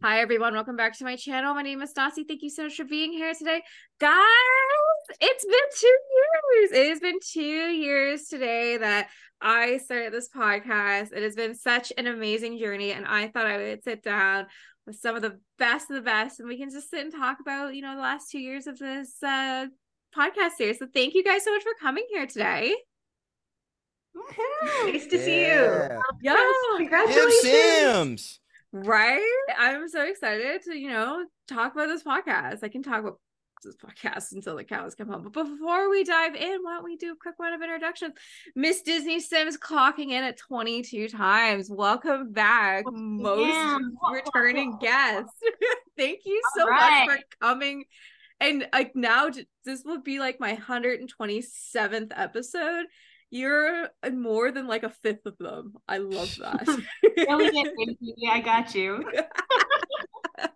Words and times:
Hi, 0.00 0.20
everyone. 0.20 0.54
Welcome 0.54 0.76
back 0.76 0.96
to 0.98 1.04
my 1.04 1.16
channel. 1.16 1.54
My 1.54 1.62
name 1.62 1.82
is 1.82 1.92
Stassi. 1.92 2.24
Thank 2.24 2.42
you 2.42 2.50
so 2.50 2.62
much 2.62 2.76
for 2.76 2.84
being 2.84 3.12
here 3.12 3.34
today. 3.34 3.60
Guys, 3.98 4.14
it's 5.20 5.44
been 5.44 5.54
two 5.76 5.98
years. 6.14 6.70
It 6.70 6.88
has 6.90 7.00
been 7.00 7.18
two 7.20 7.40
years 7.42 8.28
today 8.28 8.76
that 8.76 9.08
I 9.40 9.78
started 9.78 10.12
this 10.12 10.28
podcast. 10.28 11.12
It 11.12 11.24
has 11.24 11.34
been 11.34 11.56
such 11.56 11.92
an 11.98 12.06
amazing 12.06 12.60
journey, 12.60 12.92
and 12.92 13.06
I 13.08 13.26
thought 13.26 13.46
I 13.46 13.56
would 13.56 13.82
sit 13.82 14.04
down 14.04 14.46
with 14.86 14.94
some 14.94 15.16
of 15.16 15.22
the 15.22 15.40
best 15.58 15.90
of 15.90 15.96
the 15.96 16.02
best, 16.02 16.38
and 16.38 16.48
we 16.48 16.58
can 16.58 16.70
just 16.70 16.90
sit 16.90 17.00
and 17.02 17.12
talk 17.12 17.38
about, 17.40 17.74
you 17.74 17.82
know, 17.82 17.96
the 17.96 18.00
last 18.00 18.30
two 18.30 18.38
years 18.38 18.68
of 18.68 18.78
this 18.78 19.20
uh, 19.24 19.66
podcast 20.16 20.52
series. 20.58 20.78
So 20.78 20.86
thank 20.94 21.14
you 21.14 21.24
guys 21.24 21.42
so 21.42 21.52
much 21.52 21.64
for 21.64 21.72
coming 21.80 22.06
here 22.08 22.26
today. 22.28 22.72
Nice 24.84 25.08
to 25.08 25.18
see 25.18 25.40
you. 25.40 25.46
Yeah. 25.48 25.98
Yeah. 26.22 26.34
Jim 26.34 26.88
Congratulations. 26.88 27.40
Sims. 27.42 28.40
Right? 28.72 29.44
I'm 29.58 29.88
so 29.88 30.02
excited 30.04 30.62
to, 30.64 30.76
you 30.76 30.90
know, 30.90 31.24
talk 31.46 31.72
about 31.74 31.86
this 31.86 32.02
podcast. 32.02 32.58
I 32.62 32.68
can 32.68 32.82
talk 32.82 33.00
about 33.00 33.18
this 33.64 33.76
podcast 33.76 34.32
until 34.32 34.56
the 34.56 34.64
cows 34.64 34.94
come 34.94 35.08
home. 35.08 35.22
But 35.32 35.44
before 35.44 35.90
we 35.90 36.04
dive 36.04 36.34
in, 36.36 36.58
why 36.62 36.74
don't 36.74 36.84
we 36.84 36.96
do 36.96 37.12
a 37.12 37.16
quick 37.16 37.34
round 37.40 37.54
of 37.54 37.62
introductions? 37.62 38.14
Miss 38.54 38.82
Disney 38.82 39.20
Sims 39.20 39.56
clocking 39.56 40.10
in 40.10 40.22
at 40.22 40.36
22 40.38 41.08
times. 41.08 41.70
Welcome 41.70 42.32
back, 42.32 42.84
most 42.92 43.48
Yeah. 43.48 43.78
returning 44.12 44.76
guests. 44.78 45.32
Thank 45.96 46.20
you 46.24 46.40
so 46.56 46.62
All 46.62 46.70
much 46.70 47.08
for 47.08 47.18
coming. 47.40 47.84
And 48.40 48.68
like 48.72 48.94
now, 48.94 49.30
this 49.64 49.82
will 49.84 50.00
be 50.02 50.20
like 50.20 50.38
my 50.38 50.54
127th 50.54 52.12
episode. 52.14 52.86
You're 53.30 53.90
more 54.12 54.50
than 54.50 54.66
like 54.66 54.84
a 54.84 54.90
fifth 54.90 55.26
of 55.26 55.36
them. 55.38 55.74
I 55.86 55.98
love 55.98 56.34
that. 56.40 56.66
Really 57.16 57.50
good, 57.50 57.72
baby. 57.76 58.28
I 58.30 58.40
got 58.40 58.74
you. 58.74 59.04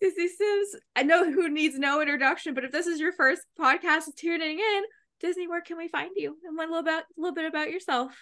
Disney 0.00 0.28
Sims, 0.28 0.76
I 0.96 1.02
know 1.02 1.30
who 1.30 1.48
needs 1.48 1.78
no 1.78 2.00
introduction, 2.00 2.54
but 2.54 2.64
if 2.64 2.72
this 2.72 2.86
is 2.86 2.98
your 2.98 3.12
first 3.12 3.42
podcast 3.60 4.14
tuning 4.16 4.58
in, 4.58 4.82
Disney, 5.20 5.46
where 5.46 5.60
can 5.60 5.76
we 5.76 5.88
find 5.88 6.10
you? 6.16 6.36
And 6.44 6.56
one 6.56 6.70
little 6.70 6.82
bit, 6.82 7.04
a 7.04 7.20
little 7.20 7.34
bit 7.34 7.44
about 7.44 7.70
yourself. 7.70 8.16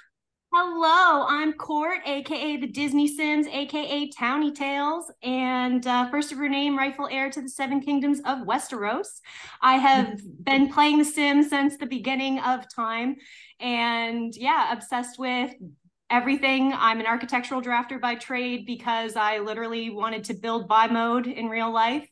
Hello, 0.51 1.27
I'm 1.29 1.53
Court, 1.53 1.99
aka 2.07 2.57
the 2.57 2.67
Disney 2.67 3.07
Sims, 3.07 3.47
aka 3.49 4.09
Towny 4.09 4.51
Tales, 4.51 5.11
and 5.23 5.87
uh, 5.87 6.09
first 6.11 6.33
of 6.33 6.39
her 6.39 6.49
name, 6.49 6.77
rightful 6.77 7.07
heir 7.11 7.29
to 7.29 7.43
the 7.43 7.51
Seven 7.51 7.83
Kingdoms 7.83 8.21
of 8.25 8.47
Westeros. 8.47 9.21
I 9.61 9.75
have 9.75 10.19
been 10.43 10.73
playing 10.73 10.99
The 10.99 11.05
Sims 11.05 11.51
since 11.51 11.77
the 11.77 11.85
beginning 11.85 12.39
of 12.39 12.65
time, 12.75 13.17
and 13.61 14.35
yeah, 14.35 14.73
obsessed 14.73 15.19
with 15.19 15.53
everything. 16.09 16.73
I'm 16.75 17.01
an 17.01 17.07
architectural 17.07 17.61
drafter 17.61 18.01
by 18.01 18.15
trade 18.15 18.65
because 18.65 19.17
I 19.17 19.41
literally 19.41 19.91
wanted 19.91 20.25
to 20.25 20.35
build 20.35 20.67
buy 20.67 20.87
mode 20.87 21.27
in 21.27 21.51
real 21.51 21.71
life. 21.71 22.09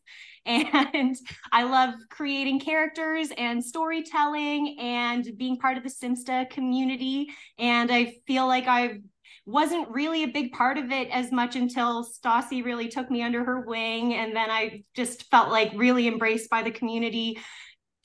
And 0.46 1.16
I 1.52 1.64
love 1.64 1.94
creating 2.10 2.60
characters 2.60 3.28
and 3.36 3.64
storytelling 3.64 4.76
and 4.78 5.26
being 5.36 5.58
part 5.58 5.76
of 5.76 5.82
the 5.82 5.90
Simsta 5.90 6.48
community. 6.50 7.28
And 7.58 7.90
I 7.90 8.14
feel 8.26 8.46
like 8.46 8.66
I 8.66 9.00
wasn't 9.44 9.88
really 9.88 10.24
a 10.24 10.28
big 10.28 10.52
part 10.52 10.76
of 10.76 10.90
it 10.90 11.08
as 11.10 11.30
much 11.30 11.54
until 11.54 12.04
Stassi 12.04 12.64
really 12.64 12.88
took 12.88 13.10
me 13.10 13.22
under 13.22 13.44
her 13.44 13.60
wing. 13.60 14.14
And 14.14 14.34
then 14.34 14.50
I 14.50 14.82
just 14.94 15.30
felt 15.30 15.50
like 15.50 15.70
really 15.74 16.08
embraced 16.08 16.50
by 16.50 16.62
the 16.62 16.70
community 16.70 17.38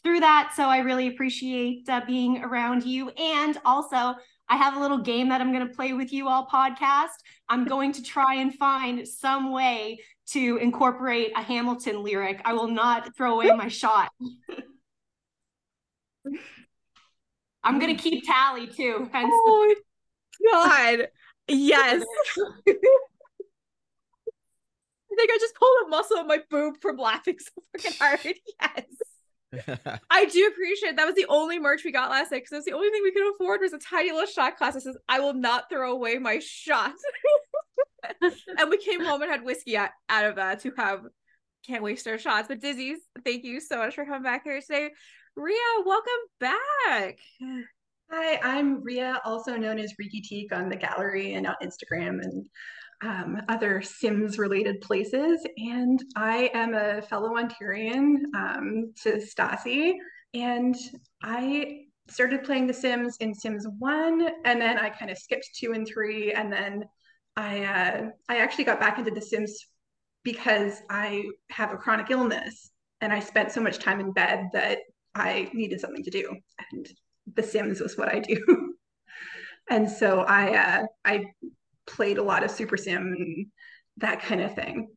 through 0.03 0.19
that. 0.19 0.53
So 0.55 0.65
I 0.65 0.79
really 0.79 1.07
appreciate 1.07 1.89
uh, 1.89 2.01
being 2.05 2.43
around 2.43 2.83
you. 2.83 3.09
And 3.09 3.57
also, 3.65 4.15
I 4.49 4.57
have 4.57 4.75
a 4.75 4.79
little 4.79 4.97
game 4.97 5.29
that 5.29 5.39
I'm 5.41 5.53
going 5.53 5.67
to 5.67 5.73
play 5.73 5.93
with 5.93 6.11
you 6.11 6.27
all 6.27 6.45
podcast. 6.45 7.15
I'm 7.49 7.65
going 7.65 7.93
to 7.93 8.03
try 8.03 8.35
and 8.35 8.53
find 8.55 9.07
some 9.07 9.51
way 9.51 9.99
to 10.33 10.57
incorporate 10.57 11.31
a 11.35 11.41
Hamilton 11.41 12.03
lyric. 12.03 12.41
I 12.45 12.53
will 12.53 12.67
not 12.69 13.15
throw 13.15 13.33
away 13.35 13.51
my 13.55 13.67
shot. 13.67 14.11
I'm 17.63 17.79
going 17.79 17.95
to 17.95 18.01
keep 18.01 18.25
tally 18.25 18.67
too. 18.67 19.09
Hence 19.11 19.31
the- 19.31 19.75
Oh 20.43 20.65
God. 20.67 21.07
Yes. 21.47 22.03
I 25.11 25.15
think 25.15 25.29
I 25.31 25.37
just 25.39 25.55
pulled 25.55 25.85
a 25.85 25.89
muscle 25.89 26.17
in 26.17 26.27
my 26.27 26.39
boob 26.49 26.75
from 26.81 26.97
laughing 26.97 27.37
so 27.39 27.51
fucking 27.77 27.97
hard. 27.99 28.19
Yes. 28.61 28.85
I 30.09 30.25
do 30.25 30.47
appreciate 30.47 30.95
that 30.95 31.05
was 31.05 31.15
the 31.15 31.25
only 31.27 31.59
merch 31.59 31.83
we 31.83 31.91
got 31.91 32.09
last 32.09 32.31
night 32.31 32.39
because 32.39 32.51
that's 32.51 32.65
the 32.65 32.73
only 32.73 32.89
thing 32.89 33.01
we 33.03 33.11
could 33.11 33.33
afford 33.33 33.61
was 33.61 33.73
a 33.73 33.79
tiny 33.79 34.11
little 34.11 34.25
shot 34.25 34.57
glass 34.57 34.75
that 34.75 34.81
says 34.81 34.97
I 35.09 35.19
will 35.19 35.33
not 35.33 35.69
throw 35.69 35.91
away 35.91 36.17
my 36.17 36.39
shot. 36.39 36.93
and 38.21 38.69
we 38.69 38.77
came 38.77 39.03
home 39.03 39.21
and 39.21 39.31
had 39.31 39.43
whiskey 39.43 39.77
out, 39.77 39.89
out 40.09 40.25
of 40.25 40.35
that 40.35 40.61
to 40.61 40.71
have 40.77 41.01
can't 41.65 41.83
waste 41.83 42.07
our 42.07 42.17
shots. 42.17 42.47
But 42.47 42.61
Dizzy's, 42.61 42.99
thank 43.23 43.43
you 43.43 43.59
so 43.59 43.77
much 43.77 43.95
for 43.95 44.05
coming 44.05 44.23
back 44.23 44.43
here 44.43 44.59
today. 44.61 44.89
Ria, 45.35 45.55
welcome 45.85 46.11
back. 46.39 47.19
Hi, 48.11 48.39
I'm 48.43 48.83
Ria, 48.83 49.21
also 49.23 49.55
known 49.55 49.79
as 49.79 49.93
Reekyteek 50.01 50.51
on 50.51 50.69
the 50.69 50.75
gallery 50.75 51.33
and 51.33 51.47
on 51.47 51.55
Instagram 51.63 52.21
and 52.21 52.45
um, 53.01 53.41
other 53.49 53.81
Sims 53.81 54.37
related 54.37 54.81
places. 54.81 55.45
And 55.57 56.01
I 56.15 56.51
am 56.53 56.73
a 56.73 57.01
fellow 57.01 57.31
Ontarian 57.35 58.15
um, 58.35 58.93
to 59.03 59.17
Stassi. 59.17 59.93
And 60.33 60.75
I 61.23 61.85
started 62.09 62.43
playing 62.43 62.67
The 62.67 62.73
Sims 62.73 63.17
in 63.19 63.33
Sims 63.33 63.65
1, 63.79 64.29
and 64.45 64.61
then 64.61 64.77
I 64.77 64.89
kind 64.89 65.11
of 65.11 65.17
skipped 65.17 65.49
2 65.57 65.73
and 65.73 65.87
3. 65.87 66.33
And 66.33 66.51
then 66.51 66.83
I, 67.35 67.63
uh, 67.63 68.09
I 68.29 68.37
actually 68.37 68.65
got 68.65 68.79
back 68.79 68.99
into 68.99 69.11
The 69.11 69.21
Sims 69.21 69.65
because 70.23 70.81
I 70.89 71.23
have 71.49 71.73
a 71.73 71.77
chronic 71.77 72.11
illness 72.11 72.69
and 73.01 73.11
I 73.11 73.19
spent 73.19 73.51
so 73.51 73.61
much 73.61 73.79
time 73.79 73.99
in 73.99 74.11
bed 74.11 74.49
that 74.53 74.79
I 75.15 75.49
needed 75.53 75.79
something 75.81 76.03
to 76.03 76.11
do. 76.11 76.35
And 76.71 76.87
the 77.33 77.43
Sims 77.43 77.79
was 77.79 77.97
what 77.97 78.09
I 78.09 78.19
do. 78.19 78.75
and 79.69 79.89
so 79.89 80.19
I 80.21 80.55
uh, 80.55 80.85
I 81.03 81.25
played 81.87 82.17
a 82.17 82.23
lot 82.23 82.43
of 82.43 82.51
Super 82.51 82.77
Sim 82.77 83.15
and 83.17 83.47
that 83.97 84.21
kind 84.21 84.41
of 84.41 84.55
thing. 84.55 84.87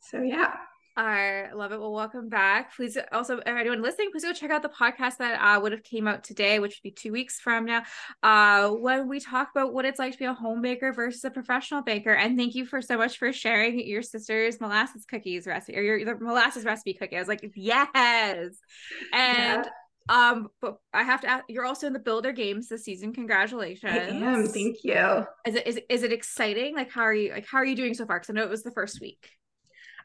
So 0.00 0.22
yeah. 0.22 0.54
I 0.96 1.52
love 1.54 1.70
it. 1.70 1.78
Well, 1.78 1.92
welcome 1.92 2.28
back. 2.28 2.74
Please 2.74 2.98
also 3.12 3.38
anyone 3.46 3.82
listening, 3.82 4.10
please 4.10 4.24
go 4.24 4.32
check 4.32 4.50
out 4.50 4.62
the 4.62 4.68
podcast 4.68 5.18
that 5.18 5.40
uh, 5.40 5.60
would 5.60 5.70
have 5.70 5.84
came 5.84 6.08
out 6.08 6.24
today, 6.24 6.58
which 6.58 6.72
would 6.72 6.82
be 6.82 6.90
two 6.90 7.12
weeks 7.12 7.38
from 7.38 7.66
now. 7.66 7.84
Uh, 8.24 8.70
when 8.70 9.08
we 9.08 9.20
talk 9.20 9.48
about 9.54 9.72
what 9.72 9.84
it's 9.84 10.00
like 10.00 10.10
to 10.14 10.18
be 10.18 10.24
a 10.24 10.34
home 10.34 10.60
baker 10.60 10.92
versus 10.92 11.24
a 11.24 11.30
professional 11.30 11.82
baker. 11.82 12.12
And 12.12 12.36
thank 12.36 12.56
you 12.56 12.66
for 12.66 12.82
so 12.82 12.98
much 12.98 13.16
for 13.16 13.32
sharing 13.32 13.78
your 13.86 14.02
sister's 14.02 14.60
molasses 14.60 15.04
cookies 15.04 15.46
recipe 15.46 15.78
or 15.78 15.82
your, 15.82 16.18
molasses 16.18 16.64
recipe 16.64 16.94
cookie. 16.94 17.14
I 17.14 17.20
was 17.20 17.28
like, 17.28 17.48
yes. 17.54 17.86
And 17.94 19.64
Yeah. 19.64 19.64
Um, 20.08 20.48
but 20.60 20.78
I 20.92 21.02
have 21.02 21.20
to 21.22 21.28
ask, 21.28 21.44
you're 21.48 21.64
also 21.64 21.86
in 21.86 21.92
the 21.92 21.98
Builder 21.98 22.32
Games 22.32 22.68
this 22.68 22.84
season. 22.84 23.12
Congratulations. 23.12 23.92
I 23.92 23.98
am. 23.98 24.46
Thank 24.46 24.78
you. 24.82 25.24
Is 25.46 25.54
it 25.54 25.66
is 25.66 25.80
is 25.88 26.02
it 26.02 26.12
exciting? 26.12 26.74
Like 26.74 26.90
how 26.90 27.02
are 27.02 27.14
you 27.14 27.32
like 27.32 27.46
how 27.46 27.58
are 27.58 27.64
you 27.64 27.76
doing 27.76 27.94
so 27.94 28.06
far? 28.06 28.18
Because 28.18 28.30
I 28.30 28.34
know 28.34 28.44
it 28.44 28.50
was 28.50 28.62
the 28.62 28.70
first 28.72 29.00
week. 29.00 29.30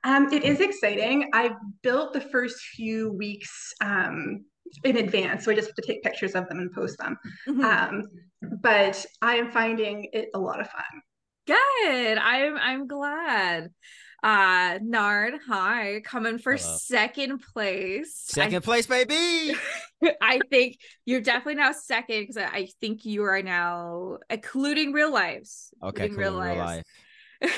Um, 0.04 0.32
it 0.34 0.44
is 0.44 0.60
exciting. 0.60 1.30
I 1.34 1.52
built 1.82 2.12
the 2.14 2.22
first 2.22 2.60
few 2.76 3.14
weeks 3.14 3.74
um, 3.80 4.44
in 4.84 4.98
advance, 4.98 5.46
so 5.46 5.52
I 5.52 5.56
just 5.56 5.70
have 5.70 5.76
to 5.76 5.82
take 5.82 6.04
pictures 6.04 6.36
of 6.36 6.50
them 6.50 6.60
and 6.60 6.72
post 6.74 6.98
them. 6.98 7.18
Mhm. 7.48 7.64
Um, 7.64 8.04
but 8.62 9.06
I 9.22 9.36
am 9.36 9.52
finding 9.52 10.10
it 10.12 10.30
a 10.34 10.40
lot 10.40 10.60
of 10.60 10.70
fun. 10.70 11.02
Good. 11.48 12.18
I'm 12.18 12.58
I'm 12.58 12.88
glad. 12.88 13.70
Uh 14.24 14.80
Nard, 14.82 15.34
hi, 15.46 16.02
coming 16.06 16.38
for 16.38 16.56
Hello. 16.56 16.78
second 16.78 17.40
place. 17.54 18.16
Second 18.16 18.64
place, 18.64 18.88
baby. 18.88 19.54
I, 20.02 20.16
I 20.22 20.40
think 20.50 20.78
you're 21.06 21.20
definitely 21.20 21.56
now 21.56 21.74
second 21.74 22.22
because 22.22 22.38
I, 22.38 22.46
I 22.46 22.68
think 22.80 23.04
you 23.04 23.24
are 23.26 23.42
now 23.42 24.20
including 24.30 24.94
real 24.94 25.12
lives. 25.12 25.74
Okay, 25.84 26.06
including 26.06 26.32
cool. 26.32 26.42
Real 26.42 26.58
life. 26.58 26.84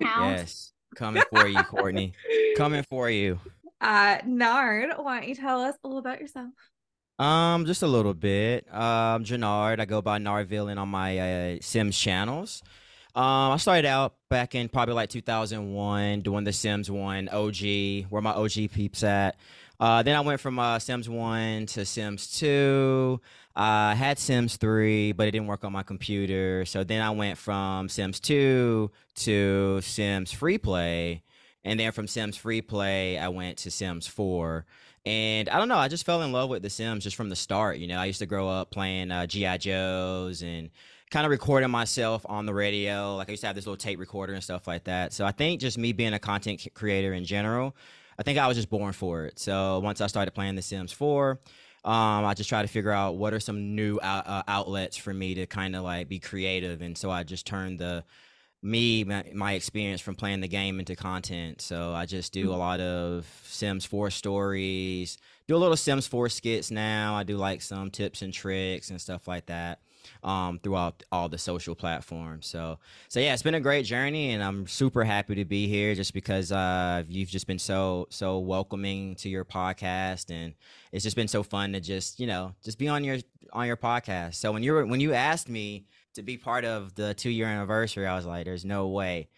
Yes. 0.00 0.72
Coming 0.94 1.22
for 1.30 1.46
you, 1.48 1.62
Courtney. 1.64 2.12
Coming 2.56 2.84
for 2.88 3.10
you. 3.10 3.38
Uh 3.82 4.18
Nard, 4.24 4.90
why 4.96 5.18
don't 5.18 5.28
you 5.28 5.34
tell 5.34 5.60
us 5.60 5.74
a 5.82 5.88
little 5.88 5.98
about 5.98 6.20
yourself? 6.20 6.50
Um, 7.18 7.66
just 7.66 7.82
a 7.82 7.86
little 7.88 8.14
bit. 8.14 8.72
Um, 8.72 9.24
Jannard. 9.24 9.80
I 9.80 9.84
go 9.84 10.00
by 10.00 10.18
Nardvillian 10.18 10.78
on 10.78 10.88
my 10.88 11.18
uh, 11.18 11.56
Sims 11.60 11.98
channels. 11.98 12.62
Um, 13.14 13.52
I 13.52 13.56
started 13.58 13.84
out 13.86 14.14
back 14.30 14.54
in 14.54 14.70
probably 14.70 14.94
like 14.94 15.10
2001 15.10 16.22
doing 16.22 16.44
the 16.44 16.52
Sims 16.52 16.90
1 16.90 17.28
OG, 17.28 18.08
where 18.08 18.22
my 18.22 18.32
OG 18.32 18.70
peeps 18.72 19.04
at. 19.04 19.36
Uh, 19.78 20.02
then 20.02 20.16
I 20.16 20.20
went 20.20 20.40
from 20.40 20.58
uh, 20.58 20.78
Sims 20.78 21.08
1 21.08 21.66
to 21.66 21.84
Sims 21.84 22.38
2. 22.38 23.20
I 23.54 23.94
had 23.94 24.18
Sims 24.18 24.56
3, 24.56 25.12
but 25.12 25.28
it 25.28 25.32
didn't 25.32 25.48
work 25.48 25.64
on 25.64 25.72
my 25.72 25.82
computer. 25.82 26.64
So 26.64 26.84
then 26.84 27.02
I 27.02 27.10
went 27.10 27.36
from 27.36 27.90
Sims 27.90 28.18
2 28.20 28.90
to 29.16 29.80
Sims 29.82 30.32
Free 30.32 30.56
Play. 30.56 31.22
And 31.64 31.78
then 31.78 31.92
from 31.92 32.08
Sims 32.08 32.36
Free 32.36 32.62
Play, 32.62 33.18
I 33.18 33.28
went 33.28 33.58
to 33.58 33.70
Sims 33.70 34.06
4. 34.06 34.64
And 35.04 35.48
I 35.48 35.58
don't 35.58 35.68
know, 35.68 35.76
I 35.76 35.88
just 35.88 36.06
fell 36.06 36.22
in 36.22 36.32
love 36.32 36.48
with 36.48 36.62
The 36.62 36.70
Sims 36.70 37.04
just 37.04 37.16
from 37.16 37.28
the 37.28 37.36
start. 37.36 37.76
You 37.78 37.88
know, 37.88 37.98
I 37.98 38.06
used 38.06 38.20
to 38.20 38.26
grow 38.26 38.48
up 38.48 38.70
playing 38.70 39.10
uh, 39.10 39.26
G.I. 39.26 39.58
Joes 39.58 40.42
and 40.42 40.70
kind 41.12 41.26
of 41.26 41.30
recording 41.30 41.70
myself 41.70 42.24
on 42.26 42.46
the 42.46 42.54
radio. 42.54 43.16
Like 43.16 43.28
I 43.28 43.32
used 43.32 43.42
to 43.42 43.46
have 43.46 43.54
this 43.54 43.66
little 43.66 43.76
tape 43.76 44.00
recorder 44.00 44.32
and 44.32 44.42
stuff 44.42 44.66
like 44.66 44.84
that. 44.84 45.12
So 45.12 45.26
I 45.26 45.30
think 45.30 45.60
just 45.60 45.76
me 45.76 45.92
being 45.92 46.14
a 46.14 46.18
content 46.18 46.66
creator 46.72 47.12
in 47.12 47.26
general, 47.26 47.76
I 48.18 48.22
think 48.22 48.38
I 48.38 48.48
was 48.48 48.56
just 48.56 48.70
born 48.70 48.94
for 48.94 49.26
it. 49.26 49.38
So 49.38 49.78
once 49.80 50.00
I 50.00 50.06
started 50.06 50.30
playing 50.30 50.54
The 50.54 50.62
Sims 50.62 50.90
4, 50.90 51.38
um, 51.84 52.24
I 52.24 52.32
just 52.32 52.48
try 52.48 52.62
to 52.62 52.68
figure 52.68 52.92
out 52.92 53.16
what 53.16 53.34
are 53.34 53.40
some 53.40 53.76
new 53.76 53.98
out- 54.02 54.26
uh, 54.26 54.42
outlets 54.48 54.96
for 54.96 55.12
me 55.12 55.34
to 55.34 55.46
kind 55.46 55.76
of 55.76 55.84
like 55.84 56.08
be 56.08 56.18
creative. 56.18 56.80
And 56.80 56.96
so 56.96 57.10
I 57.10 57.24
just 57.24 57.46
turned 57.46 57.78
the 57.78 58.04
me 58.62 59.04
my, 59.04 59.24
my, 59.34 59.52
experience 59.54 60.00
from 60.00 60.14
playing 60.14 60.40
the 60.40 60.48
game 60.48 60.78
into 60.78 60.96
content. 60.96 61.60
So 61.60 61.92
I 61.92 62.06
just 62.06 62.32
do 62.32 62.44
mm-hmm. 62.44 62.54
a 62.54 62.56
lot 62.56 62.80
of 62.80 63.26
Sims 63.44 63.84
4 63.84 64.10
stories, 64.10 65.18
do 65.46 65.56
a 65.56 65.58
little 65.58 65.76
Sims 65.76 66.06
4 66.06 66.30
skits 66.30 66.70
now. 66.70 67.16
I 67.16 67.24
do 67.24 67.36
like 67.36 67.60
some 67.60 67.90
tips 67.90 68.22
and 68.22 68.32
tricks 68.32 68.88
and 68.88 68.98
stuff 68.98 69.28
like 69.28 69.46
that 69.46 69.80
um, 70.22 70.58
throughout 70.62 71.02
all 71.10 71.28
the 71.28 71.38
social 71.38 71.74
platforms. 71.74 72.46
So, 72.46 72.78
so 73.08 73.20
yeah, 73.20 73.32
it's 73.32 73.42
been 73.42 73.54
a 73.54 73.60
great 73.60 73.84
journey, 73.86 74.30
and 74.30 74.42
I'm 74.42 74.66
super 74.66 75.04
happy 75.04 75.34
to 75.36 75.44
be 75.44 75.68
here 75.68 75.94
just 75.94 76.14
because 76.14 76.52
uh, 76.52 77.02
you've 77.08 77.28
just 77.28 77.46
been 77.46 77.58
so 77.58 78.06
so 78.10 78.38
welcoming 78.38 79.14
to 79.16 79.28
your 79.28 79.44
podcast, 79.44 80.30
and 80.30 80.54
it's 80.92 81.04
just 81.04 81.16
been 81.16 81.28
so 81.28 81.42
fun 81.42 81.72
to 81.72 81.80
just 81.80 82.20
you 82.20 82.26
know 82.26 82.54
just 82.62 82.78
be 82.78 82.88
on 82.88 83.04
your 83.04 83.18
on 83.52 83.66
your 83.66 83.76
podcast. 83.76 84.34
So 84.34 84.52
when 84.52 84.62
you 84.62 84.72
were 84.72 84.86
when 84.86 85.00
you 85.00 85.12
asked 85.12 85.48
me 85.48 85.86
to 86.14 86.22
be 86.22 86.36
part 86.36 86.64
of 86.64 86.94
the 86.94 87.14
two 87.14 87.30
year 87.30 87.46
anniversary, 87.46 88.06
I 88.06 88.16
was 88.16 88.26
like, 88.26 88.44
"There's 88.44 88.64
no 88.64 88.88
way." 88.88 89.28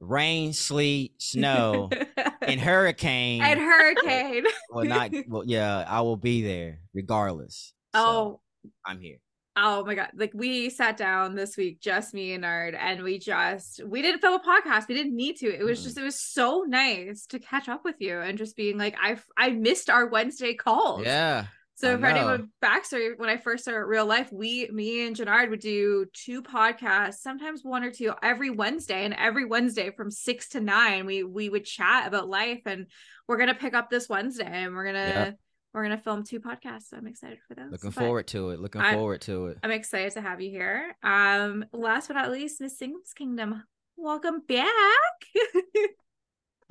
Rain, 0.00 0.52
sleet, 0.52 1.22
snow, 1.22 1.88
and 2.42 2.60
hurricane. 2.60 3.40
And 3.40 3.58
hurricane. 3.58 4.44
well, 4.70 4.84
not 4.84 5.12
well. 5.28 5.44
Yeah, 5.46 5.84
I 5.88 6.02
will 6.02 6.16
be 6.16 6.42
there 6.42 6.80
regardless. 6.92 7.72
Oh, 7.94 8.02
so 8.02 8.40
I'm 8.84 9.00
here 9.00 9.18
oh 9.56 9.84
my 9.84 9.94
god 9.94 10.08
like 10.16 10.32
we 10.34 10.68
sat 10.68 10.96
down 10.96 11.34
this 11.34 11.56
week 11.56 11.80
just 11.80 12.12
me 12.12 12.32
and 12.32 12.42
nard 12.42 12.74
and 12.74 13.02
we 13.02 13.18
just 13.18 13.80
we 13.86 14.02
didn't 14.02 14.20
film 14.20 14.40
a 14.40 14.44
podcast 14.44 14.88
we 14.88 14.94
didn't 14.94 15.14
need 15.14 15.36
to 15.36 15.46
it 15.46 15.62
was 15.62 15.80
mm. 15.80 15.84
just 15.84 15.98
it 15.98 16.02
was 16.02 16.20
so 16.20 16.64
nice 16.66 17.26
to 17.26 17.38
catch 17.38 17.68
up 17.68 17.84
with 17.84 17.96
you 18.00 18.18
and 18.18 18.36
just 18.36 18.56
being 18.56 18.76
like 18.76 18.96
i 19.00 19.16
i 19.36 19.50
missed 19.50 19.88
our 19.88 20.06
wednesday 20.06 20.54
calls 20.54 21.04
yeah 21.04 21.46
so 21.76 21.98
for 21.98 22.06
anyone 22.06 22.50
backstory, 22.62 23.18
when 23.18 23.28
I 23.28 23.36
first 23.36 23.64
started 23.64 23.86
real 23.86 24.06
life, 24.06 24.32
we, 24.32 24.68
me 24.72 25.06
and 25.06 25.16
Jannard 25.16 25.50
would 25.50 25.60
do 25.60 26.06
two 26.12 26.40
podcasts, 26.40 27.16
sometimes 27.16 27.64
one 27.64 27.82
or 27.82 27.90
two 27.90 28.12
every 28.22 28.50
Wednesday. 28.50 29.04
And 29.04 29.12
every 29.12 29.44
Wednesday 29.44 29.90
from 29.90 30.10
six 30.10 30.50
to 30.50 30.60
nine, 30.60 31.04
we 31.04 31.24
we 31.24 31.48
would 31.48 31.64
chat 31.64 32.06
about 32.06 32.28
life. 32.28 32.60
And 32.66 32.86
we're 33.26 33.38
gonna 33.38 33.56
pick 33.56 33.74
up 33.74 33.90
this 33.90 34.08
Wednesday, 34.08 34.46
and 34.46 34.74
we're 34.74 34.86
gonna 34.86 35.36
we're 35.74 35.82
gonna 35.82 35.98
film 35.98 36.22
two 36.22 36.40
podcasts. 36.40 36.90
So 36.90 36.96
I'm 36.96 37.06
excited 37.06 37.38
for 37.46 37.54
those. 37.54 37.72
Looking 37.72 37.90
but 37.90 38.00
forward 38.00 38.26
to 38.28 38.50
it. 38.50 38.60
Looking 38.60 38.80
I'm, 38.80 38.94
forward 38.94 39.20
to 39.22 39.46
it. 39.48 39.58
I'm 39.62 39.72
excited 39.72 40.12
to 40.12 40.20
have 40.20 40.40
you 40.40 40.50
here. 40.50 40.96
Um, 41.02 41.64
last 41.72 42.08
but 42.08 42.14
not 42.14 42.30
least, 42.30 42.60
Miss 42.60 42.78
Sims 42.78 43.12
Kingdom, 43.14 43.64
welcome 43.96 44.40
back. 44.46 44.68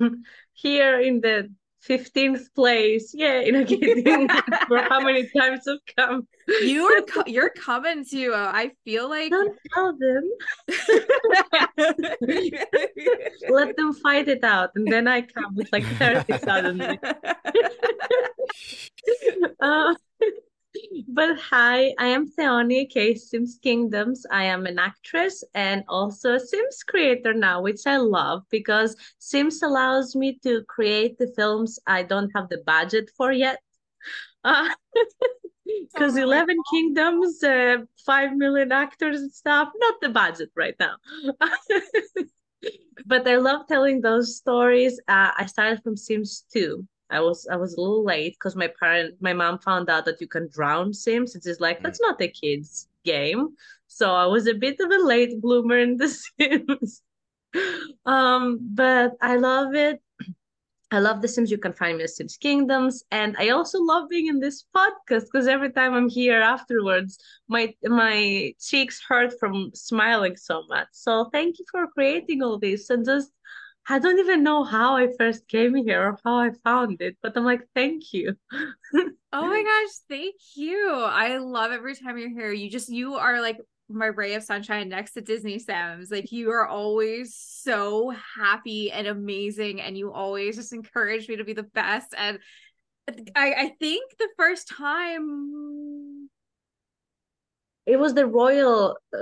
here 0.54 1.00
in 1.00 1.20
the 1.20 1.52
15th 1.88 2.54
place. 2.54 3.12
Yeah, 3.14 3.40
you 3.40 3.52
know, 3.52 3.64
for 4.68 4.78
how 4.78 5.00
many 5.00 5.28
times 5.36 5.62
have 5.66 5.78
come. 5.96 6.26
You 6.62 6.84
are 6.84 7.02
co- 7.02 7.24
you're 7.26 7.50
coming 7.50 8.04
to. 8.06 8.32
Uh, 8.32 8.50
I 8.52 8.72
feel 8.84 9.08
like 9.08 9.30
don't 9.30 9.56
tell 9.72 9.96
them. 9.96 10.30
Let 13.48 13.76
them 13.76 13.94
fight 13.94 14.28
it 14.28 14.44
out, 14.44 14.70
and 14.74 14.90
then 14.90 15.08
I 15.08 15.22
come 15.22 15.54
with 15.54 15.72
like 15.72 15.84
30 15.84 16.38
suddenly. 16.38 16.98
uh, 19.60 19.94
but 21.08 21.38
hi, 21.38 21.94
I 21.98 22.06
am 22.06 22.28
Theoni 22.28 22.90
K 22.90 23.14
Sims 23.14 23.58
Kingdoms. 23.62 24.26
I 24.30 24.44
am 24.44 24.66
an 24.66 24.78
actress 24.78 25.44
and 25.54 25.84
also 25.88 26.34
a 26.34 26.40
Sims 26.40 26.82
creator 26.82 27.32
now, 27.34 27.62
which 27.62 27.86
I 27.86 27.96
love 27.96 28.42
because 28.50 28.96
Sims 29.18 29.62
allows 29.62 30.16
me 30.16 30.38
to 30.42 30.62
create 30.64 31.18
the 31.18 31.32
films 31.36 31.78
I 31.86 32.02
don't 32.02 32.30
have 32.34 32.48
the 32.48 32.62
budget 32.66 33.10
for 33.16 33.32
yet. 33.32 33.60
Because 34.42 36.16
uh, 36.16 36.20
11 36.22 36.56
Kingdoms, 36.70 37.42
uh, 37.42 37.78
5 38.04 38.36
million 38.36 38.72
actors 38.72 39.20
and 39.20 39.32
stuff, 39.32 39.68
not 39.76 40.00
the 40.00 40.08
budget 40.08 40.50
right 40.56 40.76
now. 40.80 40.96
but 43.06 43.26
I 43.28 43.36
love 43.36 43.66
telling 43.66 44.00
those 44.00 44.36
stories. 44.36 44.98
Uh, 45.08 45.30
I 45.36 45.46
started 45.46 45.82
from 45.82 45.96
Sims 45.96 46.44
2 46.52 46.86
I 47.14 47.20
was 47.20 47.46
I 47.50 47.56
was 47.56 47.74
a 47.74 47.80
little 47.80 48.04
late 48.04 48.34
because 48.34 48.56
my 48.56 48.68
parent 48.80 49.14
my 49.20 49.32
mom 49.32 49.58
found 49.58 49.88
out 49.88 50.04
that 50.06 50.20
you 50.20 50.26
can 50.26 50.48
drown 50.48 50.92
Sims. 50.92 51.34
It's 51.34 51.46
just 51.46 51.60
like 51.60 51.82
that's 51.82 52.00
not 52.00 52.20
a 52.20 52.28
kid's 52.28 52.88
game. 53.04 53.56
So 53.86 54.12
I 54.14 54.26
was 54.26 54.48
a 54.48 54.54
bit 54.54 54.80
of 54.80 54.90
a 54.90 55.04
late 55.04 55.40
bloomer 55.40 55.78
in 55.78 55.96
The 55.96 56.08
Sims. 56.40 57.02
um, 58.04 58.58
but 58.74 59.12
I 59.20 59.36
love 59.36 59.74
it. 59.74 60.00
I 60.90 60.98
love 60.98 61.22
The 61.22 61.28
Sims. 61.28 61.50
You 61.50 61.58
can 61.58 61.72
find 61.72 61.98
me 61.98 62.04
at 62.04 62.10
Sims 62.10 62.36
Kingdoms, 62.36 63.04
and 63.10 63.36
I 63.38 63.50
also 63.50 63.80
love 63.80 64.08
being 64.08 64.26
in 64.26 64.40
this 64.40 64.64
podcast 64.76 65.24
because 65.30 65.46
every 65.46 65.70
time 65.72 65.94
I'm 65.94 66.08
here 66.08 66.40
afterwards, 66.40 67.18
my 67.48 67.74
my 67.84 68.54
cheeks 68.60 69.00
hurt 69.08 69.38
from 69.38 69.70
smiling 69.74 70.36
so 70.36 70.64
much. 70.68 70.88
So 70.92 71.30
thank 71.32 71.58
you 71.58 71.64
for 71.70 71.86
creating 71.86 72.42
all 72.42 72.58
this 72.58 72.90
and 72.90 73.04
just 73.04 73.30
I 73.88 73.98
don't 73.98 74.18
even 74.18 74.42
know 74.42 74.64
how 74.64 74.96
I 74.96 75.08
first 75.18 75.46
came 75.46 75.74
here 75.74 76.02
or 76.02 76.18
how 76.24 76.38
I 76.38 76.50
found 76.62 77.02
it, 77.02 77.16
but 77.22 77.36
I'm 77.36 77.44
like, 77.44 77.62
thank 77.74 78.12
you. 78.12 78.34
oh 78.52 79.46
my 79.46 79.62
gosh, 79.84 79.94
thank 80.08 80.34
you. 80.54 80.90
I 80.90 81.36
love 81.36 81.70
every 81.70 81.94
time 81.94 82.16
you're 82.16 82.30
here. 82.30 82.52
You 82.52 82.70
just, 82.70 82.88
you 82.88 83.14
are 83.14 83.42
like 83.42 83.58
my 83.90 84.06
ray 84.06 84.34
of 84.34 84.42
sunshine 84.42 84.88
next 84.88 85.12
to 85.12 85.20
Disney 85.20 85.58
Sims. 85.58 86.10
Like, 86.10 86.32
you 86.32 86.50
are 86.50 86.66
always 86.66 87.36
so 87.36 88.14
happy 88.36 88.90
and 88.90 89.06
amazing, 89.06 89.82
and 89.82 89.98
you 89.98 90.12
always 90.12 90.56
just 90.56 90.72
encourage 90.72 91.28
me 91.28 91.36
to 91.36 91.44
be 91.44 91.52
the 91.52 91.62
best. 91.62 92.14
And 92.16 92.38
I, 93.36 93.52
I 93.52 93.72
think 93.78 94.12
the 94.18 94.30
first 94.38 94.68
time 94.68 96.30
it 97.86 97.98
was 97.98 98.14
the 98.14 98.26
royal 98.26 98.96
uh, 99.12 99.18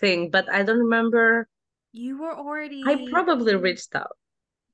thing, 0.00 0.30
but 0.30 0.50
I 0.50 0.62
don't 0.62 0.78
remember 0.78 1.46
you 1.92 2.20
were 2.20 2.36
already. 2.36 2.82
I 2.86 3.06
probably 3.10 3.56
reached 3.56 3.94
out. 3.94 4.16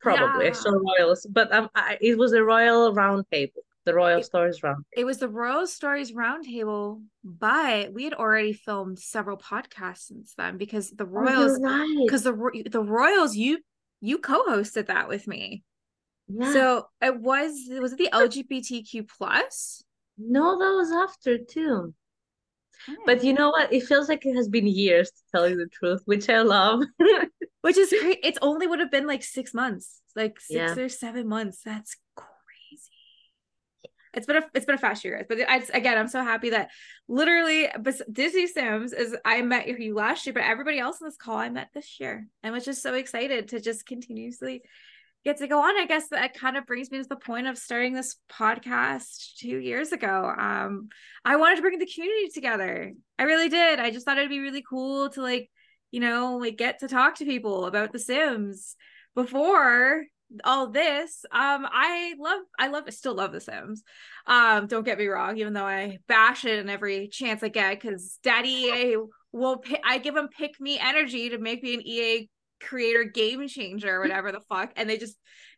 Probably 0.00 0.44
yeah. 0.44 0.50
I 0.50 0.52
saw 0.52 0.70
royals, 0.70 1.26
but 1.30 1.52
um, 1.52 1.70
I, 1.74 1.96
it 2.00 2.18
was 2.18 2.32
a 2.32 2.42
royal 2.42 2.94
Roundtable. 2.94 3.50
The 3.84 3.94
Royal 3.94 4.20
it, 4.20 4.24
Stories 4.24 4.62
Round. 4.62 4.82
It 4.96 5.04
was 5.04 5.18
the 5.18 5.28
Royal 5.28 5.66
Stories 5.66 6.12
Roundtable, 6.12 7.02
but 7.22 7.92
we 7.92 8.04
had 8.04 8.14
already 8.14 8.54
filmed 8.54 8.98
several 8.98 9.36
podcasts 9.36 10.06
since 10.06 10.34
then 10.38 10.56
because 10.56 10.90
the 10.90 11.04
oh, 11.04 11.08
Royals, 11.08 11.58
because 12.02 12.26
oh, 12.26 12.32
right. 12.32 12.64
the 12.64 12.70
the 12.70 12.82
Royals, 12.82 13.36
you 13.36 13.58
you 14.00 14.18
co-hosted 14.18 14.86
that 14.86 15.08
with 15.08 15.26
me. 15.26 15.64
Yeah. 16.28 16.52
So 16.52 16.86
it 17.02 17.20
was 17.20 17.52
was 17.80 17.92
it 17.92 17.98
the 17.98 18.08
LGBTQ 18.10 19.06
plus? 19.18 19.84
No, 20.16 20.58
that 20.58 20.74
was 20.74 20.90
after 20.90 21.38
too. 21.38 21.92
But 23.06 23.24
you 23.24 23.32
know 23.32 23.50
what? 23.50 23.72
It 23.72 23.84
feels 23.84 24.08
like 24.08 24.24
it 24.26 24.34
has 24.34 24.48
been 24.48 24.66
years 24.66 25.10
to 25.10 25.22
tell 25.32 25.48
you 25.48 25.56
the 25.56 25.68
truth, 25.68 26.02
which 26.04 26.28
I 26.28 26.42
love. 26.42 26.82
which 27.62 27.78
is 27.78 27.94
great. 28.00 28.20
It's 28.22 28.38
only 28.42 28.66
would 28.66 28.80
have 28.80 28.90
been 28.90 29.06
like 29.06 29.22
six 29.22 29.54
months, 29.54 30.00
like 30.14 30.38
six 30.40 30.76
yeah. 30.76 30.82
or 30.82 30.88
seven 30.88 31.28
months. 31.28 31.60
That's 31.64 31.96
crazy. 32.14 32.30
It's 34.12 34.26
been 34.26 34.36
a 34.36 34.42
it's 34.54 34.66
been 34.66 34.74
a 34.74 34.78
fast 34.78 35.04
year, 35.04 35.16
guys. 35.16 35.26
But 35.28 35.48
I, 35.48 35.62
again, 35.76 35.98
I'm 35.98 36.08
so 36.08 36.22
happy 36.22 36.50
that 36.50 36.70
literally, 37.08 37.68
but 37.80 37.94
Disney 38.12 38.46
Sims 38.46 38.92
is 38.92 39.16
I 39.24 39.42
met 39.42 39.66
you 39.66 39.94
last 39.94 40.26
year, 40.26 40.32
but 40.32 40.44
everybody 40.44 40.78
else 40.78 41.00
in 41.00 41.06
this 41.06 41.16
call 41.16 41.36
I 41.36 41.48
met 41.48 41.68
this 41.74 41.98
year, 41.98 42.26
and 42.42 42.52
was 42.52 42.64
just 42.64 42.82
so 42.82 42.94
excited 42.94 43.48
to 43.48 43.60
just 43.60 43.86
continuously 43.86 44.62
get 45.24 45.38
to 45.38 45.46
go 45.46 45.60
on. 45.60 45.76
I 45.80 45.86
guess 45.86 46.08
that 46.08 46.38
kind 46.38 46.56
of 46.56 46.66
brings 46.66 46.90
me 46.90 46.98
to 46.98 47.08
the 47.08 47.16
point 47.16 47.46
of 47.46 47.56
starting 47.56 47.94
this 47.94 48.16
podcast 48.30 49.36
two 49.38 49.58
years 49.58 49.92
ago. 49.92 50.32
Um, 50.38 50.88
I 51.24 51.36
wanted 51.36 51.56
to 51.56 51.62
bring 51.62 51.78
the 51.78 51.90
community 51.92 52.28
together. 52.28 52.92
I 53.18 53.22
really 53.22 53.48
did. 53.48 53.78
I 53.80 53.90
just 53.90 54.04
thought 54.04 54.18
it'd 54.18 54.28
be 54.28 54.40
really 54.40 54.64
cool 54.68 55.08
to 55.10 55.22
like, 55.22 55.50
you 55.90 56.00
know, 56.00 56.36
like 56.36 56.56
get 56.56 56.80
to 56.80 56.88
talk 56.88 57.16
to 57.16 57.24
people 57.24 57.66
about 57.66 57.92
The 57.92 57.98
Sims 57.98 58.76
before 59.14 60.04
all 60.42 60.68
this. 60.68 61.24
Um, 61.30 61.66
I 61.70 62.14
love, 62.18 62.40
I 62.58 62.68
love, 62.68 62.84
I 62.86 62.90
still 62.90 63.14
love 63.14 63.32
The 63.32 63.40
Sims. 63.40 63.82
Um, 64.26 64.66
don't 64.66 64.84
get 64.84 64.98
me 64.98 65.06
wrong, 65.06 65.38
even 65.38 65.52
though 65.52 65.66
I 65.66 65.98
bash 66.06 66.44
it 66.44 66.58
in 66.58 66.68
every 66.68 67.08
chance 67.08 67.42
I 67.42 67.48
get, 67.48 67.80
because 67.80 68.18
Daddy 68.22 68.48
EA 68.48 68.96
will, 69.32 69.62
I 69.84 69.98
give 69.98 70.16
him 70.16 70.28
pick 70.28 70.60
me 70.60 70.78
energy 70.78 71.30
to 71.30 71.38
make 71.38 71.62
me 71.62 71.74
an 71.74 71.86
EA 71.86 72.28
creator 72.64 73.04
game 73.04 73.46
changer 73.48 73.96
or 73.96 74.00
whatever 74.00 74.32
the 74.32 74.40
fuck 74.40 74.72
and 74.76 74.88
they 74.88 74.98
just 74.98 75.16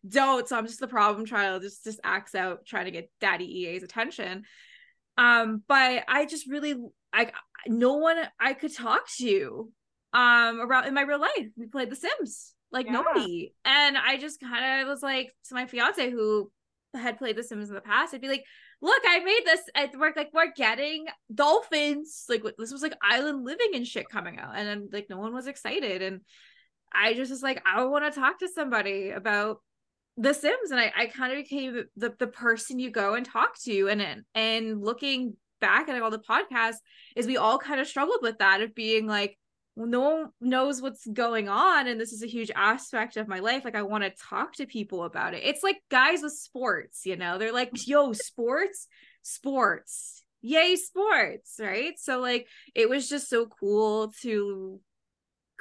don't 0.09 0.49
so 0.49 0.57
i'm 0.57 0.67
just 0.67 0.81
the 0.81 0.89
problem 0.89 1.27
child 1.27 1.63
just 1.63 1.85
just 1.85 2.01
acts 2.05 2.35
out 2.35 2.65
trying 2.67 2.85
to 2.85 2.91
get 2.91 3.11
daddy 3.21 3.45
ea's 3.45 3.83
attention 3.83 4.45
um 5.19 5.63
but 5.69 6.05
i 6.09 6.27
just 6.27 6.49
really 6.49 6.75
i 7.13 7.31
no 7.67 7.95
one 7.95 8.17
i 8.39 8.53
could 8.53 8.75
talk 8.75 9.09
to 9.17 9.71
um 10.13 10.61
around 10.61 10.87
in 10.87 10.95
my 10.95 11.03
real 11.03 11.21
life 11.21 11.49
we 11.57 11.67
played 11.67 11.91
the 11.91 11.97
sims 11.97 12.53
like 12.71 12.87
yeah. 12.87 12.93
nobody 12.93 13.53
and 13.65 13.97
i 13.97 14.17
just 14.17 14.41
kind 14.41 14.83
of 14.83 14.89
was 14.89 15.03
like 15.03 15.33
to 15.49 15.55
my 15.55 15.67
fiance 15.67 16.11
who 16.11 16.51
had 16.95 17.19
played 17.19 17.37
the 17.37 17.43
sims 17.43 17.69
in 17.69 17.75
the 17.75 17.81
past 17.81 18.15
i'd 18.15 18.21
be 18.21 18.29
like 18.29 18.45
look, 18.83 19.03
I 19.07 19.21
made 19.21 19.43
this 19.45 19.61
at 19.75 19.97
work. 19.97 20.17
Like, 20.17 20.31
we're 20.33 20.53
getting 20.53 21.07
dolphins. 21.35 22.25
Like, 22.29 22.43
this 22.59 22.73
was 22.73 22.83
like 22.83 22.95
island 23.03 23.45
living 23.45 23.71
and 23.75 23.87
shit 23.87 24.09
coming 24.09 24.39
out. 24.39 24.55
And 24.57 24.69
then, 24.69 24.89
like, 24.93 25.07
no 25.09 25.19
one 25.19 25.35
was 25.35 25.47
excited. 25.47 26.03
And 26.03 26.21
I 26.97 27.15
just 27.15 27.31
was 27.31 27.43
like, 27.43 27.63
I 27.67 27.85
want 27.85 28.13
to 28.13 28.21
talk 28.21 28.39
to 28.41 28.49
somebody 28.49 29.11
about 29.11 29.59
the 30.17 30.33
Sims. 30.33 30.71
And 30.71 30.81
I, 30.81 30.93
I 30.97 31.07
kind 31.07 31.33
of 31.33 31.39
became 31.39 31.85
the, 31.97 32.15
the 32.19 32.27
person 32.27 32.79
you 32.79 32.91
go 32.91 33.15
and 33.15 33.27
talk 33.27 33.59
to. 33.65 33.89
And, 33.89 34.25
and 34.35 34.83
looking 34.83 35.37
back 35.61 35.89
at 35.89 36.01
all 36.01 36.11
the 36.11 36.19
podcasts, 36.19 36.77
is 37.15 37.27
we 37.27 37.37
all 37.37 37.59
kind 37.59 37.81
of 37.81 37.87
struggled 37.87 38.21
with 38.23 38.39
that 38.39 38.61
of 38.61 38.75
being 38.75 39.07
like, 39.07 39.39
no 39.77 40.01
one 40.01 40.31
knows 40.41 40.81
what's 40.81 41.07
going 41.07 41.49
on 41.49 41.87
and 41.87 42.01
this 42.01 42.13
is 42.13 42.23
a 42.23 42.27
huge 42.27 42.51
aspect 42.57 43.19
of 43.19 43.29
my 43.29 43.41
life 43.41 43.63
like 43.63 43.75
i 43.75 43.83
want 43.83 44.03
to 44.03 44.11
talk 44.11 44.55
to 44.55 44.65
people 44.65 45.05
about 45.05 45.35
it 45.35 45.43
it's 45.45 45.63
like 45.63 45.77
guys 45.91 46.23
with 46.23 46.33
sports 46.33 47.05
you 47.05 47.15
know 47.15 47.37
they're 47.37 47.53
like 47.53 47.71
yo 47.87 48.15
sports 48.15 48.89
sports 49.23 50.25
yay 50.41 50.77
sports 50.77 51.57
right 51.61 51.99
so 51.99 52.21
like 52.21 52.47
it 52.75 52.89
was 52.89 53.07
just 53.09 53.29
so 53.29 53.47
cool 53.61 54.13
to 54.23 54.81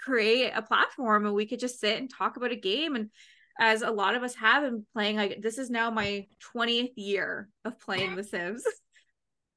create 0.05 0.51
a 0.51 0.61
platform 0.61 1.25
and 1.25 1.33
we 1.33 1.45
could 1.45 1.59
just 1.59 1.79
sit 1.79 1.97
and 1.97 2.09
talk 2.09 2.37
about 2.37 2.51
a 2.51 2.55
game 2.55 2.95
and 2.95 3.09
as 3.59 3.81
a 3.81 3.89
lot 3.89 4.15
of 4.15 4.23
us 4.23 4.35
have 4.35 4.63
been 4.63 4.85
playing 4.93 5.15
like 5.15 5.41
this 5.41 5.57
is 5.57 5.69
now 5.69 5.89
my 5.89 6.27
20th 6.55 6.91
year 6.95 7.49
of 7.63 7.79
playing 7.79 8.15
the 8.15 8.23
sims 8.23 8.63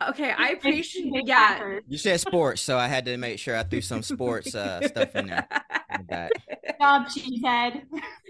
Okay, 0.06 0.30
I 0.30 0.50
appreciate. 0.50 1.26
Yeah, 1.26 1.80
you 1.88 1.98
said 1.98 2.20
sports, 2.20 2.62
so 2.62 2.78
I 2.78 2.86
had 2.86 3.04
to 3.06 3.16
make 3.16 3.38
sure 3.40 3.56
I 3.56 3.64
threw 3.64 3.80
some 3.80 4.02
sports 4.02 4.54
uh, 4.54 4.86
stuff 4.86 5.16
in 5.16 5.26
there. 5.26 5.48
Good 6.06 6.76
job, 6.80 7.06
cheesehead. 7.06 7.82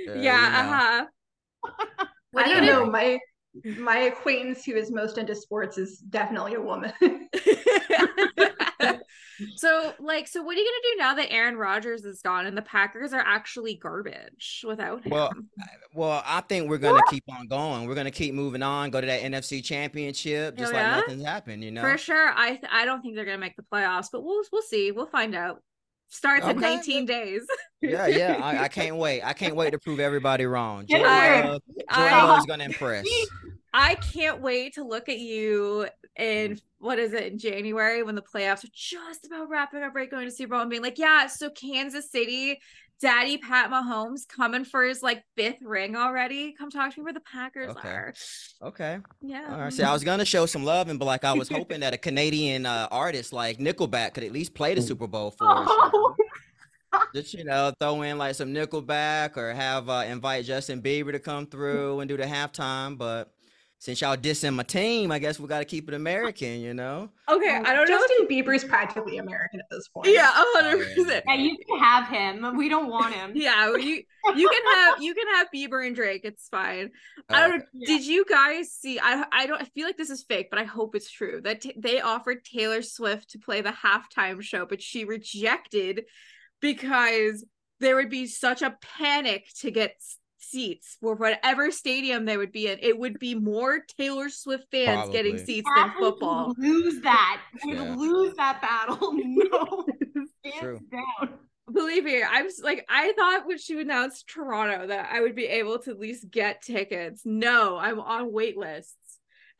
Uh, 0.08 0.14
yeah, 0.14 0.54
uh 0.54 0.72
huh. 0.72 1.84
I 2.36 2.48
don't 2.48 2.64
know. 2.64 2.86
My 2.86 3.18
my 3.76 3.98
acquaintance 3.98 4.64
who 4.64 4.76
is 4.76 4.90
most 4.90 5.18
into 5.18 5.34
sports 5.34 5.76
is 5.76 5.98
definitely 5.98 6.54
a 6.54 6.60
woman. 6.60 6.92
so 9.56 9.94
like 9.98 10.26
so 10.26 10.42
what 10.42 10.56
are 10.56 10.60
you 10.60 10.66
gonna 10.66 10.94
do 10.94 10.98
now 10.98 11.14
that 11.14 11.32
Aaron 11.32 11.56
Rodgers 11.56 12.04
is 12.04 12.20
gone 12.22 12.46
and 12.46 12.56
the 12.56 12.62
Packers 12.62 13.12
are 13.12 13.22
actually 13.24 13.74
garbage 13.74 14.64
without 14.66 15.04
him? 15.04 15.10
Well, 15.12 15.32
well, 15.94 16.22
I 16.24 16.40
think 16.42 16.68
we're 16.68 16.78
gonna 16.78 17.02
keep 17.10 17.24
on 17.28 17.46
going. 17.46 17.86
We're 17.88 17.94
gonna 17.94 18.10
keep 18.10 18.34
moving 18.34 18.62
on, 18.62 18.90
go 18.90 19.00
to 19.00 19.06
that 19.06 19.22
NFC 19.22 19.62
championship, 19.62 20.56
just 20.56 20.72
oh, 20.72 20.76
yeah? 20.76 20.96
like 20.96 21.06
nothing's 21.06 21.24
happened, 21.24 21.64
you 21.64 21.70
know. 21.70 21.82
For 21.82 21.98
sure. 21.98 22.32
I 22.34 22.50
th- 22.50 22.72
I 22.72 22.84
don't 22.84 23.02
think 23.02 23.14
they're 23.14 23.24
gonna 23.24 23.38
make 23.38 23.56
the 23.56 23.64
playoffs, 23.72 24.08
but 24.12 24.22
we'll 24.22 24.42
we'll 24.52 24.62
see. 24.62 24.92
We'll 24.92 25.06
find 25.06 25.34
out. 25.34 25.62
Starts 26.10 26.44
okay. 26.44 26.52
in 26.52 26.60
19 26.60 27.04
days. 27.04 27.42
yeah, 27.82 28.06
yeah. 28.06 28.40
I, 28.42 28.64
I, 28.64 28.68
can't 28.68 28.96
wait. 28.96 29.20
I 29.22 29.34
can't 29.34 29.54
wait 29.54 29.72
to 29.72 29.78
prove 29.78 30.00
everybody 30.00 30.46
wrong. 30.46 30.86
Uh, 31.90 32.10
Joe 32.10 32.36
is 32.36 32.44
gonna 32.44 32.64
impress. 32.64 33.06
I 33.72 33.94
can't 33.94 34.42
wait 34.42 34.74
to 34.74 34.84
look 34.84 35.08
at 35.08 35.18
you 35.18 35.88
in 36.18 36.58
what 36.78 36.98
is 36.98 37.12
it 37.12 37.32
in 37.32 37.38
January 37.38 38.02
when 38.02 38.14
the 38.14 38.22
playoffs 38.22 38.64
are 38.64 38.72
just 38.72 39.26
about 39.26 39.48
wrapping 39.48 39.82
up, 39.82 39.94
right? 39.94 40.10
Going 40.10 40.26
to 40.26 40.30
Super 40.30 40.50
Bowl 40.50 40.60
and 40.60 40.70
being 40.70 40.82
like, 40.82 40.98
yeah, 40.98 41.26
so 41.26 41.50
Kansas 41.50 42.10
City, 42.10 42.60
Daddy 43.00 43.38
Pat 43.38 43.70
Mahomes 43.70 44.26
coming 44.28 44.64
for 44.64 44.84
his 44.84 45.02
like 45.02 45.22
fifth 45.36 45.62
ring 45.62 45.96
already. 45.96 46.52
Come 46.52 46.70
talk 46.70 46.92
to 46.92 47.00
me 47.00 47.04
where 47.04 47.12
the 47.12 47.20
Packers 47.20 47.70
okay. 47.70 47.88
are. 47.88 48.14
Okay. 48.62 48.98
Yeah. 49.22 49.46
All 49.50 49.60
right. 49.60 49.72
See, 49.72 49.84
I 49.84 49.92
was 49.92 50.02
gonna 50.02 50.24
show 50.24 50.46
some 50.46 50.64
love 50.64 50.88
and 50.88 50.98
but 50.98 51.04
like 51.04 51.24
I 51.24 51.32
was 51.32 51.48
hoping 51.48 51.80
that 51.80 51.94
a 51.94 51.98
Canadian 51.98 52.66
uh, 52.66 52.88
artist 52.90 53.32
like 53.32 53.58
Nickelback 53.58 54.14
could 54.14 54.24
at 54.24 54.32
least 54.32 54.54
play 54.54 54.74
the 54.74 54.82
Super 54.82 55.06
Bowl 55.06 55.30
for 55.30 55.48
us. 55.48 55.68
Oh. 55.70 56.14
Just 57.14 57.34
you 57.34 57.44
know, 57.44 57.72
throw 57.78 58.02
in 58.02 58.18
like 58.18 58.34
some 58.34 58.52
Nickelback 58.52 59.36
or 59.36 59.52
have 59.52 59.88
uh, 59.88 60.04
invite 60.06 60.44
Justin 60.46 60.82
Bieber 60.82 61.12
to 61.12 61.18
come 61.18 61.46
through 61.46 62.00
and 62.00 62.08
do 62.08 62.16
the 62.16 62.24
halftime, 62.24 62.98
but 62.98 63.30
since 63.80 64.00
y'all 64.00 64.16
dissing 64.16 64.54
my 64.54 64.64
team, 64.64 65.12
I 65.12 65.20
guess 65.20 65.38
we 65.38 65.46
got 65.46 65.60
to 65.60 65.64
keep 65.64 65.88
it 65.88 65.94
American, 65.94 66.60
you 66.60 66.74
know. 66.74 67.10
Okay, 67.28 67.54
I 67.54 67.72
don't 67.74 67.86
Justin 67.86 67.94
know. 67.94 67.98
Justin 67.98 68.26
Bieber's 68.26 68.64
practically 68.64 69.18
American 69.18 69.60
at 69.60 69.66
this 69.70 69.86
point. 69.86 70.08
Yeah, 70.08 70.30
hundred 70.32 70.80
oh, 70.80 71.02
percent. 71.04 71.24
Yeah, 71.28 71.34
you 71.34 71.56
can 71.56 71.78
have 71.78 72.08
him. 72.08 72.56
We 72.56 72.68
don't 72.68 72.90
want 72.90 73.14
him. 73.14 73.32
yeah, 73.34 73.76
you 73.76 74.02
you 74.34 74.48
can 74.48 74.74
have 74.74 75.00
you 75.00 75.14
can 75.14 75.28
have 75.34 75.46
Bieber 75.54 75.86
and 75.86 75.94
Drake. 75.94 76.22
It's 76.24 76.48
fine. 76.48 76.90
I 77.28 77.44
oh, 77.44 77.50
don't. 77.50 77.64
Yeah. 77.72 77.86
Did 77.86 78.04
you 78.04 78.24
guys 78.28 78.72
see? 78.72 78.98
I 78.98 79.24
I 79.30 79.46
don't. 79.46 79.62
I 79.62 79.66
feel 79.66 79.86
like 79.86 79.96
this 79.96 80.10
is 80.10 80.24
fake, 80.24 80.48
but 80.50 80.58
I 80.58 80.64
hope 80.64 80.96
it's 80.96 81.10
true 81.10 81.40
that 81.42 81.60
t- 81.60 81.74
they 81.76 82.00
offered 82.00 82.44
Taylor 82.44 82.82
Swift 82.82 83.30
to 83.30 83.38
play 83.38 83.60
the 83.60 83.70
halftime 83.70 84.42
show, 84.42 84.66
but 84.66 84.82
she 84.82 85.04
rejected 85.04 86.04
because 86.60 87.44
there 87.78 87.94
would 87.94 88.10
be 88.10 88.26
such 88.26 88.62
a 88.62 88.76
panic 88.98 89.46
to 89.60 89.70
get 89.70 89.92
seats 90.50 90.96
for 91.00 91.14
whatever 91.14 91.70
stadium 91.70 92.24
they 92.24 92.36
would 92.36 92.52
be 92.52 92.68
in. 92.68 92.78
It 92.80 92.98
would 92.98 93.18
be 93.18 93.34
more 93.34 93.80
Taylor 93.98 94.28
Swift 94.28 94.64
fans 94.70 94.96
Probably. 94.96 95.12
getting 95.12 95.38
seats 95.38 95.68
than 95.76 95.92
football. 95.98 96.54
Lose 96.58 97.00
that. 97.02 97.40
Would 97.64 97.76
yeah. 97.76 97.94
lose 97.94 98.34
that 98.36 98.60
battle. 98.60 99.12
No. 99.28 99.86
True. 100.60 100.80
down. 100.90 101.34
Believe 101.70 102.04
me, 102.04 102.22
I 102.22 102.42
was 102.42 102.60
like, 102.62 102.84
I 102.88 103.12
thought 103.12 103.46
when 103.46 103.58
she 103.58 103.78
announced 103.78 104.28
Toronto 104.28 104.86
that 104.86 105.10
I 105.12 105.20
would 105.20 105.34
be 105.34 105.44
able 105.44 105.78
to 105.80 105.90
at 105.90 105.98
least 105.98 106.30
get 106.30 106.62
tickets. 106.62 107.22
No, 107.24 107.76
I'm 107.76 108.00
on 108.00 108.32
wait 108.32 108.56
lists. 108.56 108.94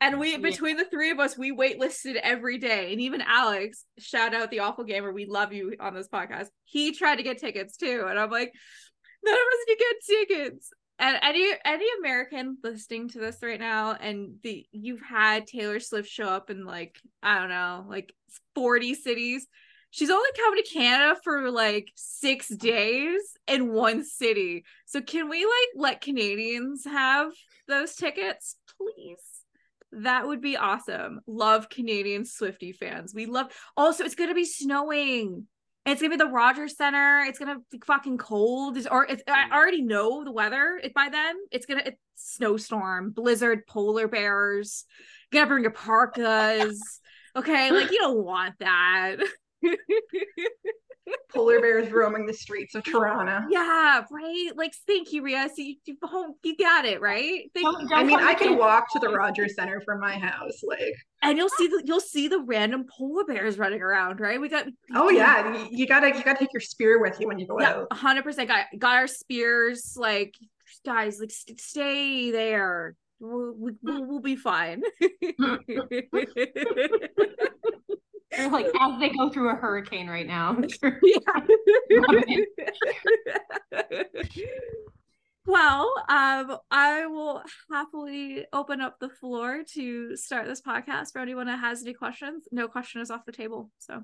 And 0.01 0.19
we 0.19 0.37
between 0.37 0.77
the 0.77 0.85
three 0.85 1.11
of 1.11 1.19
us, 1.19 1.37
we 1.37 1.51
waitlisted 1.51 2.15
every 2.15 2.57
day. 2.57 2.91
And 2.91 3.01
even 3.01 3.21
Alex, 3.21 3.85
shout 3.99 4.33
out 4.33 4.49
the 4.49 4.59
awful 4.59 4.85
gamer, 4.85 5.11
we 5.11 5.25
love 5.25 5.51
you 5.51 5.75
on 5.79 5.93
this 5.93 6.07
podcast. 6.07 6.47
He 6.63 6.93
tried 6.93 7.17
to 7.17 7.23
get 7.23 7.39
tickets 7.39 7.75
too. 7.75 8.05
And 8.07 8.17
I'm 8.17 8.31
like, 8.31 8.53
none 9.23 9.33
of 9.33 9.39
us 9.39 9.65
can 9.67 9.77
get 9.77 10.17
tickets 10.39 10.71
and 10.99 11.17
any 11.21 11.49
any 11.65 11.85
American 11.99 12.57
listening 12.63 13.07
to 13.09 13.19
this 13.19 13.37
right 13.41 13.59
now, 13.59 13.93
and 13.93 14.35
the 14.43 14.65
you've 14.71 15.01
had 15.01 15.47
Taylor 15.47 15.79
Swift 15.79 16.09
show 16.09 16.25
up 16.25 16.49
in 16.49 16.65
like 16.65 16.99
I 17.23 17.39
don't 17.39 17.49
know, 17.49 17.85
like 17.87 18.13
forty 18.53 18.93
cities. 18.93 19.47
She's 19.91 20.11
only 20.11 20.29
coming 20.35 20.63
to 20.63 20.71
Canada 20.71 21.19
for 21.23 21.49
like 21.49 21.89
six 21.95 22.47
days 22.49 23.21
in 23.47 23.71
one 23.71 24.03
city. 24.03 24.63
So 24.85 25.01
can 25.01 25.29
we 25.29 25.45
like 25.45 25.69
let 25.75 26.01
Canadians 26.01 26.85
have 26.85 27.31
those 27.67 27.95
tickets, 27.95 28.55
please? 28.77 29.23
That 29.91 30.27
would 30.27 30.41
be 30.41 30.57
awesome. 30.57 31.21
Love 31.25 31.69
Canadian 31.69 32.25
Swifty 32.25 32.73
fans. 32.73 33.15
We 33.15 33.25
love. 33.25 33.47
Also, 33.75 34.03
it's 34.03 34.15
gonna 34.15 34.35
be 34.35 34.45
snowing 34.45 35.47
it's 35.91 36.01
gonna 36.01 36.11
be 36.11 36.17
the 36.17 36.27
Rogers 36.27 36.77
Center. 36.77 37.23
It's 37.27 37.39
gonna 37.39 37.57
be 37.71 37.81
fucking 37.85 38.17
cold. 38.17 38.77
It's, 38.77 38.87
or 38.87 39.05
it's, 39.05 39.23
I 39.27 39.49
already 39.51 39.81
know 39.81 40.23
the 40.23 40.31
weather. 40.31 40.79
It, 40.81 40.93
by 40.93 41.09
then, 41.09 41.35
it's 41.51 41.65
gonna 41.65 41.83
it's 41.85 41.97
snowstorm, 42.15 43.11
blizzard, 43.11 43.65
polar 43.67 44.07
bears. 44.07 44.85
You 45.31 45.39
gotta 45.39 45.49
bring 45.49 45.63
your 45.63 45.71
parkas. 45.71 46.99
Okay, 47.35 47.71
like 47.71 47.91
you 47.91 47.99
don't 47.99 48.23
want 48.23 48.55
that. 48.59 49.17
polar 51.33 51.59
bears 51.59 51.91
roaming 51.91 52.25
the 52.25 52.33
streets 52.33 52.75
of 52.75 52.83
Toronto. 52.83 53.41
Yeah, 53.49 54.03
right. 54.11 54.51
Like, 54.55 54.73
thank 54.87 55.11
you, 55.11 55.23
Ria. 55.23 55.47
So 55.47 55.61
you, 55.61 55.75
you, 55.85 55.97
oh, 56.03 56.35
you 56.43 56.55
got 56.57 56.85
it, 56.85 57.01
right? 57.01 57.49
Thank 57.53 57.65
don't, 57.65 57.89
don't 57.89 57.99
I 57.99 58.03
mean, 58.03 58.19
I 58.19 58.33
can 58.33 58.57
walk 58.57 58.91
to 58.93 58.99
the 58.99 59.09
Rogers 59.09 59.55
Center 59.55 59.81
from 59.81 59.99
my 59.99 60.17
house, 60.17 60.61
like, 60.63 60.95
and 61.21 61.37
you'll 61.37 61.49
see 61.49 61.67
the 61.67 61.83
you'll 61.85 61.99
see 61.99 62.27
the 62.27 62.39
random 62.39 62.85
polar 62.97 63.25
bears 63.25 63.57
running 63.57 63.81
around, 63.81 64.19
right? 64.19 64.39
We 64.39 64.49
got. 64.49 64.65
Oh 64.95 65.09
yeah, 65.09 65.53
you, 65.53 65.67
you 65.71 65.87
gotta 65.87 66.07
you 66.07 66.23
gotta 66.23 66.39
take 66.39 66.53
your 66.53 66.61
spear 66.61 67.01
with 67.01 67.19
you 67.19 67.27
when 67.27 67.39
you 67.39 67.47
go 67.47 67.59
yeah, 67.59 67.71
out. 67.71 67.93
Hundred 67.93 68.23
percent. 68.23 68.47
Got 68.47 68.65
got 68.77 68.95
our 68.95 69.07
spears. 69.07 69.95
Like, 69.97 70.35
guys, 70.85 71.19
like 71.19 71.31
st- 71.31 71.59
stay 71.59 72.31
there. 72.31 72.95
We'll, 73.19 73.53
we'll, 73.57 74.05
we'll 74.05 74.21
be 74.21 74.37
fine. 74.37 74.81
They're 78.31 78.49
like 78.49 78.65
as 78.81 78.99
they 78.99 79.09
go 79.09 79.29
through 79.29 79.49
a 79.49 79.55
hurricane 79.55 80.07
right 80.07 80.27
now. 80.27 80.55
well, 85.45 85.93
um, 86.09 86.57
I 86.71 87.05
will 87.07 87.43
happily 87.71 88.45
open 88.53 88.81
up 88.81 88.99
the 88.99 89.09
floor 89.09 89.63
to 89.73 90.15
start 90.15 90.47
this 90.47 90.61
podcast 90.61 91.11
for 91.11 91.19
anyone 91.19 91.47
that 91.47 91.59
has 91.59 91.81
any 91.81 91.93
questions. 91.93 92.47
No 92.51 92.67
question 92.67 93.01
is 93.01 93.11
off 93.11 93.25
the 93.25 93.31
table. 93.31 93.71
So 93.79 94.01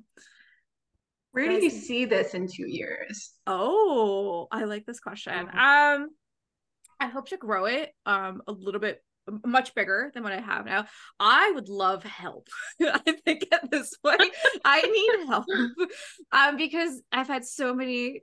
where 1.32 1.48
do 1.48 1.64
you 1.64 1.70
see 1.70 2.06
this 2.06 2.34
in 2.34 2.48
two 2.48 2.68
years? 2.68 3.34
Oh, 3.46 4.48
I 4.52 4.64
like 4.64 4.86
this 4.86 5.00
question. 5.00 5.50
Oh. 5.54 5.96
Um, 5.96 6.10
I 7.00 7.08
hope 7.08 7.28
to 7.30 7.38
grow 7.38 7.66
it 7.66 7.92
um 8.06 8.42
a 8.48 8.54
little 8.54 8.80
bit 8.80 9.04
much 9.46 9.74
bigger 9.76 10.12
than 10.14 10.24
what 10.24 10.34
I 10.34 10.40
have 10.40 10.66
now. 10.66 10.86
I 11.20 11.52
would 11.52 11.70
love 11.70 12.04
help. 12.04 12.48
I 12.82 13.18
think 13.26 13.48
at 13.52 13.72
this 13.72 13.96
point 13.98 14.22
I 14.64 14.82
need 14.82 15.28
help. 15.28 15.46
Um 16.32 16.58
because 16.58 17.02
I've 17.12 17.28
had 17.28 17.46
so 17.46 17.74
many 17.74 18.22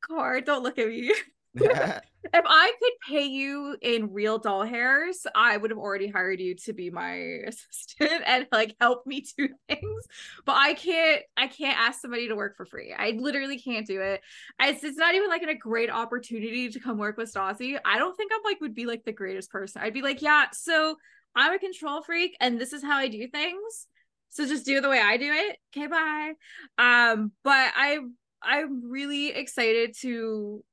car 0.00 0.40
don't 0.40 0.62
look 0.62 0.78
at 0.78 0.88
me. 0.88 1.12
if 2.34 2.44
I 2.46 2.72
could 2.78 2.92
pay 3.08 3.24
you 3.24 3.76
in 3.80 4.12
real 4.12 4.38
doll 4.38 4.64
hairs, 4.64 5.26
I 5.34 5.56
would 5.56 5.70
have 5.70 5.78
already 5.78 6.08
hired 6.08 6.40
you 6.40 6.54
to 6.64 6.72
be 6.72 6.90
my 6.90 7.14
assistant 7.46 8.22
and 8.26 8.46
like 8.52 8.76
help 8.80 9.06
me 9.06 9.24
do 9.36 9.48
things. 9.68 10.04
But 10.44 10.56
I 10.56 10.74
can't 10.74 11.22
I 11.36 11.46
can't 11.46 11.78
ask 11.78 12.00
somebody 12.00 12.28
to 12.28 12.36
work 12.36 12.56
for 12.56 12.66
free. 12.66 12.94
I 12.96 13.10
literally 13.18 13.58
can't 13.58 13.86
do 13.86 14.00
it. 14.00 14.20
It's, 14.60 14.84
it's 14.84 14.98
not 14.98 15.14
even 15.14 15.28
like 15.28 15.42
a 15.42 15.54
great 15.54 15.90
opportunity 15.90 16.68
to 16.70 16.80
come 16.80 16.98
work 16.98 17.16
with 17.16 17.32
Stassi. 17.32 17.78
I 17.84 17.98
don't 17.98 18.16
think 18.16 18.32
I'm 18.34 18.42
like 18.44 18.60
would 18.60 18.74
be 18.74 18.86
like 18.86 19.04
the 19.04 19.12
greatest 19.12 19.50
person. 19.50 19.82
I'd 19.82 19.94
be 19.94 20.02
like, 20.02 20.22
yeah, 20.22 20.46
so 20.52 20.96
I'm 21.34 21.54
a 21.54 21.58
control 21.58 22.02
freak 22.02 22.36
and 22.40 22.60
this 22.60 22.72
is 22.72 22.82
how 22.82 22.96
I 22.96 23.08
do 23.08 23.26
things. 23.28 23.86
So 24.30 24.46
just 24.46 24.66
do 24.66 24.78
it 24.78 24.80
the 24.82 24.88
way 24.88 25.00
I 25.00 25.16
do 25.16 25.32
it. 25.32 25.56
Okay, 25.74 25.86
bye. 25.86 26.32
Um, 26.76 27.32
but 27.42 27.72
I 27.74 27.98
I'm 28.42 28.90
really 28.90 29.30
excited 29.30 29.94
to 30.00 30.64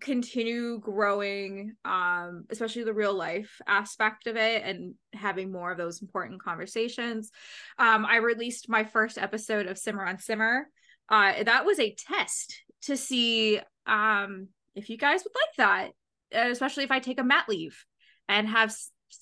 continue 0.00 0.78
growing 0.78 1.74
um 1.84 2.44
especially 2.50 2.84
the 2.84 2.94
real 2.94 3.14
life 3.14 3.60
aspect 3.66 4.26
of 4.26 4.36
it 4.36 4.62
and 4.64 4.94
having 5.12 5.50
more 5.50 5.72
of 5.72 5.78
those 5.78 6.00
important 6.00 6.42
conversations. 6.42 7.30
Um 7.78 8.06
i 8.06 8.16
released 8.16 8.68
my 8.68 8.84
first 8.84 9.18
episode 9.18 9.66
of 9.66 9.78
simmer 9.78 10.04
on 10.04 10.18
simmer. 10.18 10.68
Uh 11.08 11.42
that 11.42 11.66
was 11.66 11.78
a 11.80 11.94
test 11.94 12.62
to 12.82 12.96
see 12.96 13.60
um 13.86 14.48
if 14.74 14.88
you 14.88 14.96
guys 14.96 15.24
would 15.24 15.34
like 15.34 15.56
that 15.58 16.50
especially 16.50 16.84
if 16.84 16.92
i 16.92 17.00
take 17.00 17.18
a 17.18 17.24
mat 17.24 17.46
leave 17.48 17.84
and 18.28 18.48
have 18.48 18.72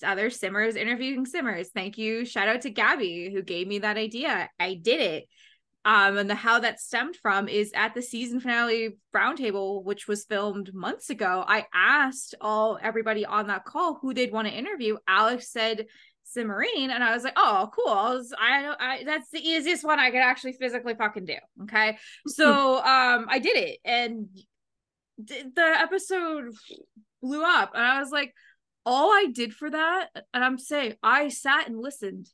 other 0.03 0.29
simmers 0.29 0.75
interviewing 0.75 1.25
simmers. 1.25 1.69
Thank 1.73 1.97
you. 1.97 2.25
Shout 2.25 2.47
out 2.47 2.61
to 2.61 2.69
gabby 2.69 3.31
who 3.33 3.41
gave 3.41 3.67
me 3.67 3.79
that 3.79 3.97
idea. 3.97 4.49
I 4.59 4.75
did 4.75 4.99
it 5.01 5.25
um, 5.85 6.17
and 6.17 6.29
the 6.29 6.35
how 6.35 6.59
that 6.59 6.79
stemmed 6.79 7.15
from 7.15 7.47
is 7.47 7.71
at 7.73 7.93
the 7.93 8.01
season 8.01 8.39
finale 8.39 8.97
roundtable, 9.15 9.83
which 9.83 10.07
was 10.07 10.25
filmed 10.25 10.73
months 10.73 11.09
ago. 11.09 11.43
I 11.47 11.65
asked 11.73 12.35
all 12.41 12.77
everybody 12.81 13.25
on 13.25 13.47
that 13.47 13.65
call 13.65 13.97
who 14.01 14.13
they'd 14.13 14.33
want 14.33 14.47
to 14.47 14.53
interview. 14.53 14.97
Alex 15.07 15.51
said 15.51 15.85
Simmarine, 16.35 16.89
and 16.89 17.03
I 17.03 17.13
was 17.13 17.23
like, 17.23 17.33
"Oh, 17.37 17.69
cool! 17.73 17.93
I, 17.93 18.13
was, 18.13 18.33
I, 18.37 18.75
I, 18.79 19.03
that's 19.05 19.31
the 19.31 19.39
easiest 19.39 19.85
one 19.85 19.99
I 19.99 20.11
could 20.11 20.19
actually 20.19 20.53
physically 20.53 20.95
fucking 20.95 21.25
do." 21.25 21.37
Okay, 21.63 21.97
so 22.27 22.77
um, 22.77 23.27
I 23.29 23.39
did 23.39 23.57
it, 23.57 23.79
and 23.85 24.27
the 25.17 25.61
episode 25.61 26.51
blew 27.21 27.43
up, 27.43 27.71
and 27.73 27.83
I 27.83 27.99
was 27.99 28.11
like, 28.11 28.33
all 28.85 29.11
I 29.11 29.27
did 29.33 29.53
for 29.53 29.69
that, 29.69 30.09
and 30.33 30.43
I'm 30.43 30.57
saying 30.57 30.95
I 31.03 31.29
sat 31.29 31.67
and 31.67 31.79
listened 31.79 32.29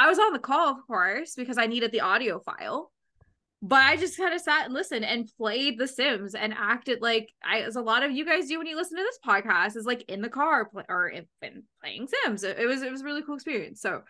I 0.00 0.08
was 0.08 0.18
on 0.18 0.32
the 0.32 0.38
call, 0.38 0.70
of 0.70 0.86
course, 0.86 1.34
because 1.34 1.58
I 1.58 1.66
needed 1.66 1.92
the 1.92 2.00
audio 2.00 2.40
file. 2.40 2.90
But 3.60 3.82
I 3.82 3.98
just 3.98 4.16
kind 4.16 4.32
of 4.32 4.40
sat 4.40 4.64
and 4.64 4.72
listened 4.72 5.04
and 5.04 5.30
played 5.36 5.78
The 5.78 5.86
Sims 5.86 6.34
and 6.34 6.54
acted 6.56 7.02
like 7.02 7.28
I, 7.44 7.60
as 7.60 7.76
a 7.76 7.82
lot 7.82 8.02
of 8.02 8.10
you 8.10 8.24
guys 8.24 8.48
do 8.48 8.56
when 8.56 8.66
you 8.66 8.76
listen 8.76 8.96
to 8.96 9.02
this 9.02 9.18
podcast, 9.22 9.76
is 9.76 9.84
like 9.84 10.02
in 10.08 10.22
the 10.22 10.30
car 10.30 10.70
or 10.88 11.08
in, 11.08 11.26
in 11.42 11.64
playing 11.82 12.08
Sims. 12.08 12.44
It, 12.44 12.58
it, 12.58 12.64
was 12.64 12.80
it 12.80 12.90
was 12.90 13.02
a 13.02 13.04
really 13.04 13.20
cool 13.22 13.34
experience. 13.34 13.82
So, 13.82 14.00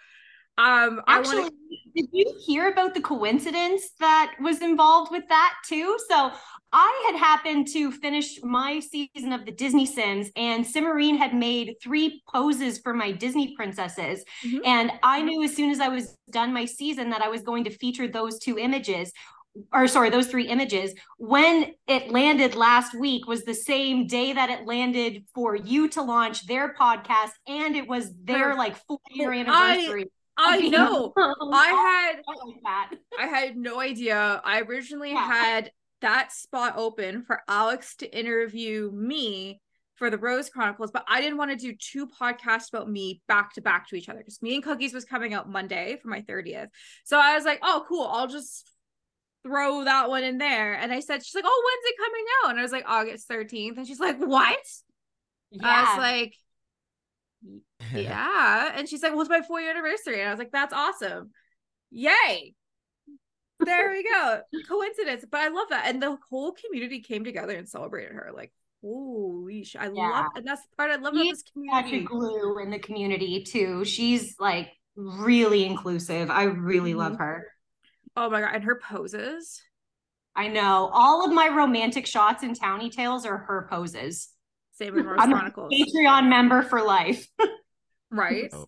um, 0.61 1.00
actually, 1.07 1.43
wanna... 1.43 1.50
did 1.97 2.09
you 2.12 2.35
hear 2.45 2.69
about 2.69 2.95
the 2.95 3.00
coincidence 3.00 3.90
that 3.99 4.35
was 4.40 4.61
involved 4.61 5.11
with 5.11 5.26
that 5.29 5.55
too? 5.67 5.97
So 6.09 6.33
I 6.73 7.11
had 7.11 7.19
happened 7.19 7.69
to 7.69 7.90
finish 7.90 8.38
my 8.43 8.79
season 8.81 9.33
of 9.33 9.47
the 9.47 9.52
Disney 9.52 9.87
Sims, 9.87 10.31
and 10.37 10.64
Simmarine 10.64 11.17
had 11.17 11.35
made 11.35 11.76
three 11.83 12.23
poses 12.29 12.79
for 12.79 12.93
my 12.93 13.11
Disney 13.11 13.55
princesses. 13.57 14.23
Mm-hmm. 14.45 14.59
And 14.67 14.93
I 15.02 15.23
knew 15.23 15.43
as 15.43 15.57
soon 15.57 15.71
as 15.71 15.81
I 15.81 15.88
was 15.88 16.17
done 16.31 16.52
my 16.52 16.67
season 16.67 17.11
that 17.11 17.23
I 17.23 17.29
was 17.29 17.43
going 17.43 17.64
to 17.64 17.71
feature 17.71 18.07
those 18.07 18.38
two 18.38 18.59
images 18.59 19.12
or 19.73 19.88
sorry, 19.88 20.11
those 20.11 20.29
three 20.29 20.47
images. 20.47 20.95
When 21.19 21.73
it 21.88 22.11
landed 22.11 22.55
last 22.55 22.95
week 22.95 23.26
was 23.26 23.45
the 23.45 23.55
same 23.55 24.07
day 24.07 24.33
that 24.33 24.49
it 24.49 24.64
landed 24.64 25.25
for 25.35 25.57
you 25.57 25.88
to 25.88 26.02
launch 26.02 26.47
their 26.47 26.75
podcast, 26.75 27.33
and 27.49 27.75
it 27.75 27.88
was 27.88 28.12
their 28.23 28.55
like 28.55 28.76
four 28.87 29.00
year 29.11 29.33
anniversary. 29.33 30.07
I, 30.40 30.59
know. 30.68 31.12
I 31.16 31.35
oh. 31.40 32.12
had 32.64 32.97
I, 33.18 33.25
I 33.25 33.26
had 33.26 33.56
no 33.56 33.80
idea. 33.80 34.40
I 34.44 34.61
originally 34.61 35.12
yeah. 35.12 35.26
had 35.26 35.70
that 36.00 36.32
spot 36.32 36.75
open 36.76 37.23
for 37.23 37.42
Alex 37.49 37.97
to 37.97 38.18
interview 38.18 38.90
me 38.92 39.61
for 39.97 40.09
the 40.09 40.18
Rose 40.18 40.49
Chronicles, 40.49 40.90
but 40.90 41.04
I 41.06 41.20
didn't 41.20 41.37
want 41.37 41.50
to 41.50 41.56
do 41.56 41.76
two 41.78 42.06
podcasts 42.06 42.70
about 42.73 42.90
me 42.90 43.20
back 43.28 43.52
to 43.54 43.61
back 43.61 43.87
to 43.88 43.97
each 43.97 44.09
other 44.09 44.20
because 44.20 44.40
me 44.40 44.54
and 44.54 44.64
Cookies 44.64 44.94
was 44.94 45.04
coming 45.04 45.35
out 45.35 45.50
Monday 45.50 45.99
for 46.00 46.09
my 46.09 46.23
30th. 46.23 46.68
So 47.04 47.18
I 47.18 47.35
was 47.35 47.44
like, 47.44 47.59
oh, 47.62 47.85
cool. 47.87 48.06
I'll 48.06 48.26
just 48.26 48.66
throw 49.42 49.85
that 49.85 50.09
one 50.09 50.25
in 50.25 50.38
there. 50.38 50.75
And 50.75 50.90
I 50.90 51.00
said, 51.00 51.23
she's 51.23 51.35
like, 51.35 51.44
oh, 51.47 51.62
when's 51.64 51.92
it 51.92 51.99
coming 51.99 52.25
out? 52.42 52.50
And 52.50 52.59
I 52.59 52.62
was 52.62 52.73
like, 52.73 52.85
August 52.88 53.28
13th. 53.28 53.76
And 53.76 53.87
she's 53.87 54.00
like, 54.00 54.18
what? 54.18 54.59
Yeah. 55.50 55.66
I 55.66 55.80
was 55.82 55.99
like, 55.99 56.35
yeah. 57.94 58.72
and 58.75 58.88
she's 58.88 59.02
like, 59.02 59.12
well, 59.12 59.22
it's 59.22 59.30
my 59.30 59.42
four 59.42 59.61
year 59.61 59.70
anniversary. 59.70 60.20
And 60.20 60.28
I 60.28 60.33
was 60.33 60.38
like, 60.38 60.52
that's 60.52 60.74
awesome. 60.74 61.31
Yay 61.90 62.55
there 63.64 63.90
we 63.90 64.02
go. 64.02 64.40
Coincidence. 64.68 65.24
But 65.31 65.40
I 65.40 65.48
love 65.48 65.68
that. 65.70 65.87
And 65.87 66.02
the 66.02 66.16
whole 66.28 66.52
community 66.52 67.00
came 67.00 67.24
together 67.24 67.57
and 67.57 67.68
celebrated 67.68 68.12
her. 68.12 68.31
Like, 68.35 68.52
holy 68.83 69.64
sh- 69.64 69.76
I 69.78 69.90
yeah. 69.92 70.09
love 70.09 70.26
and 70.37 70.46
that's 70.46 70.62
the 70.62 70.76
part 70.76 70.90
I 70.90 70.96
love 70.96 71.14
She's 71.14 71.22
about 71.22 71.33
this 71.33 71.42
community. 71.52 72.00
glue 72.00 72.59
in 72.59 72.70
the 72.70 72.78
community 72.78 73.44
too. 73.44 73.85
She's 73.85 74.37
like 74.38 74.70
really 74.96 75.64
inclusive. 75.64 76.31
I 76.31 76.44
really 76.44 76.90
mm-hmm. 76.90 77.00
love 77.00 77.18
her. 77.18 77.46
Oh 78.16 78.31
my 78.31 78.40
god. 78.40 78.55
And 78.55 78.64
her 78.64 78.81
poses. 78.83 79.61
I 80.35 80.48
know. 80.48 80.90
All 80.92 81.24
of 81.24 81.33
my 81.33 81.48
romantic 81.48 82.07
shots 82.07 82.42
in 82.42 82.55
Townie 82.55 82.90
Tales 82.90 83.26
are 83.26 83.37
her 83.37 83.66
poses. 83.70 84.31
Same 84.72 84.94
with 84.94 85.05
Rose 85.07 85.18
Chronicles. 85.18 85.72
Patreon 85.72 86.28
member 86.28 86.62
for 86.62 86.83
life. 86.83 87.26
Right. 88.11 88.51
Oh. 88.53 88.66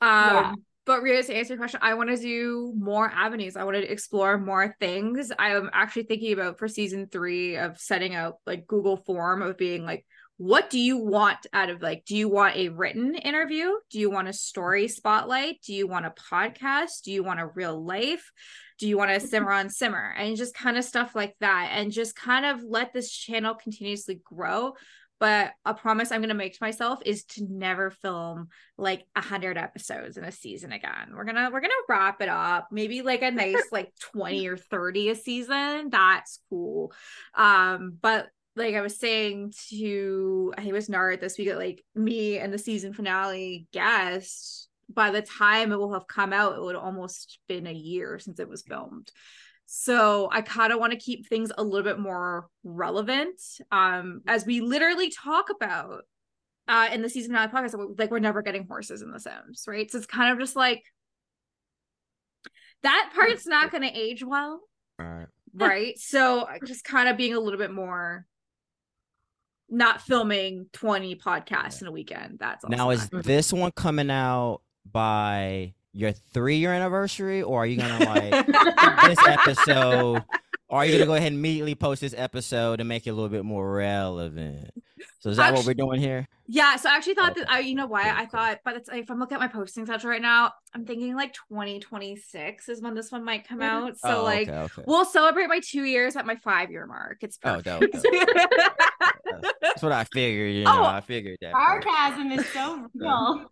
Um 0.00 0.34
yeah 0.34 0.54
but 0.84 1.02
Ria, 1.02 1.22
to 1.22 1.34
answer 1.34 1.54
your 1.54 1.58
question, 1.58 1.80
I 1.82 1.94
want 1.94 2.10
to 2.10 2.16
do 2.16 2.72
more 2.76 3.08
avenues. 3.08 3.56
I 3.56 3.64
want 3.64 3.76
to 3.76 3.90
explore 3.90 4.38
more 4.38 4.74
things. 4.80 5.30
I'm 5.38 5.70
actually 5.72 6.04
thinking 6.04 6.32
about 6.32 6.58
for 6.58 6.66
season 6.66 7.06
three 7.06 7.56
of 7.56 7.78
setting 7.78 8.14
out 8.14 8.36
like 8.46 8.66
Google 8.66 8.96
form 8.96 9.42
of 9.42 9.56
being 9.56 9.84
like, 9.84 10.04
what 10.38 10.70
do 10.70 10.80
you 10.80 10.98
want 10.98 11.46
out 11.52 11.70
of 11.70 11.82
like, 11.82 12.04
do 12.04 12.16
you 12.16 12.28
want 12.28 12.56
a 12.56 12.70
written 12.70 13.14
interview? 13.14 13.70
Do 13.90 14.00
you 14.00 14.10
want 14.10 14.26
a 14.26 14.32
story 14.32 14.88
spotlight? 14.88 15.58
Do 15.64 15.72
you 15.72 15.86
want 15.86 16.06
a 16.06 16.10
podcast? 16.10 17.02
Do 17.04 17.12
you 17.12 17.22
want 17.22 17.38
a 17.38 17.46
real 17.46 17.80
life? 17.80 18.32
Do 18.78 18.88
you 18.88 18.98
want 18.98 19.12
to 19.12 19.20
simmer 19.20 19.52
on 19.52 19.70
simmer? 19.70 20.12
And 20.18 20.36
just 20.36 20.54
kind 20.54 20.76
of 20.76 20.84
stuff 20.84 21.14
like 21.14 21.36
that. 21.38 21.70
And 21.74 21.92
just 21.92 22.16
kind 22.16 22.44
of 22.44 22.60
let 22.64 22.92
this 22.92 23.12
channel 23.12 23.54
continuously 23.54 24.20
grow 24.24 24.72
but 25.22 25.52
a 25.64 25.72
promise 25.72 26.10
I'm 26.10 26.18
going 26.18 26.30
to 26.30 26.34
make 26.34 26.54
to 26.54 26.58
myself 26.60 26.98
is 27.06 27.22
to 27.26 27.46
never 27.48 27.92
film 27.92 28.48
like 28.76 29.04
a 29.14 29.20
hundred 29.20 29.56
episodes 29.56 30.16
in 30.16 30.24
a 30.24 30.32
season 30.32 30.72
again. 30.72 31.12
We're 31.14 31.22
gonna 31.22 31.48
we're 31.52 31.60
gonna 31.60 31.74
wrap 31.88 32.20
it 32.20 32.28
up. 32.28 32.70
Maybe 32.72 33.02
like 33.02 33.22
a 33.22 33.30
nice 33.30 33.62
like 33.70 33.92
20 34.00 34.48
or 34.48 34.56
30 34.56 35.10
a 35.10 35.14
season. 35.14 35.90
That's 35.90 36.40
cool. 36.50 36.92
Um, 37.36 37.98
but 38.02 38.30
like 38.56 38.74
I 38.74 38.80
was 38.80 38.98
saying 38.98 39.52
to 39.68 40.52
I 40.58 40.62
think 40.62 40.70
it 40.70 40.74
was 40.74 40.88
Nard 40.88 41.20
this 41.20 41.38
week, 41.38 41.54
like 41.54 41.84
me 41.94 42.40
and 42.40 42.52
the 42.52 42.58
season 42.58 42.92
finale 42.92 43.68
guest, 43.72 44.70
by 44.92 45.12
the 45.12 45.22
time 45.22 45.70
it 45.70 45.78
will 45.78 45.92
have 45.92 46.08
come 46.08 46.32
out, 46.32 46.56
it 46.56 46.62
would 46.62 46.74
almost 46.74 47.38
been 47.46 47.68
a 47.68 47.72
year 47.72 48.18
since 48.18 48.40
it 48.40 48.48
was 48.48 48.62
filmed. 48.62 49.12
So 49.74 50.28
I 50.30 50.42
kind 50.42 50.70
of 50.70 50.78
want 50.78 50.92
to 50.92 50.98
keep 50.98 51.26
things 51.26 51.50
a 51.56 51.64
little 51.64 51.82
bit 51.82 51.98
more 51.98 52.46
relevant. 52.62 53.40
Um, 53.70 54.20
as 54.26 54.44
we 54.44 54.60
literally 54.60 55.08
talk 55.08 55.46
about 55.48 56.02
uh 56.68 56.90
in 56.92 57.00
the 57.00 57.08
season 57.08 57.32
nine 57.32 57.48
podcast, 57.48 57.98
like 57.98 58.10
we're 58.10 58.18
never 58.18 58.42
getting 58.42 58.66
horses 58.66 59.00
in 59.00 59.10
the 59.10 59.18
Sims, 59.18 59.64
right? 59.66 59.90
So 59.90 59.96
it's 59.96 60.06
kind 60.06 60.30
of 60.30 60.38
just 60.38 60.56
like 60.56 60.82
that 62.82 63.12
part's 63.14 63.46
not 63.46 63.70
going 63.70 63.82
to 63.82 63.98
age 63.98 64.22
well. 64.22 64.60
Right. 64.98 65.26
Right. 65.54 65.98
So 65.98 66.46
just 66.66 66.84
kind 66.84 67.08
of 67.08 67.16
being 67.16 67.32
a 67.32 67.40
little 67.40 67.58
bit 67.58 67.72
more 67.72 68.26
not 69.70 70.02
filming 70.02 70.66
20 70.74 71.16
podcasts 71.16 71.80
in 71.80 71.86
a 71.86 71.92
weekend. 71.92 72.36
That's 72.38 72.62
now 72.68 72.90
is 72.90 73.08
this 73.10 73.54
one 73.54 73.72
coming 73.72 74.10
out 74.10 74.60
by 74.90 75.72
your 75.92 76.12
three 76.12 76.56
year 76.56 76.72
anniversary, 76.72 77.42
or 77.42 77.62
are 77.62 77.66
you 77.66 77.76
gonna 77.76 78.04
like 78.04 78.46
this 79.06 79.18
episode? 79.26 80.24
Or 80.68 80.78
are 80.78 80.86
you 80.86 80.92
gonna 80.92 81.06
go 81.06 81.14
ahead 81.14 81.28
and 81.28 81.36
immediately 81.36 81.74
post 81.74 82.00
this 82.00 82.14
episode 82.16 82.80
and 82.80 82.88
make 82.88 83.06
it 83.06 83.10
a 83.10 83.12
little 83.12 83.28
bit 83.28 83.44
more 83.44 83.70
relevant? 83.74 84.70
So 85.18 85.30
is 85.30 85.36
that 85.36 85.50
actually, 85.50 85.58
what 85.58 85.66
we're 85.66 85.74
doing 85.74 86.00
here? 86.00 86.26
Yeah. 86.46 86.76
So 86.76 86.88
I 86.88 86.96
actually 86.96 87.14
thought 87.14 87.32
okay. 87.32 87.40
that 87.40 87.50
I, 87.50 87.58
you 87.60 87.74
know 87.74 87.86
why 87.86 88.10
I 88.10 88.26
thought, 88.26 88.60
but 88.64 88.76
it's 88.76 88.88
if 88.92 89.10
I'm 89.10 89.18
looking 89.18 89.36
at 89.36 89.40
my 89.40 89.48
posting 89.48 89.84
schedule 89.86 90.10
right 90.10 90.22
now, 90.22 90.52
I'm 90.74 90.84
thinking 90.84 91.14
like 91.14 91.34
2026 91.34 92.68
is 92.68 92.80
when 92.82 92.94
this 92.94 93.12
one 93.12 93.24
might 93.24 93.46
come 93.46 93.60
mm-hmm. 93.60 93.86
out. 93.86 93.98
So 93.98 94.20
oh, 94.20 94.24
like 94.24 94.48
okay, 94.48 94.58
okay. 94.58 94.82
we'll 94.86 95.04
celebrate 95.04 95.46
my 95.46 95.60
two 95.62 95.84
years 95.84 96.16
at 96.16 96.26
my 96.26 96.36
five 96.36 96.70
year 96.70 96.86
mark. 96.86 97.18
It's 97.20 97.36
perfect. 97.36 97.68
Oh, 97.68 97.80
dope, 97.80 97.92
dope. 97.92 98.02
That's 99.60 99.82
what 99.82 99.92
I 99.92 100.04
figured. 100.04 100.54
You 100.54 100.64
know, 100.64 100.82
oh, 100.82 100.84
I 100.84 101.00
figured 101.00 101.38
that. 101.40 101.52
Sarcasm 101.52 102.32
is 102.32 102.46
so 102.50 102.86
real. 102.94 103.46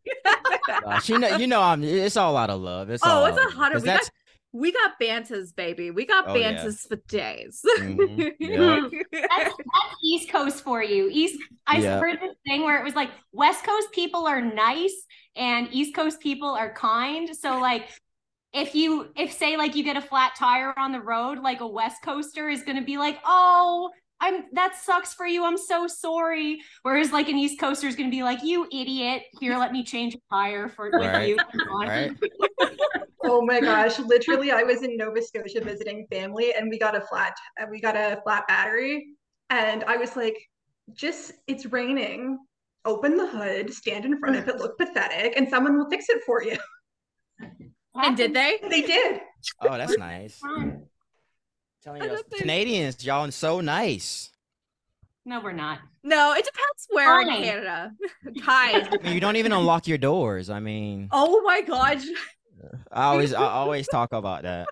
uh, 0.87 1.00
she 1.00 1.16
know, 1.18 1.37
you 1.37 1.46
know, 1.46 1.61
I'm. 1.62 1.83
It's 1.85 2.16
all 2.16 2.37
out 2.37 2.50
of 2.50 2.61
love. 2.61 2.90
It's 2.90 3.03
oh, 3.05 3.11
all 3.11 3.26
it's 3.26 3.38
a 3.38 3.57
hundred. 3.57 3.83
That's 3.83 4.11
we 4.53 4.72
got 4.72 4.98
bantas, 5.00 5.55
baby. 5.55 5.90
We 5.92 6.05
got 6.07 6.24
Oh, 6.26 6.35
yeah. 6.35 6.64
bantas 6.64 6.88
for 6.88 6.96
days. 7.09 7.62
Mhm. 7.79 8.33
Yeah. 8.40 8.88
That's, 9.12 9.55
that's 9.55 9.94
East 10.05 10.31
Coast 10.31 10.64
for 10.64 10.83
you. 10.83 11.09
East. 11.11 11.38
I 11.66 11.79
Yeah. 11.79 12.00
heard 12.00 12.18
this 12.20 12.35
thing 12.46 12.62
where 12.62 12.79
it 12.79 12.85
was 12.85 12.94
like 12.94 13.11
West 13.33 13.64
Coast 13.64 13.92
people 13.92 14.26
are 14.26 14.40
nice 14.40 15.05
and 15.37 15.68
East 15.70 15.94
Coast 15.94 16.20
people 16.20 16.48
are 16.48 16.72
kind. 16.74 17.35
So 17.37 17.61
like, 17.61 17.88
if 18.53 18.74
you 18.74 19.12
if 19.16 19.33
say 19.33 19.57
like 19.57 19.76
you 19.76 19.85
get 19.85 19.96
a 19.96 20.03
flat 20.03 20.33
tire 20.37 20.76
on 20.76 20.90
the 20.90 21.00
road, 21.00 21.38
like 21.38 21.61
a 21.61 21.68
West 21.68 22.03
Coaster 22.03 22.48
is 22.48 22.62
going 22.64 22.76
to 22.76 22.85
be 22.85 22.98
like, 22.98 23.18
oh. 23.24 23.90
I'm 24.22 24.44
that 24.52 24.76
sucks 24.76 25.14
for 25.14 25.26
you. 25.26 25.44
I'm 25.44 25.56
so 25.56 25.87
sorry. 25.87 26.61
Whereas 26.83 27.11
like 27.12 27.28
an 27.28 27.37
East 27.37 27.59
Coaster 27.59 27.87
is 27.87 27.96
going 27.96 28.11
to 28.11 28.14
be 28.14 28.22
like, 28.22 28.42
you 28.42 28.66
idiot. 28.72 29.22
Here, 29.40 29.56
let 29.56 29.72
me 29.72 29.83
change 29.83 30.14
a 30.14 30.18
tire 30.30 30.68
for 30.68 30.90
with 30.92 31.06
Right. 31.06 31.28
you. 31.28 31.38
Right. 31.70 32.12
Oh 33.22 33.42
my 33.44 33.61
gosh, 33.61 33.98
literally 33.98 34.50
I 34.50 34.62
was 34.62 34.83
in 34.83 34.96
Nova 34.96 35.20
Scotia 35.20 35.61
visiting 35.62 36.06
family 36.11 36.54
and 36.54 36.70
we 36.70 36.78
got 36.78 36.96
a 36.96 37.02
flat 37.02 37.37
uh, 37.61 37.66
we 37.70 37.78
got 37.78 37.94
a 37.94 38.18
flat 38.24 38.48
battery 38.48 39.09
and 39.50 39.85
I 39.85 39.98
was 39.98 40.16
like 40.16 40.37
just 40.94 41.33
it's 41.46 41.66
raining. 41.66 42.38
Open 42.87 43.18
the 43.18 43.26
hood, 43.28 43.72
stand 43.74 44.06
in 44.06 44.18
front 44.18 44.37
of 44.37 44.48
it, 44.48 44.56
look 44.56 44.78
pathetic 44.78 45.35
and 45.37 45.46
someone 45.50 45.76
will 45.76 45.88
fix 45.90 46.09
it 46.09 46.22
for 46.24 46.42
you. 46.42 46.56
and 47.94 48.16
did 48.16 48.33
they? 48.33 48.59
They 48.70 48.80
did. 48.83 49.20
Oh, 49.61 49.76
that's 49.76 49.98
nice. 49.98 50.40
Fine. 51.84 51.94
Telling 51.98 52.02
you, 52.02 52.16
don't 52.16 52.30
think- 52.30 52.42
Canadians, 52.42 53.04
y'all 53.04 53.26
are 53.26 53.30
so 53.30 53.60
nice. 53.60 54.30
No, 55.24 55.40
we're 55.40 55.52
not. 55.52 55.78
No, 56.02 56.32
it 56.32 56.44
depends 56.46 56.86
where 56.88 57.20
in 57.20 57.28
Canada. 57.28 57.92
Kind. 58.42 58.88
I 58.90 59.02
mean, 59.02 59.12
you 59.14 59.20
don't 59.20 59.36
even 59.36 59.52
unlock 59.52 59.86
your 59.86 59.98
doors. 59.98 60.48
I 60.48 60.60
mean, 60.60 61.08
Oh 61.12 61.42
my 61.42 61.60
god. 61.60 62.00
I 62.90 63.04
always, 63.04 63.32
I 63.34 63.44
always 63.44 63.86
talk 63.88 64.12
about 64.12 64.42
that. 64.42 64.68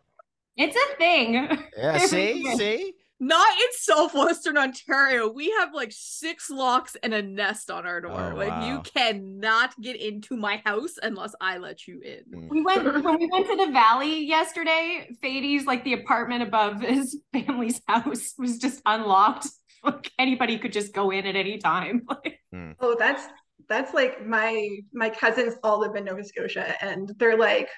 It's 0.56 0.76
a 0.76 0.96
thing. 0.96 1.34
Yeah, 1.76 1.98
see, 2.06 2.44
see. 2.56 2.94
Not 3.20 3.48
in 3.50 3.66
southwestern 3.72 4.56
Ontario. 4.56 5.28
We 5.28 5.50
have 5.58 5.74
like 5.74 5.90
six 5.92 6.50
locks 6.50 6.96
and 7.02 7.12
a 7.12 7.20
nest 7.20 7.68
on 7.68 7.84
our 7.84 8.00
door. 8.00 8.32
Oh, 8.32 8.36
like 8.36 8.66
you 8.66 8.80
cannot 8.82 9.74
get 9.80 9.96
into 9.96 10.36
my 10.36 10.62
house 10.64 10.94
unless 11.02 11.34
I 11.40 11.58
let 11.58 11.88
you 11.88 12.00
in. 12.00 12.22
Mm. 12.32 12.48
We 12.48 12.62
went 12.62 12.84
when 12.84 13.18
we 13.18 13.28
went 13.30 13.46
to 13.48 13.56
the 13.56 13.72
valley 13.72 14.24
yesterday. 14.24 15.08
Fady's 15.20 15.66
like 15.66 15.82
the 15.82 15.94
apartment 15.94 16.44
above 16.44 16.80
his 16.82 17.20
family's 17.32 17.80
house 17.88 18.34
was 18.38 18.58
just 18.58 18.82
unlocked. 18.86 19.48
Like 19.84 20.10
anybody 20.18 20.58
could 20.58 20.72
just 20.72 20.92
go 20.92 21.12
in 21.12 21.24
at 21.24 21.36
any 21.36 21.58
time. 21.58 22.02
Like, 22.08 22.40
Oh, 22.80 22.96
that's 22.98 23.28
that's 23.68 23.94
like 23.94 24.26
my 24.26 24.78
my 24.92 25.08
cousins 25.08 25.54
all 25.62 25.78
live 25.78 25.94
in 25.94 26.04
Nova 26.04 26.24
Scotia 26.24 26.74
and 26.84 27.14
they're 27.18 27.38
like, 27.38 27.68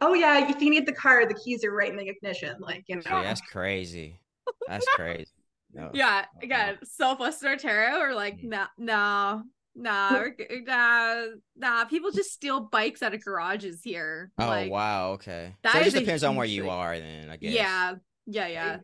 "Oh 0.00 0.14
yeah, 0.14 0.48
if 0.48 0.62
you 0.62 0.70
need 0.70 0.86
the 0.86 0.92
car, 0.92 1.26
the 1.26 1.34
keys 1.34 1.64
are 1.64 1.72
right 1.72 1.90
in 1.90 1.96
the 1.96 2.08
ignition." 2.08 2.54
Like, 2.60 2.84
you 2.86 2.96
know. 2.96 3.02
Yeah, 3.06 3.22
that's 3.24 3.40
crazy. 3.40 4.20
That's 4.68 4.86
crazy. 4.94 5.30
No. 5.72 5.92
Yeah, 5.94 6.24
Uh-uh. 6.34 6.40
again, 6.42 6.78
southwestern 6.82 7.52
Ontario 7.52 7.98
are 8.00 8.12
like, 8.12 8.38
Mm. 8.40 8.48
nah, 8.48 8.66
nah, 8.76 9.42
nah, 9.76 10.24
nah, 10.66 11.24
nah. 11.56 11.84
People 11.84 12.10
just 12.10 12.32
steal 12.32 12.58
bikes 12.62 13.04
out 13.04 13.14
of 13.14 13.24
garages 13.24 13.80
here. 13.84 14.32
Oh 14.36 14.48
like, 14.48 14.68
wow. 14.68 15.12
Okay. 15.12 15.54
that 15.62 15.72
so 15.74 15.78
it 15.78 15.86
is 15.86 15.92
just 15.92 16.04
depends 16.04 16.24
on 16.24 16.34
where 16.34 16.44
you 16.44 16.62
thing. 16.62 16.70
are, 16.72 16.98
then 16.98 17.30
I 17.30 17.36
guess. 17.36 17.52
Yeah, 17.52 17.94
yeah, 18.26 18.46
yeah. 18.48 18.76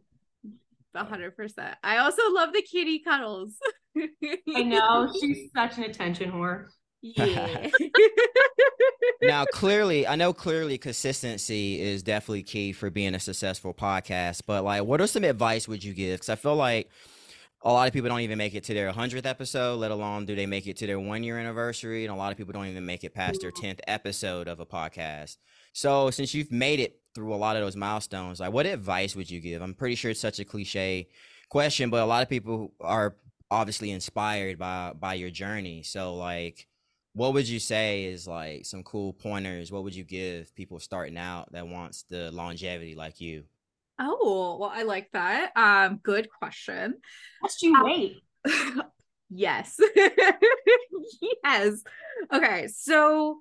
A 0.95 1.05
hundred 1.05 1.37
percent. 1.37 1.75
I 1.83 1.97
also 1.97 2.23
love 2.31 2.53
the 2.53 2.63
kitty 2.63 3.01
cuddles. 3.01 3.55
I 4.55 4.63
know 4.63 5.13
she's 5.21 5.51
such 5.57 5.79
an 5.79 5.85
attention 5.85 6.31
whore. 6.31 6.67
Yeah. 7.17 7.69
now 9.23 9.45
clearly 9.47 10.07
i 10.07 10.17
know 10.17 10.33
clearly 10.33 10.79
consistency 10.79 11.81
is 11.81 12.03
definitely 12.03 12.43
key 12.43 12.73
for 12.73 12.91
being 12.91 13.15
a 13.15 13.21
successful 13.21 13.73
podcast 13.73 14.43
but 14.47 14.65
like 14.65 14.85
what 14.85 15.01
are 15.01 15.07
some 15.07 15.25
advice 15.25 15.69
would 15.69 15.83
you 15.85 15.95
give? 15.95 16.17
Because 16.17 16.29
i 16.29 16.35
feel 16.35 16.57
like 16.57 16.91
a 17.63 17.73
lot 17.73 17.89
of 17.89 17.93
people 17.93 18.09
don't 18.09 18.21
even 18.21 18.39
make 18.39 18.55
it 18.55 18.65
to 18.65 18.75
their 18.75 18.93
100th 18.93 19.27
episode 19.27 19.77
let 19.77 19.91
alone 19.91 20.25
do 20.27 20.37
they 20.37 20.47
make 20.47 20.67
it 20.67 20.77
to 20.77 20.87
their 20.87 21.01
one 21.01 21.23
year 21.23 21.39
anniversary 21.39 22.05
and 22.05 22.15
a 22.15 22.17
lot 22.17 22.31
of 22.31 22.39
people 22.39 22.53
don't 22.53 22.67
even 22.67 22.87
make 22.87 23.03
it 23.03 23.15
past 23.15 23.41
their 23.41 23.51
mm-hmm. 23.51 23.67
10th 23.67 23.81
episode 23.89 24.47
of 24.49 24.61
a 24.61 24.67
podcast. 24.67 25.39
So 25.73 26.11
since 26.11 26.33
you've 26.33 26.53
made 26.53 26.81
it 26.81 27.01
through 27.15 27.35
a 27.35 27.37
lot 27.37 27.57
of 27.57 27.63
those 27.63 27.77
milestones 27.77 28.41
like 28.41 28.53
what 28.53 28.67
advice 28.67 29.17
would 29.17 29.31
you 29.31 29.41
give? 29.41 29.63
I'm 29.63 29.75
pretty 29.75 29.97
sure 29.97 30.11
it's 30.11 30.21
such 30.21 30.39
a 30.39 30.45
cliche 30.45 31.09
question 31.49 31.91
but 31.91 32.03
a 32.03 32.07
lot 32.07 32.23
of 32.23 32.29
people 32.29 32.73
are 32.81 33.17
obviously 33.51 33.91
inspired 33.91 34.59
by 34.59 34.93
by 34.99 35.15
your 35.15 35.31
journey. 35.31 35.83
So 35.83 36.15
like 36.15 36.69
what 37.17 37.33
would 37.33 37.49
you 37.49 37.59
say 37.59 38.05
is 38.05 38.29
like 38.29 38.67
some 38.67 38.83
cool 38.83 39.13
pointers 39.15 39.73
what 39.73 39.83
would 39.83 39.95
you 39.95 40.05
give 40.05 40.55
people 40.55 40.79
starting 40.79 41.17
out 41.17 41.51
that 41.53 41.67
wants 41.67 42.05
the 42.11 42.31
longevity 42.31 42.95
like 42.95 43.21
you 43.21 43.43
oh, 43.99 44.59
well, 44.61 44.71
I 44.73 44.83
like 44.83 45.11
that. 45.13 45.53
Um, 45.57 46.01
good 46.03 46.29
question. 46.31 46.97
Just 47.45 47.63
you 47.63 47.75
wait. 47.83 48.17
yes. 49.31 49.79
yes. 51.45 51.83
Okay, 52.33 52.69
so 52.69 53.39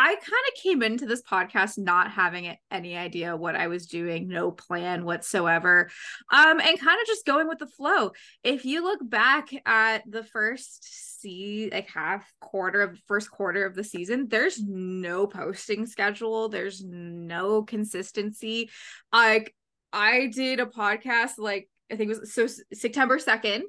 I 0.00 0.14
kind 0.14 0.20
of 0.20 0.62
came 0.62 0.84
into 0.84 1.06
this 1.06 1.22
podcast 1.22 1.76
not 1.76 2.12
having 2.12 2.56
any 2.70 2.96
idea 2.96 3.36
what 3.36 3.56
I 3.56 3.66
was 3.66 3.88
doing, 3.88 4.28
no 4.28 4.52
plan 4.52 5.04
whatsoever. 5.04 5.90
Um 6.32 6.60
and 6.60 6.78
kind 6.78 7.00
of 7.00 7.06
just 7.08 7.26
going 7.26 7.48
with 7.48 7.58
the 7.58 7.66
flow. 7.66 8.12
If 8.44 8.64
you 8.64 8.84
look 8.84 9.00
back 9.02 9.48
at 9.66 10.04
the 10.08 10.22
first 10.22 11.20
see 11.20 11.68
like 11.72 11.90
half 11.90 12.32
quarter 12.40 12.80
of 12.80 12.96
first 13.08 13.28
quarter 13.32 13.66
of 13.66 13.74
the 13.74 13.82
season, 13.82 14.28
there's 14.28 14.62
no 14.62 15.26
posting 15.26 15.84
schedule, 15.84 16.48
there's 16.48 16.80
no 16.84 17.64
consistency. 17.64 18.70
Like 19.12 19.52
I 19.92 20.30
did 20.32 20.60
a 20.60 20.66
podcast 20.66 21.38
like 21.38 21.68
I 21.90 21.96
think 21.96 22.12
it 22.12 22.20
was 22.20 22.32
so 22.32 22.46
September 22.72 23.18
2nd 23.18 23.62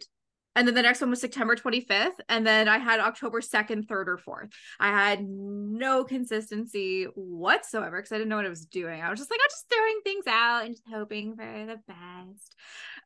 and 0.55 0.67
then 0.67 0.75
the 0.75 0.81
next 0.81 0.99
one 0.99 1.09
was 1.09 1.21
September 1.21 1.55
25th 1.55 2.19
and 2.27 2.45
then 2.45 2.67
I 2.67 2.79
had 2.79 2.99
October 2.99 3.39
2nd, 3.39 3.88
3rd 3.88 4.07
or 4.07 4.17
4th. 4.17 4.51
I 4.79 4.88
had 4.88 5.23
no 5.23 6.03
consistency 6.03 7.05
whatsoever 7.15 7.97
because 7.97 8.12
I 8.12 8.17
didn't 8.17 8.29
know 8.29 8.38
what 8.38 8.45
I 8.45 8.49
was 8.49 8.65
doing. 8.65 9.01
I 9.01 9.09
was 9.09 9.19
just 9.19 9.31
like 9.31 9.39
I'm 9.41 9.49
just 9.49 9.65
throwing 9.71 10.01
things 10.03 10.27
out 10.27 10.65
and 10.65 10.73
just 10.73 10.83
hoping 10.91 11.35
for 11.35 11.45
the 11.45 11.79
best. 11.88 12.55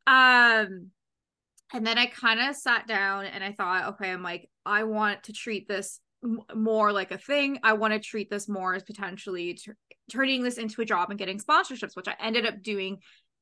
Um 0.07 0.91
and 1.73 1.85
then 1.85 1.97
I 1.97 2.05
kind 2.05 2.39
of 2.39 2.55
sat 2.55 2.87
down 2.87 3.25
and 3.25 3.43
I 3.43 3.51
thought, 3.51 3.93
okay, 3.93 4.11
I'm 4.11 4.23
like 4.23 4.49
I 4.65 4.83
want 4.83 5.23
to 5.23 5.33
treat 5.33 5.67
this 5.67 5.99
m- 6.23 6.39
more 6.55 6.91
like 6.93 7.11
a 7.11 7.17
thing. 7.17 7.59
I 7.63 7.73
want 7.73 7.93
to 7.93 7.99
treat 7.99 8.29
this 8.29 8.47
more 8.47 8.73
as 8.73 8.83
potentially 8.83 9.55
tur- 9.55 9.77
turning 10.09 10.43
this 10.43 10.57
into 10.57 10.81
a 10.81 10.85
job 10.85 11.09
and 11.09 11.19
getting 11.19 11.39
sponsorships, 11.39 11.95
which 11.95 12.07
I 12.07 12.15
ended 12.19 12.45
up 12.45 12.61
doing 12.61 12.99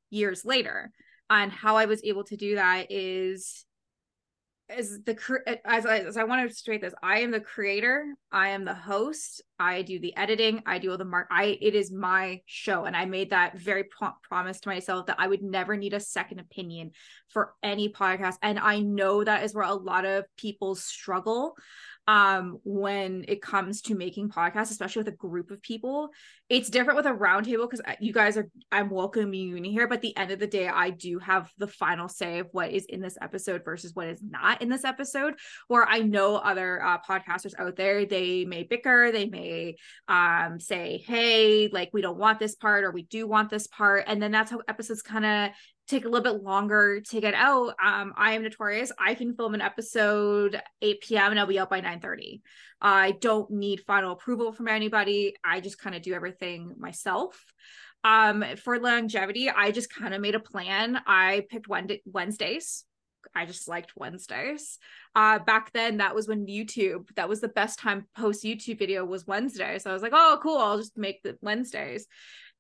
years 0.10 0.44
later. 0.44 0.92
And 1.30 1.52
how 1.52 1.78
I 1.78 1.86
was 1.86 2.04
able 2.04 2.24
to 2.26 2.36
do 2.36 2.56
that 2.56 2.88
is 2.90 3.66
as 4.78 5.00
the 5.06 5.60
as 5.66 5.86
I, 5.86 6.00
as 6.00 6.18
I 6.18 6.24
want 6.24 6.48
to 6.48 6.56
straight 6.56 6.82
this, 6.82 6.94
I 7.04 7.20
am 7.20 7.32
the 7.32 7.40
creator, 7.40 8.06
I 8.32 8.50
am 8.50 8.66
the 8.66 8.74
host, 8.74 9.42
I 9.60 9.82
do 9.82 10.00
the 10.00 10.16
editing, 10.16 10.64
I 10.66 10.80
do 10.80 10.92
all 10.92 10.98
the 10.98 11.06
mark. 11.06 11.28
I 11.30 11.58
it 11.62 11.76
is 11.76 11.92
my 11.92 12.42
show, 12.46 12.86
and 12.86 12.96
I 12.96 13.06
made 13.06 13.32
that 13.32 13.58
very 13.58 13.84
pro- 13.84 14.14
promise 14.24 14.60
to 14.62 14.70
myself 14.70 15.08
that 15.08 15.20
I 15.20 15.28
would 15.28 15.44
never 15.44 15.78
need 15.78 15.94
a 15.94 16.00
second 16.00 16.40
opinion 16.40 16.92
for 17.30 17.54
any 17.62 17.90
podcast, 17.90 18.36
and 18.42 18.60
I 18.60 18.80
know 18.80 19.24
that 19.24 19.44
is 19.44 19.54
where 19.54 19.66
a 19.66 19.74
lot 19.74 20.06
of 20.06 20.26
people 20.38 20.76
struggle 20.76 21.56
um 22.08 22.58
when 22.64 23.24
it 23.28 23.42
comes 23.42 23.82
to 23.82 23.94
making 23.94 24.28
podcasts 24.30 24.72
especially 24.72 25.02
with 25.02 25.14
a 25.14 25.18
group 25.18 25.52
of 25.52 25.62
people 25.62 26.10
it's 26.50 26.70
different 26.70 26.98
with 26.98 27.06
a 27.06 27.12
roundtable 27.12 27.70
because 27.70 27.82
you 28.00 28.12
guys 28.12 28.38
are 28.38 28.50
i'm 28.72 28.90
welcoming 28.90 29.34
you 29.34 29.56
in 29.56 29.64
here 29.64 29.88
but 29.88 30.02
the 30.02 30.16
end 30.18 30.32
of 30.32 30.40
the 30.40 30.48
day 30.48 30.68
i 30.68 30.90
do 30.90 31.20
have 31.20 31.52
the 31.60 31.68
final 31.68 32.10
say 32.10 32.40
of 32.40 32.48
what 32.54 32.72
is 32.72 32.86
in 32.86 33.02
this 33.02 33.18
episode 33.22 33.64
versus 33.64 33.94
what 33.94 34.08
is 34.08 34.22
not 34.24 34.62
in 34.64 34.70
this 34.70 34.84
episode 34.84 35.36
where 35.68 35.86
i 35.88 36.00
know 36.00 36.38
other 36.38 36.84
uh, 36.84 36.98
podcasters 37.08 37.54
out 37.60 37.76
there 37.76 38.06
they 38.06 38.46
may 38.46 38.64
bicker 38.64 39.12
they 39.12 39.28
may 39.28 39.76
um 40.08 40.60
say 40.60 41.04
hey 41.06 41.70
like 41.72 41.90
we 41.94 42.02
don't 42.02 42.18
want 42.18 42.40
this 42.40 42.56
part 42.56 42.84
or 42.84 42.92
we 42.92 43.04
do 43.04 43.28
want 43.28 43.50
this 43.50 43.68
part 43.68 44.06
and 44.08 44.22
then 44.22 44.32
that's 44.32 44.50
how 44.50 44.60
episodes 44.68 45.04
kind 45.04 45.26
of 45.26 45.52
take 45.92 46.06
a 46.06 46.10
little 46.10 46.24
bit 46.34 46.42
longer 46.42 47.02
to 47.02 47.22
get 47.22 47.34
out. 47.34 47.76
Um, 47.84 48.14
I 48.16 48.34
am 48.34 48.44
notorious. 48.44 48.92
I 48.98 49.14
can 49.14 49.36
film 49.36 49.54
an 49.54 49.62
episode 49.62 50.62
8 50.82 51.02
p.m. 51.02 51.32
and 51.32 51.40
I'll 51.40 51.46
be 51.46 51.60
out 51.60 51.70
by 51.70 51.82
9 51.82 52.00
30. 52.00 52.42
I 52.82 53.12
don't 53.12 53.52
need 53.52 53.82
final 53.82 54.14
approval 54.14 54.54
from 54.54 54.70
anybody. 54.70 55.36
I 55.44 55.60
just 55.60 55.78
kind 55.78 55.96
of 55.96 56.02
do 56.02 56.14
everything 56.14 56.76
myself. 56.80 57.44
Um, 58.04 58.44
for 58.64 58.80
longevity, 58.80 59.50
I 59.50 59.72
just 59.72 59.94
kind 59.94 60.14
of 60.14 60.22
made 60.22 60.34
a 60.34 60.40
plan. 60.40 61.00
I 61.06 61.46
picked 61.50 61.68
Wednesdays. 61.68 62.86
I 63.36 63.46
just 63.46 63.68
liked 63.68 63.94
Wednesdays. 63.96 64.80
Uh, 65.14 65.40
back 65.40 65.72
then, 65.74 65.98
that 65.98 66.16
was 66.16 66.28
when 66.28 66.48
YouTube, 66.48 67.14
that 67.16 67.30
was 67.30 67.42
the 67.42 67.48
best 67.48 67.80
time 67.80 68.08
post 68.18 68.44
YouTube 68.44 68.80
video 68.80 69.06
was 69.06 69.28
Wednesday. 69.28 69.78
So 69.78 69.90
I 69.90 69.94
was 69.94 70.02
like, 70.02 70.14
oh, 70.16 70.40
cool. 70.42 70.58
I'll 70.58 70.78
just 70.78 70.98
make 70.98 71.22
the 71.22 71.38
Wednesdays 71.42 72.08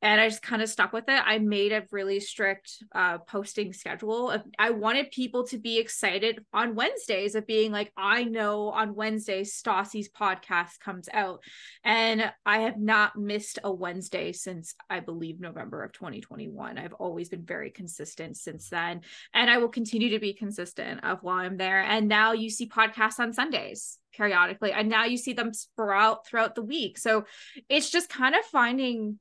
and 0.01 0.19
I 0.19 0.27
just 0.27 0.41
kind 0.41 0.61
of 0.61 0.69
stuck 0.69 0.93
with 0.93 1.05
it. 1.07 1.21
I 1.23 1.37
made 1.37 1.71
a 1.71 1.83
really 1.91 2.19
strict 2.19 2.83
uh, 2.93 3.19
posting 3.19 3.71
schedule. 3.71 4.35
I 4.57 4.71
wanted 4.71 5.11
people 5.11 5.45
to 5.47 5.59
be 5.59 5.77
excited 5.77 6.43
on 6.53 6.75
Wednesdays 6.75 7.35
of 7.35 7.45
being 7.45 7.71
like, 7.71 7.91
I 7.95 8.23
know 8.23 8.69
on 8.69 8.95
Wednesdays 8.95 9.53
Stassi's 9.53 10.09
podcast 10.09 10.79
comes 10.79 11.07
out, 11.13 11.43
and 11.83 12.31
I 12.45 12.59
have 12.59 12.79
not 12.79 13.15
missed 13.15 13.59
a 13.63 13.71
Wednesday 13.71 14.31
since 14.31 14.73
I 14.89 15.01
believe 15.01 15.39
November 15.39 15.83
of 15.83 15.91
2021. 15.93 16.77
I've 16.77 16.93
always 16.93 17.29
been 17.29 17.45
very 17.45 17.69
consistent 17.69 18.37
since 18.37 18.69
then, 18.69 19.01
and 19.33 19.49
I 19.49 19.59
will 19.59 19.69
continue 19.69 20.09
to 20.09 20.19
be 20.19 20.33
consistent 20.33 21.03
of 21.03 21.21
while 21.21 21.37
I'm 21.37 21.57
there. 21.57 21.81
And 21.81 22.07
now 22.07 22.33
you 22.33 22.49
see 22.49 22.67
podcasts 22.67 23.19
on 23.19 23.33
Sundays 23.33 23.99
periodically, 24.13 24.71
and 24.71 24.89
now 24.89 25.05
you 25.05 25.17
see 25.17 25.33
them 25.33 25.53
sprout 25.53 26.25
throughout 26.25 26.55
the 26.55 26.63
week. 26.63 26.97
So 26.97 27.25
it's 27.69 27.89
just 27.89 28.09
kind 28.09 28.35
of 28.35 28.43
finding 28.45 29.19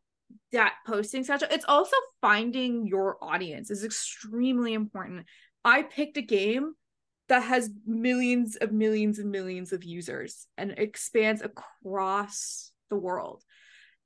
that 0.52 0.74
posting 0.86 1.24
schedule. 1.24 1.48
It's 1.50 1.64
also 1.66 1.96
finding 2.20 2.86
your 2.86 3.16
audience 3.22 3.70
is 3.70 3.84
extremely 3.84 4.74
important. 4.74 5.26
I 5.64 5.82
picked 5.82 6.16
a 6.16 6.22
game 6.22 6.74
that 7.28 7.44
has 7.44 7.70
millions 7.86 8.56
of 8.56 8.72
millions 8.72 9.18
and 9.18 9.30
millions 9.30 9.72
of 9.72 9.84
users 9.84 10.46
and 10.58 10.72
expands 10.76 11.42
across 11.42 12.72
the 12.88 12.96
world. 12.96 13.44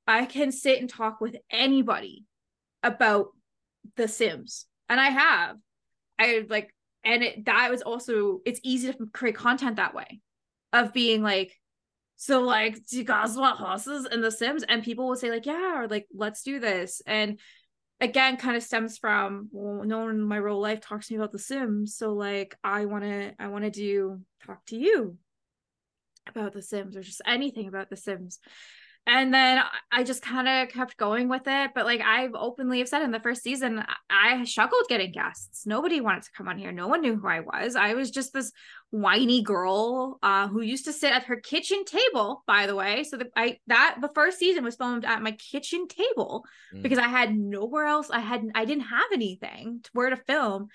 I 0.07 0.25
can 0.25 0.51
sit 0.51 0.79
and 0.79 0.89
talk 0.89 1.19
with 1.19 1.35
anybody 1.49 2.25
about 2.83 3.29
The 3.95 4.07
Sims, 4.07 4.67
and 4.87 4.99
I 4.99 5.09
have. 5.09 5.57
I 6.19 6.45
like, 6.47 6.73
and 7.03 7.23
it 7.23 7.45
that 7.45 7.71
was 7.71 7.81
also 7.81 8.41
it's 8.45 8.59
easy 8.63 8.93
to 8.93 9.07
create 9.11 9.35
content 9.35 9.77
that 9.77 9.95
way, 9.95 10.21
of 10.71 10.93
being 10.93 11.23
like, 11.23 11.59
so 12.15 12.41
like, 12.41 12.85
do 12.87 12.97
you 12.97 13.03
guys 13.03 13.35
want 13.35 13.59
horses 13.59 14.07
in 14.09 14.21
The 14.21 14.31
Sims? 14.31 14.63
And 14.63 14.83
people 14.83 15.07
will 15.07 15.15
say 15.15 15.29
like, 15.29 15.45
yeah, 15.45 15.81
or 15.81 15.87
like, 15.87 16.07
let's 16.13 16.43
do 16.43 16.59
this. 16.59 17.01
And 17.05 17.39
again, 17.99 18.37
kind 18.37 18.55
of 18.55 18.63
stems 18.63 18.97
from 18.97 19.49
well, 19.51 19.83
no 19.85 19.99
one 19.99 20.11
in 20.11 20.21
my 20.21 20.37
real 20.37 20.59
life 20.59 20.81
talks 20.81 21.07
to 21.07 21.13
me 21.13 21.17
about 21.17 21.31
The 21.31 21.39
Sims. 21.39 21.95
So 21.95 22.13
like, 22.13 22.55
I 22.63 22.85
want 22.85 23.03
to, 23.03 23.33
I 23.39 23.47
want 23.47 23.65
to 23.65 23.71
do 23.71 24.21
talk 24.45 24.65
to 24.67 24.77
you 24.77 25.17
about 26.27 26.53
The 26.53 26.61
Sims 26.61 26.95
or 26.95 27.03
just 27.03 27.21
anything 27.25 27.67
about 27.67 27.89
The 27.89 27.97
Sims 27.97 28.39
and 29.07 29.31
then 29.31 29.61
I 29.91 30.03
just 30.03 30.23
kind 30.23 30.47
of 30.47 30.69
kept 30.69 30.97
going 30.97 31.29
with 31.29 31.43
it. 31.45 31.71
But 31.75 31.85
like 31.85 32.01
I've 32.01 32.33
openly 32.33 32.79
have 32.79 32.89
said 32.89 33.03
in 33.03 33.11
the 33.11 33.19
first 33.19 33.43
season, 33.43 33.83
I 34.09 34.43
struggled 34.45 34.87
getting 34.89 35.11
guests. 35.11 35.67
Nobody 35.67 36.01
wanted 36.01 36.23
to 36.23 36.31
come 36.31 36.47
on 36.47 36.57
here. 36.57 36.71
No 36.71 36.87
one 36.87 37.01
knew 37.01 37.15
who 37.15 37.27
I 37.27 37.41
was. 37.41 37.75
I 37.75 37.93
was 37.93 38.09
just 38.09 38.33
this 38.33 38.51
whiny 38.89 39.43
girl 39.43 40.17
uh, 40.23 40.47
who 40.47 40.61
used 40.61 40.85
to 40.85 40.93
sit 40.93 41.11
at 41.11 41.25
her 41.25 41.35
kitchen 41.35 41.85
table. 41.85 42.43
By 42.47 42.65
the 42.65 42.75
way, 42.75 43.03
so 43.03 43.17
the 43.17 43.29
I 43.35 43.59
that 43.67 43.97
the 44.01 44.11
first 44.15 44.39
season 44.39 44.63
was 44.63 44.75
filmed 44.75 45.05
at 45.05 45.21
my 45.21 45.33
kitchen 45.33 45.87
table 45.87 46.43
mm. 46.73 46.81
because 46.81 46.97
I 46.97 47.07
had 47.07 47.35
nowhere 47.35 47.85
else. 47.85 48.09
I 48.09 48.19
had 48.19 48.43
I 48.55 48.65
didn't 48.65 48.85
have 48.85 49.05
anything 49.13 49.81
to 49.83 49.89
where 49.93 50.09
to 50.09 50.17
film, 50.17 50.69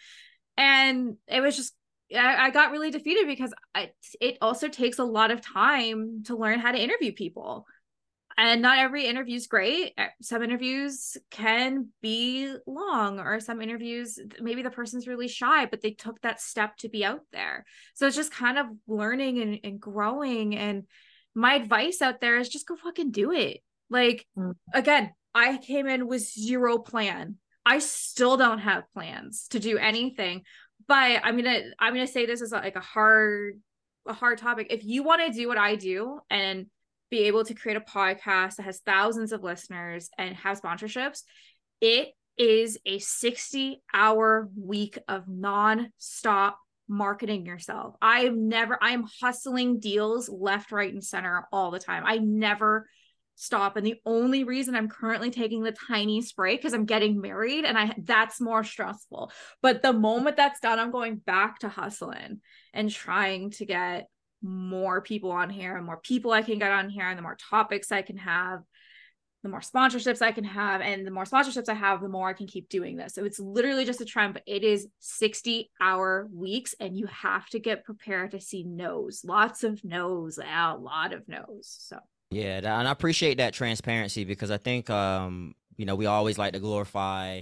and 0.57 1.17
it 1.27 1.41
was 1.41 1.57
just 1.57 1.75
I, 2.15 2.47
I 2.47 2.51
got 2.51 2.71
really 2.71 2.93
defeated 2.93 3.27
because 3.27 3.53
I, 3.75 3.91
it 4.21 4.39
also 4.41 4.69
takes 4.69 5.01
a 5.01 5.05
lot 5.05 5.33
of 5.33 5.41
time 5.41 6.23
to 6.27 6.37
learn 6.37 6.61
how 6.61 6.71
to 6.73 6.79
interview 6.79 7.13
people 7.13 7.67
and 8.41 8.63
not 8.63 8.79
every 8.79 9.05
interview 9.05 9.37
is 9.37 9.47
great. 9.47 9.93
Eh, 9.99 10.09
some 10.23 10.43
interviews 10.43 11.19
can 11.31 11.89
be 12.01 12.55
long 12.67 13.21
or 13.21 13.39
some 13.39 13.61
interviews 13.61 14.19
maybe 14.41 14.63
the 14.63 14.71
person's 14.71 15.07
really 15.07 15.29
shy 15.29 15.67
but 15.67 15.83
they 15.83 15.91
took 15.91 16.19
that 16.23 16.41
step 16.41 16.75
to 16.79 16.89
be 16.89 17.05
out 17.05 17.21
there. 17.33 17.67
So 17.93 18.07
it's 18.07 18.17
just 18.17 18.33
kind 18.33 18.57
of 18.57 18.67
learning 18.89 19.41
and, 19.41 19.59
and 19.63 19.79
growing. 19.79 20.57
And 20.57 20.85
my 21.35 21.53
advice 21.53 22.01
out 22.01 22.23
there 22.23 22.39
is 22.39 22.49
just 22.49 22.67
go 22.67 22.77
fucking 22.77 23.11
do 23.11 23.31
it. 23.31 23.59
Like 23.91 24.27
mm. 24.39 24.55
again 24.73 25.13
i 25.35 25.59
came 25.59 25.87
in 25.87 26.09
with 26.09 26.23
zero 26.23 26.79
plan. 26.79 27.37
I 27.67 27.79
still 27.81 28.39
don't 28.39 28.61
have 28.61 28.91
plans 28.95 29.49
to 29.51 29.61
do 29.61 29.77
anything 29.77 30.45
but 30.89 31.21
i'm 31.23 31.37
gonna 31.37 31.61
i'm 31.79 31.93
gonna 31.93 32.07
say 32.07 32.25
this 32.25 32.41
is 32.41 32.53
like 32.53 32.75
a 32.77 32.81
hard 32.81 33.61
a 34.07 34.15
hard 34.15 34.39
topic. 34.39 34.69
If 34.71 34.83
you 34.83 35.03
want 35.03 35.27
to 35.27 35.39
do 35.39 35.47
what 35.47 35.59
i 35.59 35.77
do 35.77 36.21
and 36.31 36.67
be 37.11 37.25
able 37.25 37.45
to 37.45 37.55
create 37.55 37.77
a 37.77 37.81
podcast 37.81 38.57
that 38.57 38.65
has 38.65 38.81
thousands 38.81 39.33
of 39.33 39.43
listeners 39.43 40.11
and 40.17 40.37
have 40.37 40.61
sponsorships, 40.61 41.23
it 41.81 42.11
is 42.39 42.79
a 42.87 42.99
60 42.99 43.83
hour 43.93 44.49
week 44.57 44.99
of 45.09 45.29
non-stop 45.29 46.59
marketing 46.89 47.47
yourself. 47.47 47.95
I've 48.01 48.35
never 48.35 48.79
I'm 48.81 49.05
hustling 49.21 49.79
deals 49.79 50.29
left, 50.29 50.73
right 50.73 50.93
and 50.93 51.05
center 51.05 51.47
all 51.53 51.71
the 51.71 51.79
time. 51.79 52.03
I 52.07 52.19
never 52.19 52.89
stop 53.37 53.77
and 53.77 53.87
the 53.87 53.99
only 54.05 54.45
reason 54.45 54.75
I'm 54.75 54.89
currently 54.89 55.31
taking 55.31 55.63
the 55.63 55.75
tiny 55.89 56.21
spray 56.21 56.59
cuz 56.59 56.75
I'm 56.75 56.85
getting 56.85 57.23
married 57.23 57.65
and 57.65 57.79
I 57.79 57.95
that's 57.99 58.41
more 58.41 58.65
stressful. 58.65 59.33
But 59.63 59.83
the 59.83 59.95
moment 59.95 60.37
that's 60.37 60.61
done 60.61 60.79
I'm 60.79 60.91
going 60.91 61.17
back 61.17 61.61
to 61.61 61.69
hustling 61.69 62.41
and 62.75 62.91
trying 62.91 63.51
to 63.53 63.65
get 63.65 64.09
more 64.43 65.01
people 65.01 65.31
on 65.31 65.51
here 65.51 65.77
and 65.77 65.85
more 65.85 65.99
people 65.99 66.33
I 66.33 66.43
can 66.43 66.59
get 66.59 66.73
on 66.73 66.89
here 66.89 67.09
and 67.09 67.19
the 67.19 67.23
more 67.23 67.37
topics 67.37 67.93
I 67.93 68.03
can 68.03 68.17
have, 68.17 68.61
the 69.43 69.49
more 69.49 69.61
sponsorships 69.61 70.23
I 70.23 70.33
can 70.33 70.45
have. 70.45 70.81
And 70.81 71.07
the 71.07 71.11
more 71.11 71.25
sponsorships 71.25 71.69
I 71.69 71.75
have, 71.75 72.01
the 72.01 72.09
more 72.09 72.29
I 72.29 72.33
can 72.33 72.47
keep 72.47 72.69
doing 72.69 72.97
this. 72.97 73.15
So 73.15 73.25
it's 73.25 73.39
literally 73.39 73.85
just 73.85 74.01
a 74.01 74.05
trend, 74.05 74.35
but 74.35 74.43
it 74.47 74.65
is 74.65 74.87
60 75.01 75.71
hour 75.81 76.29
weeks 76.33 76.75
and 76.81 76.97
you 76.97 77.07
have 77.07 77.49
to 77.51 77.59
get 77.59 77.85
prepared 77.85 78.33
to 78.33 78.41
see 78.41 78.65
no's, 78.65 79.23
lots 79.25 79.65
of 79.65 79.85
no's, 79.85 80.39
a 80.39 80.77
lot 80.77 81.13
of 81.13 81.27
no's. 81.29 81.77
So 81.81 81.99
yeah, 82.31 82.59
and 82.59 82.87
I 82.87 82.93
appreciate 82.93 83.39
that 83.39 83.55
transparency 83.55 84.25
because 84.25 84.51
I 84.51 84.59
think 84.59 84.89
um, 84.89 85.55
you 85.77 85.87
know, 85.87 85.95
we 85.95 86.05
always 86.05 86.37
like 86.37 86.53
to 86.53 86.61
glorify 86.61 87.41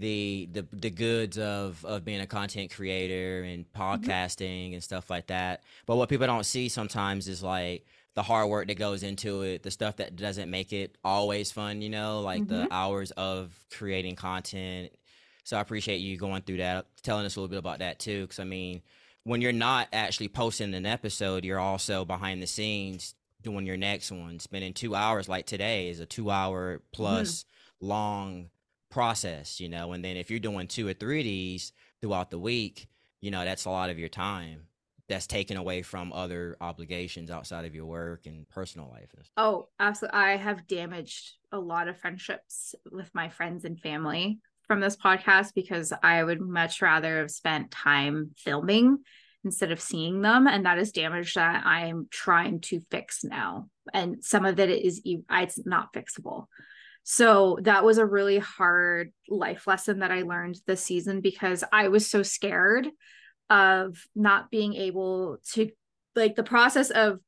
the 0.00 0.48
the 0.50 0.66
the 0.72 0.90
goods 0.90 1.38
of 1.38 1.84
of 1.84 2.04
being 2.04 2.20
a 2.20 2.26
content 2.26 2.74
creator 2.74 3.42
and 3.42 3.70
mm-hmm. 3.70 3.82
podcasting 3.82 4.66
mm-hmm. 4.66 4.74
and 4.74 4.82
stuff 4.82 5.10
like 5.10 5.28
that. 5.28 5.62
But 5.86 5.96
what 5.96 6.08
people 6.08 6.26
don't 6.26 6.44
see 6.46 6.68
sometimes 6.68 7.28
is 7.28 7.42
like 7.42 7.86
the 8.14 8.22
hard 8.22 8.48
work 8.48 8.66
that 8.66 8.78
goes 8.78 9.02
into 9.02 9.42
it, 9.42 9.62
the 9.62 9.70
stuff 9.70 9.96
that 9.96 10.16
doesn't 10.16 10.50
make 10.50 10.72
it 10.72 10.96
always 11.04 11.52
fun, 11.52 11.80
you 11.80 11.90
know, 11.90 12.22
like 12.22 12.42
mm-hmm. 12.42 12.62
the 12.62 12.74
hours 12.74 13.12
of 13.12 13.54
creating 13.70 14.16
content. 14.16 14.90
So 15.44 15.56
I 15.56 15.60
appreciate 15.60 15.98
you 15.98 16.16
going 16.16 16.42
through 16.42 16.58
that, 16.58 16.86
telling 17.02 17.26
us 17.26 17.36
a 17.36 17.40
little 17.40 17.50
bit 17.50 17.58
about 17.58 17.78
that 17.80 17.98
too. 17.98 18.22
Because 18.22 18.40
I 18.40 18.44
mean, 18.44 18.82
when 19.24 19.42
you're 19.42 19.52
not 19.52 19.88
actually 19.92 20.28
posting 20.28 20.74
an 20.74 20.86
episode, 20.86 21.44
you're 21.44 21.60
also 21.60 22.04
behind 22.04 22.42
the 22.42 22.46
scenes 22.46 23.14
doing 23.42 23.66
your 23.66 23.76
next 23.76 24.10
one. 24.10 24.40
Spending 24.40 24.72
two 24.72 24.94
hours 24.94 25.28
like 25.28 25.46
today 25.46 25.88
is 25.88 26.00
a 26.00 26.06
two 26.06 26.30
hour 26.30 26.76
mm-hmm. 26.76 26.84
plus 26.92 27.44
mm-hmm. 27.44 27.86
long 27.86 28.50
process, 28.90 29.60
you 29.60 29.68
know. 29.68 29.92
And 29.92 30.04
then 30.04 30.16
if 30.16 30.30
you're 30.30 30.40
doing 30.40 30.66
two 30.66 30.86
or 30.88 30.94
three 30.94 31.20
of 31.20 31.24
these 31.24 31.72
throughout 32.00 32.30
the 32.30 32.38
week, 32.38 32.88
you 33.20 33.30
know, 33.30 33.44
that's 33.44 33.64
a 33.64 33.70
lot 33.70 33.90
of 33.90 33.98
your 33.98 34.08
time 34.08 34.62
that's 35.08 35.26
taken 35.26 35.56
away 35.56 35.82
from 35.82 36.12
other 36.12 36.56
obligations 36.60 37.30
outside 37.30 37.64
of 37.64 37.74
your 37.74 37.84
work 37.84 38.26
and 38.26 38.48
personal 38.48 38.88
life. 38.88 39.10
Oh, 39.36 39.68
absolutely. 39.80 40.18
I 40.18 40.36
have 40.36 40.68
damaged 40.68 41.32
a 41.50 41.58
lot 41.58 41.88
of 41.88 41.98
friendships 41.98 42.74
with 42.90 43.10
my 43.12 43.28
friends 43.28 43.64
and 43.64 43.80
family 43.80 44.38
from 44.68 44.80
this 44.80 44.96
podcast 44.96 45.52
because 45.54 45.92
I 46.02 46.22
would 46.22 46.40
much 46.40 46.80
rather 46.80 47.18
have 47.18 47.30
spent 47.30 47.72
time 47.72 48.30
filming 48.36 48.98
instead 49.44 49.72
of 49.72 49.80
seeing 49.80 50.20
them 50.20 50.46
and 50.46 50.66
that 50.66 50.78
is 50.78 50.92
damage 50.92 51.34
that 51.34 51.64
i'm 51.64 52.06
trying 52.10 52.60
to 52.60 52.80
fix 52.90 53.24
now 53.24 53.68
and 53.94 54.22
some 54.22 54.44
of 54.44 54.60
it 54.60 54.68
is 54.68 55.00
it's 55.04 55.58
not 55.64 55.92
fixable 55.94 56.46
so 57.02 57.58
that 57.62 57.84
was 57.84 57.98
a 57.98 58.06
really 58.06 58.38
hard 58.38 59.12
life 59.28 59.66
lesson 59.66 60.00
that 60.00 60.12
I 60.12 60.22
learned 60.22 60.58
this 60.66 60.82
season 60.82 61.20
because 61.20 61.64
I 61.72 61.88
was 61.88 62.06
so 62.06 62.22
scared 62.22 62.88
of 63.48 64.06
not 64.14 64.50
being 64.50 64.74
able 64.74 65.38
to 65.52 65.70
like 66.14 66.36
the 66.36 66.42
process 66.42 66.90
of 66.90 67.20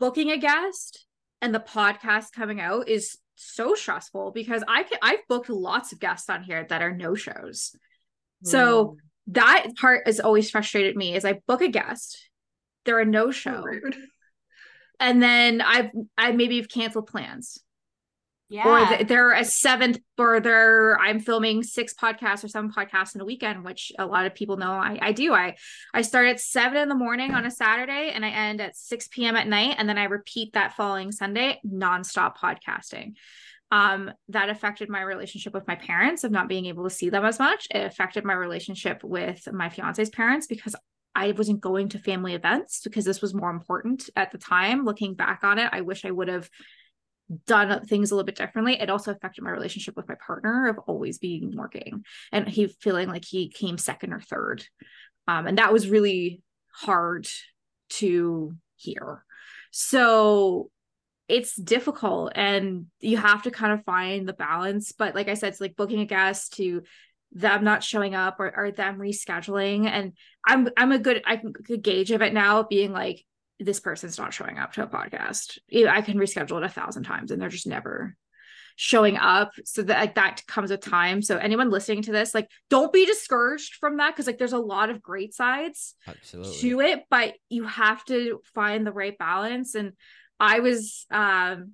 booking 0.00 0.30
a 0.30 0.38
guest 0.38 1.06
and 1.40 1.54
the 1.54 1.60
podcast 1.60 2.32
coming 2.32 2.60
out 2.60 2.88
is 2.88 3.18
so 3.36 3.74
stressful 3.74 4.32
because 4.32 4.64
I 4.66 4.82
can 4.82 4.98
I've 5.02 5.26
booked 5.28 5.50
lots 5.50 5.92
of 5.92 6.00
guests 6.00 6.30
on 6.30 6.42
here 6.42 6.66
that 6.68 6.82
are 6.82 6.94
no 6.94 7.14
shows. 7.14 7.72
Mm. 8.44 8.48
So 8.48 8.96
that 9.28 9.68
part 9.78 10.06
has 10.06 10.20
always 10.20 10.50
frustrated 10.50 10.96
me 10.96 11.14
is 11.14 11.24
I 11.24 11.40
book 11.46 11.60
a 11.60 11.68
guest, 11.68 12.18
they're 12.84 13.00
a 13.00 13.04
no 13.04 13.30
show. 13.30 13.62
So 13.62 13.98
and 14.98 15.22
then 15.22 15.60
I've 15.60 15.90
I 16.16 16.32
maybe 16.32 16.56
have 16.56 16.68
canceled 16.68 17.06
plans 17.06 17.58
yeah. 18.48 18.68
Or 18.68 18.86
th- 18.86 19.08
they're 19.08 19.32
a 19.32 19.44
seventh, 19.44 19.98
or 20.16 20.38
they're 20.38 20.96
I'm 21.00 21.18
filming 21.18 21.64
six 21.64 21.94
podcasts 21.94 22.44
or 22.44 22.48
seven 22.48 22.70
podcasts 22.70 23.14
in 23.16 23.20
a 23.20 23.24
weekend, 23.24 23.64
which 23.64 23.90
a 23.98 24.06
lot 24.06 24.26
of 24.26 24.36
people 24.36 24.56
know 24.56 24.70
I, 24.70 24.98
I 25.02 25.12
do. 25.12 25.34
I 25.34 25.56
I 25.92 26.02
start 26.02 26.28
at 26.28 26.40
seven 26.40 26.78
in 26.78 26.88
the 26.88 26.94
morning 26.94 27.34
on 27.34 27.44
a 27.44 27.50
Saturday 27.50 28.12
and 28.14 28.24
I 28.24 28.30
end 28.30 28.60
at 28.60 28.76
6 28.76 29.08
p.m. 29.08 29.36
at 29.36 29.48
night, 29.48 29.76
and 29.78 29.88
then 29.88 29.98
I 29.98 30.04
repeat 30.04 30.52
that 30.52 30.76
following 30.76 31.10
Sunday, 31.10 31.60
nonstop 31.66 32.36
podcasting. 32.36 33.14
Um, 33.72 34.12
that 34.28 34.48
affected 34.48 34.88
my 34.88 35.00
relationship 35.00 35.52
with 35.52 35.66
my 35.66 35.74
parents 35.74 36.22
of 36.22 36.30
not 36.30 36.48
being 36.48 36.66
able 36.66 36.84
to 36.84 36.90
see 36.90 37.10
them 37.10 37.24
as 37.24 37.40
much. 37.40 37.66
It 37.72 37.84
affected 37.84 38.24
my 38.24 38.34
relationship 38.34 39.02
with 39.02 39.52
my 39.52 39.70
fiance's 39.70 40.08
parents 40.08 40.46
because 40.46 40.76
I 41.16 41.32
wasn't 41.32 41.62
going 41.62 41.88
to 41.88 41.98
family 41.98 42.34
events 42.34 42.82
because 42.84 43.04
this 43.04 43.20
was 43.20 43.34
more 43.34 43.50
important 43.50 44.08
at 44.14 44.30
the 44.30 44.38
time. 44.38 44.84
Looking 44.84 45.14
back 45.14 45.40
on 45.42 45.58
it, 45.58 45.68
I 45.72 45.80
wish 45.80 46.04
I 46.04 46.12
would 46.12 46.28
have 46.28 46.48
done 47.46 47.84
things 47.86 48.10
a 48.10 48.14
little 48.14 48.24
bit 48.24 48.36
differently 48.36 48.80
it 48.80 48.88
also 48.88 49.10
affected 49.10 49.42
my 49.42 49.50
relationship 49.50 49.96
with 49.96 50.08
my 50.08 50.14
partner 50.24 50.68
of 50.68 50.78
always 50.86 51.18
being 51.18 51.56
working 51.56 52.04
and 52.32 52.48
he 52.48 52.68
feeling 52.80 53.08
like 53.08 53.24
he 53.24 53.48
came 53.48 53.78
second 53.78 54.12
or 54.12 54.20
third. 54.20 54.64
Um, 55.28 55.46
and 55.46 55.58
that 55.58 55.72
was 55.72 55.88
really 55.88 56.42
hard 56.72 57.26
to 57.88 58.54
hear. 58.76 59.24
So 59.70 60.70
it's 61.28 61.56
difficult 61.56 62.32
and 62.36 62.86
you 63.00 63.16
have 63.16 63.42
to 63.42 63.50
kind 63.50 63.72
of 63.72 63.84
find 63.84 64.28
the 64.28 64.32
balance 64.32 64.92
but 64.92 65.16
like 65.16 65.26
i 65.26 65.34
said 65.34 65.48
it's 65.48 65.60
like 65.60 65.74
booking 65.74 65.98
a 65.98 66.04
guest 66.04 66.52
to 66.52 66.82
them 67.32 67.64
not 67.64 67.82
showing 67.82 68.14
up 68.14 68.38
or, 68.38 68.56
or 68.56 68.70
them 68.70 68.96
rescheduling 68.96 69.86
and 69.86 70.12
i'm 70.46 70.68
i'm 70.76 70.92
a 70.92 71.00
good 71.00 71.20
i 71.26 71.36
can 71.36 71.52
gauge 71.82 72.12
of 72.12 72.22
it 72.22 72.32
now 72.32 72.62
being 72.62 72.92
like 72.92 73.24
this 73.58 73.80
person's 73.80 74.18
not 74.18 74.34
showing 74.34 74.58
up 74.58 74.72
to 74.74 74.82
a 74.82 74.86
podcast. 74.86 75.58
I 75.72 76.02
can 76.02 76.18
reschedule 76.18 76.58
it 76.58 76.64
a 76.64 76.68
thousand 76.68 77.04
times 77.04 77.30
and 77.30 77.40
they're 77.40 77.48
just 77.48 77.66
never 77.66 78.16
showing 78.76 79.16
up. 79.16 79.52
So 79.64 79.82
that 79.82 79.98
like 79.98 80.14
that 80.16 80.42
comes 80.46 80.70
with 80.70 80.80
time. 80.80 81.22
So 81.22 81.38
anyone 81.38 81.70
listening 81.70 82.02
to 82.02 82.12
this 82.12 82.34
like 82.34 82.50
don't 82.68 82.92
be 82.92 83.06
discouraged 83.06 83.74
from 83.76 83.96
that 83.96 84.12
because 84.12 84.26
like 84.26 84.38
there's 84.38 84.52
a 84.52 84.58
lot 84.58 84.90
of 84.90 85.02
great 85.02 85.34
sides 85.34 85.94
Absolutely. 86.06 86.58
to 86.58 86.80
it 86.80 87.04
but 87.08 87.34
you 87.48 87.64
have 87.66 88.04
to 88.06 88.40
find 88.54 88.86
the 88.86 88.92
right 88.92 89.16
balance. 89.18 89.74
And 89.74 89.92
i 90.38 90.60
was 90.60 91.06
um 91.10 91.72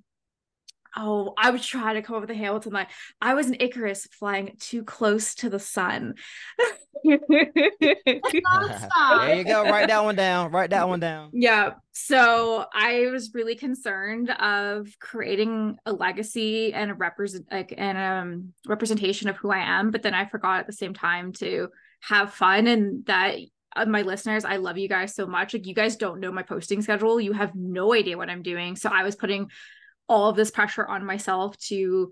oh 0.95 1.33
i 1.37 1.49
was 1.49 1.65
trying 1.65 1.95
to 1.95 2.01
come 2.01 2.15
up 2.15 2.21
with 2.21 2.31
a 2.31 2.35
hamilton 2.35 2.73
line 2.73 2.87
i 3.21 3.33
was 3.33 3.47
an 3.47 3.55
icarus 3.59 4.07
flying 4.11 4.55
too 4.59 4.83
close 4.83 5.35
to 5.35 5.49
the 5.49 5.59
sun 5.59 6.15
there 7.03 7.19
you 9.35 9.43
go. 9.43 9.63
Write 9.63 9.87
that 9.87 10.03
one 10.03 10.15
down. 10.15 10.51
Write 10.51 10.69
that 10.71 10.87
one 10.87 10.99
down. 10.99 11.31
Yeah. 11.33 11.71
So 11.91 12.65
I 12.73 13.07
was 13.11 13.31
really 13.33 13.55
concerned 13.55 14.29
of 14.29 14.87
creating 14.99 15.77
a 15.85 15.93
legacy 15.93 16.73
and 16.73 16.91
a 16.91 16.93
represent 16.93 17.45
like 17.51 17.73
and 17.77 17.97
um 17.97 18.53
representation 18.67 19.29
of 19.29 19.37
who 19.37 19.51
I 19.51 19.59
am, 19.59 19.91
but 19.91 20.01
then 20.01 20.13
I 20.13 20.25
forgot 20.25 20.59
at 20.59 20.67
the 20.67 20.73
same 20.73 20.93
time 20.93 21.33
to 21.33 21.69
have 22.01 22.33
fun 22.33 22.67
and 22.67 23.05
that 23.05 23.37
uh, 23.75 23.85
my 23.85 24.03
listeners, 24.03 24.45
I 24.45 24.57
love 24.57 24.77
you 24.77 24.87
guys 24.87 25.15
so 25.15 25.25
much. 25.25 25.53
Like 25.53 25.65
you 25.65 25.73
guys 25.73 25.95
don't 25.95 26.19
know 26.19 26.31
my 26.31 26.43
posting 26.43 26.81
schedule. 26.81 27.19
You 27.19 27.33
have 27.33 27.55
no 27.55 27.93
idea 27.93 28.17
what 28.17 28.29
I'm 28.29 28.43
doing. 28.43 28.75
So 28.75 28.89
I 28.89 29.03
was 29.03 29.15
putting 29.15 29.49
all 30.07 30.29
of 30.29 30.35
this 30.35 30.51
pressure 30.51 30.85
on 30.85 31.05
myself 31.05 31.57
to 31.57 32.11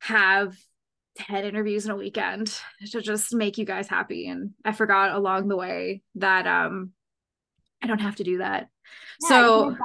have 0.00 0.56
10 1.16 1.44
interviews 1.44 1.84
in 1.84 1.90
a 1.90 1.96
weekend 1.96 2.58
to 2.90 3.00
just 3.02 3.34
make 3.34 3.58
you 3.58 3.64
guys 3.64 3.88
happy. 3.88 4.28
And 4.28 4.50
i 4.64 4.72
forgot 4.72 5.14
along 5.14 5.48
the 5.48 5.56
way 5.56 6.02
that 6.16 6.46
um 6.46 6.92
i 7.82 7.86
don't 7.86 8.00
have 8.00 8.16
to 8.16 8.24
do 8.24 8.38
that. 8.38 8.68
Yeah, 9.20 9.28
so 9.28 9.76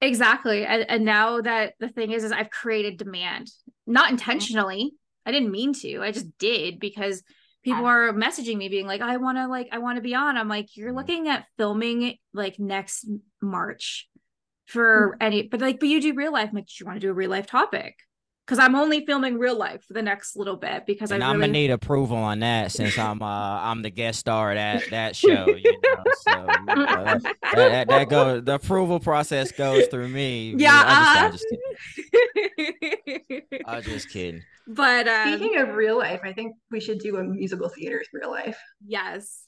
exactly. 0.00 0.64
And, 0.64 0.88
and 0.88 1.04
now 1.04 1.40
that 1.40 1.74
the 1.80 1.88
thing 1.88 2.12
is 2.12 2.24
is 2.24 2.32
i've 2.32 2.50
created 2.50 2.96
demand 2.98 3.50
not 3.86 4.10
intentionally. 4.10 4.92
I 5.26 5.32
didn't 5.32 5.50
mean 5.50 5.72
to. 5.74 6.00
I 6.02 6.12
just 6.12 6.26
did 6.38 6.78
because 6.80 7.22
people 7.62 7.84
are 7.84 8.12
messaging 8.12 8.56
me 8.56 8.68
being 8.68 8.86
like 8.86 9.00
i 9.02 9.16
want 9.18 9.36
to 9.36 9.46
like 9.48 9.68
i 9.72 9.78
want 9.78 9.96
to 9.96 10.02
be 10.02 10.14
on. 10.14 10.36
I'm 10.36 10.48
like 10.48 10.76
you're 10.76 10.92
Mhm. 10.92 10.96
looking 10.96 11.28
at 11.28 11.46
filming 11.56 12.16
like 12.32 12.58
next 12.58 13.06
march 13.42 14.08
for 14.70 15.16
any 15.20 15.42
but 15.42 15.60
like 15.60 15.80
but 15.80 15.88
you 15.88 16.00
do 16.00 16.14
real 16.14 16.32
life 16.32 16.48
I'm 16.50 16.56
like 16.56 16.66
do 16.66 16.74
you 16.78 16.86
want 16.86 16.96
to 17.00 17.06
do 17.06 17.10
a 17.10 17.14
real 17.14 17.30
life 17.30 17.46
topic 17.46 17.96
because 18.46 18.58
i'm 18.58 18.74
only 18.74 19.06
filming 19.06 19.38
real 19.38 19.56
life 19.56 19.84
for 19.84 19.92
the 19.92 20.02
next 20.02 20.36
little 20.36 20.56
bit 20.56 20.84
because 20.86 21.12
And 21.12 21.22
i 21.22 21.28
I'm 21.28 21.36
really 21.36 21.48
gonna 21.48 21.52
need 21.52 21.70
approval 21.70 22.16
on 22.16 22.40
that 22.40 22.72
since 22.72 22.98
I'm 22.98 23.22
uh 23.22 23.60
I'm 23.60 23.82
the 23.82 23.90
guest 23.90 24.18
star 24.20 24.52
at 24.52 24.54
that 24.56 24.90
that 24.90 25.16
show. 25.16 25.46
You 25.46 25.80
know, 25.84 26.04
so 26.22 26.32
you 26.32 26.74
know, 26.74 26.86
that, 26.86 27.22
that, 27.22 27.54
that, 27.54 27.88
that 27.88 28.08
goes 28.08 28.42
the 28.44 28.54
approval 28.54 28.98
process 28.98 29.52
goes 29.52 29.86
through 29.86 30.08
me. 30.08 30.54
Yeah, 30.56 30.82
I'm 30.84 31.26
uh, 31.26 31.30
just, 31.32 31.46
I'm 32.12 32.18
just 32.22 32.56
kidding. 32.56 33.62
I'm 33.66 33.82
just 33.82 34.10
kidding. 34.10 34.42
but 34.66 35.08
um, 35.08 35.38
Speaking 35.38 35.58
of 35.58 35.74
real 35.74 35.98
life, 35.98 36.20
I 36.24 36.32
think 36.32 36.56
we 36.70 36.80
should 36.80 36.98
do 36.98 37.16
a 37.18 37.24
musical 37.24 37.68
theater 37.68 38.02
real 38.12 38.30
life. 38.30 38.58
Yes. 38.84 39.46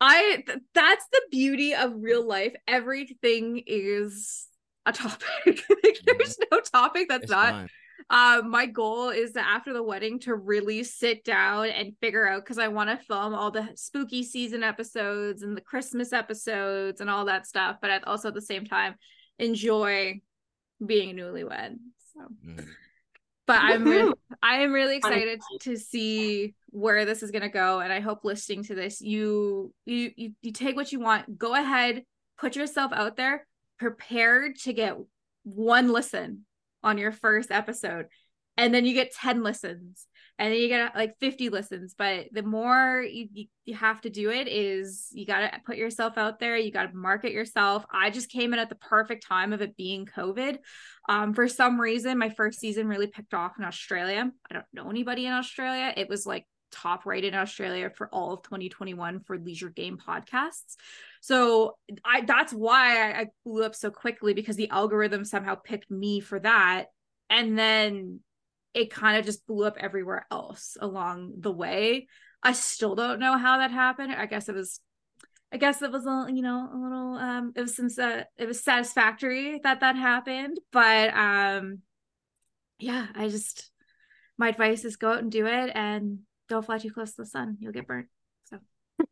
I 0.00 0.42
th- 0.46 0.58
that's 0.74 1.06
the 1.12 1.22
beauty 1.30 1.74
of 1.74 1.92
real 1.96 2.26
life. 2.26 2.54
Everything 2.66 3.62
is 3.66 4.48
a 4.86 4.92
topic. 4.92 5.20
like, 5.84 5.98
there's 6.04 6.38
no 6.50 6.60
topic 6.60 7.08
that's 7.08 7.24
It's 7.24 7.30
not. 7.32 7.50
fun. 7.50 7.68
Um, 8.10 8.50
my 8.50 8.66
goal 8.66 9.08
is 9.10 9.32
that 9.32 9.46
after 9.48 9.72
the 9.72 9.82
wedding 9.82 10.18
to 10.20 10.34
really 10.34 10.82
sit 10.84 11.24
down 11.24 11.66
and 11.68 11.94
figure 12.00 12.28
out 12.28 12.44
because 12.44 12.58
I 12.58 12.68
want 12.68 12.90
to 12.90 12.96
film 13.06 13.34
all 13.34 13.50
the 13.50 13.68
spooky 13.76 14.22
season 14.24 14.62
episodes 14.62 15.42
and 15.42 15.56
the 15.56 15.62
Christmas 15.62 16.12
episodes 16.12 17.00
and 17.00 17.08
all 17.08 17.24
that 17.26 17.46
stuff, 17.46 17.76
but 17.80 17.90
at 17.90 18.06
also 18.06 18.28
at 18.28 18.34
the 18.34 18.42
same 18.42 18.66
time 18.66 18.96
enjoy 19.38 20.20
being 20.84 21.10
a 21.18 21.22
newlywed. 21.22 21.76
So 22.12 22.20
Mm. 22.46 22.66
but 23.46 23.58
I'm 23.60 23.84
re- 23.84 24.12
I 24.42 24.56
am 24.56 24.72
really 24.72 25.00
Fun 25.00 25.12
excited 25.12 25.40
to 25.62 25.76
see 25.76 26.54
where 26.70 27.04
this 27.04 27.22
is 27.22 27.30
going 27.30 27.42
to 27.42 27.48
go 27.48 27.80
and 27.80 27.92
I 27.92 28.00
hope 28.00 28.24
listening 28.24 28.64
to 28.64 28.74
this 28.74 29.00
you 29.00 29.72
you 29.86 30.10
you 30.16 30.32
you 30.42 30.52
take 30.52 30.76
what 30.76 30.92
you 30.92 31.00
want 31.00 31.38
go 31.38 31.54
ahead 31.54 32.04
put 32.38 32.54
yourself 32.54 32.92
out 32.92 33.16
there 33.16 33.46
prepared 33.78 34.56
to 34.60 34.72
get 34.72 34.96
one 35.44 35.92
listen 35.92 36.44
on 36.82 36.98
your 36.98 37.12
first 37.12 37.50
episode 37.50 38.06
and 38.56 38.72
then 38.72 38.84
you 38.84 38.94
get 38.94 39.12
10 39.12 39.42
listens 39.42 40.06
and 40.38 40.52
then 40.52 40.60
you 40.60 40.68
get 40.68 40.94
like 40.94 41.18
50 41.18 41.48
listens. 41.48 41.94
But 41.96 42.26
the 42.32 42.42
more 42.42 43.04
you, 43.08 43.46
you, 43.64 43.74
have 43.74 44.00
to 44.02 44.10
do 44.10 44.30
it 44.30 44.48
is 44.48 45.08
you 45.12 45.26
got 45.26 45.40
to 45.40 45.60
put 45.64 45.76
yourself 45.76 46.18
out 46.18 46.38
there. 46.38 46.56
You 46.56 46.70
got 46.70 46.90
to 46.90 46.96
market 46.96 47.32
yourself. 47.32 47.84
I 47.92 48.10
just 48.10 48.30
came 48.30 48.52
in 48.52 48.58
at 48.58 48.68
the 48.68 48.74
perfect 48.76 49.26
time 49.26 49.52
of 49.52 49.62
it 49.62 49.76
being 49.76 50.06
covid. 50.06 50.58
Um, 51.08 51.34
for 51.34 51.48
some 51.48 51.80
reason 51.80 52.18
my 52.18 52.30
first 52.30 52.60
season 52.60 52.88
really 52.88 53.06
picked 53.06 53.34
off 53.34 53.58
in 53.58 53.64
australia. 53.64 54.30
I 54.50 54.54
don't 54.54 54.66
know 54.72 54.88
anybody 54.88 55.26
in 55.26 55.32
australia. 55.32 55.92
It 55.96 56.08
was 56.08 56.26
like 56.26 56.46
top 56.70 57.06
rated 57.06 57.34
in 57.34 57.38
australia 57.38 57.88
for 57.88 58.08
all 58.08 58.32
of 58.32 58.42
2021 58.42 59.20
for 59.20 59.38
leisure 59.38 59.68
game 59.68 59.96
podcasts 59.96 60.74
so 61.24 61.76
i 62.04 62.20
that's 62.20 62.52
why 62.52 63.12
I, 63.12 63.20
I 63.20 63.26
blew 63.44 63.64
up 63.64 63.74
so 63.74 63.90
quickly 63.90 64.34
because 64.34 64.56
the 64.56 64.68
algorithm 64.68 65.24
somehow 65.24 65.54
picked 65.54 65.90
me 65.90 66.20
for 66.20 66.38
that 66.40 66.86
and 67.30 67.58
then 67.58 68.20
it 68.74 68.90
kind 68.90 69.16
of 69.16 69.24
just 69.24 69.46
blew 69.46 69.64
up 69.64 69.76
everywhere 69.78 70.26
else 70.30 70.76
along 70.80 71.34
the 71.38 71.52
way. 71.52 72.08
I 72.42 72.52
still 72.52 72.94
don't 72.94 73.20
know 73.20 73.38
how 73.38 73.58
that 73.58 73.70
happened. 73.70 74.12
I 74.12 74.26
guess 74.26 74.48
it 74.48 74.54
was 74.54 74.80
I 75.52 75.56
guess 75.56 75.80
it 75.82 75.92
was 75.92 76.04
a 76.04 76.26
you 76.28 76.42
know 76.42 76.68
a 76.72 76.76
little 76.76 77.14
um 77.14 77.52
it 77.54 77.60
was 77.60 77.76
since 77.76 77.98
uh, 77.98 78.24
it 78.36 78.46
was 78.46 78.62
satisfactory 78.62 79.60
that 79.62 79.80
that 79.80 79.96
happened, 79.96 80.58
but 80.72 81.14
um 81.14 81.78
yeah, 82.78 83.06
I 83.14 83.28
just 83.28 83.70
my 84.36 84.48
advice 84.48 84.84
is 84.84 84.96
go 84.96 85.12
out 85.12 85.22
and 85.22 85.30
do 85.30 85.46
it 85.46 85.70
and 85.74 86.18
don't 86.48 86.66
fly 86.66 86.78
too 86.78 86.90
close 86.90 87.12
to 87.14 87.22
the 87.22 87.26
sun. 87.26 87.56
You'll 87.60 87.72
get 87.72 87.86
burnt. 87.86 88.08
So 88.44 88.58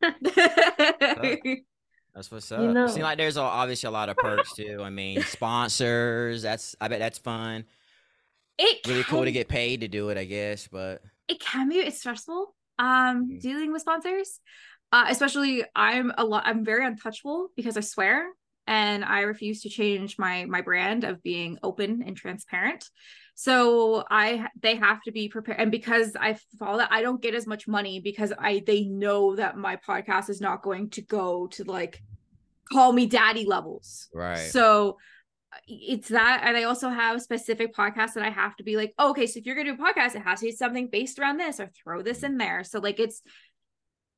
That's 2.14 2.30
what's 2.30 2.50
up. 2.52 2.60
You 2.60 2.72
know- 2.72 2.86
Seem 2.88 3.02
like 3.02 3.16
there's 3.18 3.36
obviously 3.36 3.86
a 3.88 3.90
lot 3.90 4.08
of 4.08 4.16
perks 4.16 4.54
too. 4.54 4.80
I 4.82 4.90
mean, 4.90 5.22
sponsors. 5.22 6.42
That's 6.42 6.76
I 6.80 6.88
bet 6.88 6.98
that's 6.98 7.18
fun. 7.18 7.64
it 8.58 8.86
Really 8.86 9.02
cool 9.04 9.24
to 9.24 9.32
get 9.32 9.48
paid 9.48 9.80
to 9.80 9.88
do 9.88 10.10
it, 10.10 10.18
I 10.18 10.24
guess. 10.24 10.68
But 10.68 11.02
it 11.28 11.40
can 11.40 11.68
be 11.68 11.76
it's 11.76 11.98
stressful 12.00 12.54
um 12.78 13.28
Mhm. 13.30 13.40
dealing 13.40 13.70
with 13.72 13.82
sponsors 13.82 14.40
uh 14.92 15.04
especially 15.08 15.62
i'm 15.76 16.10
a 16.16 16.24
lot 16.24 16.42
i'm 16.46 16.64
very 16.64 16.84
untouchable 16.86 17.48
because 17.54 17.76
i 17.76 17.80
swear 17.80 18.28
and 18.66 19.04
i 19.04 19.20
refuse 19.20 19.60
to 19.62 19.68
change 19.68 20.18
my 20.18 20.46
my 20.46 20.62
brand 20.62 21.04
of 21.04 21.22
being 21.22 21.58
open 21.62 22.02
and 22.06 22.16
transparent 22.16 22.88
so 23.34 24.04
i 24.10 24.46
they 24.60 24.76
have 24.76 25.00
to 25.02 25.10
be 25.10 25.28
prepared 25.28 25.58
and 25.58 25.70
because 25.70 26.14
i 26.20 26.36
follow 26.58 26.78
that 26.78 26.92
i 26.92 27.00
don't 27.00 27.22
get 27.22 27.34
as 27.34 27.46
much 27.46 27.66
money 27.66 28.00
because 28.00 28.32
i 28.38 28.62
they 28.66 28.84
know 28.84 29.34
that 29.36 29.56
my 29.56 29.76
podcast 29.76 30.28
is 30.28 30.40
not 30.40 30.62
going 30.62 30.90
to 30.90 31.02
go 31.02 31.46
to 31.46 31.64
like 31.64 32.02
call 32.70 32.92
me 32.92 33.06
daddy 33.06 33.44
levels 33.46 34.08
right. 34.14 34.36
so 34.36 34.96
uh, 35.52 35.58
it's 35.66 36.08
that, 36.08 36.42
and 36.44 36.56
I 36.56 36.62
also 36.62 36.88
have 36.88 37.20
specific 37.20 37.74
podcasts 37.74 38.14
that 38.14 38.24
I 38.24 38.30
have 38.30 38.56
to 38.56 38.64
be 38.64 38.76
like, 38.76 38.94
oh, 38.98 39.10
okay, 39.10 39.26
so 39.26 39.38
if 39.38 39.44
you're 39.44 39.54
gonna 39.54 39.76
do 39.76 39.82
a 39.82 39.86
podcast, 39.86 40.14
it 40.14 40.22
has 40.22 40.40
to 40.40 40.46
be 40.46 40.52
something 40.52 40.88
based 40.88 41.18
around 41.18 41.36
this, 41.36 41.60
or 41.60 41.66
throw 41.66 42.02
this 42.02 42.22
in 42.22 42.38
there. 42.38 42.64
So 42.64 42.78
like 42.78 42.98
it's, 42.98 43.22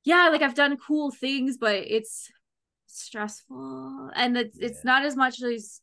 yeah, 0.05 0.29
like 0.29 0.43
I've 0.43 0.55
done 0.55 0.77
cool 0.77 1.11
things, 1.11 1.57
but 1.57 1.75
it's 1.75 2.31
stressful, 2.87 4.11
and 4.15 4.37
it's 4.37 4.57
it's 4.59 4.85
not 4.85 5.05
as 5.05 5.17
much 5.17 5.43
as 5.43 5.81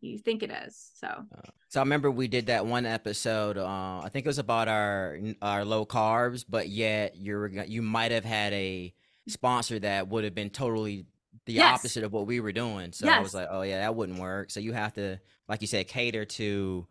you 0.00 0.18
think 0.18 0.42
it 0.42 0.50
is. 0.50 0.90
So 0.94 1.24
So 1.68 1.80
I 1.80 1.82
remember 1.82 2.10
we 2.10 2.28
did 2.28 2.46
that 2.46 2.64
one 2.66 2.86
episode. 2.86 3.56
Uh, 3.58 4.00
I 4.00 4.08
think 4.12 4.24
it 4.26 4.28
was 4.28 4.38
about 4.38 4.68
our 4.68 5.18
our 5.42 5.64
low 5.64 5.84
carbs, 5.86 6.44
but 6.48 6.68
yet 6.68 7.16
you're 7.16 7.46
you 7.64 7.82
might 7.82 8.12
have 8.12 8.24
had 8.24 8.52
a 8.52 8.94
sponsor 9.28 9.78
that 9.80 10.08
would 10.08 10.24
have 10.24 10.34
been 10.34 10.50
totally 10.50 11.06
the 11.46 11.54
Yes. 11.54 11.78
opposite 11.78 12.04
of 12.04 12.12
what 12.12 12.26
we 12.26 12.40
were 12.40 12.52
doing. 12.52 12.92
So 12.92 13.08
I 13.08 13.20
was 13.20 13.34
like, 13.34 13.48
oh 13.50 13.62
yeah, 13.62 13.78
that 13.80 13.94
wouldn't 13.94 14.18
work. 14.18 14.50
So 14.50 14.60
you 14.60 14.72
have 14.72 14.92
to, 14.94 15.18
like 15.48 15.60
you 15.60 15.66
said, 15.66 15.88
cater 15.88 16.24
to 16.24 16.86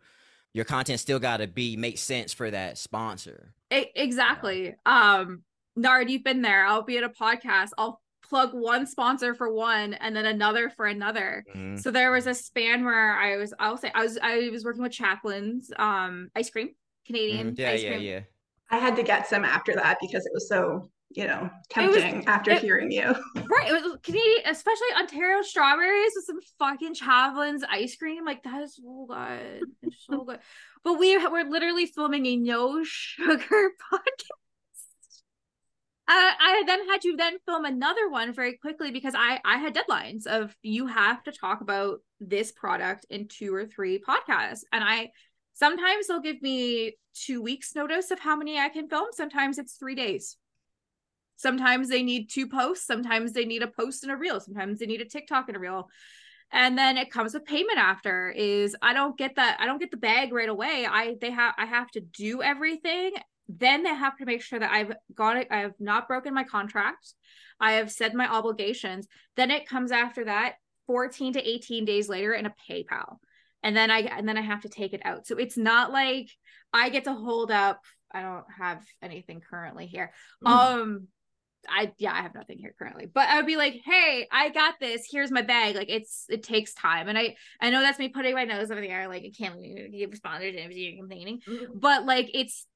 your 0.52 0.64
content. 0.64 1.00
Still 1.00 1.18
got 1.18 1.38
to 1.38 1.46
be 1.46 1.76
make 1.76 1.98
sense 1.98 2.32
for 2.32 2.50
that 2.50 2.76
sponsor. 2.78 3.54
E- 3.72 3.86
exactly. 3.94 4.74
Um, 4.86 5.42
Nard, 5.76 6.10
you've 6.10 6.24
been 6.24 6.42
there. 6.42 6.66
I'll 6.66 6.82
be 6.82 6.98
at 6.98 7.04
a 7.04 7.08
podcast. 7.08 7.70
I'll 7.78 8.00
plug 8.30 8.50
one 8.54 8.86
sponsor 8.86 9.34
for 9.34 9.52
one 9.52 9.92
and 9.94 10.16
then 10.16 10.24
another 10.24 10.70
for 10.70 10.86
another. 10.86 11.44
Mhm. 11.54 11.78
So 11.82 11.90
there 11.90 12.12
was 12.12 12.26
a 12.26 12.34
span 12.34 12.84
where 12.84 13.12
I 13.18 13.36
was 13.36 13.52
I'll 13.58 13.76
say 13.76 13.90
I 13.94 14.02
was 14.04 14.18
I 14.22 14.48
was 14.50 14.64
working 14.64 14.82
with 14.82 14.92
Chapman's 14.92 15.70
um 15.76 16.30
ice 16.34 16.48
cream, 16.48 16.70
Canadian 17.06 17.52
Mhm. 17.54 17.58
Yeah, 17.58 17.70
ice 17.70 17.82
yeah, 17.82 17.88
cream. 17.90 18.02
yeah. 18.02 18.20
I 18.70 18.78
had 18.78 18.96
to 18.96 19.02
get 19.02 19.26
some 19.26 19.44
after 19.44 19.74
that 19.74 19.98
because 20.00 20.24
it 20.24 20.32
was 20.32 20.48
so, 20.48 20.90
you 21.10 21.26
know, 21.26 21.42
was- 21.42 21.60
tempting 21.70 22.24
after 22.28 22.52
it- 22.52 22.62
hearing 22.62 22.92
you. 22.92 23.02
Right. 23.50 23.68
It 23.68 23.72
was 23.72 23.98
Canadian, 24.04 24.42
especially 24.46 24.86
Ontario 24.96 25.42
strawberries 25.42 26.12
with 26.14 26.24
some 26.24 26.40
fucking 26.60 26.94
Chapman's 26.94 27.64
ice 27.68 27.96
cream. 27.96 28.24
Like 28.24 28.44
that 28.44 28.62
is 28.62 28.76
so 28.76 29.06
good. 29.08 29.62
It's 29.82 30.06
so 30.08 30.22
good. 30.28 30.38
But 30.84 30.94
we 31.00 31.16
we're 31.18 31.50
literally 31.50 31.86
filming 31.86 32.24
a 32.26 32.36
no 32.36 32.82
sugar 32.84 33.72
podcast. 33.92 34.39
Uh, 36.10 36.32
I 36.40 36.64
then 36.66 36.88
had 36.88 37.00
to 37.02 37.14
then 37.16 37.38
film 37.46 37.64
another 37.64 38.10
one 38.10 38.34
very 38.34 38.56
quickly 38.56 38.90
because 38.90 39.14
I 39.16 39.38
I 39.44 39.58
had 39.58 39.76
deadlines 39.76 40.26
of 40.26 40.56
you 40.60 40.88
have 40.88 41.22
to 41.22 41.30
talk 41.30 41.60
about 41.60 42.00
this 42.18 42.50
product 42.50 43.06
in 43.10 43.28
two 43.28 43.54
or 43.54 43.64
three 43.64 44.00
podcasts, 44.00 44.64
and 44.72 44.82
I 44.82 45.12
sometimes 45.54 46.08
they'll 46.08 46.20
give 46.20 46.42
me 46.42 46.96
two 47.14 47.40
weeks 47.40 47.76
notice 47.76 48.10
of 48.10 48.18
how 48.18 48.34
many 48.34 48.58
I 48.58 48.70
can 48.70 48.88
film. 48.88 49.06
Sometimes 49.12 49.56
it's 49.58 49.74
three 49.74 49.94
days. 49.94 50.36
Sometimes 51.36 51.88
they 51.88 52.02
need 52.02 52.28
two 52.28 52.48
posts. 52.48 52.88
Sometimes 52.88 53.32
they 53.32 53.44
need 53.44 53.62
a 53.62 53.68
post 53.68 54.02
and 54.02 54.10
a 54.10 54.16
reel. 54.16 54.40
Sometimes 54.40 54.80
they 54.80 54.86
need 54.86 55.00
a 55.00 55.08
TikTok 55.08 55.46
and 55.46 55.56
a 55.56 55.60
reel. 55.60 55.88
And 56.50 56.76
then 56.76 56.96
it 56.96 57.12
comes 57.12 57.34
with 57.34 57.44
payment 57.44 57.78
after 57.78 58.30
is 58.30 58.74
I 58.82 58.94
don't 58.94 59.16
get 59.16 59.36
that 59.36 59.58
I 59.60 59.66
don't 59.66 59.78
get 59.78 59.92
the 59.92 59.96
bag 59.96 60.32
right 60.32 60.48
away. 60.48 60.88
I 60.90 61.14
they 61.20 61.30
have 61.30 61.54
I 61.56 61.66
have 61.66 61.88
to 61.92 62.00
do 62.00 62.42
everything. 62.42 63.12
Then 63.58 63.82
they 63.82 63.94
have 63.94 64.16
to 64.18 64.26
make 64.26 64.42
sure 64.42 64.58
that 64.58 64.70
I've 64.70 64.92
got 65.14 65.36
it. 65.36 65.48
I 65.50 65.58
have 65.58 65.74
not 65.80 66.06
broken 66.06 66.34
my 66.34 66.44
contract. 66.44 67.14
I 67.58 67.72
have 67.72 67.90
said 67.90 68.14
my 68.14 68.26
obligations. 68.26 69.08
Then 69.36 69.50
it 69.50 69.68
comes 69.68 69.92
after 69.92 70.24
that 70.24 70.54
14 70.86 71.34
to 71.34 71.48
18 71.48 71.84
days 71.84 72.08
later 72.08 72.32
in 72.32 72.46
a 72.46 72.54
PayPal. 72.68 73.16
And 73.62 73.76
then 73.76 73.90
I 73.90 74.00
and 74.00 74.28
then 74.28 74.38
I 74.38 74.42
have 74.42 74.62
to 74.62 74.68
take 74.68 74.92
it 74.92 75.02
out. 75.04 75.26
So 75.26 75.36
it's 75.36 75.56
not 75.56 75.92
like 75.92 76.30
I 76.72 76.88
get 76.88 77.04
to 77.04 77.12
hold 77.12 77.50
up. 77.50 77.80
I 78.12 78.22
don't 78.22 78.44
have 78.58 78.82
anything 79.02 79.40
currently 79.40 79.86
here. 79.86 80.12
Um 80.46 81.08
I 81.68 81.92
yeah, 81.98 82.12
I 82.12 82.22
have 82.22 82.34
nothing 82.34 82.58
here 82.58 82.74
currently. 82.78 83.06
But 83.06 83.28
I 83.28 83.36
would 83.36 83.46
be 83.46 83.56
like, 83.56 83.80
"Hey, 83.84 84.26
I 84.30 84.48
got 84.48 84.74
this. 84.80 85.06
Here's 85.10 85.30
my 85.30 85.42
bag." 85.42 85.76
Like 85.76 85.90
it's 85.90 86.24
it 86.28 86.42
takes 86.42 86.72
time. 86.72 87.08
And 87.08 87.18
I 87.18 87.36
I 87.60 87.70
know 87.70 87.80
that's 87.80 87.98
me 87.98 88.08
putting 88.08 88.34
my 88.34 88.44
nose 88.44 88.70
over 88.70 88.80
the 88.80 88.88
air 88.88 89.08
like 89.08 89.24
I 89.24 89.32
can't 89.36 89.60
give 89.60 90.10
responders 90.10 90.58
and 90.62 90.72
you're 90.72 90.96
complaining. 90.96 91.40
But 91.74 92.06
like 92.06 92.30
it's 92.32 92.66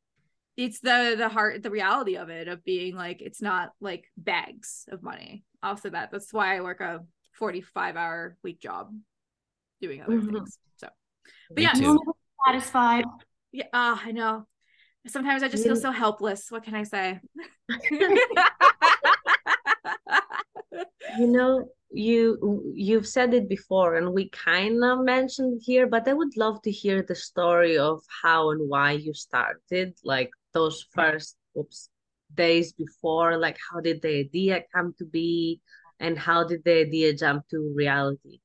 it's 0.57 0.81
the 0.81 1.15
the 1.19 1.29
heart 1.29 1.63
the 1.63 1.71
reality 1.71 2.17
of 2.17 2.29
it 2.31 2.49
of 2.49 2.65
being 2.65 2.95
like 2.95 3.21
it's 3.21 3.43
not 3.43 3.73
like 3.81 4.05
bags 4.17 4.87
of 4.91 5.03
money. 5.03 5.45
Also 5.63 5.91
that 5.91 6.11
that's 6.11 6.33
why 6.33 6.57
I 6.57 6.61
work 6.61 6.81
a 6.81 7.01
45 7.33 7.97
hour 7.97 8.37
week 8.43 8.61
job 8.61 8.95
doing 9.81 10.01
other 10.03 10.15
Mhm. 10.15 10.33
things. 10.33 10.59
So 10.77 10.89
but 11.51 11.57
Me 11.59 11.63
yeah, 11.65 11.73
too. 11.73 11.99
Satisfied. 12.47 13.05
yeah, 13.53 13.65
uh, 13.73 13.97
I 14.01 14.13
know. 14.13 14.47
Sometimes 15.07 15.43
I 15.43 15.49
just 15.49 15.65
feel 15.65 15.77
so 15.77 15.91
helpless. 15.91 16.51
What 16.51 16.63
can 16.65 16.75
I 16.75 16.83
say? 16.85 17.21
You 21.19 21.27
know, 21.29 21.69
you 21.91 22.73
you've 22.75 23.07
said 23.07 23.35
it 23.35 23.49
before, 23.49 23.95
and 23.97 24.13
we 24.13 24.29
kind 24.31 24.83
of 24.85 25.01
mentioned 25.05 25.63
here, 25.65 25.87
but 25.87 26.09
I 26.09 26.13
would 26.13 26.37
love 26.37 26.61
to 26.63 26.71
hear 26.71 27.03
the 27.03 27.15
story 27.15 27.79
of 27.79 28.03
how 28.23 28.51
and 28.51 28.69
why 28.69 28.93
you 28.93 29.15
started, 29.15 29.97
like 30.05 30.31
those 30.55 30.87
first 30.95 31.37
oops, 31.59 31.91
days 32.33 32.73
before, 32.73 33.37
like 33.37 33.59
how 33.71 33.81
did 33.81 34.03
the 34.03 34.21
idea 34.21 34.63
come 34.75 34.95
to 34.99 35.05
be, 35.05 35.61
and 36.01 36.19
how 36.19 36.45
did 36.45 36.65
the 36.65 36.81
idea 36.81 37.15
jump 37.15 37.49
to 37.49 37.73
reality? 37.75 38.41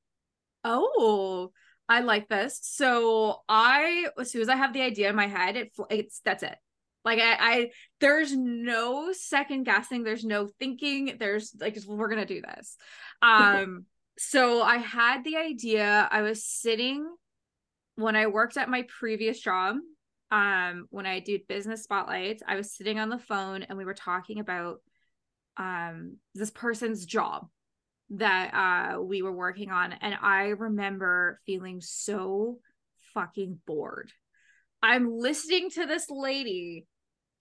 Oh, 0.64 1.52
I 1.88 2.00
like 2.00 2.28
this. 2.28 2.58
So 2.62 3.38
I, 3.48 4.06
as 4.18 4.30
soon 4.30 4.42
as 4.42 4.48
I 4.48 4.56
have 4.56 4.72
the 4.72 4.82
idea 4.82 5.08
in 5.08 5.16
my 5.16 5.26
head, 5.26 5.56
it 5.56 5.72
it's 5.90 6.20
that's 6.24 6.42
it. 6.42 6.56
Like 7.04 7.18
I, 7.18 7.36
I 7.40 7.70
there's 8.00 8.36
no 8.36 9.12
second 9.12 9.64
guessing. 9.64 10.04
There's 10.04 10.24
no 10.24 10.48
thinking. 10.58 11.16
There's 11.18 11.54
like 11.58 11.74
just, 11.74 11.88
we're 11.88 12.08
gonna 12.08 12.26
do 12.26 12.42
this. 12.42 12.76
Um, 13.22 13.86
so 14.18 14.62
I 14.62 14.76
had 14.76 15.24
the 15.24 15.36
idea. 15.36 16.08
I 16.10 16.22
was 16.22 16.44
sitting 16.44 17.06
when 17.96 18.16
I 18.16 18.26
worked 18.26 18.56
at 18.56 18.68
my 18.68 18.86
previous 18.98 19.40
job. 19.40 19.76
Um, 20.30 20.86
when 20.90 21.06
I 21.06 21.20
did 21.20 21.48
business 21.48 21.82
spotlights, 21.82 22.42
I 22.46 22.56
was 22.56 22.72
sitting 22.72 22.98
on 23.00 23.08
the 23.08 23.18
phone 23.18 23.64
and 23.64 23.76
we 23.76 23.84
were 23.84 23.94
talking 23.94 24.38
about 24.40 24.80
um 25.56 26.16
this 26.34 26.50
person's 26.50 27.04
job 27.04 27.48
that 28.10 28.54
uh 28.54 29.00
we 29.02 29.20
were 29.22 29.32
working 29.32 29.70
on 29.70 29.92
and 29.92 30.14
I 30.22 30.48
remember 30.48 31.40
feeling 31.44 31.80
so 31.80 32.58
fucking 33.14 33.60
bored. 33.66 34.12
I'm 34.82 35.10
listening 35.18 35.70
to 35.70 35.86
this 35.86 36.06
lady 36.08 36.86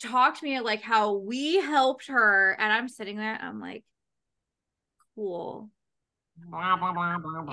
talk 0.01 0.39
to 0.39 0.45
me 0.45 0.59
like 0.59 0.81
how 0.81 1.13
we 1.17 1.57
helped 1.57 2.07
her 2.07 2.55
and 2.59 2.71
I'm 2.73 2.87
sitting 2.87 3.17
there 3.17 3.33
and 3.35 3.43
I'm 3.43 3.59
like 3.59 3.83
cool. 5.15 5.69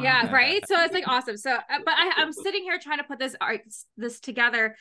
Yeah, 0.02 0.30
right? 0.30 0.66
So 0.66 0.80
it's 0.80 0.94
like 0.94 1.08
awesome. 1.08 1.36
So 1.36 1.52
uh, 1.54 1.58
but 1.84 1.94
I 1.94 2.12
I'm 2.16 2.32
sitting 2.32 2.62
here 2.62 2.78
trying 2.78 2.98
to 2.98 3.04
put 3.04 3.18
this 3.18 3.34
art 3.40 3.62
this 3.96 4.20
together 4.20 4.76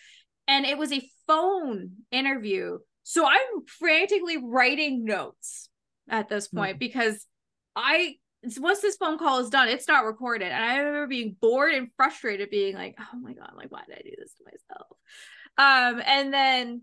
and 0.48 0.66
it 0.66 0.78
was 0.78 0.92
a 0.92 1.08
phone 1.28 1.92
interview. 2.12 2.80
So 3.04 3.26
I'm 3.26 3.66
frantically 3.80 4.38
writing 4.44 5.06
notes 5.06 5.70
at 6.10 6.30
this 6.30 6.48
point 6.48 6.80
because 6.80 7.26
I 7.76 8.16
once 8.60 8.82
this 8.82 8.96
phone 8.98 9.18
call 9.18 9.40
is 9.40 9.50
done, 9.50 9.70
it's 9.70 9.88
not 9.88 10.06
recorded. 10.06 10.52
And 10.52 10.64
I 10.64 10.78
remember 10.78 11.08
being 11.08 11.36
bored 11.40 11.74
and 11.74 11.90
frustrated, 11.98 12.50
being 12.50 12.76
like, 12.76 12.96
oh 13.00 13.20
my 13.20 13.34
God, 13.34 13.52
like, 13.56 13.72
why 13.72 13.82
did 13.88 13.98
I 13.98 14.02
do 14.02 14.12
this 14.18 14.34
to 14.36 14.44
myself? 14.46 14.88
Um, 15.58 16.02
and 16.06 16.34
then 16.34 16.82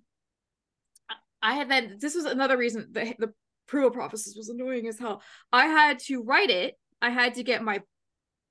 I 1.41 1.55
had 1.55 1.69
then 1.69 1.99
this 2.01 2.15
was 2.15 2.25
another 2.25 2.57
reason 2.57 2.89
the 2.91 3.15
the 3.19 3.33
approval 3.67 3.91
process 3.91 4.35
was 4.37 4.49
annoying 4.49 4.87
as 4.89 4.99
hell. 4.99 5.23
I 5.53 5.67
had 5.67 5.99
to 6.01 6.23
write 6.23 6.51
it, 6.51 6.75
I 7.01 7.11
had 7.11 7.35
to 7.35 7.43
get 7.43 7.63
my 7.63 7.83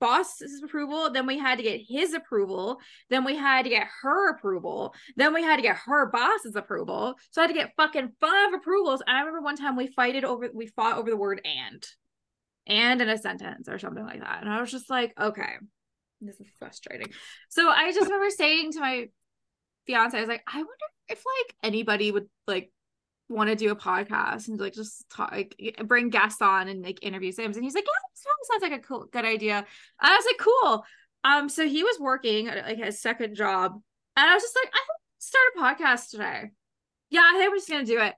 boss's 0.01 0.61
approval, 0.61 1.11
then 1.11 1.25
we 1.25 1.37
had 1.37 1.57
to 1.59 1.63
get 1.63 1.79
his 1.87 2.13
approval, 2.13 2.79
then 3.09 3.23
we 3.23 3.37
had 3.37 3.63
to 3.63 3.69
get 3.69 3.87
her 4.01 4.31
approval, 4.31 4.93
then 5.15 5.33
we 5.33 5.43
had 5.43 5.55
to 5.55 5.61
get 5.61 5.77
her 5.85 6.11
boss's 6.11 6.57
approval. 6.57 7.15
So 7.29 7.41
I 7.41 7.43
had 7.45 7.53
to 7.53 7.53
get 7.53 7.71
fucking 7.77 8.11
five 8.19 8.53
approvals. 8.53 9.01
And 9.07 9.15
I 9.15 9.21
remember 9.21 9.41
one 9.41 9.55
time 9.55 9.77
we 9.77 9.87
fighted 9.87 10.25
over 10.25 10.49
we 10.53 10.67
fought 10.67 10.97
over 10.97 11.09
the 11.09 11.15
word 11.15 11.39
and 11.45 11.85
and 12.67 13.01
in 13.01 13.09
a 13.09 13.17
sentence 13.17 13.69
or 13.69 13.79
something 13.79 14.03
like 14.03 14.19
that. 14.19 14.41
And 14.41 14.51
I 14.51 14.59
was 14.59 14.71
just 14.71 14.89
like, 14.89 15.13
okay, 15.19 15.53
this 16.19 16.39
is 16.39 16.47
frustrating. 16.59 17.07
So 17.49 17.69
I 17.69 17.91
just 17.91 18.07
remember 18.07 18.29
saying 18.29 18.73
to 18.73 18.79
my 18.79 19.05
fiance, 19.85 20.17
I 20.17 20.21
was 20.21 20.29
like, 20.29 20.43
I 20.47 20.57
wonder 20.57 20.71
if 21.09 21.23
like 21.25 21.55
anybody 21.63 22.11
would 22.11 22.27
like 22.47 22.71
want 23.31 23.49
to 23.49 23.55
do 23.55 23.71
a 23.71 23.75
podcast 23.75 24.47
and 24.47 24.59
like 24.59 24.73
just 24.73 25.09
talk, 25.09 25.31
like 25.31 25.55
bring 25.85 26.09
guests 26.09 26.41
on 26.41 26.67
and 26.67 26.83
like 26.83 26.99
interview 27.01 27.31
Sims. 27.31 27.55
And 27.55 27.63
he's 27.63 27.75
like, 27.75 27.85
yeah, 27.85 28.43
sounds 28.49 28.61
like 28.61 28.79
a 28.79 28.79
cool, 28.79 29.07
good 29.11 29.25
idea. 29.25 29.57
And 29.57 29.65
I 30.01 30.15
was 30.15 30.25
like, 30.25 30.37
cool. 30.37 30.85
Um, 31.23 31.49
so 31.49 31.67
he 31.67 31.83
was 31.83 31.99
working 31.99 32.47
at 32.47 32.65
like 32.65 32.77
his 32.77 33.01
second 33.01 33.35
job, 33.35 33.73
and 34.15 34.29
I 34.29 34.33
was 34.33 34.43
just 34.43 34.57
like, 34.63 34.73
I 34.73 34.79
start 35.19 35.43
a 35.55 35.59
podcast 35.59 36.09
today. 36.09 36.51
Yeah, 37.09 37.21
I 37.23 37.37
think 37.37 37.51
we're 37.51 37.57
just 37.57 37.69
gonna 37.69 37.85
do 37.85 37.99
it. 37.99 38.15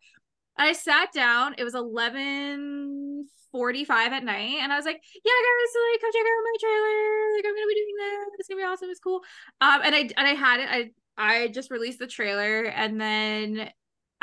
And 0.57 0.69
I 0.69 0.73
sat 0.73 1.11
down. 1.11 1.55
It 1.57 1.63
was 1.63 1.75
eleven 1.75 3.25
forty-five 3.51 4.13
at 4.13 4.23
night, 4.23 4.59
and 4.61 4.71
I 4.71 4.77
was 4.77 4.85
like, 4.85 5.01
"Yeah, 5.25 5.31
guys, 5.31 5.73
so 5.73 5.79
like, 5.91 6.01
come 6.01 6.11
check 6.13 6.21
out 6.21 6.43
my 6.43 6.57
trailer. 6.59 7.35
Like, 7.35 7.45
I'm 7.45 7.55
gonna 7.55 7.67
be 7.67 7.75
doing 7.75 7.95
this. 7.97 8.39
It's 8.39 8.47
gonna 8.47 8.61
be 8.61 8.65
awesome. 8.65 8.89
It's 8.89 8.99
cool." 8.99 9.21
Um, 9.59 9.81
and 9.83 9.95
I 9.95 9.99
and 9.99 10.27
I 10.27 10.33
had 10.33 10.59
it. 10.61 10.69
I 10.69 10.91
I 11.17 11.47
just 11.49 11.71
released 11.71 11.99
the 11.99 12.07
trailer, 12.07 12.63
and 12.65 13.01
then 13.01 13.69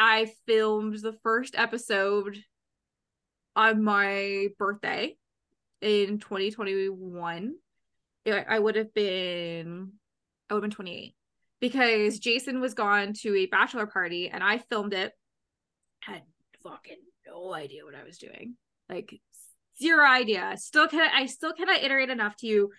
I 0.01 0.33
filmed 0.47 0.99
the 0.99 1.13
first 1.23 1.55
episode 1.57 2.43
on 3.55 3.85
my 3.85 4.49
birthday 4.59 5.17
in 5.81 6.19
2021. 6.19 7.55
I 8.27 8.59
would 8.59 8.77
have 8.77 8.95
been, 8.95 9.93
I 10.49 10.55
would 10.55 10.63
have 10.63 10.71
been 10.71 10.75
28 10.75 11.15
because 11.61 12.19
Jason 12.19 12.61
was 12.61 12.75
gone 12.75 13.13
to 13.23 13.37
a 13.37 13.47
bachelor 13.47 13.87
party, 13.87 14.29
and 14.29 14.43
I 14.43 14.59
filmed 14.59 14.95
it. 14.95 15.13
Had 16.01 16.23
fucking 16.63 16.97
no 17.27 17.53
idea 17.53 17.85
what 17.85 17.95
I 17.95 18.05
was 18.05 18.19
doing 18.19 18.57
like 18.91 19.21
zero 19.81 20.07
idea 20.07 20.55
still 20.57 20.89
can 20.89 21.09
I 21.15 21.27
still 21.27 21.53
cannot 21.53 21.83
iterate 21.83 22.11
enough 22.11 22.37
to 22.37 22.47
you 22.47 22.71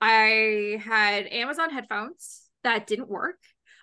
I 0.00 0.80
had 0.84 1.26
Amazon 1.26 1.70
headphones 1.70 2.42
that 2.64 2.86
didn't 2.86 3.08
work 3.08 3.38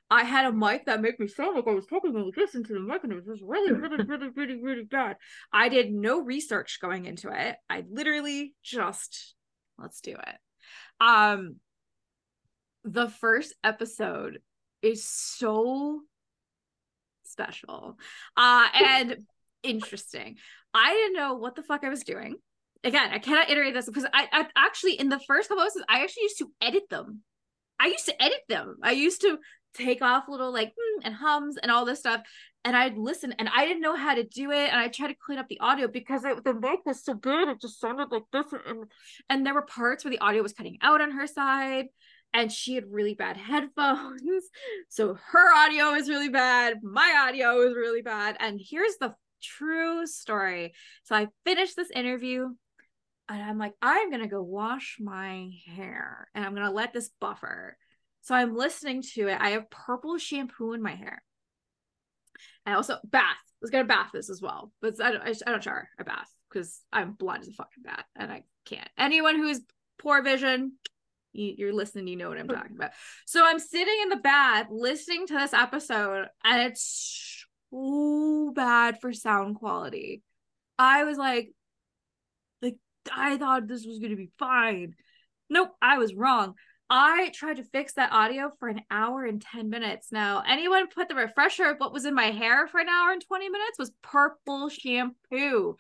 I 0.10 0.24
had 0.24 0.46
a 0.46 0.52
mic 0.52 0.86
that 0.86 1.02
made 1.02 1.20
me 1.20 1.28
sound 1.28 1.56
like 1.56 1.68
I 1.68 1.74
was 1.74 1.86
talking 1.86 2.14
like 2.14 2.36
this 2.36 2.52
to 2.52 2.62
the 2.62 2.80
mic 2.80 3.04
and 3.04 3.12
it 3.12 3.16
was 3.16 3.26
just 3.26 3.42
really 3.44 3.74
really 3.74 4.04
really 4.04 4.30
really 4.30 4.62
really 4.62 4.84
bad 4.84 5.18
I 5.52 5.70
did 5.70 5.92
no 5.92 6.22
research 6.22 6.80
going 6.82 7.06
into 7.06 7.30
it 7.30 7.56
I 7.70 7.84
literally 7.90 8.54
just 8.64 9.36
let's 9.78 10.02
do 10.02 10.12
it 10.12 10.38
um 11.02 11.58
the 12.84 13.10
first 13.10 13.54
episode 13.64 14.40
is 14.82 15.08
so 15.08 16.02
special 17.24 17.98
uh 18.38 18.68
and 18.74 19.18
interesting 19.64 20.38
I 20.78 20.94
didn't 20.94 21.16
know 21.16 21.34
what 21.34 21.56
the 21.56 21.64
fuck 21.64 21.84
I 21.84 21.90
was 21.90 22.04
doing. 22.04 22.36
Again, 22.84 23.10
I 23.12 23.20
cannot 23.20 23.50
iterate 23.50 23.74
this 23.74 23.88
because 23.88 24.06
I, 24.14 24.28
I 24.32 24.46
actually 24.56 24.94
in 24.94 25.10
the 25.10 25.20
first 25.20 25.50
couple 25.50 25.64
episodes, 25.64 25.86
I 25.90 26.04
actually 26.04 26.24
used 26.24 26.38
to 26.40 26.52
edit 26.62 26.84
them. 26.90 27.22
I 27.80 27.88
used 27.88 28.06
to 28.06 28.22
edit 28.22 28.42
them. 28.48 28.78
I 28.84 28.92
used 28.92 29.22
to 29.22 29.40
take 29.78 30.02
off 30.02 30.28
little 30.28 30.52
like 30.52 30.74
hmm, 30.78 31.02
and 31.06 31.14
hums 31.14 31.58
and 31.58 31.72
all 31.72 31.86
this 31.86 32.00
stuff. 32.00 32.22
And 32.66 32.76
I'd 32.76 32.98
listen 32.98 33.34
and 33.40 33.50
I 33.56 33.66
didn't 33.66 33.82
know 33.82 33.96
how 33.96 34.16
to 34.16 34.24
do 34.24 34.52
it. 34.52 34.70
And 34.72 34.80
I 34.80 34.90
tried 34.90 35.10
to 35.10 35.16
clean 35.16 35.40
up 35.40 35.48
the 35.48 35.60
audio 35.60 35.88
because 35.88 36.26
it, 36.26 36.44
the 36.44 36.54
mic 36.54 36.86
was 36.86 37.04
so 37.04 37.14
good. 37.14 37.48
It 37.48 37.62
just 37.62 37.80
sounded 37.80 38.12
like 38.12 38.24
this. 38.34 38.46
And, 39.30 39.46
there 39.46 39.54
were 39.54 39.62
parts 39.62 40.04
where 40.04 40.12
the 40.12 40.20
audio 40.20 40.44
was 40.44 40.54
cutting 40.54 40.78
out 40.82 41.02
on 41.02 41.12
her 41.12 41.28
side 41.28 41.86
and 42.34 42.52
she 42.52 42.76
had 42.76 42.92
really 42.92 43.14
bad 43.14 43.38
headphones. 43.38 44.50
So 44.90 45.18
her 45.32 45.56
audio 45.56 45.94
is 45.94 46.10
really 46.10 46.30
bad. 46.30 46.80
My 46.84 47.26
audio 47.28 47.62
is 47.62 47.76
really 47.76 48.02
bad. 48.02 48.36
And 48.40 48.60
here's 48.62 48.98
the 49.00 49.16
true 49.42 50.06
story. 50.06 50.74
So 51.04 51.16
I 51.16 51.28
finished 51.46 51.76
this 51.76 51.92
interview 51.92 52.50
and 53.30 53.42
I'm 53.42 53.58
like, 53.58 53.74
I'm 53.82 54.10
going 54.10 54.22
to 54.22 54.28
go 54.28 54.42
wash 54.42 54.98
my 55.00 55.50
hair 55.68 56.30
and 56.34 56.46
I'm 56.46 56.54
going 56.54 56.68
to 56.68 56.74
let 56.74 56.94
this 56.94 57.10
buffer. 57.20 57.78
So 58.28 58.36
I'm 58.36 58.58
listening 58.58 59.04
to 59.14 59.30
it. 59.30 59.38
I 59.40 59.52
have 59.52 59.70
purple 59.70 60.18
shampoo 60.18 60.74
in 60.74 60.82
my 60.82 60.94
hair. 60.94 61.24
I 62.66 62.74
also 62.74 62.98
bath. 63.06 63.24
I 63.24 63.62
was 63.62 63.72
gonna 63.72 63.86
bath 63.86 64.10
this 64.12 64.30
as 64.30 64.42
well, 64.42 64.74
but 64.82 65.02
I 65.02 65.12
don't. 65.14 65.22
I, 65.22 65.30
I 65.30 65.52
don't 65.52 65.64
shower. 65.64 65.88
I 65.98 66.04
bath 66.04 66.30
because 66.52 66.82
I'm 66.92 67.14
blind 67.14 67.44
as 67.44 67.48
a 67.48 67.54
fucking 67.54 67.84
bat 67.84 68.04
and 68.18 68.30
I 68.30 68.44
can't. 68.66 68.90
Anyone 68.98 69.38
who's 69.38 69.62
poor 69.98 70.22
vision, 70.22 70.74
you, 71.32 71.70
are 71.70 71.74
listening. 71.74 72.10
You 72.10 72.18
know 72.18 72.28
what 72.28 72.38
I'm 72.38 72.50
talking 72.50 72.76
about. 72.76 72.92
So 73.26 73.46
I'm 73.46 73.60
sitting 73.60 73.98
in 74.04 74.10
the 74.10 74.18
bath 74.18 74.68
listening 74.72 75.28
to 75.28 75.34
this 75.34 75.54
episode, 75.54 76.28
and 76.44 76.64
it's 76.64 77.46
so 77.72 78.52
bad 78.54 79.00
for 79.00 79.14
sound 79.14 79.56
quality. 79.56 80.22
I 80.78 81.06
was 81.06 81.18
like, 81.18 81.54
like 82.62 82.76
I 83.10 83.38
thought 83.38 83.70
this 83.70 83.86
was 83.86 84.00
gonna 84.00 84.18
be 84.18 84.32
fine. 84.38 84.96
Nope, 85.50 85.70
I 85.82 85.98
was 85.98 86.14
wrong. 86.14 86.56
I 86.90 87.32
tried 87.34 87.58
to 87.58 87.64
fix 87.64 87.94
that 87.94 88.14
audio 88.14 88.52
for 88.60 88.70
an 88.70 88.82
hour 88.90 89.26
and 89.26 89.42
10 89.42 89.70
minutes. 89.70 90.08
Now, 90.12 90.44
anyone 90.48 90.88
put 90.88 91.10
the 91.10 91.16
refresher 91.16 91.66
of 91.66 91.78
what 91.78 91.92
was 91.92 92.06
in 92.06 92.14
my 92.14 92.32
hair 92.32 92.68
for 92.68 92.80
an 92.80 92.88
hour 92.88 93.12
and 93.12 93.22
20 93.22 93.50
minutes 93.50 93.78
was 93.78 93.92
purple 94.02 94.70
shampoo. 94.70 95.76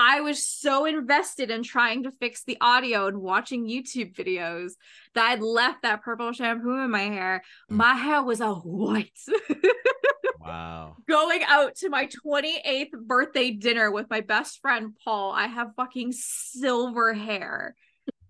I 0.00 0.20
was 0.20 0.46
so 0.46 0.84
invested 0.84 1.50
in 1.50 1.62
trying 1.62 2.04
to 2.04 2.12
fix 2.12 2.44
the 2.44 2.56
audio 2.60 3.06
and 3.06 3.20
watching 3.20 3.68
YouTube 3.68 4.14
videos 4.14 4.72
that 5.14 5.30
I'd 5.30 5.42
left 5.42 5.82
that 5.82 6.02
purple 6.02 6.32
shampoo 6.32 6.82
in 6.82 6.90
my 6.90 7.02
hair. 7.02 7.42
Mm. 7.70 7.76
My 7.76 7.94
hair 7.94 8.22
was 8.22 8.40
a 8.40 8.52
white. 8.52 9.18
wow. 10.40 10.96
Going 11.08 11.42
out 11.46 11.76
to 11.76 11.88
my 11.88 12.08
28th 12.26 12.92
birthday 13.06 13.50
dinner 13.50 13.90
with 13.90 14.08
my 14.08 14.20
best 14.20 14.60
friend 14.60 14.96
Paul, 15.04 15.32
I 15.32 15.46
have 15.46 15.74
fucking 15.76 16.12
silver 16.12 17.12
hair 17.12 17.74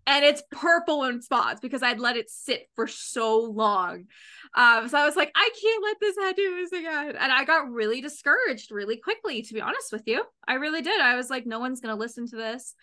and 0.09 0.25
it's 0.25 0.43
purple 0.51 1.05
in 1.05 1.21
spots 1.21 1.61
because 1.61 1.83
I'd 1.83 2.01
let 2.01 2.17
it 2.17 2.31
sit 2.31 2.63
for 2.75 2.87
so 2.87 3.41
long. 3.41 4.07
Um, 4.55 4.89
so 4.89 4.97
I 4.97 5.05
was 5.05 5.17
like, 5.17 5.31
I 5.37 5.51
can't 5.61 5.85
let 5.85 5.97
this 6.01 6.17
this 6.17 6.73
again. 6.73 7.17
And 7.21 7.31
I 7.31 7.45
got 7.45 7.71
really 7.71 8.01
discouraged 8.01 8.71
really 8.71 8.97
quickly, 8.97 9.43
to 9.43 9.55
be 9.55 9.61
honest 9.61 9.93
with 9.93 10.05
you. 10.07 10.25
I 10.47 10.55
really 10.55 10.81
did. 10.81 10.99
I 10.99 11.15
was 11.15 11.29
like, 11.29 11.45
no 11.45 11.61
one's 11.61 11.83
gonna 11.83 11.95
listen 11.95 12.27
to 12.29 12.37
this. 12.37 12.75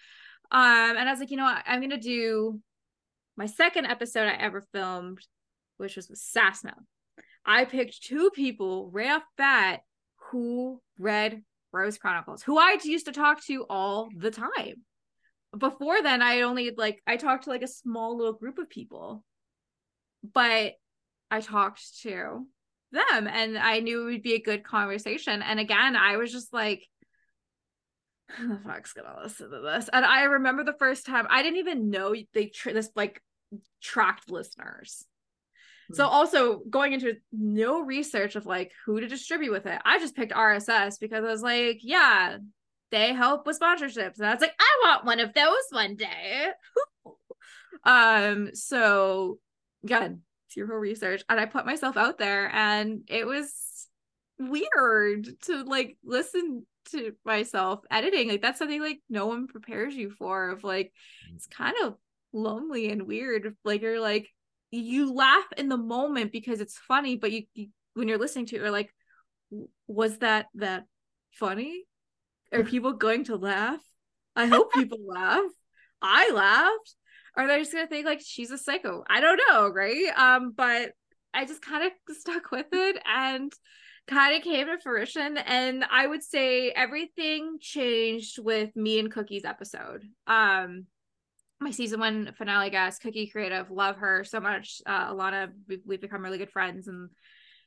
Um, 0.51 0.61
and 0.61 1.09
I 1.09 1.11
was 1.11 1.19
like, 1.19 1.31
you 1.31 1.37
know 1.37 1.45
what, 1.45 1.63
I'm 1.65 1.81
gonna 1.81 1.97
do 1.97 2.61
my 3.35 3.47
second 3.47 3.87
episode 3.87 4.27
I 4.27 4.35
ever 4.35 4.61
filmed, 4.71 5.19
which 5.77 5.95
was 5.95 6.07
with 6.07 6.21
Sassmouth. 6.21 6.85
I 7.43 7.65
picked 7.65 8.03
two 8.03 8.29
people 8.35 8.91
right 8.91 9.09
off 9.09 9.23
bat 9.35 9.79
who 10.29 10.79
read 10.99 11.41
Rose 11.71 11.97
Chronicles, 11.97 12.43
who 12.43 12.59
I 12.59 12.77
used 12.83 13.07
to 13.07 13.11
talk 13.11 13.43
to 13.45 13.65
all 13.67 14.09
the 14.15 14.31
time 14.31 14.83
before 15.57 16.01
then 16.01 16.21
I 16.21 16.41
only 16.41 16.71
like 16.75 17.01
I 17.07 17.17
talked 17.17 17.45
to 17.45 17.49
like 17.49 17.63
a 17.63 17.67
small 17.67 18.17
little 18.17 18.33
group 18.33 18.57
of 18.57 18.69
people. 18.69 19.23
But 20.33 20.73
I 21.29 21.41
talked 21.41 22.01
to 22.01 22.47
them 22.91 23.27
and 23.27 23.57
I 23.57 23.79
knew 23.79 24.01
it 24.01 24.11
would 24.11 24.23
be 24.23 24.33
a 24.33 24.41
good 24.41 24.63
conversation. 24.63 25.41
And 25.41 25.59
again, 25.59 25.95
I 25.95 26.17
was 26.17 26.31
just 26.31 26.53
like, 26.53 26.83
who 28.31 28.47
the 28.49 28.59
fuck's 28.59 28.93
gonna 28.93 29.19
listen 29.21 29.49
to 29.51 29.59
this? 29.59 29.89
And 29.91 30.05
I 30.05 30.23
remember 30.23 30.63
the 30.63 30.73
first 30.79 31.05
time 31.05 31.27
I 31.29 31.43
didn't 31.43 31.59
even 31.59 31.89
know 31.89 32.15
they 32.33 32.47
tr- 32.47 32.71
this 32.71 32.89
like 32.95 33.21
tracked 33.81 34.31
listeners. 34.31 35.05
So 35.93 36.07
hmm. 36.07 36.13
also 36.13 36.59
going 36.69 36.93
into 36.93 37.13
no 37.31 37.81
research 37.81 38.35
of 38.35 38.45
like 38.45 38.71
who 38.85 38.99
to 38.99 39.07
distribute 39.07 39.51
with 39.51 39.67
it. 39.67 39.79
I 39.85 39.99
just 39.99 40.15
picked 40.15 40.33
RSS 40.33 40.99
because 40.99 41.23
I 41.23 41.31
was 41.31 41.43
like, 41.43 41.79
yeah, 41.81 42.37
they 42.91 43.13
help 43.13 43.45
with 43.45 43.59
sponsorships. 43.59 44.17
And 44.17 44.27
I 44.27 44.33
was 44.33 44.41
like, 44.41 44.55
I 44.59 44.79
want 44.83 45.05
one 45.05 45.19
of 45.19 45.33
those 45.33 45.63
one 45.71 45.95
day. 45.95 46.47
um, 47.83 48.49
so 48.53 49.39
again, 49.83 50.21
zero 50.51 50.75
research. 50.75 51.23
And 51.29 51.39
I 51.39 51.45
put 51.45 51.65
myself 51.65 51.97
out 51.97 52.17
there 52.17 52.49
and 52.53 53.01
it 53.07 53.25
was 53.25 53.87
weird 54.39 55.27
to 55.43 55.63
like 55.63 55.97
listen 56.03 56.65
to 56.91 57.13
myself 57.25 57.81
editing. 57.89 58.29
Like 58.29 58.41
that's 58.41 58.59
something 58.59 58.81
like 58.81 59.01
no 59.09 59.27
one 59.27 59.47
prepares 59.47 59.95
you 59.95 60.09
for 60.11 60.49
of 60.49 60.63
like 60.63 60.91
it's 61.33 61.47
kind 61.47 61.75
of 61.83 61.95
lonely 62.33 62.91
and 62.91 63.07
weird. 63.07 63.55
Like 63.63 63.81
you're 63.81 63.99
like 63.99 64.29
you 64.71 65.13
laugh 65.13 65.45
in 65.57 65.69
the 65.69 65.77
moment 65.77 66.31
because 66.31 66.59
it's 66.59 66.77
funny, 66.77 67.15
but 67.15 67.31
you, 67.31 67.43
you 67.53 67.67
when 67.93 68.07
you're 68.07 68.17
listening 68.17 68.45
to 68.47 68.55
it, 68.55 68.59
you're 68.59 68.71
like, 68.71 68.93
was 69.87 70.17
that 70.19 70.47
that 70.55 70.85
funny? 71.31 71.83
Are 72.51 72.63
people 72.63 72.93
going 72.93 73.25
to 73.25 73.35
laugh? 73.35 73.81
I 74.35 74.47
hope 74.47 74.73
people 74.73 74.99
laugh. 75.05 75.49
I 76.01 76.31
laughed. 76.31 76.95
Are 77.37 77.47
they 77.47 77.59
just 77.59 77.73
gonna 77.73 77.87
think 77.87 78.05
like 78.05 78.21
she's 78.23 78.51
a 78.51 78.57
psycho? 78.57 79.03
I 79.09 79.19
don't 79.19 79.41
know, 79.49 79.67
right? 79.67 80.07
Um, 80.15 80.53
but 80.55 80.91
I 81.33 81.45
just 81.45 81.61
kind 81.61 81.85
of 81.85 81.91
stuck 82.15 82.51
with 82.51 82.67
it 82.71 82.97
and 83.05 83.51
kind 84.07 84.37
of 84.37 84.43
came 84.43 84.67
to 84.67 84.77
fruition. 84.79 85.37
And 85.37 85.83
I 85.89 86.07
would 86.07 86.23
say 86.23 86.69
everything 86.69 87.57
changed 87.59 88.39
with 88.39 88.75
me 88.75 88.99
and 88.99 89.11
Cookie's 89.11 89.45
episode. 89.45 90.03
Um, 90.27 90.85
my 91.59 91.71
season 91.71 91.99
one 91.99 92.33
finale 92.37 92.69
guest, 92.69 93.01
Cookie 93.01 93.27
Creative, 93.27 93.69
love 93.71 93.97
her 93.97 94.23
so 94.23 94.39
much. 94.39 94.81
Uh, 94.85 95.13
Alana, 95.13 95.49
we've, 95.67 95.81
we've 95.85 96.01
become 96.01 96.21
really 96.21 96.37
good 96.37 96.51
friends 96.51 96.87
in 96.87 97.09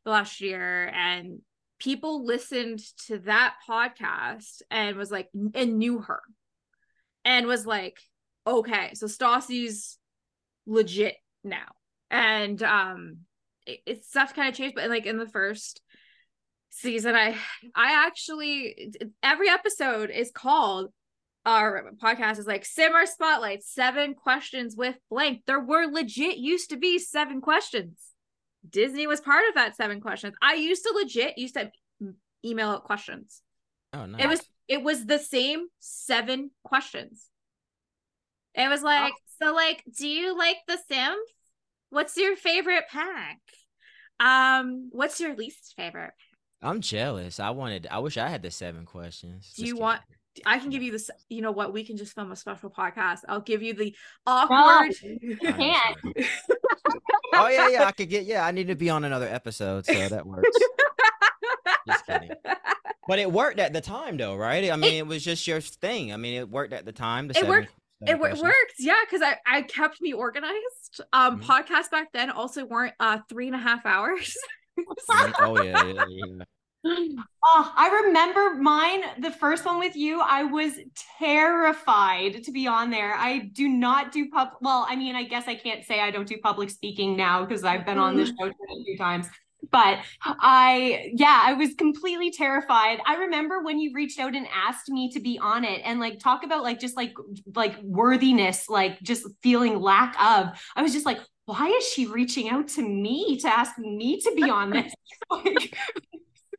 the 0.04 0.10
last 0.10 0.40
year, 0.40 0.88
and 0.88 1.40
people 1.78 2.24
listened 2.24 2.80
to 3.06 3.18
that 3.20 3.54
podcast 3.68 4.62
and 4.70 4.96
was 4.96 5.10
like 5.10 5.28
and 5.54 5.78
knew 5.78 6.00
her 6.00 6.20
and 7.24 7.46
was 7.46 7.66
like 7.66 7.98
okay 8.46 8.90
so 8.94 9.06
Stassi's 9.06 9.98
legit 10.66 11.16
now. 11.44 11.66
And 12.10 12.62
um 12.62 13.18
it, 13.66 13.80
it 13.86 14.04
stuff 14.04 14.34
kind 14.34 14.48
of 14.48 14.54
changed 14.54 14.74
but 14.74 14.90
like 14.90 15.06
in 15.06 15.18
the 15.18 15.28
first 15.28 15.82
season 16.70 17.14
i 17.14 17.34
i 17.74 18.06
actually 18.06 18.92
every 19.22 19.48
episode 19.48 20.10
is 20.10 20.30
called 20.30 20.90
our 21.48 21.92
podcast 22.02 22.38
is 22.38 22.46
like 22.46 22.64
simmer 22.64 23.06
spotlight 23.06 23.64
seven 23.64 24.14
questions 24.14 24.76
with 24.76 24.96
blank. 25.08 25.42
There 25.46 25.60
were 25.60 25.86
legit 25.86 26.36
used 26.36 26.70
to 26.70 26.76
be 26.76 26.98
seven 26.98 27.40
questions 27.40 27.98
Disney 28.68 29.06
was 29.06 29.20
part 29.20 29.44
of 29.48 29.54
that 29.54 29.76
seven 29.76 30.00
questions. 30.00 30.34
I 30.42 30.54
used 30.54 30.84
to 30.84 30.92
legit 30.94 31.38
used 31.38 31.54
to 31.54 31.70
email 32.44 32.70
out 32.70 32.84
questions. 32.84 33.42
Oh 33.92 34.06
no. 34.06 34.18
It 34.18 34.28
was 34.28 34.40
it 34.68 34.82
was 34.82 35.06
the 35.06 35.18
same 35.18 35.66
seven 35.80 36.50
questions. 36.62 37.26
It 38.54 38.68
was 38.68 38.82
like, 38.82 39.12
oh. 39.14 39.44
so 39.44 39.54
like, 39.54 39.84
do 39.96 40.09
you 40.09 40.36
like 40.36 40.56
The 40.66 40.78
Sims? 40.88 41.30
What's 41.90 42.16
your 42.16 42.36
favorite 42.36 42.84
pack? 42.90 43.38
Um, 44.20 44.88
what's 44.90 45.20
your 45.20 45.36
least 45.36 45.74
favorite? 45.76 46.12
I'm 46.61 46.80
jealous. 46.80 47.38
I 47.38 47.50
wanted 47.50 47.86
I 47.90 48.00
wish 48.00 48.18
I 48.18 48.28
had 48.28 48.42
the 48.42 48.50
seven 48.50 48.84
questions. 48.84 49.52
Do 49.56 49.64
you 49.64 49.76
want 49.76 50.00
I 50.47 50.59
can 50.59 50.70
give 50.70 50.82
you 50.82 50.93
this. 50.93 51.11
You 51.28 51.43
know 51.43 51.53
what? 51.53 51.72
We 51.72 51.84
can 51.84 51.97
just 51.97 52.14
film 52.14 52.32
a 52.32 52.36
special 52.36 52.70
podcast. 52.70 53.20
I'll 53.28 53.41
give 53.41 53.62
you 53.62 53.74
the 53.74 53.95
awkward. 54.26 54.95
No, 55.03 55.16
you 55.20 55.36
can't. 55.43 55.97
oh 57.34 57.49
yeah, 57.49 57.68
yeah. 57.68 57.84
I 57.84 57.93
could 57.93 58.09
get. 58.09 58.24
Yeah, 58.24 58.45
I 58.45 58.51
need 58.51 58.68
to 58.68 58.74
be 58.74 58.91
on 58.91 59.05
another 59.05 59.28
episode, 59.28 59.86
so 59.86 60.09
that 60.09 60.26
works. 60.26 60.49
just 61.86 62.07
kidding. 62.07 62.30
But 63.07 63.18
it 63.18 63.32
worked 63.32 63.59
at 63.59 63.72
the 63.72 63.80
time, 63.80 64.16
though, 64.18 64.36
right? 64.36 64.70
I 64.70 64.76
mean, 64.76 64.95
it, 64.95 64.99
it 64.99 65.07
was 65.07 65.24
just 65.24 65.47
your 65.47 65.61
thing. 65.61 66.12
I 66.12 66.16
mean, 66.16 66.34
it 66.34 66.49
worked 66.49 66.72
at 66.74 66.84
the 66.84 66.93
time. 66.93 67.28
The 67.28 67.39
it 67.39 67.49
worked. 67.49 67.70
It 68.07 68.18
worked, 68.18 68.74
yeah, 68.78 68.95
because 69.05 69.22
I, 69.22 69.39
I 69.45 69.62
kept 69.62 70.01
me 70.01 70.12
organized. 70.12 71.01
Um, 71.12 71.41
mm-hmm. 71.41 71.51
podcasts 71.51 71.91
back 71.91 72.12
then 72.12 72.30
also 72.30 72.64
weren't 72.64 72.95
uh 73.01 73.18
three 73.28 73.47
and 73.47 73.57
a 73.57 73.59
half 73.59 73.84
hours. 73.86 74.36
Mm, 75.11 75.32
oh 75.41 75.62
yeah, 75.62 75.84
yeah, 75.84 76.05
yeah. 76.09 76.45
Oh, 76.84 77.72
I 77.76 78.02
remember 78.04 78.54
mine, 78.54 79.02
the 79.18 79.30
first 79.30 79.64
one 79.64 79.78
with 79.78 79.96
you. 79.96 80.20
I 80.20 80.44
was 80.44 80.74
terrified 81.18 82.44
to 82.44 82.52
be 82.52 82.66
on 82.66 82.90
there. 82.90 83.14
I 83.14 83.38
do 83.38 83.68
not 83.68 84.12
do 84.12 84.28
pub. 84.30 84.50
Well, 84.60 84.86
I 84.88 84.96
mean, 84.96 85.16
I 85.16 85.24
guess 85.24 85.48
I 85.48 85.54
can't 85.54 85.84
say 85.84 86.00
I 86.00 86.10
don't 86.10 86.28
do 86.28 86.38
public 86.38 86.70
speaking 86.70 87.16
now 87.16 87.44
because 87.44 87.64
I've 87.64 87.84
been 87.84 87.98
on 87.98 88.16
this 88.16 88.30
mm-hmm. 88.30 88.48
show 88.48 88.52
a 88.52 88.84
few 88.84 88.96
times. 88.96 89.26
but 89.72 89.98
I, 90.22 91.10
yeah, 91.14 91.42
I 91.44 91.54
was 91.54 91.74
completely 91.74 92.30
terrified. 92.30 93.00
I 93.06 93.16
remember 93.16 93.62
when 93.62 93.78
you 93.80 93.92
reached 93.94 94.20
out 94.20 94.36
and 94.36 94.46
asked 94.54 94.88
me 94.88 95.10
to 95.12 95.20
be 95.20 95.38
on 95.38 95.64
it 95.64 95.82
and 95.84 95.98
like 95.98 96.20
talk 96.20 96.44
about 96.44 96.62
like 96.62 96.78
just 96.78 96.96
like 96.96 97.14
like 97.54 97.76
worthiness, 97.82 98.68
like 98.68 99.00
just 99.02 99.26
feeling 99.42 99.80
lack 99.80 100.14
of. 100.22 100.60
I 100.76 100.82
was 100.82 100.92
just 100.92 101.06
like, 101.06 101.18
why 101.46 101.66
is 101.68 101.88
she 101.88 102.06
reaching 102.06 102.50
out 102.50 102.68
to 102.68 102.82
me 102.82 103.38
to 103.40 103.48
ask 103.48 103.78
me 103.78 104.20
to 104.20 104.34
be 104.34 104.50
on 104.50 104.70
this? 104.70 104.92
like, 105.30 105.74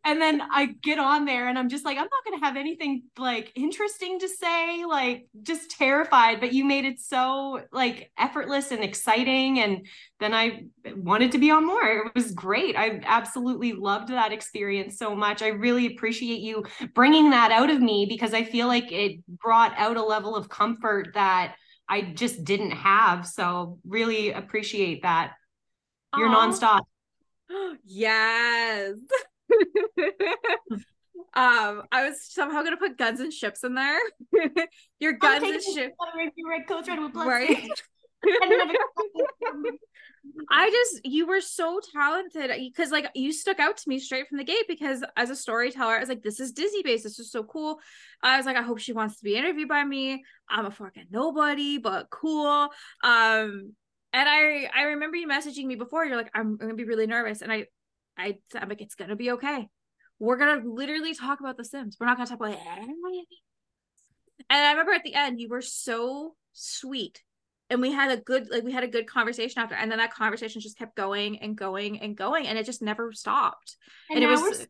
and 0.05 0.21
then 0.21 0.41
I 0.41 0.67
get 0.81 0.97
on 0.97 1.25
there 1.25 1.49
and 1.49 1.59
I'm 1.59 1.67
just 1.67 1.83
like, 1.83 1.97
I'm 1.97 2.07
not 2.09 2.23
going 2.25 2.39
to 2.39 2.45
have 2.45 2.55
anything 2.55 3.03
like 3.17 3.51
interesting 3.55 4.17
to 4.19 4.29
say, 4.29 4.85
like 4.85 5.27
just 5.43 5.71
terrified. 5.71 6.39
But 6.39 6.53
you 6.53 6.63
made 6.63 6.85
it 6.85 7.01
so 7.01 7.61
like 7.73 8.09
effortless 8.17 8.71
and 8.71 8.81
exciting. 8.81 9.59
And 9.59 9.85
then 10.21 10.33
I 10.33 10.63
wanted 10.95 11.33
to 11.33 11.37
be 11.37 11.51
on 11.51 11.67
more. 11.67 11.83
It 11.83 12.15
was 12.15 12.31
great. 12.31 12.77
I 12.77 13.01
absolutely 13.03 13.73
loved 13.73 14.07
that 14.09 14.31
experience 14.31 14.97
so 14.97 15.13
much. 15.13 15.41
I 15.41 15.49
really 15.49 15.87
appreciate 15.87 16.39
you 16.39 16.63
bringing 16.95 17.31
that 17.31 17.51
out 17.51 17.69
of 17.69 17.81
me 17.81 18.05
because 18.07 18.33
I 18.33 18.45
feel 18.45 18.67
like 18.67 18.91
it 18.93 19.19
brought 19.27 19.73
out 19.77 19.97
a 19.97 20.03
level 20.03 20.33
of 20.33 20.47
comfort 20.47 21.09
that 21.15 21.55
I 21.89 22.01
just 22.01 22.45
didn't 22.45 22.71
have. 22.71 23.27
So 23.27 23.79
really 23.85 24.31
appreciate 24.31 25.01
that. 25.01 25.33
You're 26.15 26.29
Aww. 26.29 26.53
nonstop. 26.53 26.81
yes. 27.85 28.93
um, 31.33 31.83
I 31.91 32.07
was 32.07 32.23
somehow 32.23 32.63
gonna 32.63 32.77
put 32.77 32.97
guns 32.97 33.19
and 33.19 33.33
ships 33.33 33.63
in 33.63 33.75
there. 33.75 33.99
Your 34.99 35.13
guns 35.13 35.43
and 35.43 35.61
ships. 35.75 35.95
Right. 37.27 37.69
I 40.49 40.69
just 40.69 41.05
you 41.05 41.25
were 41.27 41.41
so 41.41 41.79
talented 41.93 42.51
because 42.57 42.91
like 42.91 43.09
you 43.15 43.31
stuck 43.31 43.59
out 43.59 43.77
to 43.77 43.89
me 43.89 43.99
straight 43.99 44.27
from 44.27 44.37
the 44.37 44.43
gate 44.43 44.65
because 44.67 45.03
as 45.15 45.29
a 45.29 45.35
storyteller, 45.35 45.95
I 45.95 45.99
was 45.99 46.09
like, 46.09 46.21
this 46.21 46.39
is 46.39 46.51
Disney 46.51 46.83
based. 46.83 47.03
This 47.03 47.19
is 47.19 47.31
so 47.31 47.43
cool. 47.43 47.79
I 48.21 48.37
was 48.37 48.45
like, 48.45 48.57
I 48.57 48.61
hope 48.61 48.79
she 48.79 48.93
wants 48.93 49.17
to 49.17 49.23
be 49.23 49.35
interviewed 49.35 49.69
by 49.69 49.83
me. 49.83 50.23
I'm 50.49 50.65
a 50.65 50.71
fucking 50.71 51.07
nobody, 51.11 51.77
but 51.77 52.09
cool. 52.09 52.69
Um, 53.03 53.73
and 54.11 54.27
I 54.27 54.69
I 54.75 54.81
remember 54.83 55.17
you 55.17 55.27
messaging 55.27 55.65
me 55.65 55.75
before. 55.75 56.05
You're 56.05 56.17
like, 56.17 56.31
I'm, 56.33 56.47
I'm 56.51 56.57
gonna 56.57 56.73
be 56.75 56.85
really 56.85 57.07
nervous, 57.07 57.41
and 57.41 57.51
I 57.51 57.67
I 58.19 58.37
I'm 58.55 58.69
like, 58.69 58.81
it's 58.81 58.95
gonna 58.95 59.15
be 59.15 59.31
okay. 59.31 59.67
We're 60.19 60.37
gonna 60.37 60.61
literally 60.65 61.13
talk 61.13 61.39
about 61.39 61.57
The 61.57 61.65
Sims. 61.65 61.97
We're 61.99 62.07
not 62.07 62.17
gonna 62.17 62.29
talk 62.29 62.39
about 62.39 62.59
anything. 62.77 63.25
And 64.49 64.65
I 64.65 64.71
remember 64.71 64.93
at 64.93 65.03
the 65.03 65.15
end, 65.15 65.39
you 65.39 65.47
were 65.49 65.61
so 65.61 66.35
sweet, 66.53 67.23
and 67.69 67.81
we 67.81 67.91
had 67.91 68.11
a 68.11 68.21
good 68.21 68.49
like 68.49 68.63
we 68.63 68.71
had 68.71 68.83
a 68.83 68.87
good 68.87 69.07
conversation 69.07 69.61
after, 69.61 69.75
and 69.75 69.91
then 69.91 69.99
that 69.99 70.13
conversation 70.13 70.61
just 70.61 70.77
kept 70.77 70.95
going 70.95 71.39
and 71.39 71.55
going 71.55 71.99
and 72.01 72.15
going, 72.15 72.47
and 72.47 72.57
it 72.57 72.65
just 72.65 72.81
never 72.81 73.11
stopped. 73.13 73.77
And, 74.09 74.23
and 74.23 74.31
it 74.31 74.41
was 74.41 74.67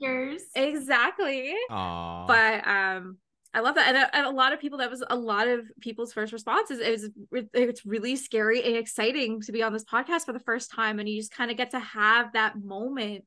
sisters. 0.00 0.42
Exactly. 0.54 1.54
Aww. 1.70 2.26
But 2.26 2.66
um, 2.66 3.18
I 3.52 3.60
love 3.60 3.74
that, 3.74 3.88
and 3.88 3.96
a, 3.96 4.16
and 4.16 4.26
a, 4.26 4.30
lot 4.30 4.52
of 4.52 4.60
people. 4.60 4.78
That 4.78 4.90
was 4.90 5.02
a 5.10 5.16
lot 5.16 5.48
of 5.48 5.66
people's 5.80 6.12
first 6.12 6.32
responses. 6.32 6.78
It 6.78 6.90
was 6.90 7.48
it's 7.52 7.84
really 7.84 8.14
scary 8.14 8.62
and 8.62 8.76
exciting 8.76 9.40
to 9.42 9.52
be 9.52 9.62
on 9.62 9.72
this 9.72 9.84
podcast 9.84 10.24
for 10.26 10.32
the 10.32 10.38
first 10.40 10.70
time, 10.70 11.00
and 11.00 11.08
you 11.08 11.18
just 11.18 11.32
kind 11.32 11.50
of 11.50 11.56
get 11.56 11.72
to 11.72 11.80
have 11.80 12.32
that 12.34 12.62
moment 12.62 13.24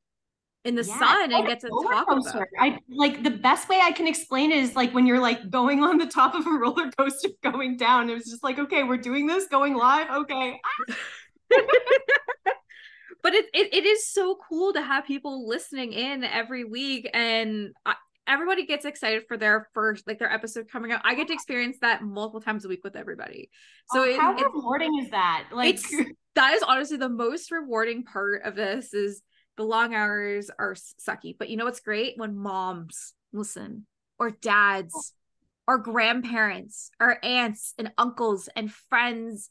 in 0.63 0.75
the 0.75 0.83
yeah, 0.83 0.99
sun 0.99 1.33
and 1.33 1.45
get 1.45 1.59
to 1.59 1.67
talk 1.67 2.07
coaster. 2.07 2.37
about. 2.37 2.47
I 2.57 2.79
like 2.87 3.23
the 3.23 3.31
best 3.31 3.67
way 3.67 3.81
I 3.83 3.91
can 3.91 4.07
explain 4.07 4.51
it 4.51 4.63
is 4.63 4.75
like 4.75 4.93
when 4.93 5.05
you're 5.05 5.19
like 5.19 5.49
going 5.49 5.83
on 5.83 5.97
the 5.97 6.05
top 6.05 6.35
of 6.35 6.47
a 6.47 6.51
roller 6.59 6.89
coaster 6.97 7.29
going 7.43 7.75
down. 7.75 8.09
It 8.09 8.13
was 8.13 8.25
just 8.25 8.43
like, 8.43 8.59
okay, 8.59 8.83
we're 8.83 8.97
doing 8.97 9.27
this, 9.27 9.47
going 9.47 9.73
live. 9.73 10.09
Okay. 10.09 10.59
but 13.21 13.33
it, 13.33 13.45
it 13.53 13.73
it 13.73 13.85
is 13.85 14.07
so 14.07 14.37
cool 14.49 14.71
to 14.73 14.81
have 14.81 15.05
people 15.05 15.47
listening 15.47 15.91
in 15.91 16.23
every 16.23 16.63
week 16.63 17.09
and 17.13 17.73
I, 17.85 17.95
everybody 18.27 18.65
gets 18.65 18.85
excited 18.85 19.23
for 19.27 19.37
their 19.37 19.67
first 19.73 20.07
like 20.07 20.19
their 20.19 20.31
episode 20.31 20.69
coming 20.69 20.91
out. 20.91 21.01
I 21.03 21.15
get 21.15 21.27
to 21.27 21.33
experience 21.33 21.77
that 21.81 22.01
multiple 22.03 22.41
times 22.41 22.65
a 22.65 22.67
week 22.67 22.83
with 22.83 22.95
everybody. 22.95 23.49
So 23.93 24.01
oh, 24.01 24.03
it, 24.03 24.19
how 24.19 24.33
rewarding 24.33 24.99
is 24.99 25.11
that? 25.11 25.49
Like 25.53 25.79
that 26.35 26.53
is 26.53 26.63
honestly 26.63 26.97
the 26.97 27.09
most 27.09 27.51
rewarding 27.51 28.03
part 28.03 28.43
of 28.43 28.55
this 28.55 28.93
is 28.93 29.21
the 29.57 29.63
long 29.63 29.93
hours 29.93 30.49
are 30.57 30.75
sucky. 30.75 31.35
But 31.37 31.49
you 31.49 31.57
know 31.57 31.65
what's 31.65 31.79
great? 31.79 32.13
When 32.17 32.35
moms 32.35 33.13
listen 33.31 33.85
or 34.19 34.31
dads 34.31 35.13
or 35.67 35.77
grandparents 35.77 36.91
or 36.99 37.23
aunts 37.23 37.73
and 37.77 37.91
uncles 37.97 38.49
and 38.55 38.71
friends 38.71 39.49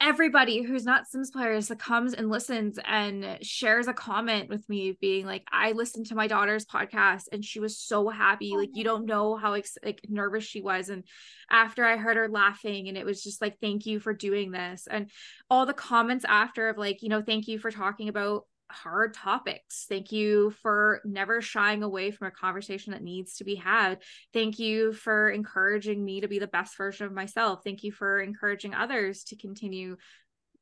everybody 0.00 0.62
who's 0.62 0.84
not 0.84 1.08
Sims 1.08 1.30
players 1.30 1.68
that 1.68 1.78
comes 1.78 2.14
and 2.14 2.30
listens 2.30 2.78
and 2.84 3.38
shares 3.42 3.88
a 3.88 3.92
comment 3.92 4.48
with 4.48 4.68
me 4.68 4.96
being 5.00 5.26
like, 5.26 5.44
I 5.50 5.72
listened 5.72 6.06
to 6.06 6.14
my 6.14 6.28
daughter's 6.28 6.64
podcast 6.64 7.24
and 7.32 7.44
she 7.44 7.58
was 7.58 7.78
so 7.78 8.08
happy. 8.08 8.52
Oh 8.54 8.58
like, 8.58 8.70
you 8.74 8.84
don't 8.84 9.06
know 9.06 9.36
how 9.36 9.50
like 9.52 10.00
nervous 10.08 10.44
she 10.44 10.60
was. 10.60 10.88
And 10.88 11.04
after 11.50 11.84
I 11.84 11.96
heard 11.96 12.16
her 12.16 12.28
laughing 12.28 12.88
and 12.88 12.96
it 12.96 13.04
was 13.04 13.22
just 13.22 13.42
like, 13.42 13.58
thank 13.60 13.86
you 13.86 13.98
for 13.98 14.14
doing 14.14 14.52
this. 14.52 14.86
And 14.88 15.10
all 15.50 15.66
the 15.66 15.74
comments 15.74 16.24
after 16.24 16.68
of 16.68 16.78
like, 16.78 17.02
you 17.02 17.08
know, 17.08 17.22
thank 17.22 17.48
you 17.48 17.58
for 17.58 17.72
talking 17.72 18.08
about 18.08 18.44
hard 18.70 19.14
topics. 19.14 19.86
Thank 19.88 20.12
you 20.12 20.50
for 20.62 21.00
never 21.04 21.40
shying 21.40 21.82
away 21.82 22.10
from 22.10 22.28
a 22.28 22.32
conversation 22.32 22.92
that 22.92 23.02
needs 23.02 23.36
to 23.36 23.44
be 23.44 23.54
had. 23.54 24.02
Thank 24.32 24.58
you 24.58 24.92
for 24.92 25.30
encouraging 25.30 26.04
me 26.04 26.20
to 26.20 26.28
be 26.28 26.38
the 26.38 26.46
best 26.46 26.76
version 26.76 27.06
of 27.06 27.12
myself. 27.12 27.60
Thank 27.64 27.82
you 27.82 27.92
for 27.92 28.20
encouraging 28.20 28.74
others 28.74 29.24
to 29.24 29.36
continue 29.36 29.96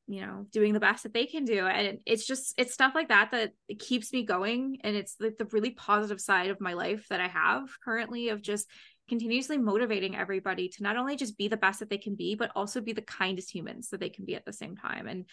you 0.09 0.21
know 0.21 0.47
doing 0.53 0.73
the 0.73 0.81
best 0.81 1.03
that 1.03 1.13
they 1.13 1.27
can 1.27 1.45
do 1.45 1.67
and 1.67 1.99
it's 2.07 2.25
just 2.27 2.55
it's 2.59 2.73
stuff 2.73 2.95
like 2.95 3.09
that 3.09 3.33
that 3.33 3.53
keeps 3.79 4.13
me 4.13 4.25
going 4.25 4.79
and 4.85 4.95
it's 4.95 5.17
like 5.19 5.37
the 5.37 5.47
really 5.47 5.71
positive 5.71 6.21
side 6.21 6.51
of 6.51 6.61
my 6.61 6.75
life 6.75 7.07
that 7.11 7.21
i 7.21 7.27
have 7.27 7.69
currently 7.85 8.29
of 8.29 8.41
just 8.41 8.69
continuously 9.09 9.59
motivating 9.59 10.17
everybody 10.17 10.69
to 10.69 10.83
not 10.83 10.97
only 10.97 11.17
just 11.17 11.39
be 11.39 11.49
the 11.49 11.57
best 11.57 11.81
that 11.81 11.91
they 11.91 11.99
can 11.99 12.15
be, 12.15 12.35
but 12.35 12.51
also 12.55 12.81
be 12.81 12.93
the 12.93 13.03
kindest 13.03 13.55
humans 13.55 13.91
that 13.91 14.01
they 14.01 14.09
can 14.09 14.25
be 14.25 14.35
at 14.35 14.45
the 14.45 14.53
same 14.53 14.77
time 14.77 15.07
and 15.07 15.25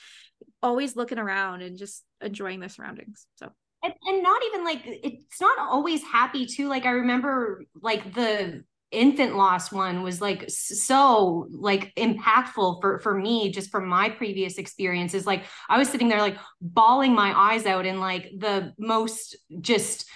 always 0.62 0.96
looking 0.96 1.20
around 1.20 1.62
and 1.62 1.78
just 1.78 2.04
enjoying 2.22 2.60
their 2.60 2.70
surroundings. 2.70 3.28
So 3.36 3.52
and, 3.84 3.94
and 4.06 4.24
not 4.24 4.42
even 4.46 4.64
like 4.64 4.82
it's 4.86 5.42
not 5.42 5.60
always 5.60 6.04
happy 6.04 6.46
too. 6.46 6.68
Like 6.68 6.86
I 6.86 6.92
remember 6.92 7.64
like 7.82 8.14
the 8.14 8.64
infant 8.92 9.36
loss 9.36 9.72
one 9.72 10.04
was 10.04 10.22
like 10.22 10.46
so 10.48 11.48
like 11.52 11.94
impactful 11.96 12.80
for 12.80 13.00
for 13.00 13.18
me 13.18 13.52
just 13.52 13.72
from 13.72 13.88
my 13.88 14.08
previous 14.08 14.60
experiences 14.60 15.26
like 15.26 15.46
i 15.68 15.80
was 15.80 15.90
sitting 15.90 16.10
there 16.10 16.22
like 16.22 16.38
bawling 16.62 17.12
my 17.12 17.34
eyes 17.36 17.66
out 17.66 17.88
in 17.88 18.00
like 18.00 18.30
the 18.38 18.72
most 18.78 19.36
just 19.62 20.08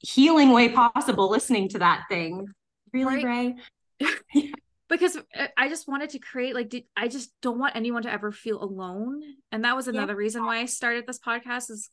healing 0.00 0.50
way 0.50 0.68
possible 0.68 1.30
listening 1.30 1.66
to 1.66 1.78
that 1.78 2.04
thing 2.10 2.46
really 3.04 3.24
right. 3.24 3.54
because 4.88 5.16
uh, 5.16 5.46
i 5.56 5.68
just 5.68 5.88
wanted 5.88 6.10
to 6.10 6.18
create 6.18 6.54
like 6.54 6.68
did, 6.68 6.84
i 6.96 7.08
just 7.08 7.30
don't 7.42 7.58
want 7.58 7.76
anyone 7.76 8.02
to 8.02 8.12
ever 8.12 8.32
feel 8.32 8.62
alone. 8.62 9.22
And 9.52 9.64
that 9.64 9.76
was 9.76 9.88
another 9.88 10.12
yeah. 10.12 10.18
reason 10.18 10.44
why 10.44 10.58
i 10.58 10.64
started 10.66 11.06
this 11.06 11.18
podcast 11.18 11.70
is 11.70 11.90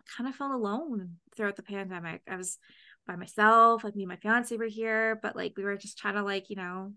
i 0.00 0.04
kind 0.16 0.28
of 0.28 0.36
felt 0.36 0.52
alone 0.52 1.16
throughout 1.36 1.56
the 1.56 1.62
pandemic. 1.62 2.22
I 2.28 2.36
was 2.36 2.58
by 3.06 3.16
myself 3.16 3.82
like 3.82 3.96
me 3.96 4.04
and 4.04 4.10
my 4.10 4.16
fiance 4.16 4.56
were 4.56 4.66
here 4.66 5.18
but 5.22 5.34
like 5.34 5.54
we 5.56 5.64
were 5.64 5.76
just 5.76 5.98
trying 5.98 6.14
to 6.14 6.22
like 6.22 6.50
you 6.50 6.56
know 6.56 6.92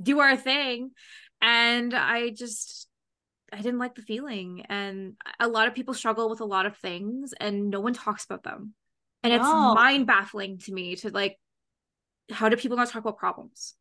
do 0.00 0.20
our 0.20 0.36
thing. 0.36 0.90
And 1.42 1.94
i 1.94 2.30
just 2.30 2.88
i 3.52 3.56
didn't 3.56 3.78
like 3.78 3.94
the 3.94 4.02
feeling. 4.02 4.64
And 4.68 5.14
a 5.38 5.48
lot 5.48 5.68
of 5.68 5.74
people 5.74 5.94
struggle 5.94 6.30
with 6.30 6.40
a 6.40 6.44
lot 6.44 6.66
of 6.66 6.76
things 6.76 7.34
and 7.38 7.70
no 7.70 7.80
one 7.80 7.94
talks 7.94 8.24
about 8.24 8.44
them. 8.44 8.74
And 9.22 9.32
it's 9.34 9.44
mind 9.44 10.06
baffling 10.06 10.58
to 10.60 10.72
me 10.72 10.96
to 10.96 11.10
like 11.10 11.36
how 12.30 12.48
do 12.48 12.56
people 12.56 12.76
not 12.76 12.88
talk 12.88 13.02
about 13.02 13.18
problems 13.18 13.74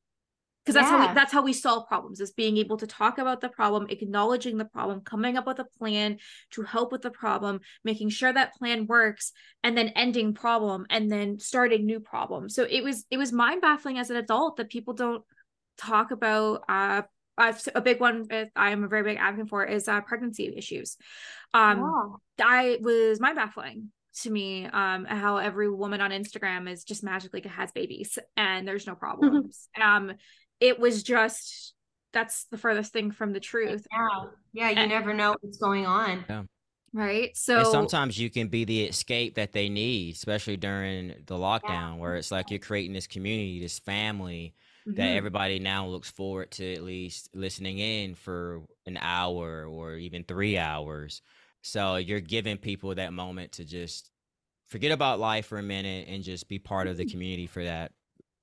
because 0.65 0.75
that's 0.75 0.91
yeah. 0.91 0.97
how 0.97 1.07
we, 1.07 1.13
that's 1.13 1.31
how 1.31 1.41
we 1.41 1.53
solve 1.53 1.87
problems 1.87 2.19
is 2.19 2.31
being 2.31 2.57
able 2.57 2.77
to 2.77 2.85
talk 2.85 3.17
about 3.17 3.41
the 3.41 3.49
problem 3.49 3.87
acknowledging 3.89 4.57
the 4.57 4.65
problem 4.65 5.01
coming 5.01 5.37
up 5.37 5.47
with 5.47 5.59
a 5.59 5.65
plan 5.77 6.17
to 6.51 6.61
help 6.63 6.91
with 6.91 7.01
the 7.01 7.09
problem 7.09 7.59
making 7.83 8.09
sure 8.09 8.31
that 8.31 8.53
plan 8.55 8.85
works 8.85 9.31
and 9.63 9.77
then 9.77 9.89
ending 9.89 10.33
problem 10.33 10.85
and 10.89 11.11
then 11.11 11.39
starting 11.39 11.85
new 11.85 11.99
problem 11.99 12.49
so 12.49 12.65
it 12.69 12.83
was 12.83 13.05
it 13.09 13.17
was 13.17 13.31
mind 13.31 13.61
baffling 13.61 13.97
as 13.97 14.09
an 14.09 14.17
adult 14.17 14.57
that 14.57 14.69
people 14.69 14.93
don't 14.93 15.23
talk 15.77 16.11
about 16.11 16.63
uh 16.69 17.01
a 17.73 17.81
big 17.81 17.99
one 18.01 18.27
I 18.55 18.71
am 18.71 18.83
a 18.83 18.89
very 18.89 19.03
big 19.03 19.17
advocate 19.17 19.49
for 19.49 19.63
is 19.63 19.87
uh, 19.87 20.01
pregnancy 20.01 20.53
issues. 20.57 20.97
Um, 21.53 21.79
wow. 21.79 22.17
I 22.41 22.79
was 22.81 23.21
mind 23.21 23.37
baffling 23.37 23.91
to 24.23 24.29
me 24.29 24.65
um 24.65 25.05
how 25.05 25.37
every 25.37 25.69
woman 25.69 26.01
on 26.01 26.11
Instagram 26.11 26.69
is 26.69 26.83
just 26.83 27.03
magically 27.03 27.41
has 27.41 27.71
babies 27.71 28.17
and 28.37 28.67
there's 28.67 28.87
no 28.87 28.95
problems. 28.95 29.69
um 29.81 30.13
it 30.59 30.79
was 30.79 31.03
just 31.03 31.73
that's 32.11 32.45
the 32.45 32.57
furthest 32.57 32.91
thing 32.91 33.11
from 33.11 33.33
the 33.33 33.39
truth. 33.39 33.85
Yeah. 33.91 34.29
Yeah, 34.51 34.69
you 34.69 34.77
and, 34.77 34.89
never 34.89 35.13
know 35.13 35.35
what's 35.41 35.57
going 35.57 35.85
on. 35.85 36.25
Yeah. 36.29 36.43
Right. 36.91 37.37
So 37.37 37.59
and 37.59 37.67
sometimes 37.67 38.17
you 38.17 38.31
can 38.31 38.47
be 38.47 38.65
the 38.65 38.85
escape 38.85 39.35
that 39.35 39.51
they 39.51 39.69
need, 39.69 40.15
especially 40.15 40.57
during 40.57 41.09
the 41.27 41.35
lockdown, 41.35 41.61
yeah. 41.63 41.95
where 41.95 42.15
it's 42.15 42.31
like 42.31 42.49
you're 42.49 42.59
creating 42.59 42.93
this 42.93 43.05
community, 43.05 43.61
this 43.61 43.77
family 43.77 44.55
mm-hmm. 44.87 44.97
that 44.97 45.15
everybody 45.15 45.59
now 45.59 45.85
looks 45.85 46.09
forward 46.09 46.49
to 46.51 46.73
at 46.73 46.83
least 46.83 47.29
listening 47.35 47.77
in 47.77 48.15
for 48.15 48.63
an 48.87 48.97
hour 48.99 49.65
or 49.65 49.95
even 49.95 50.23
three 50.23 50.57
hours 50.57 51.21
So 51.61 51.95
you're 51.97 52.21
giving 52.21 52.57
people 52.57 52.95
that 52.95 53.13
moment 53.13 53.53
to 53.53 53.65
just 53.65 54.11
forget 54.67 54.91
about 54.91 55.19
life 55.19 55.47
for 55.47 55.57
a 55.57 55.63
minute 55.63 56.07
and 56.07 56.23
just 56.23 56.47
be 56.47 56.59
part 56.59 56.87
of 56.87 56.97
the 56.97 57.03
mm-hmm. 57.03 57.11
community 57.11 57.47
for 57.47 57.63
that 57.63 57.91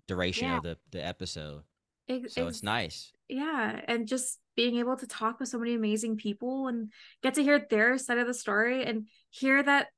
duration 0.07 0.49
Yeah. 0.49 0.57
of 0.59 0.63
the 0.63 0.79
the 0.91 1.05
episode. 1.05 1.63
Ex- 2.09 2.35
So 2.35 2.47
ex- 2.47 2.57
it's 2.57 2.63
nice. 2.63 3.13
yeah 3.29 3.81
and 3.89 4.07
just 4.07 4.39
being 4.55 4.77
able 4.77 4.97
to 4.97 5.07
talk 5.07 5.41
with 5.41 5.49
so 5.49 5.59
many 5.59 5.75
amazing 5.75 6.17
people 6.17 6.69
and 6.69 6.93
get 7.23 7.35
to 7.35 7.43
hear 7.43 7.59
their 7.69 7.99
side 7.99 8.19
of 8.19 8.27
the 8.27 8.35
story 8.35 8.85
and 8.85 9.09
hear 9.31 9.63
that 9.63 9.89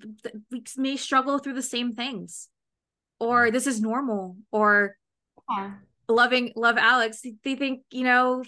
th- 0.00 0.14
th- 0.22 0.34
we 0.50 0.62
may 0.76 0.96
struggle 0.96 1.38
through 1.38 1.54
the 1.54 1.62
same 1.62 1.94
things 1.94 2.48
or 3.20 3.44
mm-hmm. 3.44 3.54
this 3.54 3.66
is 3.68 3.80
normal 3.80 4.36
or 4.50 4.96
Yeah. 5.48 5.74
loving 6.08 6.52
love 6.56 6.76
alex 6.76 7.22
they 7.44 7.54
think 7.54 7.82
you 7.90 8.02
know 8.04 8.42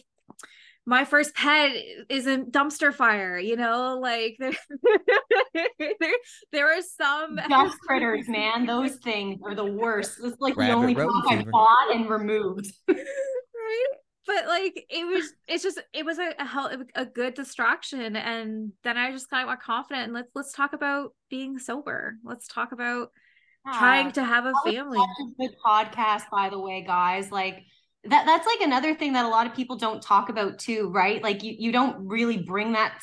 my 0.87 1.05
first 1.05 1.35
pet 1.35 1.73
is 2.09 2.27
a 2.27 2.39
dumpster 2.39 2.95
fire 2.95 3.39
you 3.39 3.57
know 3.57 3.99
like 4.01 4.37
there 4.39 4.53
there, 5.79 6.15
there 6.53 6.79
are 6.79 6.83
some 6.83 7.37
Dust 7.49 7.79
critters, 7.87 8.29
man. 8.29 8.67
Those 8.67 8.97
things 8.97 9.41
are 9.45 9.55
the 9.55 9.65
worst. 9.65 10.19
It's 10.23 10.41
like 10.41 10.55
the 10.55 10.71
only 10.71 10.95
rodent 10.95 11.25
dog 11.25 11.39
I 11.39 11.45
bought 11.51 11.95
and 11.95 12.09
removed. 12.09 12.73
right 12.89 13.87
but 14.27 14.47
like 14.47 14.85
it 14.91 15.07
was 15.07 15.33
it's 15.49 15.63
just 15.63 15.81
it 15.93 16.05
was 16.05 16.19
a, 16.19 16.35
a 16.39 16.45
hell 16.45 16.71
a 16.95 17.07
good 17.07 17.35
distraction 17.35 18.17
and 18.17 18.73
then 18.83 18.97
i 18.97 19.11
just 19.11 19.31
kind 19.31 19.49
of 19.49 19.53
got 19.53 19.63
confident 19.63 20.05
and 20.05 20.13
let's 20.13 20.29
let's 20.35 20.53
talk 20.53 20.73
about 20.73 21.13
being 21.31 21.59
sober 21.59 22.17
let's 22.25 22.49
talk 22.49 22.73
about 22.73 23.09
trying 23.75 24.13
to 24.13 24.25
have 24.25 24.45
a 24.45 24.49
That 24.49 24.63
was 24.65 24.75
family 24.75 24.99
such 24.99 25.49
a 25.49 25.49
good 25.49 25.57
podcast, 25.65 26.31
by 26.31 26.49
the 26.49 26.59
way, 26.59 26.83
guys. 26.87 27.31
Like 27.31 27.65
that 28.11 28.27
that's 28.27 28.47
like 28.47 28.61
another 28.61 28.95
thing 28.95 29.13
that 29.15 29.25
a 29.25 29.29
lot 29.29 29.47
of 29.47 29.55
people 29.55 29.77
don't 29.77 30.03
talk 30.03 30.29
about 30.29 30.59
too, 30.59 30.91
right? 30.91 31.23
Like 31.23 31.43
you 31.43 31.55
you 31.59 31.73
don't 31.73 32.07
really 32.07 32.39
bring 32.39 32.73
that 32.73 33.01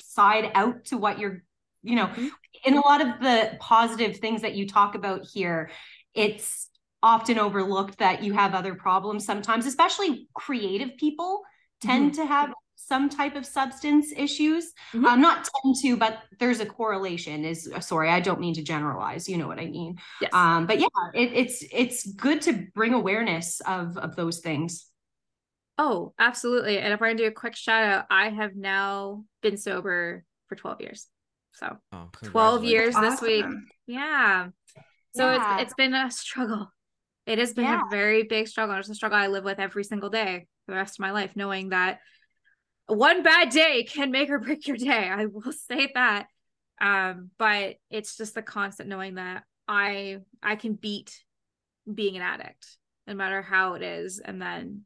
side 0.00 0.50
out 0.54 0.84
to 0.86 0.96
what 0.96 1.18
you're, 1.18 1.42
you 1.82 1.96
know, 1.96 2.06
Mhm. 2.06 2.30
in 2.64 2.74
a 2.76 2.80
lot 2.80 3.00
of 3.00 3.20
the 3.20 3.56
positive 3.60 4.18
things 4.18 4.42
that 4.42 4.54
you 4.54 4.68
talk 4.68 4.94
about 4.94 5.24
here, 5.24 5.70
it's 6.14 6.68
often 7.02 7.38
overlooked 7.38 7.98
that 7.98 8.22
you 8.22 8.32
have 8.34 8.54
other 8.54 8.74
problems 8.74 9.24
sometimes, 9.24 9.66
especially 9.66 10.28
creative 10.34 10.96
people 10.98 11.42
tend 11.80 12.14
to 12.14 12.26
have 12.26 12.52
some 12.90 13.08
type 13.08 13.36
of 13.36 13.44
substance 13.46 14.06
issues. 14.26 14.64
Mhm. 14.92 15.06
Uh, 15.06 15.16
not 15.16 15.48
tend 15.62 15.76
to, 15.82 15.96
but 15.96 16.14
there's 16.40 16.60
a 16.60 16.66
correlation. 16.66 17.44
Is 17.44 17.58
sorry, 17.80 18.08
I 18.10 18.20
don't 18.20 18.40
mean 18.40 18.54
to 18.60 18.62
generalize. 18.74 19.28
You 19.30 19.38
know 19.38 19.48
what 19.52 19.60
I 19.66 19.66
mean. 19.78 19.92
yes 20.20 20.32
Um, 20.40 20.66
but 20.66 20.78
yeah, 20.84 20.88
it, 21.22 21.28
it's 21.42 21.58
it's 21.82 22.00
good 22.26 22.42
to 22.46 22.52
bring 22.74 22.92
awareness 22.94 23.60
of 23.76 23.96
of 23.96 24.10
those 24.16 24.38
things. 24.40 24.70
oh 25.78 26.12
absolutely 26.18 26.76
and 26.78 26.92
if 26.92 27.00
i 27.00 27.14
do 27.14 27.26
a 27.26 27.30
quick 27.42 27.56
shout 27.56 27.84
out 27.92 28.04
i 28.10 28.28
have 28.40 28.54
now 28.54 29.24
been 29.44 29.56
sober 29.56 30.24
for 30.48 30.54
12 30.56 30.80
years 30.84 31.06
so 31.60 31.66
Oh, 31.92 32.08
12 32.24 32.64
years 32.64 32.94
congratulations. 32.94 33.20
this 33.20 33.28
week 33.30 33.46
yeah 33.86 34.48
so 35.18 35.22
Yeah. 35.30 35.36
it's 35.36 35.62
it's 35.62 35.74
been 35.82 35.94
a 35.94 36.10
struggle 36.10 36.62
it 37.26 37.38
has 37.38 37.52
been 37.54 37.64
Yeah. 37.70 37.80
a 37.86 37.90
very 37.90 38.22
big 38.24 38.44
struggle 38.52 38.76
it's 38.76 38.90
a 38.90 38.94
struggle 39.00 39.18
i 39.24 39.28
live 39.28 39.44
with 39.50 39.58
every 39.66 39.84
single 39.84 40.10
day 40.10 40.32
for 40.66 40.72
the 40.72 40.80
rest 40.82 40.94
of 40.98 41.00
my 41.06 41.12
life 41.20 41.32
knowing 41.34 41.70
that 41.70 42.00
one 42.90 43.22
bad 43.22 43.50
day 43.50 43.84
can 43.84 44.10
make 44.10 44.30
or 44.30 44.38
break 44.38 44.66
your 44.66 44.76
day. 44.76 45.08
I 45.08 45.26
will 45.26 45.52
say 45.70 45.90
that. 45.94 46.26
Um 46.80 47.30
but 47.38 47.76
it's 47.90 48.16
just 48.16 48.34
the 48.34 48.42
constant 48.42 48.88
knowing 48.88 49.16
that 49.16 49.44
i 49.68 50.16
i 50.42 50.56
can 50.56 50.74
beat 50.74 51.22
being 51.92 52.16
an 52.16 52.22
addict 52.22 52.66
no 53.06 53.14
matter 53.14 53.42
how 53.42 53.74
it 53.74 53.82
is. 53.82 54.18
And 54.18 54.40
then 54.40 54.82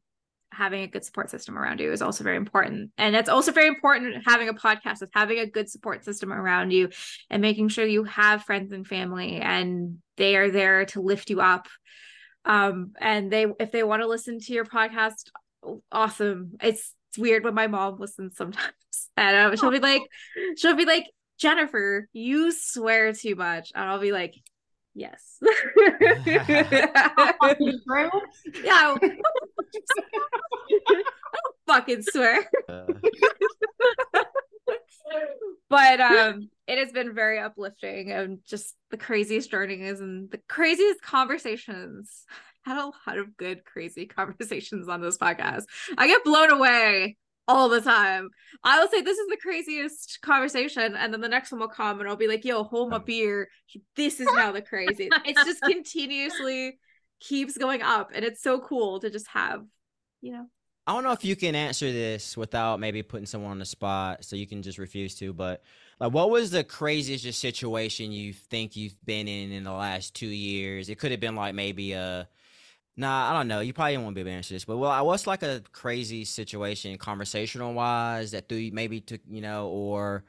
having 0.51 0.83
a 0.83 0.87
good 0.87 1.05
support 1.05 1.31
system 1.31 1.59
around 1.59 1.81
you 1.81 1.93
is 1.93 2.01
also 2.01 2.25
very 2.25 2.37
important. 2.37 2.91
And 2.97 3.15
it's 3.15 3.29
also 3.29 3.53
very 3.53 3.67
important 3.69 4.23
having 4.25 4.49
a 4.49 4.55
podcast 4.55 5.03
is 5.03 5.09
having 5.13 5.39
a 5.39 5.47
good 5.47 5.69
support 5.69 6.05
system 6.05 6.33
around 6.33 6.71
you 6.71 6.91
and 7.29 7.43
making 7.43 7.69
sure 7.69 7.85
you 7.85 8.05
have 8.05 8.45
friends 8.45 8.73
and 8.73 8.87
family 8.87 9.37
and 9.41 9.99
they 10.17 10.37
are 10.37 10.51
there 10.51 10.87
to 10.87 11.01
lift 11.01 11.29
you 11.31 11.41
up. 11.41 11.69
Um 12.45 12.93
and 13.01 13.33
they 13.33 13.47
if 13.59 13.73
they 13.73 13.83
want 13.83 14.03
to 14.03 14.09
listen 14.09 14.39
to 14.39 14.53
your 14.53 14.65
podcast 14.65 15.29
awesome. 15.91 16.53
It's, 16.63 16.93
it's 17.15 17.21
weird 17.21 17.45
when 17.45 17.55
my 17.55 17.69
mom 17.69 17.99
listens 17.99 18.37
sometimes. 18.37 18.71
And 19.17 19.37
um, 19.37 19.57
she'll 19.57 19.71
be 19.71 19.79
like 19.79 20.03
she'll 20.57 20.75
be 20.75 20.87
like 20.87 21.05
jennifer 21.39 22.09
you 22.13 22.51
swear 22.51 23.13
too 23.13 23.37
much. 23.37 23.71
And 23.73 23.85
i'll 23.85 24.01
be 24.01 24.11
like 24.11 24.35
yes. 24.93 25.39
True. 25.41 25.93
yeah 28.65 28.97
fucking 31.69 32.03
swear. 32.03 32.41
Uh, 32.69 32.87
but 35.69 36.01
um 36.01 36.49
it 36.67 36.79
has 36.79 36.91
been 36.91 37.15
very 37.15 37.39
uplifting 37.39 38.11
and 38.11 38.41
just 38.49 38.75
the 38.91 38.97
craziest 38.97 39.49
journeys 39.51 40.01
and 40.01 40.29
the 40.33 40.41
craziest 40.49 41.03
conversations 41.03 42.25
had 42.65 42.79
a 42.79 42.87
lot 42.87 43.19
of 43.19 43.37
good 43.37 43.65
crazy 43.65 44.07
conversations 44.19 44.89
on 44.89 45.01
this 45.01 45.19
podcast 45.19 45.65
i 45.99 46.07
get 46.07 46.25
blown 46.25 46.51
away 46.51 47.17
all 47.47 47.69
the 47.69 47.81
time 47.81 48.31
i 48.63 48.81
will 48.81 48.89
say 48.89 49.03
this 49.03 49.19
is 49.19 49.29
the 49.29 49.37
craziest 49.37 50.19
conversation 50.23 50.97
and 50.97 51.13
then 51.13 51.21
the 51.21 51.29
next 51.29 51.53
one 51.53 51.61
will 51.61 51.69
come 51.69 52.01
and 52.01 52.09
i'll 52.09 52.17
be 52.17 52.29
like 52.29 52.45
yo 52.45 52.63
hold 52.63 52.91
my 52.91 52.97
oh. 52.97 53.01
beer 53.01 53.49
this 53.97 54.19
is 54.19 54.29
now 54.35 54.51
the 54.51 54.63
crazy 54.63 55.11
it's 55.25 55.45
just 55.45 55.63
continuously 55.71 56.79
keeps 57.21 57.59
going 57.59 57.83
up 57.83 58.11
and 58.15 58.25
it's 58.25 58.43
so 58.43 58.59
cool 58.61 58.99
to 58.99 59.11
just 59.11 59.29
have 59.29 59.63
you 60.23 60.33
know 60.33 60.47
I 60.87 60.93
don't 60.93 61.03
know 61.03 61.13
if 61.13 61.25
you 61.25 61.35
can 61.35 61.55
answer 61.55 61.91
this 61.91 62.37
without 62.37 62.79
maybe 62.79 63.03
putting 63.03 63.25
someone 63.25 63.53
on 63.53 63.59
the 63.59 63.65
spot, 63.65 64.23
so 64.23 64.37
you 64.37 64.47
can 64.47 64.63
just 64.63 64.77
refuse 64.77 65.15
to. 65.17 65.33
But 65.33 65.63
like, 65.99 66.13
what 66.13 66.29
was 66.29 66.51
the 66.51 66.63
craziest 66.63 67.41
situation 67.41 68.13
you 68.13 68.35
think 68.35 68.77
you've 68.77 68.97
been 69.07 69.27
in 69.27 69.51
in 69.51 69.65
the 69.65 69.73
last 69.73 70.15
two 70.15 70.27
years? 70.27 70.91
It 70.91 70.99
could 70.99 71.11
have 71.11 71.21
been 71.21 71.37
like 71.37 71.55
maybe 71.55 71.93
a, 71.93 72.29
nah, 72.97 73.31
I 73.31 73.33
don't 73.35 73.49
know. 73.49 73.61
You 73.61 73.73
probably 73.73 73.97
won't 73.99 74.15
be 74.15 74.21
able 74.21 74.31
to 74.31 74.37
answer 74.37 74.55
this, 74.55 74.65
but 74.65 74.77
well, 74.77 74.91
I 74.91 75.03
was 75.03 75.27
like 75.27 75.43
a 75.43 75.63
crazy 75.73 76.25
situation, 76.25 76.97
conversational 76.99 77.75
wise, 77.75 78.33
that 78.33 78.49
through 78.49 78.71
maybe 78.73 79.01
took 79.01 79.21
you 79.29 79.41
know, 79.41 79.69
or 79.69 80.25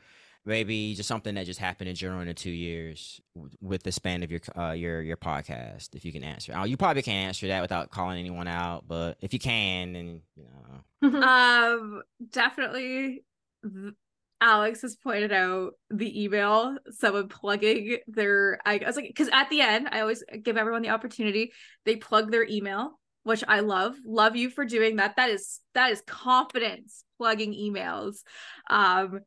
maybe 0.46 0.94
just 0.94 1.08
something 1.08 1.36
that 1.36 1.46
just 1.46 1.60
happened 1.60 1.90
in 1.90 1.96
general 1.96 2.22
in 2.22 2.28
the 2.28 2.34
two 2.34 2.52
years 2.52 3.20
with 3.62 3.84
the 3.84 3.92
span 3.92 4.24
of 4.24 4.32
your 4.32 4.42
uh, 4.58 4.72
your 4.72 5.02
your 5.02 5.18
podcast. 5.18 5.96
If 5.96 6.06
you 6.06 6.12
can 6.12 6.24
answer, 6.24 6.54
oh, 6.56 6.64
you 6.64 6.78
probably 6.78 7.02
can't 7.02 7.28
answer 7.28 7.48
that 7.48 7.62
without 7.62 7.90
calling 7.92 8.20
anyone 8.20 8.48
out, 8.48 8.86
but 8.88 9.18
if 9.22 9.34
you 9.34 9.40
can, 9.40 9.94
then 9.94 10.22
you 10.36 10.46
know. 10.46 11.22
um 11.22 12.04
definitely 12.32 13.24
th- 13.64 13.94
alex 14.42 14.82
has 14.82 14.96
pointed 14.96 15.32
out 15.32 15.74
the 15.90 16.24
email 16.24 16.78
someone 16.90 17.28
plugging 17.28 17.98
their 18.08 18.60
i 18.66 18.82
was 18.86 18.96
like 18.96 19.08
because 19.08 19.30
at 19.32 19.50
the 19.50 19.62
end 19.62 19.88
i 19.92 20.02
always 20.02 20.24
give 20.44 20.58
everyone 20.58 20.82
the 20.82 20.90
opportunity 20.90 21.52
they 21.86 21.96
plug 21.96 22.32
their 22.32 22.46
email 22.46 23.00
which 23.26 23.44
i 23.48 23.60
love 23.60 23.96
love 24.06 24.36
you 24.36 24.50
for 24.50 24.64
doing 24.64 24.96
that. 24.96 25.18
That 25.18 25.30
is 25.32 25.60
that 25.74 25.92
is 25.92 26.02
confidence 26.08 27.04
plugging 27.18 27.54
emails. 27.54 28.18
Um 28.70 29.20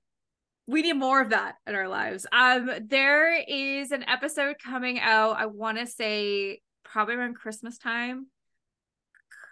we 0.67 0.83
need 0.83 0.95
more 0.95 1.21
of 1.21 1.31
that 1.31 1.57
in 1.67 1.75
our 1.75 1.89
lives. 1.89 2.25
Um 2.33 2.71
there 2.87 3.37
is 3.47 3.91
an 3.91 4.09
episode 4.09 4.57
coming 4.65 4.99
out 5.01 5.37
i 5.37 5.47
want 5.47 5.79
to 5.79 5.87
say 5.87 6.61
probably 6.85 7.17
around 7.17 7.35
christmas 7.35 7.77
time. 7.77 8.29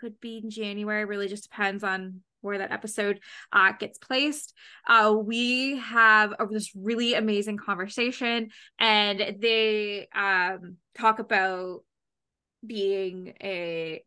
Could 0.01 0.21
be 0.21 0.39
in 0.39 0.49
January. 0.49 1.05
Really 1.05 1.29
just 1.29 1.51
depends 1.51 1.83
on 1.83 2.21
where 2.47 2.59
that 2.59 2.73
episode 2.73 3.21
uh, 3.53 3.73
gets 3.73 3.99
placed. 3.99 4.55
Uh, 4.89 5.15
we 5.19 5.79
have 5.79 6.33
a, 6.39 6.47
this 6.47 6.71
really 6.75 7.15
amazing 7.15 7.59
conversation, 7.59 8.51
and 8.79 9.37
they 9.41 10.09
um, 10.15 10.77
talk 10.97 11.19
about 11.19 11.81
being 12.67 13.35
a 13.43 14.03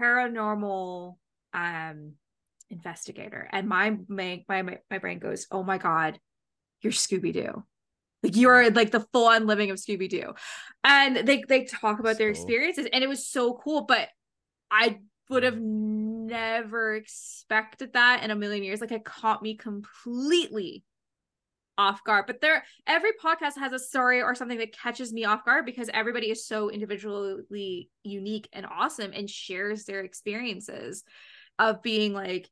paranormal 0.00 1.16
um, 1.54 2.12
investigator. 2.68 3.48
And 3.50 3.68
my, 3.68 3.96
my 4.08 4.44
my 4.48 4.78
my 4.90 4.98
brain 4.98 5.18
goes, 5.18 5.46
"Oh 5.50 5.62
my 5.62 5.78
god, 5.78 6.18
you're 6.82 6.92
Scooby 6.92 7.32
Doo." 7.32 7.64
Like 8.22 8.36
you're 8.36 8.70
like 8.70 8.90
the 8.90 9.06
full 9.12 9.28
on 9.28 9.46
living 9.46 9.70
of 9.70 9.78
Scooby 9.78 10.08
Doo, 10.08 10.34
and 10.84 11.16
they 11.16 11.42
they 11.48 11.64
talk 11.64 12.00
about 12.00 12.18
their 12.18 12.28
experiences, 12.28 12.86
and 12.92 13.02
it 13.02 13.08
was 13.08 13.26
so 13.26 13.54
cool. 13.54 13.82
But 13.82 14.08
I 14.70 14.98
would 15.30 15.42
have 15.42 15.58
never 16.30 16.94
expected 16.94 17.92
that 17.92 18.22
in 18.22 18.30
a 18.30 18.36
million 18.36 18.62
years. 18.64 18.80
Like 18.80 18.92
it 18.92 19.04
caught 19.04 19.42
me 19.42 19.56
completely 19.56 20.84
off 21.76 22.04
guard. 22.04 22.26
But 22.26 22.40
there 22.40 22.64
every 22.86 23.12
podcast 23.22 23.58
has 23.58 23.72
a 23.72 23.78
story 23.78 24.22
or 24.22 24.34
something 24.34 24.58
that 24.58 24.76
catches 24.76 25.12
me 25.12 25.24
off 25.24 25.44
guard 25.44 25.66
because 25.66 25.90
everybody 25.92 26.30
is 26.30 26.46
so 26.46 26.70
individually 26.70 27.88
unique 28.02 28.48
and 28.52 28.66
awesome 28.66 29.12
and 29.14 29.28
shares 29.28 29.84
their 29.84 30.00
experiences 30.00 31.04
of 31.58 31.82
being 31.82 32.12
like, 32.12 32.48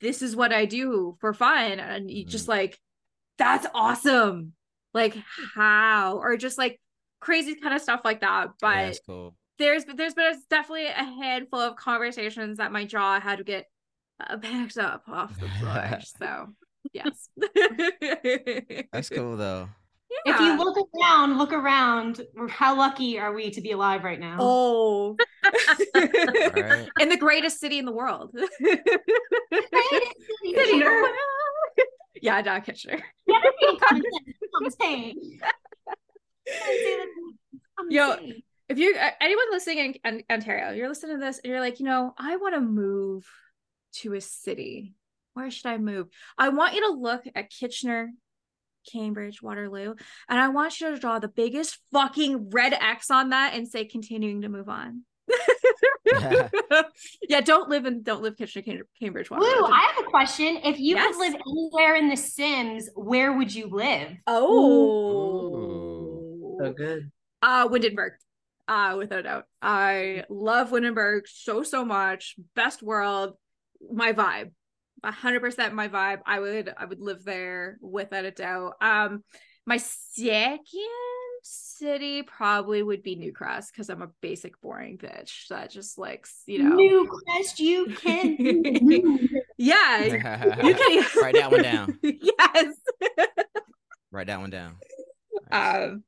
this 0.00 0.22
is 0.22 0.34
what 0.34 0.52
I 0.52 0.64
do 0.64 1.16
for 1.20 1.34
fun. 1.34 1.80
And 1.80 2.10
you 2.10 2.24
just 2.24 2.44
mm-hmm. 2.44 2.52
like, 2.52 2.78
that's 3.38 3.66
awesome. 3.74 4.52
Like 4.94 5.16
how? 5.54 6.18
Or 6.18 6.36
just 6.36 6.58
like 6.58 6.80
crazy 7.20 7.54
kind 7.54 7.74
of 7.74 7.82
stuff 7.82 8.02
like 8.04 8.20
that. 8.20 8.50
But 8.60 8.68
Yeah, 8.68 8.84
that's 8.86 9.00
cool. 9.06 9.34
There's 9.62 9.84
there's 9.84 10.14
been 10.14 10.34
definitely 10.50 10.86
a 10.86 11.04
handful 11.04 11.60
of 11.60 11.76
conversations 11.76 12.58
that 12.58 12.72
my 12.72 12.84
jaw 12.84 13.20
had 13.20 13.38
to 13.38 13.44
get 13.44 13.66
uh, 14.20 14.36
backed 14.36 14.76
up 14.78 15.04
off 15.08 15.38
the 15.38 15.48
floor. 15.48 16.00
so 16.18 16.48
Yes. 16.92 17.28
That's 18.92 19.08
cool 19.08 19.36
though. 19.36 19.68
If 20.26 20.38
you 20.40 20.58
look 20.58 20.76
around, 20.94 21.38
look 21.38 21.52
around. 21.52 22.20
How 22.50 22.76
lucky 22.76 23.18
are 23.18 23.32
we 23.32 23.50
to 23.50 23.60
be 23.62 23.70
alive 23.72 24.04
right 24.04 24.20
now? 24.20 24.36
Oh. 24.38 25.16
Right. 25.94 26.88
In 27.00 27.08
the 27.08 27.16
greatest 27.16 27.60
city 27.60 27.78
in 27.78 27.86
the 27.86 27.92
world. 27.92 28.36
Kitchener. 30.44 31.02
yeah, 32.20 32.40
not 32.42 32.64
Kitchener. 32.64 33.00
Yo, 37.88 38.16
If 38.72 38.78
you 38.78 38.96
uh, 38.98 39.10
anyone 39.20 39.44
listening 39.50 39.96
in, 40.02 40.14
in 40.14 40.22
Ontario, 40.30 40.70
you're 40.72 40.88
listening 40.88 41.18
to 41.20 41.24
this 41.26 41.38
and 41.38 41.50
you're 41.50 41.60
like, 41.60 41.78
you 41.78 41.84
know, 41.84 42.14
I 42.16 42.36
want 42.36 42.54
to 42.54 42.60
move 42.62 43.28
to 43.96 44.14
a 44.14 44.20
city. 44.22 44.94
Where 45.34 45.50
should 45.50 45.66
I 45.66 45.76
move? 45.76 46.08
I 46.38 46.48
want 46.48 46.72
you 46.74 46.80
to 46.86 46.92
look 46.98 47.24
at 47.34 47.50
Kitchener, 47.50 48.12
Cambridge, 48.90 49.42
Waterloo, 49.42 49.94
and 50.26 50.40
I 50.40 50.48
want 50.48 50.80
you 50.80 50.88
to 50.90 50.98
draw 50.98 51.18
the 51.18 51.28
biggest 51.28 51.76
fucking 51.92 52.48
red 52.48 52.72
X 52.72 53.10
on 53.10 53.28
that 53.28 53.52
and 53.52 53.68
say 53.68 53.84
continuing 53.84 54.40
to 54.40 54.48
move 54.48 54.70
on. 54.70 55.02
yeah, 57.28 57.42
don't 57.42 57.68
live 57.68 57.84
in 57.84 58.02
don't 58.02 58.22
live 58.22 58.38
Kitchener, 58.38 58.86
Cambridge, 58.98 59.30
Waterloo. 59.30 59.50
Blue, 59.50 59.66
I 59.66 59.92
have 59.94 60.02
a 60.06 60.08
question. 60.08 60.60
If 60.64 60.80
you 60.80 60.96
Yes. 60.96 61.14
could 61.14 61.20
live 61.20 61.34
anywhere 61.46 61.96
in 61.96 62.08
The 62.08 62.16
Sims, 62.16 62.88
where 62.94 63.34
would 63.36 63.54
you 63.54 63.66
live? 63.66 64.12
oh, 64.26 65.18
So 66.58 66.72
good. 66.72 67.10
Uh 67.42 67.68
Windenburg. 67.68 68.12
Uh 68.68 68.94
without 68.98 69.20
a 69.20 69.22
doubt. 69.22 69.44
I 69.60 70.24
love 70.28 70.70
Windenburg 70.70 71.22
so 71.26 71.62
so 71.62 71.84
much. 71.84 72.36
Best 72.54 72.82
world. 72.82 73.34
My 73.90 74.12
vibe. 74.12 74.52
A 75.02 75.10
hundred 75.10 75.40
percent 75.40 75.74
my 75.74 75.88
vibe. 75.88 76.20
I 76.26 76.38
would 76.40 76.72
I 76.76 76.84
would 76.84 77.00
live 77.00 77.24
there 77.24 77.78
without 77.80 78.24
a 78.24 78.30
doubt. 78.30 78.74
Um 78.80 79.24
my 79.66 79.76
second 79.78 80.58
city 81.44 82.22
probably 82.22 82.82
would 82.84 83.02
be 83.02 83.16
Newcrest 83.16 83.72
because 83.72 83.90
I'm 83.90 84.02
a 84.02 84.10
basic 84.20 84.60
boring 84.60 84.96
bitch 84.98 85.48
that 85.48 85.70
just 85.70 85.98
likes, 85.98 86.42
you 86.46 86.62
know. 86.62 86.76
Newcrest, 86.76 87.58
you 87.58 87.86
can. 87.86 88.36
yeah. 89.58 90.02
You 90.62 90.74
can 90.74 91.04
Write 91.22 91.34
that 91.34 91.50
one 91.50 91.62
down. 91.62 91.98
yes. 92.02 92.66
Write 94.12 94.28
that 94.28 94.40
one 94.40 94.50
down. 94.50 94.76
Um 95.50 96.04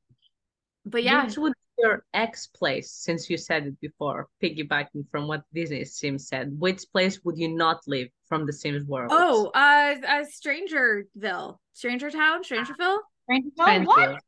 but 0.85 1.03
yeah. 1.03 1.25
Which 1.25 1.37
would 1.37 1.53
be 1.53 1.59
your 1.77 2.05
ex 2.13 2.47
place, 2.47 2.91
since 2.91 3.29
you 3.29 3.37
said 3.37 3.67
it 3.67 3.79
before, 3.81 4.27
piggybacking 4.41 5.05
from 5.11 5.27
what 5.27 5.43
Disney 5.53 5.85
Sims 5.85 6.27
said, 6.27 6.53
which 6.59 6.83
place 6.91 7.19
would 7.23 7.37
you 7.37 7.49
not 7.49 7.81
live 7.87 8.07
from 8.27 8.45
the 8.45 8.53
Sims 8.53 8.85
world? 8.85 9.11
Oh, 9.13 9.51
uh, 9.53 9.95
uh 10.07 10.25
Strangerville, 10.25 11.57
Stranger 11.73 12.09
Town, 12.09 12.43
Strangerville. 12.43 12.99
Oh, 13.29 13.79
what? 13.83 14.21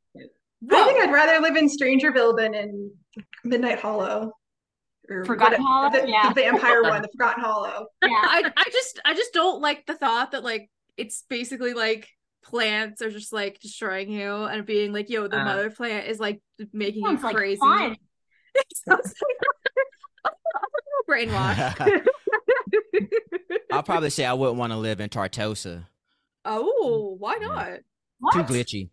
I 0.71 0.85
think 0.85 0.99
I'd 0.99 1.13
rather 1.13 1.39
live 1.39 1.55
in 1.55 1.67
Strangerville 1.67 2.35
than 2.35 2.55
in 2.55 2.91
Midnight 3.43 3.79
Hollow. 3.79 4.31
Or 5.09 5.23
Forgotten 5.23 5.61
Hollow? 5.61 5.91
The, 5.91 6.09
Yeah. 6.09 6.29
the 6.29 6.41
vampire 6.41 6.83
one, 6.83 7.01
the 7.01 7.07
Forgotten 7.13 7.43
Hollow. 7.43 7.87
Yeah. 8.01 8.09
I, 8.09 8.51
I 8.57 8.63
just, 8.71 8.99
I 9.05 9.13
just 9.13 9.33
don't 9.33 9.61
like 9.61 9.85
the 9.85 9.93
thought 9.93 10.31
that 10.31 10.43
like 10.43 10.69
it's 10.97 11.23
basically 11.29 11.73
like 11.73 12.09
plants 12.43 13.01
are 13.01 13.09
just 13.11 13.33
like 13.33 13.59
destroying 13.59 14.09
you 14.11 14.31
and 14.31 14.65
being 14.65 14.93
like, 14.93 15.09
yo, 15.09 15.27
the 15.27 15.39
Uh. 15.39 15.43
mother 15.45 15.69
plant 15.69 16.07
is 16.07 16.19
like 16.19 16.41
making 16.73 17.03
you 17.03 17.17
crazy. 17.17 17.57
fun. 17.59 17.95
Like 18.87 19.03
brainwash. 21.09 22.05
I'll 23.71 23.83
probably 23.83 24.09
say 24.09 24.25
I 24.25 24.33
wouldn't 24.33 24.57
want 24.57 24.73
to 24.73 24.77
live 24.77 24.99
in 24.99 25.09
Tartosa. 25.09 25.85
oh, 26.45 27.15
why 27.19 27.37
Yeah. 27.39 27.47
not? 27.47 27.69
What? 28.19 28.33
Too 28.33 28.43
glitchy. 28.53 28.89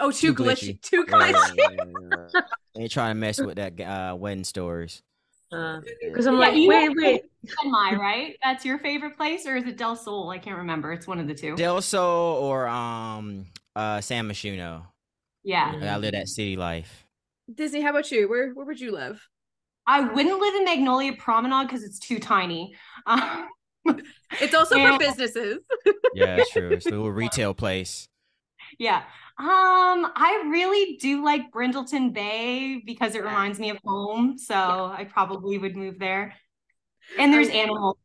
Oh, 0.00 0.10
too, 0.10 0.34
Too 0.34 0.42
glitchy. 0.42 0.78
glitchy. 0.78 0.82
Too 0.82 1.04
glitchy. 1.04 1.56
yeah, 1.56 1.68
yeah, 1.76 2.26
yeah. 2.34 2.40
Ain't 2.76 2.90
trying 2.90 3.10
to 3.14 3.14
mess 3.20 3.40
with 3.40 3.56
that 3.56 3.80
uh, 3.80 4.16
wedding 4.16 4.44
stories. 4.44 5.02
Because 5.50 6.26
I'm 6.26 6.34
Yeah, 6.34 6.40
like, 6.40 6.54
you 6.56 6.68
wait, 6.68 6.88
know- 6.88 6.94
wait. 6.96 7.22
Senmai, 7.46 7.96
right? 7.96 8.36
That's 8.42 8.64
your 8.64 8.78
favorite 8.78 9.16
place, 9.16 9.46
or 9.46 9.56
is 9.56 9.64
it 9.66 9.76
Del 9.76 9.94
Sol? 9.94 10.30
I 10.30 10.38
can't 10.38 10.58
remember. 10.58 10.92
It's 10.92 11.06
one 11.06 11.20
of 11.20 11.28
the 11.28 11.34
two. 11.34 11.54
Del 11.56 11.80
Sol 11.80 12.42
or 12.42 12.66
um 12.66 13.46
uh 13.76 14.00
San 14.00 14.28
Myshuno. 14.28 14.82
yeah. 15.44 15.72
Like, 15.74 15.82
I 15.84 15.96
live 15.98 16.12
that 16.12 16.28
city 16.28 16.56
life. 16.56 17.04
Disney, 17.54 17.80
how 17.82 17.90
about 17.90 18.10
you? 18.10 18.28
Where, 18.28 18.52
where 18.52 18.66
would 18.66 18.80
you 18.80 18.90
live? 18.90 19.20
I 19.86 20.00
wouldn't 20.00 20.40
live 20.40 20.54
in 20.56 20.64
Magnolia 20.64 21.12
Promenade 21.12 21.68
because 21.68 21.84
it's 21.84 22.00
too 22.00 22.18
tiny. 22.18 22.74
Um, 23.06 23.46
It's 24.40 24.52
also 24.52 24.74
Yeah. 24.76 24.94
for 24.94 24.98
businesses. 24.98 25.58
Yeah, 26.12 26.38
it's 26.40 26.50
true. 26.50 26.70
It's 26.70 26.86
a 26.86 26.90
little 26.90 27.12
retail 27.12 27.54
place. 27.54 28.08
yeah. 28.80 29.04
Um, 29.38 30.10
I 30.16 30.44
really 30.50 30.96
do 30.96 31.22
like 31.22 31.50
Brindleton 31.52 32.14
Bay 32.14 32.82
because 32.86 33.14
it 33.14 33.22
reminds 33.22 33.58
me 33.58 33.70
of 33.70 33.78
home. 33.84 34.38
So 34.38 34.54
I 34.54 35.04
probably 35.12 35.58
would 35.58 35.76
move 35.76 35.98
there. 35.98 36.34
And 37.18 37.32
there's 37.32 37.48
Okay. 37.48 37.60
animals. 37.60 37.98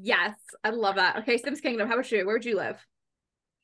Yes, 0.00 0.34
I 0.64 0.70
love 0.70 0.96
that. 0.96 1.16
Okay, 1.18 1.36
Sims 1.38 1.60
Kingdom, 1.60 1.88
how 1.88 1.94
about 1.94 2.10
you? 2.10 2.24
Where 2.26 2.34
would 2.34 2.44
you 2.44 2.56
live? 2.56 2.84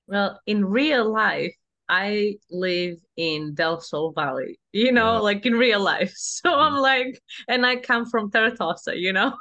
Well, 0.06 0.40
in 0.46 0.64
real 0.64 1.10
life, 1.10 1.54
I 1.88 2.38
live 2.50 2.98
in 3.16 3.54
Del 3.54 3.80
Sol 3.80 4.12
Valley, 4.12 4.58
you 4.72 4.92
know, 4.92 5.14
Yeah. 5.14 5.18
like 5.20 5.46
in 5.46 5.54
real 5.54 5.80
life. 5.80 6.12
So 6.16 6.52
I'm 6.54 6.76
like, 6.76 7.20
and 7.48 7.66
I 7.66 7.76
come 7.76 8.06
from 8.06 8.30
Tartosa, 8.30 8.98
you 8.98 9.12
know? 9.12 9.34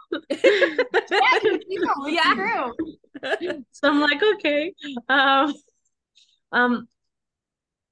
Yeah, 1.12 1.40
you 1.44 1.60
do. 1.70 2.12
Yeah. 2.12 2.34
true. 2.34 3.66
So 3.72 3.90
I'm 3.90 4.00
like, 4.00 4.22
okay. 4.36 4.74
Um, 5.10 5.54
um, 6.52 6.88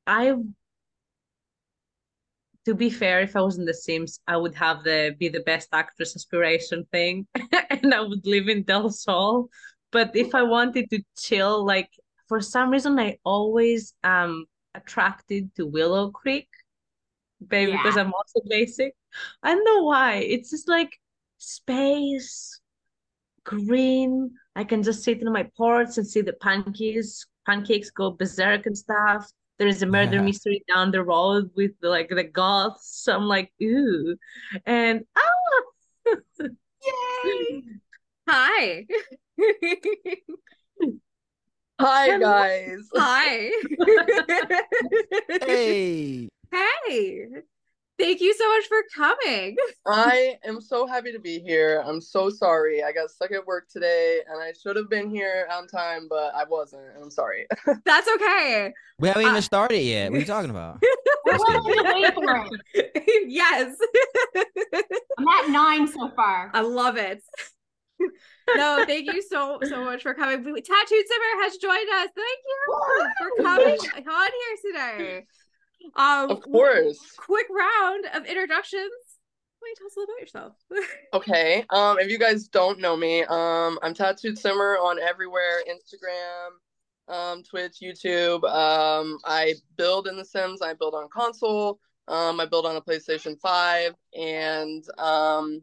I, 0.06 0.34
to 2.66 2.74
be 2.76 2.90
fair, 2.90 3.22
if 3.22 3.36
I 3.36 3.42
was 3.42 3.58
in 3.58 3.66
The 3.66 3.74
Sims, 3.74 4.20
I 4.28 4.38
would 4.38 4.56
have 4.56 4.84
the 4.84 5.16
be 5.20 5.30
the 5.30 5.42
best 5.42 5.70
actress 5.74 6.16
aspiration 6.16 6.86
thing, 6.92 7.28
and 7.70 7.94
I 7.94 8.02
would 8.02 8.26
live 8.26 8.48
in 8.48 8.64
Del 8.64 8.90
Sol. 8.90 9.50
But 9.92 10.16
if 10.16 10.34
I 10.34 10.44
wanted 10.44 10.90
to 10.90 11.02
chill, 11.18 11.66
like 11.66 11.90
for 12.28 12.42
some 12.42 12.70
reason, 12.70 13.00
I 13.00 13.18
always 13.24 13.94
um 14.04 14.46
attracted 14.76 15.54
to 15.56 15.68
Willow 15.68 16.12
Creek, 16.12 16.48
maybe 17.52 17.74
because 17.74 17.98
I'm 17.98 18.14
also 18.14 18.42
basic. 18.48 18.96
I 19.44 19.54
don't 19.54 19.66
know 19.66 19.84
why. 19.84 20.16
It's 20.16 20.50
just 20.50 20.68
like 20.68 20.92
space, 21.38 22.60
green. 23.44 24.32
I 24.56 24.64
can 24.64 24.84
just 24.84 25.04
sit 25.04 25.22
in 25.22 25.32
my 25.32 25.50
porch 25.58 25.98
and 25.98 26.08
see 26.08 26.22
the 26.22 26.34
pancakes, 26.34 27.26
pancakes 27.46 27.90
go 27.92 28.12
berserk 28.12 28.66
and 28.66 28.78
stuff. 28.78 29.30
There 29.60 29.68
is 29.68 29.84
a 29.84 29.86
murder 29.86 30.22
mystery 30.22 30.64
down 30.68 30.92
the 30.92 31.04
road 31.04 31.52
with 31.56 31.72
the, 31.80 31.90
like 31.90 32.10
the 32.10 32.24
goths. 32.24 33.04
So 33.04 33.16
I'm 33.16 33.26
like, 33.26 33.52
ooh, 33.62 34.16
and 34.66 35.06
ah, 35.16 35.22
Yay. 36.86 37.64
Hi. 38.28 38.86
Hi 41.80 42.18
guys. 42.20 42.90
Hi. 42.96 43.52
Hey. 45.46 46.30
hey. 46.52 47.28
Thank 48.00 48.22
you 48.22 48.34
so 48.34 48.48
much 48.50 48.66
for 48.68 48.78
coming. 48.96 49.56
I 49.86 50.36
am 50.44 50.60
so 50.62 50.88
happy 50.88 51.12
to 51.12 51.20
be 51.20 51.40
here. 51.40 51.84
I'm 51.86 52.02
so 52.02 52.30
sorry. 52.30 52.84
I 52.84 52.92
got 52.92 53.10
stuck 53.12 53.32
at 53.32 53.46
work 53.46 53.70
today 53.70 54.20
and 54.28 54.42
I 54.42 54.52
should 54.62 54.76
have 54.76 54.90
been 54.90 55.10
here 55.10 55.48
on 55.52 55.68
time, 55.68 56.08
but 56.10 56.34
I 56.36 56.44
wasn't. 56.44 56.84
and 56.96 57.04
I'm 57.04 57.12
sorry. 57.12 57.46
That's 57.86 58.08
okay. 58.16 58.74
We 59.00 59.08
haven't 59.10 59.24
even 59.24 59.36
Uh, 59.36 59.42
started 59.42 59.80
yet. 59.82 60.12
What 60.12 60.18
are 60.18 60.20
you 60.22 60.26
talking 60.26 60.50
about? 60.50 60.82
We're 61.26 61.34
Just 61.34 61.46
kidding. 61.46 61.64
willing 61.64 61.86
to 61.86 61.94
wait 61.94 62.14
for 62.16 62.48
it. 62.74 63.24
yes. 63.28 63.76
I'm 65.18 65.28
at 65.28 65.50
nine 65.50 65.88
so 65.88 66.10
far. 66.16 66.50
I 66.54 66.62
love 66.62 66.98
it. 66.98 67.22
no, 68.56 68.84
thank 68.86 69.06
you 69.14 69.22
so 69.22 69.60
so 69.64 69.86
much 69.86 70.02
for 70.02 70.14
coming. 70.14 70.44
Tattooed 70.44 70.64
Simmer 70.66 71.44
has 71.44 71.56
joined 71.58 71.90
us. 71.90 72.10
Thank 72.16 72.40
you 72.50 72.76
for 73.38 73.44
coming 73.44 73.78
on 74.08 74.30
here 74.32 74.72
today. 74.72 75.26
Um 75.96 76.30
Of 76.30 76.42
course. 76.42 77.00
quick 77.18 77.48
round 77.50 78.06
of 78.14 78.26
introductions. 78.26 78.92
Why 79.60 79.68
don't 79.68 79.70
you 79.70 79.76
tell 79.78 79.88
us 79.88 79.96
a 79.96 80.00
little 80.00 80.16
about 80.16 80.22
yourself? 80.22 80.90
Okay. 81.14 81.66
Um, 81.70 82.00
if 82.00 82.10
you 82.10 82.20
guys 82.20 82.48
don't 82.48 82.80
know 82.80 82.98
me, 82.98 83.24
um, 83.24 83.80
I'm 83.82 83.94
Tattooed 83.94 84.38
Simmer 84.38 84.78
on 84.78 85.00
everywhere, 85.00 85.64
Instagram, 85.70 87.14
um, 87.14 87.44
Twitch, 87.44 87.78
YouTube. 87.82 88.44
Um, 88.44 89.20
I 89.26 89.54
build 89.78 90.08
in 90.08 90.18
The 90.18 90.26
Sims. 90.26 90.62
I 90.62 90.74
build 90.74 90.96
on 90.96 91.08
console. 91.14 91.80
Um, 92.08 92.40
I 92.40 92.46
build 92.46 92.66
on 92.66 92.76
a 92.76 92.82
PlayStation 92.82 93.40
5, 93.40 93.96
and 94.20 94.84
um, 94.98 95.62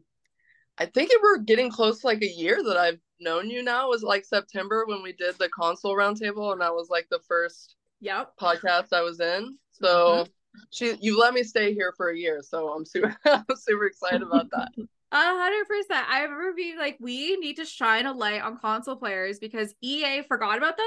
I 0.77 0.87
think 0.87 1.11
it 1.11 1.21
we're 1.21 1.37
getting 1.37 1.69
close 1.69 2.01
to 2.01 2.07
like 2.07 2.23
a 2.23 2.27
year 2.27 2.63
that 2.63 2.77
I've 2.77 2.99
known 3.19 3.49
you 3.49 3.61
now. 3.61 3.85
It 3.85 3.89
was 3.89 4.03
like 4.03 4.25
September 4.25 4.85
when 4.87 5.03
we 5.03 5.13
did 5.13 5.35
the 5.37 5.49
console 5.49 5.95
roundtable, 5.95 6.51
and 6.51 6.61
that 6.61 6.73
was 6.73 6.89
like 6.89 7.07
the 7.11 7.19
first 7.27 7.75
yep. 7.99 8.31
podcast 8.41 8.87
I 8.91 9.01
was 9.01 9.19
in. 9.19 9.57
So 9.71 10.27
she, 10.71 10.95
you 11.01 11.19
let 11.19 11.33
me 11.33 11.43
stay 11.43 11.73
here 11.73 11.93
for 11.95 12.09
a 12.09 12.17
year, 12.17 12.41
so 12.43 12.69
I'm 12.69 12.85
super, 12.85 13.15
I'm 13.25 13.45
super 13.55 13.85
excited 13.85 14.21
about 14.21 14.49
that. 14.51 14.69
A 15.13 15.17
hundred 15.17 15.67
percent. 15.67 16.09
I 16.09 16.21
remember 16.21 16.53
being 16.55 16.77
like, 16.77 16.97
we 17.01 17.35
need 17.35 17.57
to 17.57 17.65
shine 17.65 18.05
a 18.05 18.13
light 18.13 18.41
on 18.41 18.57
console 18.57 18.95
players 18.95 19.39
because 19.39 19.75
EA 19.81 20.21
forgot 20.21 20.57
about 20.57 20.77
them 20.77 20.85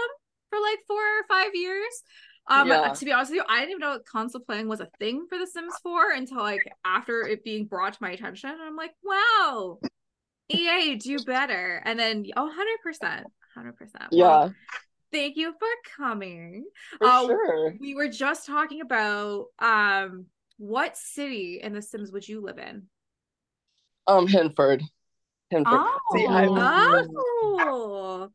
for 0.49 0.59
like 0.61 0.78
four 0.87 0.97
or 0.97 1.24
five 1.28 1.55
years. 1.55 2.03
Um, 2.49 2.68
Yeah. 2.68 2.93
to 2.95 3.05
be 3.05 3.12
honest 3.12 3.32
with 3.32 3.37
you, 3.37 3.45
I 3.47 3.61
didn't 3.61 3.70
even 3.72 3.80
know 3.80 3.91
what 3.91 4.07
console 4.07 4.41
playing 4.41 4.66
was 4.66 4.80
a 4.80 4.89
thing 4.99 5.26
for 5.28 5.37
The 5.39 5.47
Sims 5.47 5.74
4 5.82 6.12
until 6.12 6.39
like 6.39 6.66
after 6.87 7.26
it 7.26 7.45
being 7.45 7.66
brought 7.66 7.93
to 7.95 7.99
my 8.03 8.12
attention. 8.12 8.49
And 8.51 8.62
I'm 8.62 8.76
like, 8.76 8.93
wow, 9.03 9.78
EA, 10.51 10.95
do 10.97 11.20
better. 11.20 11.82
And 11.85 11.99
then, 11.99 12.24
oh, 12.37 12.51
100%. 12.51 13.24
100%. 13.57 14.09
Well, 14.12 14.45
Yeah, 14.45 14.49
thank 15.14 15.36
you 15.36 15.52
for 15.52 15.68
coming. 15.96 16.64
for 16.98 17.06
Uh, 17.06 17.26
sure. 17.26 17.74
We 17.80 17.94
were 17.94 18.08
just 18.08 18.46
talking 18.46 18.80
about 18.80 19.46
um 19.58 20.26
what 20.58 20.96
city 20.96 21.60
in 21.62 21.72
The 21.72 21.82
Sims 21.82 22.12
would 22.12 22.28
you 22.28 22.40
live 22.40 22.58
in? 22.58 22.84
Um, 24.06 24.26
Henford. 24.26 24.82
Henford. 25.52 25.84
See, 26.12 26.26
I, 26.26 26.46
Oh, 26.46 28.30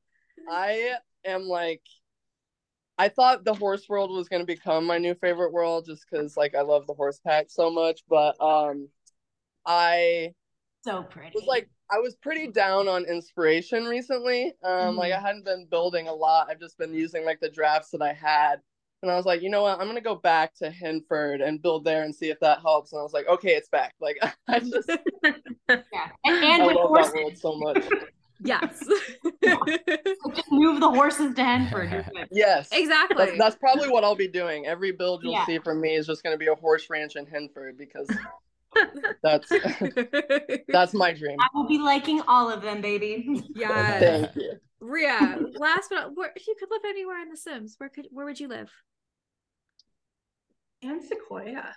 I 0.50 0.96
am 1.26 1.44
like, 1.44 1.82
I 2.98 3.10
thought 3.10 3.46
the 3.46 3.54
horse 3.54 3.88
world 3.88 4.12
was 4.12 4.28
gonna 4.28 4.46
become 4.46 4.86
my 4.86 4.98
new 4.98 5.16
favorite 5.16 5.54
world 5.54 5.86
just 5.86 6.06
because 6.10 6.36
like 6.36 6.56
I 6.56 6.62
love 6.62 6.88
the 6.88 6.94
horse 6.94 7.20
pack 7.26 7.46
so 7.50 7.70
much, 7.72 8.02
but 8.10 8.40
um, 8.42 8.90
I 9.66 10.34
So 10.82 11.04
pretty. 11.04 11.32
was 11.36 11.46
like 11.46 11.70
I 11.92 12.00
was 12.00 12.16
pretty 12.16 12.48
down 12.48 12.88
on 12.88 13.06
inspiration 13.06 13.86
recently. 13.86 14.54
Um, 14.64 14.96
like 14.96 15.12
I 15.12 15.20
hadn't 15.20 15.44
been 15.46 15.68
building 15.70 16.08
a 16.08 16.14
lot. 16.14 16.48
I've 16.50 16.60
just 16.60 16.78
been 16.78 16.94
using 16.94 17.26
like 17.26 17.40
the 17.40 17.50
drafts 17.50 17.90
that 17.92 18.02
I 18.02 18.14
had. 18.14 18.62
And 19.02 19.10
I 19.10 19.16
was 19.16 19.26
like, 19.26 19.42
you 19.42 19.50
know 19.50 19.64
what? 19.64 19.80
I'm 19.80 19.88
gonna 19.88 20.02
go 20.02 20.16
back 20.16 20.54
to 20.56 20.70
Henford 20.70 21.42
and 21.46 21.62
build 21.62 21.86
there 21.86 22.04
and 22.04 22.14
see 22.14 22.30
if 22.30 22.40
that 22.42 22.60
helps. 22.62 22.92
And 22.92 23.00
I 23.00 23.04
was 23.04 23.14
like, 23.14 23.28
okay, 23.28 23.52
it's 23.52 23.70
back. 23.70 23.96
Like 24.00 24.18
I 24.48 24.60
just 24.60 24.90
yeah. 25.24 26.10
And, 26.26 26.44
and 26.44 26.64
I 26.64 26.68
with 26.68 26.76
love 26.76 26.90
horses, 26.90 27.14
that 27.14 27.24
world 27.24 27.38
so 27.38 27.56
much. 27.56 27.84
yes. 28.42 28.80
just 30.34 30.52
move 30.52 30.80
the 30.80 30.90
horses 30.90 31.34
to 31.36 31.42
Henford. 31.42 32.08
Yes. 32.32 32.70
exactly. 32.72 33.26
That's, 33.26 33.38
that's 33.38 33.56
probably 33.56 33.90
what 33.90 34.04
I'll 34.04 34.16
be 34.16 34.28
doing. 34.30 34.66
Every 34.66 34.92
build 34.92 35.24
you'll 35.24 35.34
Yeah. 35.34 35.46
see 35.46 35.60
from 35.60 35.82
me 35.82 35.96
is 35.96 36.06
just 36.06 36.24
gonna 36.24 36.38
be 36.38 36.48
a 36.48 36.56
horse 36.56 36.90
ranch 36.90 37.16
in 37.16 37.26
Henford 37.26 37.78
because 37.78 38.10
that's 39.24 39.50
that's 40.68 40.94
my 40.94 41.14
dream. 41.14 41.38
I 41.40 41.48
will 41.54 41.68
be 41.68 41.78
liking 41.80 42.22
all 42.28 42.50
of 42.50 42.62
them, 42.62 42.82
baby. 42.82 43.44
yeah. 43.56 44.00
Thank 44.00 44.36
you. 44.36 44.54
Ria, 44.82 45.38
last 45.56 45.90
but 45.90 45.96
not, 45.96 46.16
where, 46.16 46.32
if 46.36 46.48
you 46.48 46.56
could 46.58 46.70
live 46.72 46.82
anywhere 46.88 47.22
in 47.22 47.30
The 47.30 47.38
Sims, 47.38 47.76
where 47.78 47.90
could 47.90 48.08
where 48.12 48.26
would 48.26 48.40
you 48.40 48.48
live? 48.48 48.72
San 50.84 51.02
Sequoia. 51.02 51.76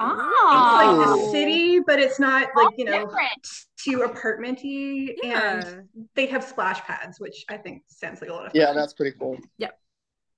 Oh, 0.00 1.00
It's 1.00 1.08
like 1.08 1.16
the 1.18 1.30
city, 1.32 1.80
but 1.80 1.98
it's 1.98 2.20
not 2.20 2.48
like, 2.54 2.74
you 2.78 2.84
know, 2.84 3.06
different. 3.06 3.48
too 3.82 3.98
apartmenty. 3.98 5.14
Yeah. 5.22 5.60
And 5.64 5.88
they 6.14 6.26
have 6.26 6.44
splash 6.44 6.80
pads, 6.82 7.18
which 7.18 7.44
I 7.48 7.56
think 7.56 7.82
sounds 7.88 8.20
like 8.20 8.30
a 8.30 8.32
lot 8.32 8.46
of 8.46 8.52
fun. 8.52 8.60
Yeah, 8.60 8.72
that's 8.74 8.92
pretty 8.92 9.16
cool. 9.18 9.36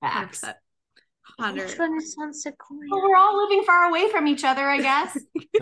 Facts. 0.01 0.41
100%. 0.43 0.53
100. 1.37 1.67
Which 1.69 1.77
one 1.79 1.97
is 1.97 2.15
on 2.19 2.33
Sequoia? 2.33 2.79
Well, 2.89 3.01
we're 3.09 3.15
all 3.15 3.43
living 3.43 3.63
far 3.63 3.85
away 3.85 4.09
from 4.09 4.27
each 4.27 4.43
other, 4.43 4.67
I 4.67 4.81
guess. 4.81 5.17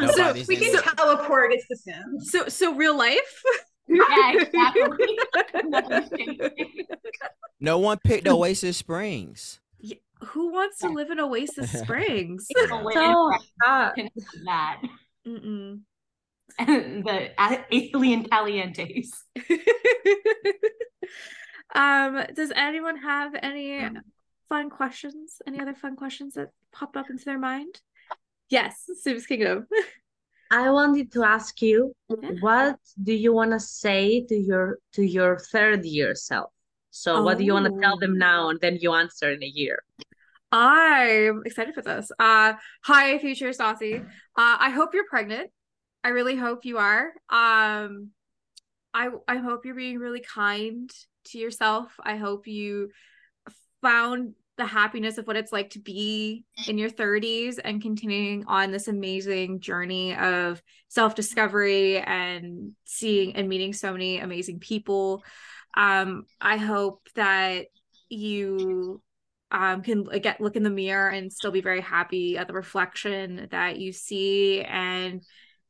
Nobody's 0.00 0.48
we 0.48 0.56
can 0.56 0.74
it. 0.74 0.84
teleport. 0.96 1.52
It's 1.52 1.64
the 1.68 1.76
Sims. 1.76 2.30
So 2.30 2.48
so 2.48 2.74
real 2.74 2.96
life? 2.96 3.42
yeah, 3.88 4.32
exactly. 4.34 5.18
Nothing's 5.64 6.40
no 7.60 7.78
one 7.78 7.98
picked 8.04 8.28
Oasis 8.28 8.76
Springs. 8.76 9.60
Who 10.24 10.50
wants 10.52 10.78
to 10.80 10.88
live 10.88 11.10
in 11.10 11.20
Oasis 11.20 11.72
Springs? 11.80 12.46
Away 12.70 12.92
So 12.92 13.30
that. 14.44 14.82
Mm-mm. 15.26 15.80
the 16.58 17.30
alien 17.72 18.24
calientes. 18.24 19.10
um, 21.74 22.24
does 22.34 22.50
anyone 22.54 22.96
have 22.96 23.34
any 23.40 23.88
fun 24.48 24.70
questions? 24.70 25.40
Any 25.46 25.60
other 25.60 25.74
fun 25.74 25.96
questions 25.96 26.34
that 26.34 26.48
popped 26.72 26.96
up 26.96 27.10
into 27.10 27.24
their 27.24 27.38
mind? 27.38 27.80
Yes, 28.48 28.84
Sims 29.02 29.26
Kingdom. 29.26 29.66
I 30.50 30.70
wanted 30.70 31.12
to 31.12 31.24
ask 31.24 31.60
you, 31.60 31.92
Yeah. 32.08 32.30
what 32.40 32.76
do 33.02 33.12
you 33.12 33.34
want 33.34 33.50
to 33.52 33.60
say 33.60 34.24
to 34.26 34.34
your 34.34 34.78
to 34.94 35.02
your 35.04 35.38
third 35.38 35.84
year 35.84 36.14
self? 36.14 36.50
So 36.90 37.22
what 37.22 37.36
do 37.38 37.44
you 37.44 37.52
want 37.52 37.66
to 37.66 37.80
tell 37.80 37.98
them 37.98 38.12
Oh. 38.14 38.24
now, 38.28 38.48
and 38.48 38.58
then 38.60 38.78
you 38.80 38.92
answer 38.94 39.30
in 39.30 39.42
a 39.42 39.46
year? 39.46 39.82
I'm 40.50 41.42
excited 41.44 41.74
for 41.74 41.82
this. 41.82 42.10
Uh, 42.18 42.54
hi, 42.82 43.18
future 43.18 43.50
Stassi. 43.50 44.00
Uh, 44.02 44.56
I 44.66 44.70
hope 44.70 44.94
you're 44.94 45.06
pregnant. 45.08 45.50
I 46.02 46.08
really 46.08 46.36
hope 46.36 46.64
you 46.64 46.78
are. 46.78 47.12
Um, 47.28 48.10
I 48.94 49.10
I 49.28 49.36
hope 49.36 49.66
you're 49.66 49.74
being 49.74 49.98
really 49.98 50.20
kind 50.22 50.90
to 51.26 51.38
yourself. 51.38 51.92
I 52.02 52.16
hope 52.16 52.46
you 52.46 52.90
found 53.82 54.34
the 54.56 54.66
happiness 54.66 55.18
of 55.18 55.26
what 55.26 55.36
it's 55.36 55.52
like 55.52 55.70
to 55.70 55.78
be 55.78 56.44
in 56.66 56.78
your 56.78 56.90
30s 56.90 57.58
and 57.58 57.80
continuing 57.80 58.44
on 58.46 58.72
this 58.72 58.88
amazing 58.88 59.60
journey 59.60 60.16
of 60.16 60.60
self-discovery 60.88 61.98
and 61.98 62.72
seeing 62.84 63.36
and 63.36 63.48
meeting 63.48 63.72
so 63.72 63.92
many 63.92 64.18
amazing 64.18 64.58
people. 64.58 65.22
Um, 65.76 66.24
I 66.40 66.56
hope 66.56 67.08
that 67.14 67.66
you 68.08 69.00
um 69.50 69.82
can 69.82 70.04
get 70.04 70.40
look 70.40 70.56
in 70.56 70.62
the 70.62 70.70
mirror 70.70 71.08
and 71.08 71.32
still 71.32 71.50
be 71.50 71.60
very 71.60 71.80
happy 71.80 72.36
at 72.36 72.46
the 72.46 72.52
reflection 72.52 73.48
that 73.50 73.78
you 73.78 73.92
see 73.92 74.62
and 74.62 75.22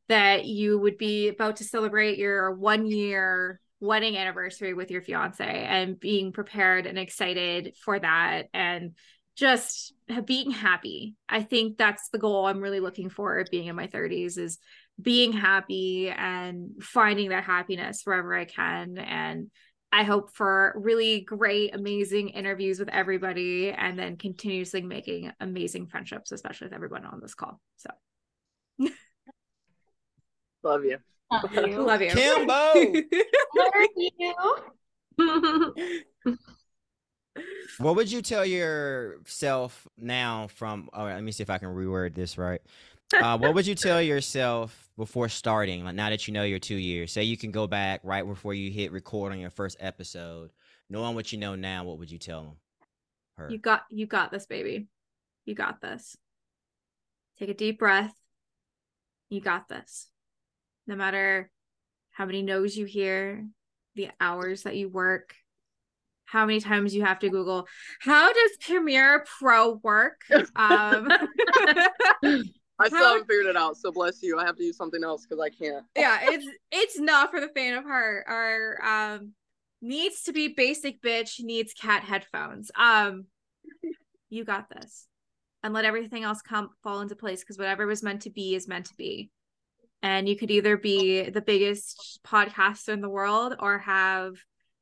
that 0.08 0.46
you 0.46 0.78
would 0.78 0.98
be 0.98 1.28
about 1.28 1.56
to 1.56 1.64
celebrate 1.64 2.18
your 2.18 2.52
one 2.52 2.86
year 2.86 3.60
wedding 3.80 4.16
anniversary 4.16 4.74
with 4.74 4.90
your 4.90 5.02
fiance 5.02 5.44
and 5.44 5.98
being 5.98 6.32
prepared 6.32 6.86
and 6.86 6.98
excited 6.98 7.74
for 7.82 7.98
that 7.98 8.48
and 8.52 8.92
just 9.36 9.94
being 10.24 10.50
happy. 10.50 11.14
I 11.28 11.42
think 11.42 11.78
that's 11.78 12.08
the 12.08 12.18
goal 12.18 12.46
I'm 12.46 12.60
really 12.60 12.80
looking 12.80 13.08
for 13.08 13.44
being 13.50 13.68
in 13.68 13.76
my 13.76 13.86
30s 13.86 14.36
is 14.36 14.58
being 15.00 15.32
happy 15.32 16.10
and 16.10 16.72
finding 16.82 17.28
that 17.28 17.44
happiness 17.44 18.00
wherever 18.02 18.34
I 18.34 18.46
can 18.46 18.98
and 18.98 19.50
I 19.90 20.02
hope 20.02 20.34
for 20.34 20.74
really 20.76 21.22
great, 21.22 21.74
amazing 21.74 22.28
interviews 22.30 22.78
with 22.78 22.90
everybody 22.90 23.70
and 23.70 23.98
then 23.98 24.18
continuously 24.18 24.82
making 24.82 25.32
amazing 25.40 25.86
friendships, 25.86 26.30
especially 26.30 26.66
with 26.66 26.74
everyone 26.74 27.06
on 27.06 27.20
this 27.22 27.34
call. 27.34 27.58
So 27.76 27.90
Love 30.62 30.84
you. 30.84 30.98
Love 31.30 32.00
you. 32.02 32.10
Kimbo! 32.10 32.72
Love 33.56 33.74
you. 33.96 34.34
What 37.78 37.96
would 37.96 38.10
you 38.10 38.22
tell 38.22 38.44
yourself 38.44 39.86
now 39.96 40.48
from 40.48 40.88
all 40.92 41.06
right, 41.06 41.14
let 41.14 41.22
me 41.22 41.32
see 41.32 41.42
if 41.42 41.50
I 41.50 41.58
can 41.58 41.68
reword 41.68 42.14
this 42.14 42.36
right. 42.36 42.60
Uh, 43.14 43.38
what 43.38 43.54
would 43.54 43.66
you 43.66 43.74
tell 43.74 44.02
yourself 44.02 44.90
before 44.96 45.28
starting? 45.28 45.84
Like 45.84 45.94
now 45.94 46.10
that 46.10 46.26
you 46.26 46.34
know 46.34 46.42
your 46.42 46.58
two 46.58 46.76
years, 46.76 47.12
say 47.12 47.22
you 47.22 47.36
can 47.36 47.50
go 47.50 47.66
back 47.66 48.00
right 48.02 48.26
before 48.26 48.52
you 48.52 48.70
hit 48.70 48.92
record 48.92 49.32
on 49.32 49.38
your 49.38 49.50
first 49.50 49.76
episode, 49.80 50.50
knowing 50.90 51.14
what 51.14 51.32
you 51.32 51.38
know 51.38 51.54
now, 51.54 51.84
what 51.84 51.98
would 51.98 52.10
you 52.10 52.18
tell 52.18 52.42
them? 52.42 52.56
Her. 53.36 53.48
you 53.50 53.58
got 53.58 53.84
you 53.88 54.06
got 54.06 54.32
this, 54.32 54.46
baby. 54.46 54.88
You 55.46 55.54
got 55.54 55.80
this. 55.80 56.16
Take 57.38 57.50
a 57.50 57.54
deep 57.54 57.78
breath. 57.78 58.14
You 59.30 59.40
got 59.40 59.68
this. 59.68 60.08
No 60.88 60.96
matter 60.96 61.50
how 62.10 62.24
many 62.24 62.42
no's 62.42 62.76
you 62.76 62.86
hear, 62.86 63.46
the 63.94 64.10
hours 64.20 64.62
that 64.62 64.74
you 64.76 64.88
work, 64.88 65.34
how 66.24 66.46
many 66.46 66.60
times 66.60 66.94
you 66.94 67.02
have 67.02 67.18
to 67.20 67.30
Google, 67.30 67.68
how 68.00 68.32
does 68.32 68.50
Premiere 68.60 69.24
Pro 69.38 69.74
work? 69.82 70.22
Um 70.56 71.08
I 72.80 72.86
still 72.86 72.98
haven't 72.98 73.26
figured 73.26 73.46
it 73.46 73.56
out, 73.56 73.76
so 73.76 73.92
bless 73.92 74.22
you. 74.22 74.38
I 74.38 74.46
have 74.46 74.56
to 74.56 74.64
use 74.64 74.76
something 74.76 75.04
else 75.04 75.26
because 75.26 75.40
I 75.42 75.50
can't. 75.50 75.84
yeah, 75.96 76.18
it's 76.22 76.46
it's 76.72 76.98
not 76.98 77.30
for 77.30 77.40
the 77.40 77.48
faint 77.48 77.76
of 77.76 77.84
heart. 77.84 78.24
Our 78.26 78.78
um 78.82 79.32
needs 79.80 80.22
to 80.24 80.32
be 80.32 80.48
basic 80.48 81.00
bitch 81.02 81.40
needs 81.40 81.72
cat 81.72 82.02
headphones. 82.02 82.70
Um 82.76 83.26
you 84.30 84.44
got 84.44 84.68
this. 84.70 85.06
And 85.62 85.74
let 85.74 85.84
everything 85.84 86.22
else 86.22 86.40
come 86.40 86.70
fall 86.84 87.00
into 87.00 87.16
place 87.16 87.40
because 87.40 87.58
whatever 87.58 87.86
was 87.86 88.02
meant 88.02 88.22
to 88.22 88.30
be 88.30 88.54
is 88.54 88.68
meant 88.68 88.86
to 88.86 88.94
be. 88.94 89.30
And 90.02 90.28
you 90.28 90.36
could 90.36 90.50
either 90.50 90.76
be 90.76 91.28
the 91.28 91.40
biggest 91.40 92.20
podcaster 92.24 92.90
in 92.90 93.00
the 93.00 93.08
world 93.08 93.56
or 93.58 93.78
have 93.78 94.34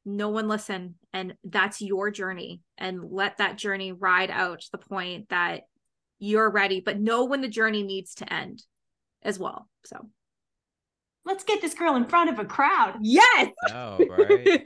no 0.05 0.29
one 0.29 0.47
listen 0.47 0.95
and 1.13 1.35
that's 1.43 1.83
your 1.83 2.13
journey 2.13 2.61
and 2.79 3.11
let 3.11 3.39
that 3.39 3.59
journey 3.59 3.91
ride 3.91 4.31
out 4.31 4.61
to 4.61 4.71
the 4.71 4.79
point 4.79 5.29
that 5.31 5.63
you're 6.21 6.49
ready 6.49 6.81
but 6.81 7.01
know 7.01 7.25
when 7.25 7.41
the 7.41 7.49
journey 7.49 7.83
needs 7.83 8.15
to 8.15 8.33
end 8.33 8.63
as 9.23 9.39
well. 9.39 9.69
So 9.85 10.09
Let's 11.27 11.43
get 11.43 11.61
this 11.61 11.75
girl 11.75 11.97
in 11.97 12.05
front 12.05 12.31
of 12.31 12.39
a 12.39 12.45
crowd. 12.45 12.99
Yes. 13.01 13.51
Oh, 13.73 13.99
right. 13.99 14.47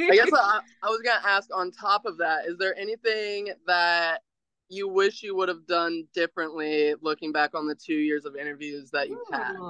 I 0.00 0.16
guess 0.16 0.28
I, 0.34 0.60
I 0.82 0.88
was 0.88 1.00
gonna 1.04 1.20
ask 1.24 1.48
on 1.54 1.70
top 1.70 2.04
of 2.04 2.18
that, 2.18 2.46
is 2.46 2.58
there 2.58 2.76
anything 2.76 3.52
that 3.68 4.22
you 4.70 4.88
wish 4.88 5.22
you 5.22 5.36
would 5.36 5.48
have 5.48 5.66
done 5.66 6.04
differently 6.14 6.94
looking 7.02 7.32
back 7.32 7.54
on 7.54 7.66
the 7.66 7.74
two 7.74 7.94
years 7.94 8.24
of 8.24 8.36
interviews 8.36 8.90
that 8.92 9.10
you've 9.10 9.18
had? 9.32 9.66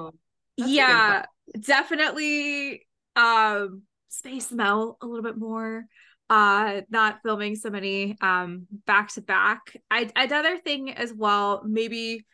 That's 0.58 0.70
yeah, 0.70 1.24
definitely 1.60 2.86
um 3.16 3.82
space 4.08 4.48
them 4.48 4.60
out 4.60 4.96
a 5.02 5.06
little 5.06 5.22
bit 5.24 5.38
more. 5.38 5.86
uh 6.28 6.82
not 6.90 7.20
filming 7.24 7.56
so 7.56 7.70
many 7.70 8.16
um 8.20 8.66
back 8.86 9.08
to 9.14 9.20
back. 9.22 9.76
I 9.90 10.10
another 10.16 10.58
thing 10.58 10.92
as 10.92 11.12
well, 11.12 11.62
maybe 11.66 12.26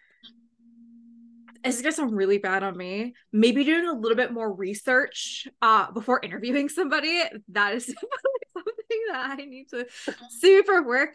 this 1.65 1.77
is 1.77 1.83
gonna 1.83 1.93
sound 1.93 2.17
really 2.17 2.39
bad 2.39 2.63
on 2.63 2.77
me. 2.77 3.15
Maybe 3.33 3.65
doing 3.65 3.87
a 3.87 3.93
little 3.93 4.17
bit 4.17 4.33
more 4.33 4.53
research 4.53 5.49
uh 5.63 5.91
before 5.93 6.21
interviewing 6.23 6.69
somebody. 6.69 7.23
That 7.49 7.75
is 7.75 7.95
that 9.11 9.31
I 9.39 9.45
need 9.45 9.69
to 9.71 9.87
super 10.31 10.83
work 10.83 11.15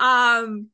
on. 0.00 0.44
Um 0.44 0.68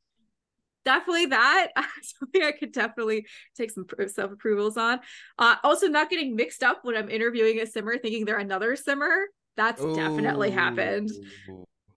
definitely 0.85 1.26
that 1.26 1.68
something 2.03 2.43
I 2.43 2.53
could 2.53 2.72
definitely 2.72 3.26
take 3.57 3.70
some 3.70 3.87
self 4.09 4.33
approvals 4.33 4.76
on. 4.76 5.01
Uh, 5.39 5.57
also, 5.62 5.89
not 5.89 6.11
getting 6.11 6.37
mixed 6.37 6.62
up 6.62 6.81
when 6.83 6.97
I'm 6.97 7.11
interviewing 7.11 7.61
a 7.61 7.66
simmer, 7.66 7.99
thinking 7.99 8.24
they're 8.24 8.39
another 8.39 8.76
simmer. 8.76 9.26
That's 9.57 9.83
Ooh. 9.83 9.95
definitely 9.95 10.51
happened. 10.51 11.11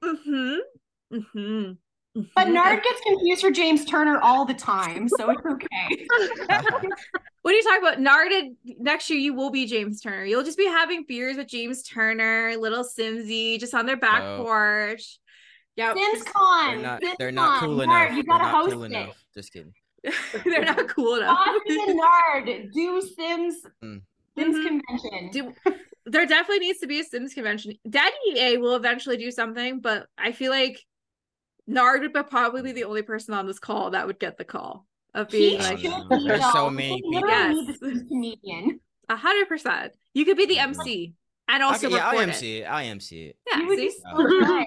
Mm-hmm. 0.04 0.56
Mm-hmm. 1.14 1.72
But 2.16 2.26
mm-hmm. 2.46 2.54
Nard 2.54 2.84
gets 2.84 3.02
confused 3.02 3.42
for 3.42 3.50
James 3.50 3.86
Turner 3.86 4.20
all 4.22 4.46
the 4.46 4.54
time, 4.54 5.10
so 5.10 5.32
it's 5.32 5.42
okay. 5.44 6.08
what 7.42 7.54
are 7.54 7.58
you 7.58 7.64
talking 7.64 7.82
about? 7.82 8.00
Nard 8.00 8.32
next 8.78 9.10
year 9.10 9.18
you 9.18 9.34
will 9.34 9.50
be 9.50 9.66
James 9.66 10.00
Turner. 10.00 10.24
You'll 10.24 10.44
just 10.44 10.58
be 10.58 10.68
having 10.68 11.06
beers 11.08 11.38
with 11.38 11.48
James 11.48 11.82
Turner, 11.82 12.54
lilsimsie, 12.56 13.60
just 13.60 13.74
on 13.74 13.88
their 13.88 13.98
back 13.98 14.22
oh. 14.22 14.44
porch. 14.44 15.18
Yeah, 15.76 15.96
SimsCon. 15.96 16.72
They're 16.72 16.82
not, 16.82 17.02
they're 17.18 17.32
not 17.32 17.60
cool 17.62 17.82
enough. 17.82 18.16
You 18.16 18.24
gotta 18.24 18.46
host 18.46 18.74
cool 18.74 18.84
it. 18.84 18.92
Enough. 18.92 19.24
Just 19.34 19.52
kidding. 19.52 19.74
they're 20.46 20.66
not 20.66 20.88
cool 20.90 21.16
enough. 21.16 21.36
Austin 21.36 21.80
and 21.88 21.98
Nard 21.98 22.72
do 22.74 23.02
Sims 23.02 23.56
mm. 23.84 24.02
Sims 24.38 24.56
mm-hmm. 24.56 24.68
convention. 24.68 25.30
Do, 25.32 25.74
there 26.06 26.28
definitely 26.28 26.60
needs 26.68 26.80
to 26.80 26.88
be 26.88 27.00
a 27.00 27.04
Sims 27.04 27.34
convention. 27.34 27.74
Daddy 27.90 28.16
EA 28.36 28.58
will 28.58 28.76
eventually 28.76 29.18
do 29.18 29.32
something, 29.32 29.80
but 29.80 30.06
I 30.16 30.32
feel 30.32 30.52
like 30.52 30.80
Nard 31.68 32.02
would 32.02 32.30
probably 32.30 32.62
be 32.62 32.72
the 32.72 32.84
only 32.84 33.02
person 33.02 33.34
on 33.34 33.48
this 33.48 33.60
call 33.60 33.92
that 33.92 34.08
would 34.08 34.20
get 34.20 34.38
the 34.38 34.44
call 34.44 34.86
of 35.14 35.30
being 35.30 35.60
he 35.60 35.66
like, 35.66 36.24
there's 36.26 36.52
so 36.52 36.70
many 36.70 37.02
people. 37.02 37.30
Yes. 37.30 37.78
comedian. 37.80 38.80
A 39.10 39.16
hundred 39.16 39.48
percent. 39.48 39.94
You 40.14 40.26
could 40.26 40.38
be 40.38 40.46
the 40.46 40.60
MC 40.60 41.14
and 41.48 41.64
also 41.64 41.88
okay, 41.88 41.96
yeah, 41.96 42.08
I 42.08 42.16
MC 42.24 42.58
it. 42.60 42.64
I 42.66 42.86
MC 42.86 43.26
it. 43.28 43.38
Yeah, 43.50 43.68
see? 43.76 43.90
So 43.90 44.06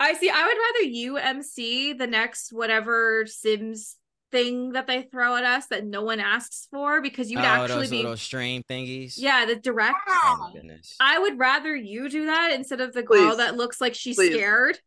I 0.00 0.14
see. 0.14 0.30
I 0.30 0.46
would 0.46 0.58
rather 0.58 0.90
you 0.90 1.16
MC 1.16 1.92
the 1.94 2.06
next 2.06 2.52
whatever 2.52 3.24
Sims 3.26 3.96
thing 4.32 4.72
that 4.72 4.86
they 4.86 5.02
throw 5.02 5.36
at 5.36 5.44
us 5.44 5.66
that 5.68 5.84
no 5.84 6.02
one 6.02 6.20
asks 6.20 6.68
for 6.70 7.00
because 7.00 7.30
you'd 7.30 7.40
oh, 7.40 7.44
actually 7.44 7.76
those 7.76 7.90
be 7.90 7.96
little 7.98 8.16
stream 8.16 8.62
thingies. 8.68 9.14
Yeah, 9.16 9.46
the 9.46 9.56
direct. 9.56 9.96
Oh, 10.08 10.52
I 11.00 11.18
would 11.18 11.38
rather 11.38 11.74
you 11.74 12.08
do 12.08 12.26
that 12.26 12.52
instead 12.52 12.80
of 12.80 12.92
the 12.92 13.02
girl 13.02 13.30
Please. 13.30 13.36
that 13.38 13.56
looks 13.56 13.80
like 13.80 13.94
she's 13.94 14.16
Please. 14.16 14.34
scared 14.34 14.78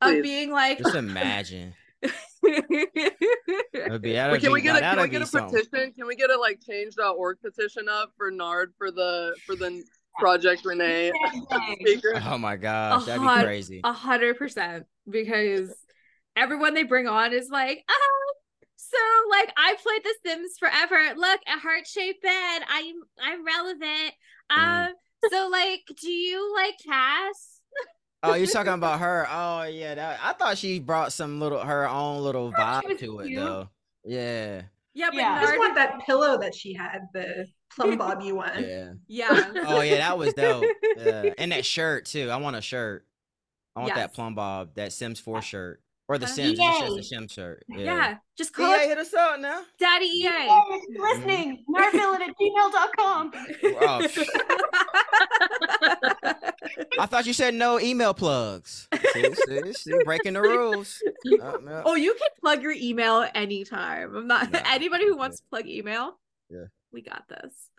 Please. 0.00 0.16
of 0.18 0.22
being 0.22 0.50
like. 0.50 0.78
Just 0.78 0.94
imagine. 0.94 1.74
Wait, 2.42 2.68
be, 4.00 4.14
can 4.14 4.52
we 4.52 4.60
get 4.60 4.76
a, 4.76 4.80
can 4.80 5.00
we 5.00 5.08
get 5.08 5.22
a 5.22 5.26
petition? 5.26 5.92
Can 5.92 6.06
we 6.06 6.14
get 6.14 6.30
a 6.30 6.38
like 6.38 6.60
change.org 6.64 7.38
petition 7.40 7.88
up 7.88 8.12
for 8.16 8.30
Nard 8.30 8.72
for 8.78 8.92
the 8.92 9.34
for 9.44 9.56
the 9.56 9.82
Project 10.18 10.64
Rene 10.64 11.12
speaker. 11.80 12.20
Oh 12.24 12.38
my 12.38 12.56
gosh, 12.56 13.06
that'd 13.06 13.22
be 13.22 13.44
crazy. 13.44 13.80
A 13.84 13.92
hundred 13.92 14.36
percent 14.36 14.84
because 15.08 15.74
everyone 16.36 16.74
they 16.74 16.82
bring 16.82 17.06
on 17.06 17.32
is 17.32 17.48
like, 17.50 17.84
oh, 17.88 18.32
so 18.76 18.98
like 19.30 19.52
I 19.56 19.76
played 19.82 20.02
The 20.04 20.14
Sims 20.26 20.58
forever. 20.58 21.14
Look, 21.16 21.40
a 21.46 21.58
heart 21.58 21.86
shaped 21.86 22.22
bed. 22.22 22.62
I'm 22.68 22.96
I'm 23.22 23.46
relevant. 23.46 24.14
Mm. 24.50 24.58
Um, 24.58 24.88
mm. 24.88 25.30
so 25.30 25.48
like, 25.50 25.82
do 26.00 26.10
you 26.10 26.54
like 26.54 26.74
Cass? 26.84 27.57
Oh, 28.22 28.34
you're 28.34 28.48
talking 28.48 28.72
about 28.72 29.00
her. 29.00 29.26
Oh 29.30 29.62
yeah, 29.62 29.94
that, 29.94 30.20
I 30.22 30.32
thought 30.32 30.58
she 30.58 30.80
brought 30.80 31.12
some 31.12 31.38
little 31.40 31.60
her 31.60 31.88
own 31.88 32.22
little 32.22 32.52
vibe 32.52 32.98
to 32.98 33.20
it 33.20 33.34
though. 33.34 33.68
Yeah. 34.04 34.62
Yeah, 34.94 35.10
but 35.10 35.18
yeah. 35.18 35.38
I 35.38 35.42
just 35.42 35.58
want 35.58 35.74
that 35.76 36.00
pillow 36.04 36.38
that 36.38 36.54
she 36.54 36.74
had, 36.74 37.02
the 37.12 37.46
plum 37.70 37.96
bobby 37.98 38.32
one. 38.32 38.64
Yeah. 38.64 38.92
Yeah. 39.06 39.52
oh 39.66 39.80
yeah, 39.80 39.98
that 39.98 40.18
was 40.18 40.34
dope. 40.34 40.64
Yeah. 40.98 41.32
And 41.38 41.52
that 41.52 41.64
shirt 41.64 42.06
too. 42.06 42.28
I 42.28 42.36
want 42.38 42.56
a 42.56 42.60
shirt. 42.60 43.06
I 43.76 43.80
want 43.80 43.90
yes. 43.90 43.98
that 43.98 44.14
plumbob, 44.14 44.74
that 44.74 44.92
Sims 44.92 45.20
4 45.20 45.40
shirt. 45.40 45.80
Or 46.08 46.18
the 46.18 46.26
uh, 46.26 46.28
Sims, 46.28 46.58
it's 46.60 46.78
just 46.80 46.98
a 46.98 47.02
Sims 47.04 47.32
shirt. 47.32 47.64
Yeah. 47.68 47.78
yeah. 47.78 48.16
Just 48.36 48.52
call 48.52 48.74
EA, 48.74 48.84
it. 48.84 48.88
hit 48.88 48.98
us 48.98 49.14
up 49.14 49.38
now. 49.38 49.62
Daddy 49.78 50.06
EA. 50.06 50.26
EA 50.26 50.80
listening. 50.98 51.64
Nardvillian 51.72 52.20
at 52.20 52.34
gmail.com. 52.40 53.32
Oh, 53.80 54.06
I 56.98 57.06
thought 57.06 57.26
you 57.26 57.32
said 57.32 57.54
no 57.54 57.80
email 57.80 58.14
plugs. 58.14 58.88
See, 59.12 59.34
see, 59.34 59.72
see 59.72 59.94
breaking 60.04 60.34
the 60.34 60.42
rules. 60.42 61.02
Uh, 61.40 61.82
oh, 61.84 61.94
you 61.94 62.14
can 62.14 62.28
plug 62.40 62.62
your 62.62 62.72
email 62.72 63.26
anytime. 63.34 64.14
I'm 64.16 64.26
not 64.26 64.50
no, 64.50 64.60
anybody 64.64 65.06
who 65.06 65.16
wants 65.16 65.38
to 65.38 65.46
plug 65.50 65.66
email. 65.66 66.18
Yeah, 66.48 66.66
we 66.92 67.02
got 67.02 67.28
this. 67.28 67.70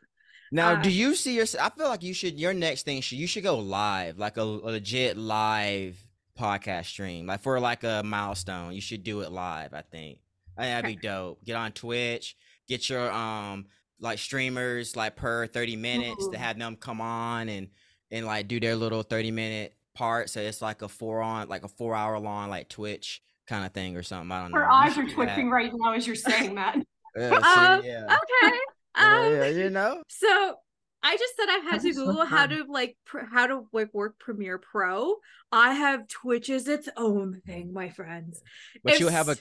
Now, 0.52 0.74
uh, 0.74 0.82
do 0.82 0.92
you 0.92 1.16
see 1.16 1.36
yourself? 1.36 1.72
I 1.72 1.78
feel 1.78 1.88
like 1.88 2.04
you 2.04 2.14
should. 2.14 2.40
Your 2.40 2.54
next 2.54 2.84
thing 2.84 3.02
should 3.02 3.18
you 3.18 3.28
should 3.28 3.44
go 3.44 3.58
live, 3.58 4.18
like 4.18 4.38
a, 4.38 4.42
a 4.42 4.70
legit 4.72 5.18
live 5.18 5.98
podcast 6.38 6.86
stream, 6.86 7.28
like 7.28 7.42
for 7.42 7.60
like 7.60 7.84
a 7.84 8.02
milestone. 8.04 8.74
You 8.74 8.82
should 8.82 9.04
do 9.04 9.22
it 9.22 9.32
live. 9.32 9.74
I 9.74 9.82
think. 9.82 10.20
I 10.58 10.64
think 10.64 10.74
that'd 10.74 11.02
be 11.02 11.08
dope. 11.08 11.44
Get 11.44 11.56
on 11.56 11.72
Twitch. 11.72 12.36
Get 12.68 12.90
your 12.90 13.12
um 13.12 13.66
like 14.00 14.20
streamers 14.20 14.96
like 14.96 15.16
per 15.16 15.48
30 15.48 15.76
minutes 15.76 16.28
to 16.30 16.38
have 16.38 16.58
them 16.58 16.76
come 16.76 17.02
on 17.02 17.50
and 17.50 17.68
and 18.12 18.26
like 18.26 18.48
do 18.48 18.60
their 18.60 18.76
little 18.76 19.04
30 19.04 19.32
minute 19.32 19.76
part. 19.96 20.30
So 20.30 20.40
it's 20.40 20.62
like 20.62 20.82
a 20.82 20.88
four 20.88 21.22
on 21.22 21.50
like 21.50 21.64
a 21.64 21.68
four 21.68 21.96
hour 21.96 22.20
long 22.20 22.50
like 22.50 22.70
Twitch 22.70 23.22
kind 23.48 23.66
of 23.66 23.74
thing 23.74 23.98
or 23.98 24.04
something. 24.04 24.32
I 24.32 24.44
don't 24.44 24.54
Her 24.54 24.60
know. 24.60 24.66
Her 24.66 24.72
eyes 24.72 24.98
are 24.98 25.08
twitching 25.08 25.50
right 25.50 25.72
now 25.74 25.94
as 25.94 26.06
you're 26.06 26.16
saying 26.16 26.56
that. 26.56 26.78
yeah, 27.18 27.30
see, 27.30 27.60
um, 27.60 27.84
yeah. 27.84 28.06
Okay. 28.06 28.58
Um, 28.96 29.32
yeah, 29.32 29.46
you 29.46 29.70
know. 29.70 30.02
So 30.10 30.56
I 31.04 31.16
just 31.16 31.38
said 31.38 31.46
I 31.48 31.60
had 31.70 31.82
to 31.82 31.94
Google 31.94 32.26
how 32.26 32.48
to 32.48 32.66
like 32.68 32.98
pr- 33.06 33.20
how 33.32 33.46
to 33.46 33.66
like 33.72 33.94
work 33.94 34.20
Premiere 34.20 34.58
Pro. 34.58 35.16
I 35.52 35.74
have 35.74 36.08
Twitch 36.08 36.50
is 36.50 36.68
its 36.68 36.90
own 36.98 37.42
thing, 37.46 37.72
my 37.72 37.90
friends. 37.90 38.42
But 38.84 38.96
if... 38.96 39.00
you 39.00 39.08
have 39.08 39.30
a 39.30 39.38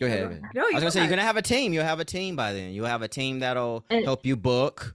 Go 0.00 0.06
ahead. 0.06 0.42
No, 0.54 0.62
I 0.62 0.70
was 0.72 0.74
gonna 0.74 0.90
say 0.90 1.00
you're 1.00 1.10
gonna 1.10 1.22
have 1.22 1.36
a 1.36 1.42
team. 1.42 1.72
You'll 1.72 1.84
have 1.84 2.00
a 2.00 2.04
team 2.04 2.36
by 2.36 2.52
then. 2.52 2.72
You'll 2.72 2.86
have 2.86 3.02
a 3.02 3.08
team 3.08 3.40
that'll 3.40 3.84
and, 3.90 4.04
help 4.04 4.24
you 4.24 4.36
book, 4.36 4.94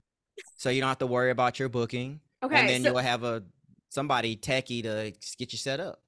so 0.56 0.70
you 0.70 0.80
don't 0.80 0.88
have 0.88 0.98
to 0.98 1.06
worry 1.06 1.30
about 1.30 1.58
your 1.58 1.68
booking. 1.68 2.20
Okay, 2.44 2.60
and 2.60 2.68
then 2.68 2.82
so, 2.82 2.90
you'll 2.90 2.98
have 2.98 3.24
a 3.24 3.42
somebody 3.88 4.36
techie 4.36 4.82
to 4.82 5.12
get 5.38 5.52
you 5.52 5.58
set 5.58 5.80
up. 5.80 6.00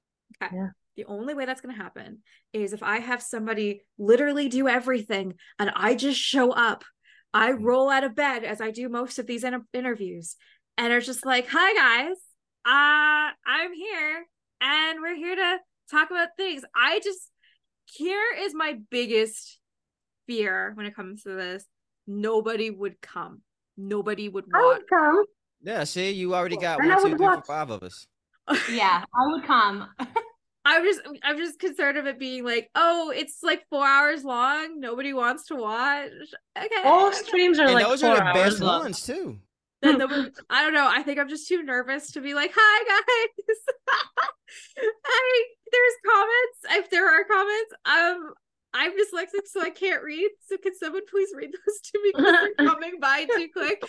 Okay. 0.43 0.55
Yeah. 0.55 0.69
The 0.97 1.05
only 1.05 1.35
way 1.35 1.45
that's 1.45 1.61
going 1.61 1.75
to 1.75 1.83
happen 1.83 2.19
is 2.53 2.73
if 2.73 2.83
I 2.83 2.99
have 2.99 3.23
somebody 3.23 3.83
literally 3.99 4.49
do 4.49 4.67
everything 4.67 5.35
and 5.59 5.71
I 5.75 5.95
just 5.95 6.19
show 6.19 6.53
up. 6.53 6.85
I 7.35 7.53
mm. 7.53 7.59
roll 7.61 7.91
out 7.91 8.05
of 8.05 8.15
bed 8.15 8.45
as 8.45 8.61
I 8.61 8.71
do 8.71 8.89
most 8.89 9.19
of 9.19 9.27
these 9.27 9.45
in- 9.45 9.67
interviews 9.73 10.37
and 10.79 10.93
are 10.93 11.01
just 11.01 11.27
like, 11.27 11.47
"Hi 11.51 11.75
guys. 11.75 12.17
Uh 12.65 13.33
I'm 13.47 13.73
here 13.75 14.27
and 14.61 15.01
we're 15.01 15.17
here 15.17 15.37
to 15.37 15.59
talk 15.91 16.11
about 16.11 16.29
things." 16.37 16.63
I 16.75 17.01
just 17.01 17.31
here 17.85 18.25
is 18.39 18.55
my 18.55 18.79
biggest 18.91 19.61
fear 20.27 20.73
when 20.75 20.87
it 20.87 20.97
comes 20.97 21.23
to 21.23 21.31
this. 21.31 21.67
Nobody 22.07 22.71
would 22.71 23.01
come. 23.01 23.43
Nobody 23.77 24.29
would 24.29 24.45
watch. 24.47 24.63
I 24.63 24.67
would 24.67 24.89
come. 24.89 25.25
Yeah, 25.67 25.83
see, 25.83 26.13
you 26.13 26.33
already 26.33 26.57
got 26.57 26.79
one, 26.79 26.97
two, 27.03 27.09
three, 27.09 27.19
four, 27.19 27.43
five 27.43 27.71
of 27.71 27.83
us. 27.83 28.07
yeah, 28.71 29.05
I 29.13 29.27
would 29.27 29.43
come. 29.43 29.89
I'm 30.65 30.85
just 30.85 31.01
I'm 31.25 31.37
just 31.39 31.59
concerned 31.59 31.99
of 31.99 32.07
it 32.07 32.21
being 32.21 32.45
like, 32.45 32.71
oh, 32.77 33.13
it's 33.15 33.43
like 33.43 33.65
four 33.69 33.85
hours 33.85 34.23
long. 34.23 34.79
Nobody 34.79 35.13
wants 35.13 35.47
to 35.49 35.57
watch. 35.57 36.11
Okay. 36.57 36.83
All 36.85 37.13
streams 37.13 37.59
are 37.59 37.65
and 37.65 37.75
like 37.75 37.85
those 37.85 38.05
are 38.05 38.17
the 38.17 38.33
best 38.33 38.61
long. 38.61 38.83
ones 38.83 39.05
too. 39.05 39.41
Then 39.83 39.99
the, 39.99 40.33
I 40.49 40.63
don't 40.63 40.73
know. 40.73 40.89
I 40.91 41.03
think 41.03 41.19
I'm 41.19 41.29
just 41.29 41.47
too 41.47 41.63
nervous 41.63 42.13
to 42.13 42.21
be 42.21 42.33
like, 42.33 42.51
hi 42.55 42.85
guys. 42.89 43.59
I 45.05 45.45
there's 45.71 45.93
comments. 46.07 46.85
If 46.85 46.91
there 46.91 47.07
are 47.07 47.25
comments, 47.25 47.75
um, 47.85 48.33
I'm 48.73 48.93
dyslexic, 48.93 49.47
so 49.47 49.61
I 49.61 49.71
can't 49.71 50.03
read. 50.03 50.31
So 50.47 50.57
can 50.57 50.75
someone 50.75 51.03
please 51.11 51.29
read 51.37 51.51
those 51.53 51.81
to 51.81 52.03
me 52.03 52.13
because 52.15 52.35
they're 52.57 52.67
coming 52.67 53.01
by 53.01 53.27
too 53.27 53.49
quick. 53.53 53.83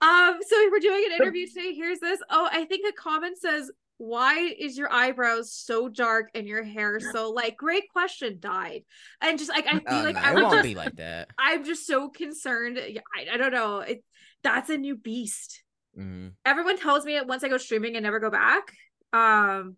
Um, 0.00 0.38
so 0.46 0.56
we're 0.70 0.80
doing 0.80 1.04
an 1.06 1.12
interview 1.20 1.46
today. 1.46 1.74
Here's 1.74 2.00
this. 2.00 2.20
Oh, 2.30 2.48
I 2.50 2.64
think 2.64 2.86
a 2.88 2.92
comment 2.92 3.38
says, 3.38 3.70
"Why 3.98 4.54
is 4.58 4.76
your 4.76 4.92
eyebrows 4.92 5.52
so 5.52 5.88
dark 5.88 6.28
and 6.34 6.46
your 6.46 6.62
hair 6.62 7.00
so 7.00 7.30
like?" 7.30 7.56
Great 7.56 7.88
question. 7.90 8.38
Died, 8.38 8.82
and 9.20 9.38
just 9.38 9.50
like 9.50 9.66
I 9.66 9.78
feel 9.78 10.00
oh, 10.00 10.02
like 10.02 10.16
no, 10.16 10.22
I 10.22 10.34
won't 10.34 10.52
just, 10.52 10.62
be 10.64 10.74
like 10.74 10.96
that. 10.96 11.30
I'm 11.38 11.64
just 11.64 11.86
so 11.86 12.10
concerned. 12.10 12.78
I, 12.78 13.34
I 13.34 13.36
don't 13.36 13.52
know. 13.52 13.80
It 13.80 14.04
that's 14.42 14.70
a 14.70 14.76
new 14.76 14.96
beast. 14.96 15.62
Mm-hmm. 15.98 16.28
Everyone 16.44 16.78
tells 16.78 17.04
me 17.04 17.16
it 17.16 17.26
once 17.26 17.42
I 17.42 17.48
go 17.48 17.56
streaming 17.56 17.96
and 17.96 18.04
never 18.04 18.20
go 18.20 18.30
back. 18.30 18.64
Um, 19.12 19.76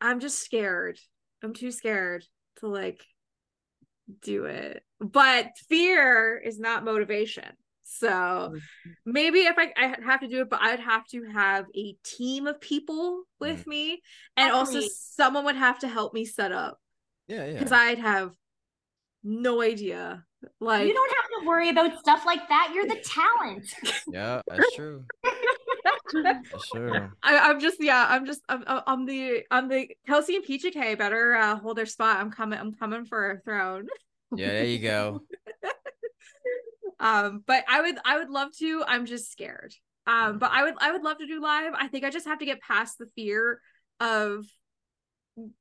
I'm 0.00 0.20
just 0.20 0.44
scared. 0.44 0.98
I'm 1.42 1.54
too 1.54 1.70
scared 1.70 2.24
to 2.58 2.68
like 2.68 3.04
do 4.20 4.44
it. 4.46 4.82
But 5.00 5.52
fear 5.68 6.38
is 6.38 6.58
not 6.58 6.84
motivation. 6.84 7.50
So 7.84 8.52
Mm-hmm. 8.54 8.90
maybe 9.06 9.40
if 9.40 9.56
I, 9.58 9.72
I 9.76 9.96
have 10.04 10.20
to 10.20 10.28
do 10.28 10.40
it, 10.42 10.50
but 10.50 10.60
I'd 10.62 10.80
have 10.80 11.06
to 11.08 11.24
have 11.32 11.66
a 11.76 11.96
team 12.04 12.46
of 12.46 12.60
people 12.60 13.24
with 13.40 13.66
me, 13.66 14.02
and 14.36 14.50
also 14.52 14.78
Agreed. 14.78 14.90
someone 14.90 15.44
would 15.44 15.56
have 15.56 15.78
to 15.80 15.88
help 15.88 16.14
me 16.14 16.24
set 16.24 16.52
up 16.52 16.80
Yeah, 17.28 17.46
yeah. 17.46 17.58
because 17.58 17.72
I'd 17.72 17.98
have 17.98 18.32
no 19.22 19.62
idea. 19.62 20.24
Like 20.60 20.88
you 20.88 20.94
don't 20.94 21.10
have 21.10 21.42
to 21.42 21.46
worry 21.46 21.70
about 21.70 21.98
stuff 22.00 22.26
like 22.26 22.48
that. 22.48 22.72
You're 22.74 22.86
the 22.86 23.02
talent. 23.04 23.74
Yeah, 24.12 24.42
that's 24.48 24.72
true. 24.74 25.04
That's 26.22 26.68
true. 26.68 27.10
I, 27.22 27.38
I'm 27.50 27.60
just 27.60 27.82
yeah, 27.82 28.06
I'm 28.08 28.26
just 28.26 28.40
I'm, 28.48 28.64
I'm 28.66 28.82
I'm 28.86 29.06
the 29.06 29.42
I'm 29.50 29.68
the 29.68 29.88
Kelsey 30.06 30.36
and 30.36 30.44
PGK 30.44 30.96
better 30.96 31.34
uh, 31.34 31.56
hold 31.56 31.76
their 31.78 31.86
spot. 31.86 32.20
I'm 32.20 32.30
coming 32.30 32.58
I'm 32.58 32.74
coming 32.74 33.04
for 33.06 33.30
a 33.32 33.40
throne. 33.40 33.86
Yeah, 34.36 34.48
there 34.52 34.64
you 34.64 34.78
go. 34.80 35.22
um 37.04 37.44
but 37.46 37.62
i 37.68 37.80
would 37.80 37.96
i 38.04 38.18
would 38.18 38.30
love 38.30 38.48
to 38.58 38.82
i'm 38.88 39.06
just 39.06 39.30
scared. 39.30 39.72
Um 40.06 40.38
but 40.38 40.50
i 40.50 40.64
would 40.64 40.74
i 40.80 40.90
would 40.90 41.02
love 41.02 41.18
to 41.18 41.26
do 41.26 41.40
live. 41.40 41.72
I 41.76 41.86
think 41.86 42.04
i 42.04 42.10
just 42.10 42.26
have 42.26 42.40
to 42.40 42.46
get 42.46 42.60
past 42.60 42.98
the 42.98 43.06
fear 43.14 43.60
of 44.00 44.44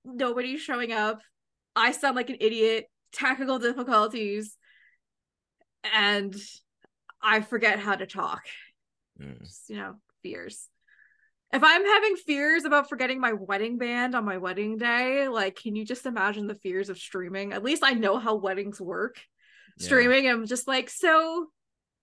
nobody 0.04 0.58
showing 0.58 0.92
up. 0.92 1.22
I 1.76 1.92
sound 1.92 2.16
like 2.16 2.30
an 2.30 2.38
idiot 2.40 2.86
technical 3.12 3.60
difficulties 3.60 4.58
and 5.94 6.36
i 7.22 7.42
forget 7.42 7.78
how 7.78 7.96
to 7.96 8.08
talk. 8.08 8.44
Mm. 9.22 9.40
just 9.40 9.70
you 9.70 9.76
know 9.76 9.96
fears. 10.24 10.70
If 11.52 11.64
i'm 11.64 11.86
having 11.86 12.16
fears 12.16 12.66
about 12.66 12.90
forgetting 12.90 13.20
my 13.20 13.34
wedding 13.34 13.78
band 13.78 14.16
on 14.16 14.26
my 14.26 14.38
wedding 14.38 14.78
day 14.78 15.28
like 15.28 15.56
can 15.56 15.76
you 15.76 15.86
just 15.86 16.06
imagine 16.06 16.48
the 16.48 16.56
fears 16.56 16.90
of 16.90 16.98
streaming? 16.98 17.52
At 17.54 17.64
least 17.64 17.84
i 17.84 17.92
know 17.92 18.18
how 18.18 18.36
weddings 18.36 18.80
work 18.80 19.18
Yeah. 19.78 19.86
streaming 19.86 20.28
i'm 20.30 20.46
just 20.46 20.68
like 20.68 20.90
so 20.90 21.48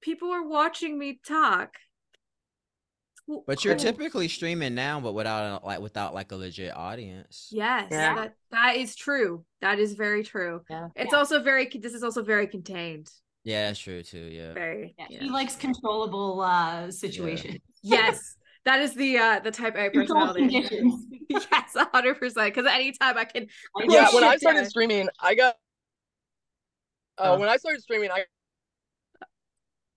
people 0.01 0.30
are 0.30 0.47
watching 0.47 0.98
me 0.98 1.20
talk 1.26 1.74
But 3.47 3.64
you're 3.64 3.74
cool. 3.76 3.84
typically 3.84 4.26
streaming 4.28 4.74
now, 4.74 4.98
but 5.01 5.12
without 5.14 5.62
a- 5.62 5.66
like 5.66 5.80
without 5.80 6.14
like 6.14 6.32
a 6.32 6.36
legit 6.36 6.76
audience. 6.76 7.48
yes 7.52 7.88
Yeah. 7.90 8.14
that 8.16 8.34
that 8.51 8.76
is 8.76 8.97
true 8.97 9.44
that 9.60 9.78
is 9.78 9.94
very 9.94 10.24
true 10.24 10.62
Yeah. 10.68 10.88
it's 10.97 11.12
Yeah. 11.12 11.18
also 11.18 11.42
very 11.42 11.66
this 11.66 11.94
is 11.94 12.02
also 12.02 12.22
very 12.22 12.47
contained 12.48 13.09
Yeah, 13.44 13.68
that's 13.68 13.78
true 13.78 14.02
too. 14.02 14.18
Yeah. 14.18 14.52
very 14.55 14.94
Yeah, 14.98 15.06
you 15.10 15.18
he 15.20 15.30
likes 15.30 15.55
controllable 15.56 16.40
uh 16.40 16.90
situations. 16.90 17.59
yes 17.82 18.36
that 18.64 18.80
is 18.80 18.94
the 18.94 19.16
uh 19.18 19.38
the 19.40 19.51
type 19.51 19.76
a 19.76 19.90
Controlled 19.90 20.34
personality 20.34 20.40
conditions. 20.48 21.06
yes 21.28 21.74
100 21.74 22.18
percent 22.18 22.52
because 22.55 22.66
anytime 22.70 23.16
i 23.16 23.24
can 23.24 23.47
yeah, 23.88 24.09
when 24.12 24.24
I 24.24 24.36
started 24.36 24.62
down. 24.62 24.70
streaming, 24.70 25.09
I 25.20 25.34
got. 25.34 25.55
Uh, 27.20 27.34
Oh. 27.34 27.38
When 27.38 27.48
I 27.48 27.56
started 27.59 27.82
streaming, 27.82 28.10
I 28.10 28.24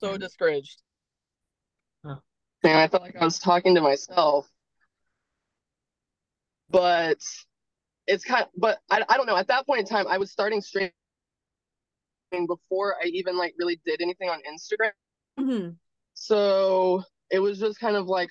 so 0.01 0.17
discouraged. 0.17 0.81
Oh. 2.05 2.19
Man, 2.63 2.75
I 2.75 2.87
felt 2.87 3.03
like 3.03 3.15
I 3.15 3.23
was 3.23 3.39
talking 3.39 3.75
to 3.75 3.81
myself. 3.81 4.49
But 6.69 7.19
it's 8.07 8.25
kind 8.25 8.43
of, 8.43 8.49
but 8.57 8.79
I, 8.89 9.03
I 9.07 9.15
don't 9.15 9.25
know. 9.25 9.37
At 9.37 9.47
that 9.47 9.65
point 9.65 9.79
in 9.79 9.85
time, 9.85 10.05
I 10.07 10.17
was 10.17 10.31
starting 10.31 10.59
streaming 10.59 10.91
before 12.47 12.95
I 13.01 13.05
even 13.07 13.37
like 13.37 13.53
really 13.57 13.79
did 13.85 14.01
anything 14.01 14.29
on 14.29 14.39
Instagram. 14.41 14.91
Mhm. 15.39 15.77
So 16.15 17.03
it 17.31 17.39
was 17.39 17.57
just 17.59 17.79
kind 17.79 17.95
of 17.95 18.07
like 18.07 18.29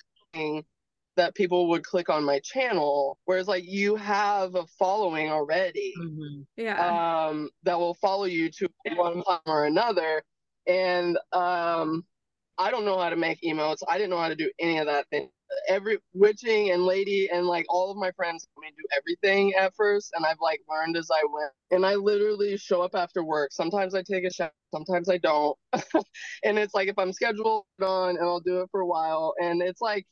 that 1.17 1.35
people 1.35 1.69
would 1.71 1.85
click 1.85 2.09
on 2.09 2.25
my 2.25 2.41
channel, 2.41 3.19
whereas 3.25 3.49
like 3.49 3.65
you 3.67 3.97
have 3.97 4.55
a 4.55 4.67
following 4.79 5.31
already 5.31 5.95
Mhm. 5.99 6.47
yeah 6.57 7.29
um, 7.29 7.51
that 7.65 7.79
will 7.79 7.95
follow 7.95 8.25
you 8.25 8.51
to 8.51 8.69
one 8.97 9.23
time 9.25 9.41
or 9.47 9.67
another. 9.67 10.23
And 10.67 11.19
um, 11.33 12.05
I 12.59 12.71
don't 12.71 12.85
know 12.85 12.99
how 12.99 13.11
to 13.11 13.17
make 13.17 13.41
emotes. 13.43 13.79
I 13.89 13.99
didn't 13.99 14.11
know 14.11 14.19
how 14.19 14.29
to 14.29 14.37
do 14.37 14.51
any 14.59 14.79
of 14.79 14.87
that 14.87 15.09
thing. 15.11 15.31
Every 15.69 15.99
witching 16.15 16.71
and 16.71 16.85
lady 16.87 17.29
and 17.31 17.47
like 17.47 17.67
all 17.69 17.91
of 17.91 17.97
my 17.99 18.11
friends 18.13 18.47
told 18.47 18.63
me 18.65 18.71
do 18.77 18.85
everything 18.97 19.55
at 19.55 19.75
first, 19.77 20.13
and 20.15 20.25
I've 20.25 20.41
like 20.41 20.61
learned 20.69 20.97
as 20.97 21.11
I 21.13 21.23
went. 21.31 21.53
And 21.71 21.85
I 21.85 21.95
literally 21.97 22.57
show 22.57 22.83
up 22.83 22.95
after 22.95 23.23
work. 23.23 23.53
Sometimes 23.53 23.95
I 23.95 24.03
take 24.03 24.25
a 24.25 24.33
shower, 24.33 24.53
sometimes 24.75 25.09
I 25.11 25.19
don't. 25.19 25.57
and 26.45 26.59
it's 26.59 26.75
like 26.75 26.89
if 26.89 26.99
I'm 26.99 27.13
scheduled 27.13 27.65
on, 27.83 28.11
and 28.17 28.21
I'll 28.21 28.41
do 28.41 28.63
it 28.63 28.69
for 28.71 28.81
a 28.81 28.87
while, 28.87 29.35
and 29.43 29.61
it's 29.63 29.81
like 29.83 30.07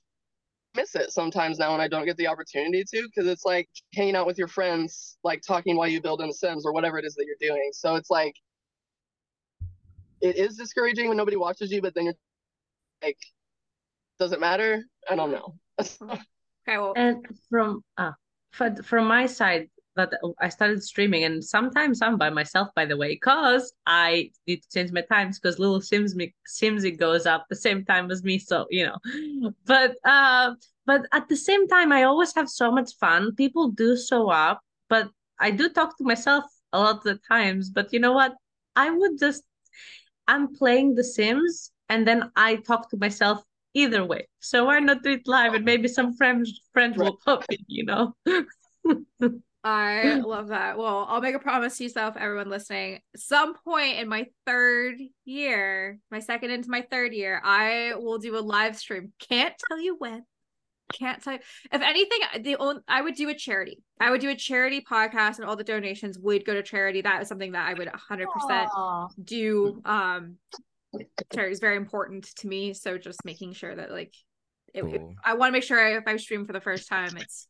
miss 0.75 0.95
it 0.95 1.11
sometimes 1.11 1.59
now 1.59 1.73
when 1.73 1.81
I 1.81 1.89
don't 1.89 2.05
get 2.05 2.17
the 2.17 2.29
opportunity 2.29 2.85
to 2.85 3.03
because 3.03 3.29
it's 3.29 3.45
like 3.45 3.69
hanging 3.95 4.17
out 4.17 4.27
with 4.27 4.39
your 4.39 4.49
friends, 4.49 5.19
like 5.25 5.43
talking 5.47 5.77
while 5.77 5.89
you 5.89 6.01
build 6.01 6.21
in 6.21 6.29
The 6.29 6.35
Sims 6.35 6.65
or 6.65 6.73
whatever 6.73 6.99
it 6.99 7.05
is 7.05 7.15
that 7.15 7.27
you're 7.27 7.51
doing. 7.51 7.71
So 7.73 7.97
it's 7.97 8.11
like 8.11 8.35
it 10.21 10.37
is 10.37 10.57
discouraging 10.57 11.09
when 11.09 11.17
nobody 11.17 11.37
watches 11.37 11.71
you, 11.73 11.83
but 11.83 11.95
then 11.95 12.05
you're 12.05 12.15
like, 13.03 13.19
does 14.19 14.33
it 14.33 14.41
matter? 14.41 14.85
I 15.09 15.17
don't 15.17 15.33
know. 15.33 15.55
okay 15.81 16.77
well 16.77 16.93
And 16.95 17.27
from 17.49 17.83
uh, 17.97 18.13
for, 18.53 18.75
from 18.83 19.07
my 19.07 19.27
side, 19.27 19.69
that 20.09 20.21
I 20.41 20.49
started 20.49 20.83
streaming, 20.83 21.25
and 21.25 21.45
sometimes 21.45 22.03
I'm 22.03 22.17
by 22.17 22.31
myself, 22.31 22.69
by 22.75 22.85
the 22.87 22.97
way, 22.97 23.17
cause 23.17 23.73
I 23.87 24.31
need 24.47 24.63
to 24.63 24.69
change 24.71 24.93
my 24.93 25.03
times 25.03 25.39
because 25.39 25.59
little 25.59 25.81
Sims 25.81 26.15
me 26.15 26.35
Simsy 26.49 26.97
goes 26.97 27.27
up 27.27 27.47
the 27.49 27.57
same 27.57 27.85
time 27.85 28.11
as 28.11 28.23
me, 28.23 28.39
so 28.39 28.67
you 28.71 28.87
know. 28.87 28.99
But 29.67 29.97
uh, 30.05 30.55
but 30.87 31.03
at 31.13 31.29
the 31.29 31.37
same 31.37 31.69
time, 31.69 31.93
I 31.93 32.05
always 32.05 32.35
have 32.35 32.49
so 32.49 32.71
much 32.73 32.91
fun. 32.99 33.35
People 33.35 33.71
do 33.71 33.97
show 33.97 34.31
up, 34.31 34.61
but 34.89 35.09
I 35.39 35.51
do 35.51 35.69
talk 35.69 35.97
to 35.99 36.05
myself 36.05 36.45
a 36.73 36.81
lot 36.81 36.97
of 36.99 37.03
the 37.03 37.19
times. 37.29 37.71
But 37.71 37.93
you 37.93 38.01
know 38.01 38.13
what? 38.13 38.35
I 38.77 38.91
would 38.91 39.19
just 39.19 39.43
I'm 40.27 40.55
playing 40.55 40.95
The 40.95 41.05
Sims, 41.05 41.73
and 41.89 42.07
then 42.07 42.31
I 42.37 42.57
talk 42.57 42.91
to 42.91 42.97
myself 42.97 43.43
either 43.75 44.05
way. 44.05 44.29
So 44.41 44.65
why 44.67 44.81
not 44.81 45.03
do 45.03 45.11
it 45.13 45.27
live 45.27 45.55
and 45.55 45.65
maybe 45.65 45.89
some 45.89 46.15
friends 46.15 46.61
friends 46.73 46.97
will 46.97 47.19
pop 47.25 47.45
in, 47.51 47.59
you 47.67 47.85
know? 47.85 48.15
I 49.63 50.15
love 50.15 50.49
that. 50.49 50.79
Well, 50.79 51.07
I'll 51.09 51.21
make 51.21 51.35
a 51.35 51.39
promise 51.39 51.77
to 51.79 51.85
yourself, 51.85 52.17
everyone 52.17 52.49
listening. 52.49 53.01
Some 53.17 53.55
point 53.55 53.99
in 53.99 54.09
my 54.09 54.27
third 54.47 54.97
year, 55.25 55.99
my 56.11 56.21
second 56.21 56.51
into 56.51 56.71
my 56.71 56.83
third 56.91 57.13
year, 57.13 57.41
I 57.45 57.93
will 57.97 58.19
do 58.19 58.39
a 58.39 58.41
live 58.41 58.77
stream. 58.77 59.13
Can't 59.29 59.55
tell 59.69 59.79
you 59.79 59.97
when. 59.99 60.25
Can't 60.95 61.23
tell 61.23 61.35
you. 61.35 61.39
If 61.73 61.83
anything, 61.83 62.19
the 62.43 62.57
only 62.57 62.81
I 62.89 63.03
would 63.03 63.15
do 63.15 63.29
a 63.29 63.35
charity. 63.35 63.83
I 64.01 64.11
would 64.11 64.21
do 64.21 64.31
a 64.31 64.35
charity 64.35 64.81
podcast, 64.81 65.39
and 65.39 65.45
all 65.45 65.57
the 65.57 65.63
donations 65.65 66.19
would 66.19 66.45
go 66.45 66.55
to 66.55 66.63
charity. 66.63 67.03
That 67.03 67.23
is 67.23 67.29
something 67.29 67.53
that 67.53 67.69
I 67.69 67.75
would 67.75 67.87
100 67.87 68.29
percent 68.29 68.69
Aw. 68.75 69.09
do. 69.23 69.83
Um, 69.85 70.37
charity 71.33 71.53
is 71.53 71.61
very 71.61 71.77
important 71.77 72.35
to 72.37 72.49
me. 72.49 72.73
So 72.75 72.99
just 72.99 73.25
making 73.25 73.53
sure 73.53 73.77
that 73.77 73.91
like, 73.93 74.15
it, 74.75 74.85
it- 74.85 74.99
Cool. 74.99 75.15
I 75.25 75.35
want 75.35 75.51
to 75.51 75.53
make 75.53 75.63
sure 75.65 75.97
if 75.99 76.05
I 76.07 76.17
stream 76.17 76.45
for 76.47 76.53
the 76.55 76.61
first 76.61 76.89
time, 76.89 77.17
it's 77.19 77.23
it's 77.23 77.49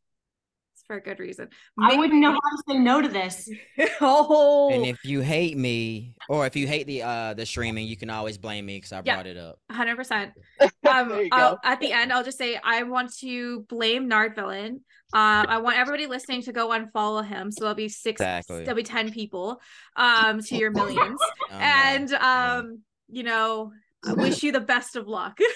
for 0.91 0.97
a 0.97 1.01
good 1.01 1.21
reason. 1.21 1.47
I 1.81 1.97
wouldn't 1.97 2.21
know 2.21 2.33
how 2.33 2.37
to 2.37 2.63
say 2.69 2.77
no 2.77 3.01
to 3.01 3.07
this. 3.07 3.49
oh, 4.01 4.69
And 4.73 4.87
if 4.87 4.99
you 5.05 5.21
hate 5.21 5.57
me, 5.57 6.15
or 6.29 6.47
if 6.47 6.57
you 6.57 6.67
hate 6.67 6.89
the 6.89 7.05
uh 7.05 7.35
the 7.35 7.47
streaming, 7.47 7.87
you 7.87 7.97
can 7.97 8.11
always 8.11 8.39
blame 8.39 8.67
me 8.67 8.79
because 8.79 8.93
I 8.93 9.03
Yeah. 9.03 9.15
brought 9.15 9.29
it 9.29 9.37
up. 9.37 9.61
hundred 9.71 9.95
percent. 9.97 10.33
Um, 10.83 11.11
you 11.11 11.31
at 11.63 11.79
the 11.81 11.93
end, 11.93 12.13
I'll 12.13 12.25
just 12.25 12.39
say 12.39 12.59
I 12.65 12.83
want 12.83 13.15
to 13.19 13.61
blame 13.69 14.09
Nard 14.09 14.35
Villain. 14.35 14.81
Um, 15.13 15.47
I 15.49 15.59
want 15.59 15.79
everybody 15.79 16.07
listening 16.07 16.43
to 16.43 16.53
go 16.53 16.71
unfollow 16.71 17.25
him. 17.25 17.53
So 17.53 17.65
there'll 17.65 17.75
be 17.77 17.89
six, 17.89 18.21
Exactly. 18.21 18.65
there'll 18.65 18.77
be 18.77 18.83
ten 18.83 19.13
people, 19.13 19.61
um, 19.95 20.41
to 20.41 20.57
your 20.57 20.71
millions, 20.71 21.21
Oh, 21.51 21.59
no. 21.59 21.59
and 21.61 22.11
Yeah. 22.11 22.57
um, 22.59 22.79
you 23.09 23.23
know, 23.23 23.73
I 24.05 24.15
wish 24.15 24.43
you 24.43 24.51
the 24.53 24.61
best 24.61 24.97
of 24.97 25.07
luck. 25.09 25.39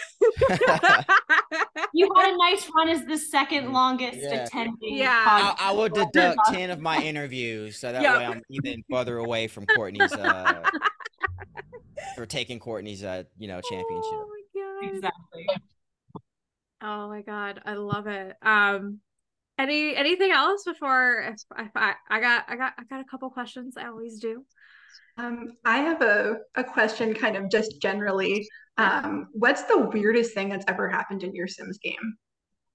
You 1.97 2.11
had 2.17 2.33
a 2.35 2.37
nice 2.37 2.69
run 2.75 2.89
as 2.89 3.05
the 3.05 3.17
second 3.17 3.73
longest 3.73 4.19
Yeah. 4.21 4.45
attending. 4.45 4.97
Yeah. 4.97 5.11
I. 5.27 5.55
I 5.69 5.73
will 5.73 5.89
deduct 5.89 6.41
ten 6.49 6.71
of 6.71 6.81
my 6.81 7.01
interviews, 7.01 7.79
so 7.79 7.93
that 7.93 8.03
Yeah. 8.03 8.19
way 8.19 8.25
I'm 8.27 8.43
even 8.51 8.83
further 8.91 9.19
away 9.19 9.47
from 9.47 9.65
Courtney's 9.67 10.13
uh 10.13 10.65
for 12.17 12.27
taking 12.27 12.59
Courtney's 12.59 13.05
uh 13.05 13.25
you 13.39 13.47
know 13.47 13.61
championship. 13.61 14.13
Oh 14.13 14.27
my 14.29 14.61
god. 14.61 14.95
Exactly. 14.97 15.47
Oh 16.83 17.09
my 17.09 17.23
god, 17.23 17.63
I 17.65 17.75
love 17.75 18.09
it. 18.09 18.37
Um, 18.43 18.99
any 19.57 19.95
anything 19.95 20.33
else 20.33 20.65
before 20.65 21.23
if, 21.33 21.41
if 21.67 21.71
I 21.77 21.95
I 22.11 22.21
got 22.21 22.45
I 22.49 22.57
got 22.57 22.75
I 22.77 22.85
got 22.85 23.01
a 23.01 23.05
couple 23.05 23.31
questions. 23.31 23.77
I 23.77 23.87
always 23.87 24.19
do. 24.19 24.45
Um, 25.17 25.53
I 25.65 25.79
have 25.79 26.03
a, 26.03 26.37
a 26.57 26.65
question 26.65 27.15
kind 27.15 27.37
of 27.37 27.51
just 27.51 27.81
generally. 27.81 28.47
Um, 28.77 29.29
what's 29.33 29.63
the 29.65 29.79
weirdest 29.79 30.35
thing 30.35 30.49
that's 30.49 30.65
ever 30.67 30.89
happened 30.89 31.23
in 31.23 31.35
your 31.35 31.47
Sims 31.47 31.79
game? 31.79 32.17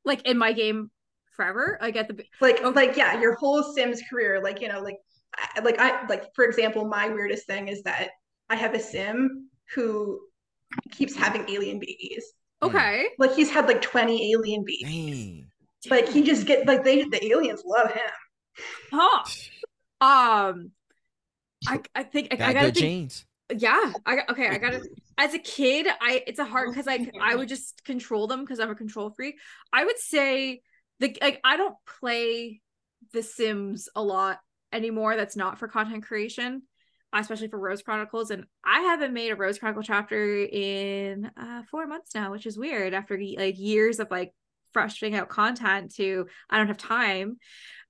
Like 0.06 0.22
in 0.26 0.38
my 0.38 0.54
game 0.54 0.90
forever, 1.36 1.78
I 1.82 1.92
get 1.92 2.08
the 2.08 2.24
Like, 2.40 2.62
Okay. 2.62 2.70
like, 2.88 2.98
yeah, 2.98 3.20
your 3.20 3.36
whole 3.36 3.62
Sims 3.64 4.02
career, 4.10 4.42
like, 4.42 4.62
you 4.62 4.70
know, 4.70 4.82
like, 4.82 4.96
I- 5.38 5.60
like 5.60 5.78
I, 5.80 6.06
like, 6.08 6.26
for 6.36 6.46
example, 6.46 6.86
my 6.86 7.10
weirdest 7.10 7.46
thing 7.48 7.68
is 7.68 7.84
that 7.84 8.10
I 8.50 8.56
have 8.56 8.74
a 8.74 8.80
Sim 8.80 9.50
who 9.76 10.20
keeps 10.92 11.16
having 11.16 11.50
alien 11.50 11.80
babies. 11.80 12.26
okay. 12.62 13.10
Like, 13.18 13.34
he's 13.36 13.50
had 13.52 13.68
like 13.68 13.82
20 13.82 14.32
alien 14.34 14.64
babies. 14.66 14.88
Dang. 14.88 15.46
Like, 15.90 16.10
he 16.10 16.24
just 16.24 16.46
get, 16.46 16.66
like, 16.68 16.84
they, 16.84 17.04
the 17.04 17.26
aliens 17.28 17.64
love 17.66 17.92
him. 17.92 18.12
Huh. 18.92 19.24
Um, 20.02 20.72
I 21.68 21.82
I 21.96 22.04
think 22.04 22.30
I, 22.32 22.36
Got 22.36 22.50
I 22.50 22.54
gotta 22.54 22.66
good 22.68 22.76
think. 22.76 22.84
genes. 22.86 23.26
yeah 23.58 23.92
i 24.06 24.20
okay 24.30 24.48
i 24.48 24.58
gotta 24.58 24.82
as 25.18 25.34
a 25.34 25.40
kid 25.40 25.88
i 26.02 26.24
it's 26.28 26.40
a 26.40 26.46
hard 26.46 26.70
because 26.70 26.86
like 26.86 27.12
i 27.22 27.36
would 27.36 27.50
just 27.50 27.84
control 27.84 28.28
them 28.28 28.42
because 28.42 28.60
i'm 28.60 28.70
a 28.70 28.76
control 28.76 29.10
freak 29.10 29.36
i 29.74 29.84
would 29.84 29.98
say 29.98 30.62
the 31.00 31.18
like 31.22 31.40
i 31.44 31.58
don't 31.58 31.76
play 32.00 32.62
the 33.14 33.24
sims 33.24 33.90
a 33.96 34.04
lot 34.04 34.40
anymore 34.72 35.16
that's 35.16 35.36
not 35.36 35.58
for 35.58 35.68
content 35.68 36.04
creation 36.06 36.62
especially 37.12 37.48
for 37.48 37.58
rose 37.60 37.82
chronicles 37.82 38.30
and 38.30 38.46
i 38.64 38.82
haven't 38.82 39.14
made 39.14 39.32
a 39.32 39.36
rose 39.36 39.58
chronicle 39.58 39.82
chapter 39.82 40.44
in 40.44 41.30
uh 41.38 41.64
four 41.72 41.88
months 41.88 42.14
now 42.14 42.30
which 42.32 42.46
is 42.46 42.56
weird 42.58 42.94
after 42.94 43.20
like 43.38 43.58
years 43.58 44.00
of 44.00 44.12
like 44.12 44.32
frustrating 44.74 45.18
out 45.18 45.28
content 45.28 45.94
to 45.96 46.28
i 46.52 46.58
don't 46.58 46.68
have 46.68 46.78
time 46.78 47.38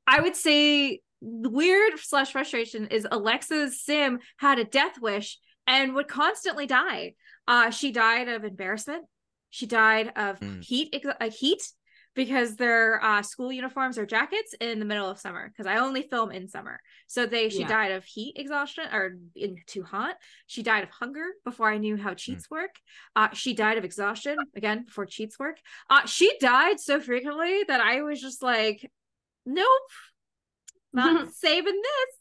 i 0.08 0.22
would 0.22 0.38
say 0.38 0.92
the 0.92 1.02
weird 1.22 2.00
slash 2.00 2.32
frustration 2.32 2.88
is 2.88 3.06
alexa's 3.12 3.82
sim 3.84 4.20
had 4.38 4.58
a 4.60 4.64
death 4.64 5.00
wish 5.02 5.38
and 5.68 5.94
would 5.94 6.08
constantly 6.08 6.66
die. 6.66 7.14
Uh, 7.48 7.70
she 7.70 7.92
died 7.92 8.28
of 8.28 8.44
embarrassment. 8.44 9.06
She 9.52 9.66
died 9.68 10.12
of 10.16 10.40
Mm. 10.40 10.64
heat, 10.64 10.90
ex- 10.94 11.06
uh, 11.20 11.30
heat 11.30 11.62
because 12.16 12.56
their 12.56 13.04
uh, 13.04 13.22
school 13.22 13.52
uniforms 13.52 13.98
or 13.98 14.06
jackets 14.06 14.54
in 14.60 14.80
the 14.80 14.86
middle 14.86 15.08
of 15.10 15.20
summer. 15.20 15.48
Because 15.48 15.68
I 15.68 15.78
only 15.78 16.02
film 16.04 16.32
in 16.32 16.48
summer, 16.48 16.80
so 17.08 17.26
they 17.28 17.50
she 17.50 17.60
Yeah. 17.60 17.68
died 17.68 17.92
of 17.92 18.04
heat 18.04 18.34
exhaustion 18.38 18.86
or 18.92 19.18
in 19.36 19.58
too 19.68 19.84
hot. 19.84 20.16
She 20.48 20.64
died 20.64 20.84
of 20.84 20.90
hunger 20.90 21.26
before 21.46 21.70
I 21.72 21.78
knew 21.78 21.98
how 21.98 22.14
cheats 22.16 22.50
work. 22.50 22.72
Uh, 23.16 23.30
she 23.34 23.54
died 23.54 23.78
of 23.78 23.86
exhaustion 23.86 24.38
again 24.56 24.86
before 24.86 25.06
cheats 25.06 25.38
work. 25.38 25.58
Uh, 25.90 26.06
she 26.08 26.36
died 26.40 26.80
so 26.80 27.00
frequently 27.00 27.64
that 27.68 27.80
I 27.82 28.02
was 28.02 28.20
just 28.20 28.42
like, 28.42 28.90
nope, 29.46 29.92
not 30.94 31.32
saving 31.34 31.82
this. 31.82 32.16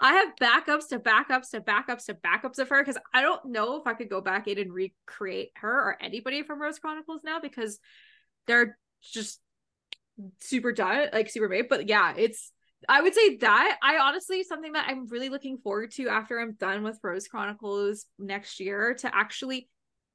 I 0.00 0.14
have 0.14 0.36
backups 0.40 0.88
to 0.88 0.98
backups 0.98 1.50
to 1.50 1.60
backups 1.60 2.06
to 2.06 2.14
backups 2.14 2.58
of 2.58 2.68
her 2.70 2.82
because 2.82 2.98
I 3.12 3.22
don't 3.22 3.46
know 3.46 3.76
if 3.76 3.86
I 3.86 3.94
could 3.94 4.10
go 4.10 4.20
back 4.20 4.48
in 4.48 4.58
and 4.58 4.72
recreate 4.72 5.52
her 5.56 5.72
or 5.72 5.96
anybody 6.02 6.42
from 6.42 6.60
Rose 6.60 6.78
Chronicles 6.78 7.20
now 7.24 7.38
because 7.38 7.78
they're 8.46 8.76
just 9.02 9.40
super 10.40 10.72
done, 10.72 11.08
like 11.12 11.30
super 11.30 11.48
made. 11.48 11.68
But 11.68 11.88
yeah, 11.88 12.14
it's 12.16 12.50
I 12.88 13.02
would 13.02 13.14
say 13.14 13.36
that 13.36 13.78
I 13.82 13.98
honestly 13.98 14.42
something 14.42 14.72
that 14.72 14.86
I'm 14.88 15.06
really 15.06 15.28
looking 15.28 15.58
forward 15.58 15.92
to 15.92 16.08
after 16.08 16.40
I'm 16.40 16.52
done 16.52 16.82
with 16.82 16.98
Rose 17.02 17.28
Chronicles 17.28 18.06
next 18.18 18.60
year 18.60 18.94
to 19.00 19.14
actually 19.14 19.68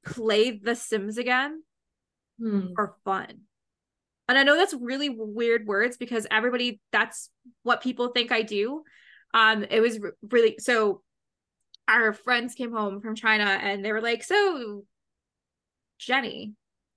play 0.04 0.50
The 0.58 0.74
Sims 0.74 1.18
again 1.18 1.62
Hmm. 2.38 2.68
for 2.74 2.96
fun. 3.04 3.40
And 4.30 4.38
I 4.38 4.44
know 4.44 4.56
that's 4.56 4.74
really 4.74 5.08
weird 5.10 5.66
words 5.66 5.96
because 5.96 6.26
everybody 6.30 6.80
that's 6.92 7.30
what 7.64 7.82
people 7.82 8.08
think 8.08 8.30
I 8.30 8.42
do. 8.42 8.84
Um 9.34 9.64
it 9.68 9.80
was 9.80 9.98
re- 9.98 10.12
really 10.30 10.56
so 10.58 11.02
our 11.88 12.12
friends 12.12 12.54
came 12.54 12.72
home 12.72 13.00
from 13.00 13.16
China 13.16 13.44
and 13.44 13.84
they 13.84 13.92
were 13.92 14.00
like, 14.00 14.22
"So 14.22 14.84
Jenny, 15.98 16.54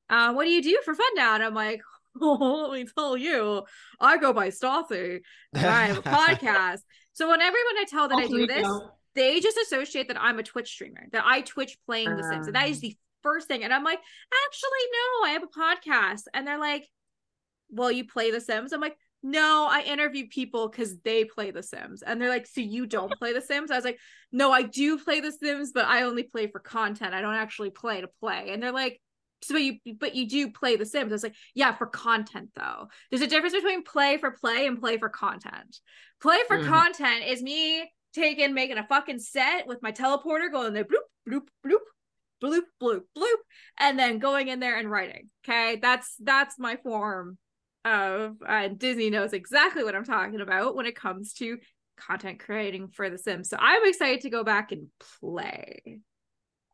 uh 0.09 0.33
what 0.33 0.45
do 0.45 0.51
you 0.51 0.61
do 0.61 0.79
for 0.85 0.93
fun 0.93 1.07
now?" 1.15 1.33
And 1.33 1.43
I'm 1.43 1.55
like, 1.55 1.81
"Oh, 2.21 2.67
let 2.71 2.79
me 2.79 2.87
tell 2.95 3.17
you. 3.17 3.63
I 3.99 4.17
go 4.17 4.31
by 4.31 4.49
Stassi 4.49 5.21
I 5.55 5.59
have 5.87 5.97
a 5.97 6.01
podcast." 6.03 6.79
So 7.15 7.29
when 7.29 7.41
everyone 7.41 7.77
I 7.77 7.85
tell 7.87 8.07
that 8.07 8.17
I 8.17 8.23
Alter 8.23 8.37
do 8.37 8.47
this, 8.47 8.57
ego. 8.65 8.91
they 9.13 9.39
just 9.39 9.55
associate 9.57 10.07
that 10.07 10.19
I'm 10.19 10.39
a 10.39 10.43
Twitch 10.43 10.67
streamer, 10.67 11.07
that 11.11 11.23
I 11.23 11.41
Twitch 11.41 11.77
playing 11.85 12.15
The 12.15 12.23
Sims. 12.23 12.47
And 12.47 12.55
that 12.55 12.69
is 12.69 12.79
the 12.79 12.97
first 13.21 13.47
thing. 13.47 13.63
And 13.63 13.71
I'm 13.71 13.83
like, 13.83 13.99
actually, 14.47 14.79
no, 14.91 15.27
I 15.27 15.29
have 15.33 15.43
a 15.43 15.47
podcast. 15.47 16.23
And 16.33 16.47
they're 16.47 16.59
like, 16.59 16.87
well, 17.73 17.91
you 17.91 18.05
play 18.05 18.31
The 18.31 18.41
Sims? 18.41 18.73
I'm 18.73 18.81
like, 18.81 18.97
no, 19.21 19.67
I 19.69 19.81
interview 19.81 20.27
people 20.27 20.67
because 20.69 20.97
they 20.99 21.23
play 21.25 21.51
The 21.51 21.63
Sims. 21.63 22.01
And 22.01 22.21
they're 22.21 22.29
like, 22.29 22.47
so 22.47 22.61
you 22.61 22.85
don't 22.85 23.11
play 23.19 23.33
The 23.33 23.41
Sims? 23.41 23.71
I 23.71 23.75
was 23.75 23.85
like, 23.85 23.99
no, 24.31 24.51
I 24.51 24.63
do 24.63 24.97
play 24.97 25.19
The 25.19 25.31
Sims, 25.31 25.71
but 25.73 25.85
I 25.85 26.03
only 26.03 26.23
play 26.23 26.47
for 26.47 26.59
content. 26.59 27.13
I 27.13 27.21
don't 27.21 27.35
actually 27.35 27.69
play 27.69 28.01
to 28.01 28.09
play. 28.19 28.49
And 28.49 28.61
they're 28.61 28.71
like, 28.71 28.99
so 29.41 29.57
you 29.57 29.77
but 29.99 30.15
you 30.15 30.27
do 30.27 30.49
play 30.51 30.77
the 30.77 30.85
sims 30.85 31.11
i 31.11 31.15
was 31.15 31.23
like 31.23 31.35
yeah 31.53 31.73
for 31.73 31.85
content 31.85 32.49
though 32.55 32.87
there's 33.09 33.21
a 33.21 33.27
difference 33.27 33.53
between 33.53 33.83
play 33.83 34.17
for 34.17 34.31
play 34.31 34.65
and 34.67 34.79
play 34.79 34.97
for 34.97 35.09
content 35.09 35.79
play 36.21 36.37
for 36.47 36.57
Mhm. 36.59 36.65
content 36.65 37.25
is 37.25 37.43
me 37.43 37.91
taking 38.13 38.53
making 38.53 38.77
a 38.77 38.87
fucking 38.87 39.19
set 39.19 39.67
with 39.67 39.81
my 39.81 39.91
teleporter 39.91 40.49
going 40.51 40.73
there 40.73 40.85
bloop 40.85 41.03
bloop 41.27 41.47
bloop 41.65 41.79
bloop 42.41 42.61
bloop 42.81 43.01
bloop 43.17 43.35
and 43.79 43.99
then 43.99 44.19
going 44.19 44.47
in 44.47 44.61
there 44.61 44.77
and 44.77 44.89
writing 44.89 45.29
okay 45.43 45.77
that's 45.81 46.15
that's 46.21 46.57
my 46.57 46.77
form 46.77 47.37
of 47.85 48.35
and 48.47 48.79
disney 48.79 49.09
knows 49.09 49.33
exactly 49.33 49.83
what 49.83 49.93
i'm 49.95 50.05
talking 50.05 50.39
about 50.41 50.75
when 50.75 50.85
it 50.85 50.95
comes 50.95 51.33
to 51.33 51.57
content 51.97 52.39
creating 52.39 52.87
for 52.87 53.09
the 53.09 53.17
sims 53.17 53.49
so 53.49 53.57
i'm 53.59 53.85
excited 53.85 54.21
to 54.21 54.29
go 54.29 54.43
back 54.43 54.71
and 54.71 54.87
play 55.21 55.99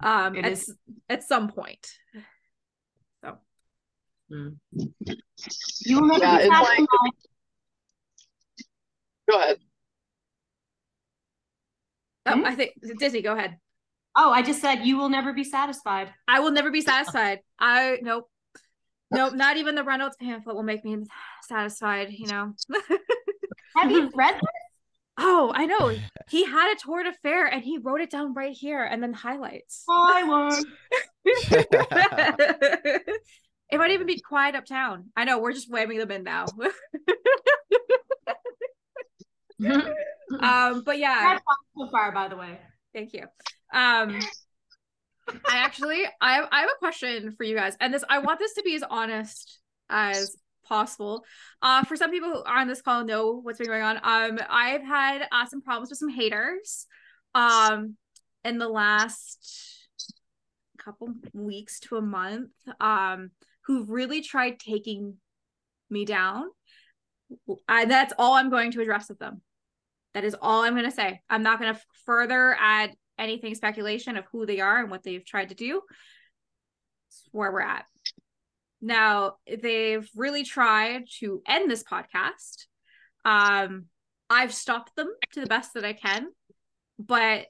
um 0.01 0.35
It 0.35 0.45
at, 0.45 0.51
is- 0.51 0.75
at 1.09 1.23
some 1.23 1.49
point 1.49 1.87
so 3.23 3.37
Hmm. 4.31 4.49
You 5.85 5.99
will 6.01 6.07
never 6.07 6.23
Yeah, 6.23 6.37
be 6.37 6.43
it's 6.43 6.49
like- 6.51 6.67
satisfied. 6.67 7.11
Go 9.29 9.39
ahead. 9.39 9.57
oh, 12.27 12.33
Hmm? 12.33 12.45
i 12.45 12.55
think 12.55 12.71
disney 12.99 13.21
go 13.21 13.33
ahead 13.33 13.57
Oh, 14.15 14.31
I 14.31 14.41
just 14.41 14.59
said 14.59 14.85
you 14.85 14.97
will 14.97 15.07
never 15.07 15.31
be 15.33 15.43
satisfied. 15.45 16.11
I 16.27 16.39
will 16.41 16.51
never 16.51 16.71
be 16.71 16.81
satisfied. 16.81 17.39
I 17.59 17.99
nope. 18.01 18.27
Nope, 19.11 19.33
not 19.33 19.57
even 19.57 19.75
the 19.75 19.83
Reynolds 19.83 20.15
pamphlet 20.19 20.55
will 20.55 20.63
make 20.63 20.85
me 20.85 20.97
satisfied, 21.43 22.09
you 22.11 22.27
know. 22.27 22.53
Have 23.75 23.91
you 23.91 24.11
read 24.15 24.35
this? 24.35 24.41
oh, 25.19 25.51
I 25.53 25.65
know. 25.65 25.95
He 26.29 26.45
had 26.45 26.71
a 26.71 26.75
tour 26.75 27.01
de 27.01 27.11
fair 27.23 27.47
and 27.47 27.63
he 27.63 27.79
wrote 27.79 28.01
it 28.01 28.11
down 28.11 28.35
right 28.35 28.55
here 28.55 28.83
and 28.83 29.01
then 29.01 29.13
highlights. 29.13 29.83
I 29.89 30.21
won. 30.23 30.63
it 31.25 33.17
might 33.73 33.89
even 33.89 34.05
be 34.05 34.21
quiet 34.21 34.53
uptown. 34.53 35.05
I 35.17 35.23
know, 35.23 35.39
we're 35.39 35.53
just 35.53 35.71
whamming 35.71 35.97
them 35.97 36.11
in 36.11 36.23
now. 36.23 36.45
um, 40.39 40.83
but 40.83 40.99
yeah. 40.99 41.19
That's 41.19 41.43
fun 41.43 41.55
so 41.75 41.89
far, 41.89 42.11
by 42.11 42.27
the 42.27 42.35
way. 42.37 42.59
Thank 42.93 43.13
you. 43.13 43.25
Um 43.73 44.19
I 45.47 45.57
actually 45.57 46.03
I 46.21 46.33
have, 46.35 46.49
I 46.51 46.61
have 46.61 46.69
a 46.69 46.79
question 46.79 47.31
for 47.31 47.43
you 47.43 47.55
guys 47.55 47.75
and 47.79 47.93
this 47.93 48.03
I 48.09 48.19
want 48.19 48.39
this 48.39 48.53
to 48.55 48.63
be 48.63 48.75
as 48.75 48.83
honest 48.89 49.59
as 49.89 50.35
possible. 50.65 51.23
Uh 51.61 51.83
for 51.83 51.95
some 51.95 52.11
people 52.11 52.29
who 52.29 52.43
are 52.43 52.57
on 52.59 52.67
this 52.67 52.81
call 52.81 53.03
know 53.03 53.39
what's 53.41 53.57
been 53.57 53.67
going 53.67 53.83
on. 53.83 53.97
Um 53.97 54.39
I've 54.49 54.83
had 54.83 55.27
uh, 55.31 55.45
some 55.45 55.61
problems 55.61 55.89
with 55.89 55.99
some 55.99 56.09
haters 56.09 56.85
um 57.35 57.95
in 58.43 58.57
the 58.57 58.69
last 58.69 59.87
couple 60.77 61.13
weeks 61.33 61.79
to 61.81 61.97
a 61.97 62.01
month 62.01 62.51
um 62.79 63.31
who've 63.65 63.89
really 63.89 64.21
tried 64.21 64.59
taking 64.59 65.15
me 65.89 66.05
down. 66.05 66.45
And 67.67 67.91
that's 67.91 68.13
all 68.17 68.33
I'm 68.33 68.49
going 68.49 68.71
to 68.71 68.81
address 68.81 69.09
with 69.09 69.19
them. 69.19 69.41
That 70.13 70.23
is 70.23 70.35
all 70.41 70.63
I'm 70.63 70.73
going 70.73 70.85
to 70.85 70.91
say. 70.91 71.21
I'm 71.29 71.43
not 71.43 71.59
going 71.59 71.73
to 71.73 71.81
further 72.05 72.55
add 72.59 72.95
anything 73.19 73.53
speculation 73.53 74.17
of 74.17 74.25
who 74.31 74.45
they 74.45 74.59
are 74.59 74.79
and 74.79 74.89
what 74.89 75.03
they've 75.03 75.25
tried 75.25 75.49
to 75.49 75.55
do. 75.55 75.81
It's 77.09 77.23
where 77.31 77.51
we're 77.51 77.61
at. 77.61 77.85
Now, 78.81 79.35
they've 79.45 80.09
really 80.15 80.43
tried 80.43 81.03
to 81.19 81.41
end 81.45 81.69
this 81.69 81.83
podcast. 81.83 82.65
Um, 83.25 83.85
I've 84.29 84.53
stopped 84.53 84.95
them 84.95 85.09
to 85.33 85.41
the 85.41 85.47
best 85.47 85.73
that 85.73 85.83
I 85.83 85.93
can, 85.93 86.27
but 86.97 87.47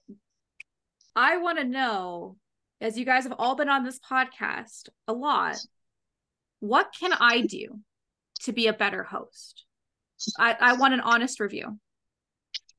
I 1.16 1.38
want 1.38 1.60
to 1.60 1.66
know, 1.66 2.38
as 2.82 2.98
you 2.98 3.06
guys 3.06 3.24
have 3.24 3.36
all 3.38 3.56
been 3.56 3.70
on 3.70 3.84
this 3.84 4.00
podcast 4.00 4.90
a 5.08 5.14
lot, 5.14 5.58
what 6.60 6.94
can 6.98 7.14
I 7.14 7.42
do 7.42 7.80
to 8.42 8.54
be 8.54 8.68
a 8.68 8.74
better 8.74 9.04
host? 9.04 9.66
I, 10.38 10.56
I 10.60 10.74
want 10.74 10.94
an 10.94 11.02
honest 11.02 11.40
review. 11.40 11.80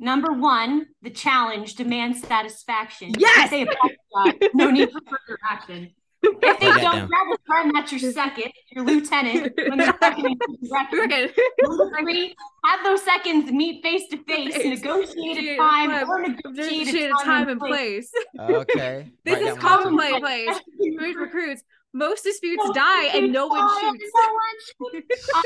Number 0.00 0.32
one, 0.32 0.86
the 1.02 1.10
challenge 1.10 1.74
demands 1.74 2.22
satisfaction. 2.26 3.12
Yes! 3.18 3.44
If 3.44 3.50
they 3.50 3.62
apologize, 3.62 4.50
no 4.54 4.70
need 4.70 4.90
for 4.90 5.00
further 5.06 5.38
action. 5.48 5.90
If 6.22 6.60
they 6.60 6.68
Write 6.68 6.82
don't 6.82 6.92
down. 6.96 7.08
grab 7.08 7.26
a 7.32 7.36
gun, 7.50 7.72
that's 7.74 7.92
your 7.92 8.12
second, 8.12 8.52
your 8.72 8.84
lieutenant. 8.84 9.54
When 9.68 9.78
they're 9.78 9.94
second, 10.02 10.36
We're. 10.70 11.30
Number 11.62 11.90
three, 11.98 12.34
have 12.66 12.84
those 12.84 13.02
seconds 13.02 13.50
meet 13.50 13.82
face 13.82 14.02
to 14.10 14.18
face, 14.24 14.54
Face. 14.54 14.66
negotiate 14.82 15.38
a 15.38 15.56
time 15.56 15.90
or 16.10 16.20
negotiate 16.20 16.78
Negotiate 16.86 17.10
a 17.10 17.24
time 17.24 17.48
and 17.48 17.58
place. 17.58 18.10
okay. 18.38 19.10
This 19.24 19.34
Write 19.36 19.46
is 19.52 19.58
common 19.58 19.96
play 19.96 20.20
place. 20.20 20.60
Recruit 20.78 21.16
recruits. 21.16 21.62
Most 21.94 22.22
disputes 22.24 22.68
die 22.74 23.06
and 23.16 23.32
no 23.32 23.46
one 23.46 23.66
shoots. 23.80 24.04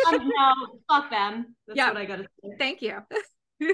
um, 0.08 0.28
no, 0.28 0.54
fuck 0.90 1.08
them. 1.08 1.54
That's 1.68 1.76
Yeah. 1.76 1.88
what 1.90 1.98
I 1.98 2.04
gotta 2.04 2.24
say. 2.42 2.50
Thank 2.58 2.82
you. 2.82 2.98
But 3.60 3.70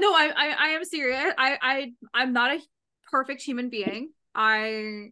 no, 0.00 0.12
I, 0.12 0.32
I 0.36 0.56
I 0.58 0.68
am 0.68 0.84
serious. 0.84 1.34
I 1.36 1.58
I 1.60 1.92
I'm 2.12 2.32
not 2.32 2.52
a 2.52 2.60
perfect 3.10 3.42
human 3.42 3.70
being. 3.70 4.10
I 4.34 5.10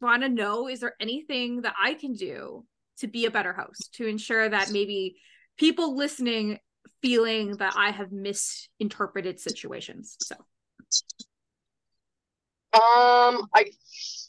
want 0.00 0.22
to 0.22 0.28
know 0.28 0.68
is 0.68 0.80
there 0.80 0.94
anything 1.00 1.62
that 1.62 1.74
I 1.80 1.94
can 1.94 2.14
do 2.14 2.64
to 2.98 3.06
be 3.06 3.26
a 3.26 3.30
better 3.30 3.52
host 3.52 3.94
to 3.94 4.06
ensure 4.06 4.48
that 4.48 4.70
maybe 4.70 5.16
people 5.58 5.96
listening 5.96 6.58
feeling 7.00 7.56
that 7.56 7.74
I 7.76 7.90
have 7.90 8.12
misinterpreted 8.12 9.40
situations. 9.40 10.16
So 10.20 10.36
Um, 12.74 13.48
I 13.54 13.70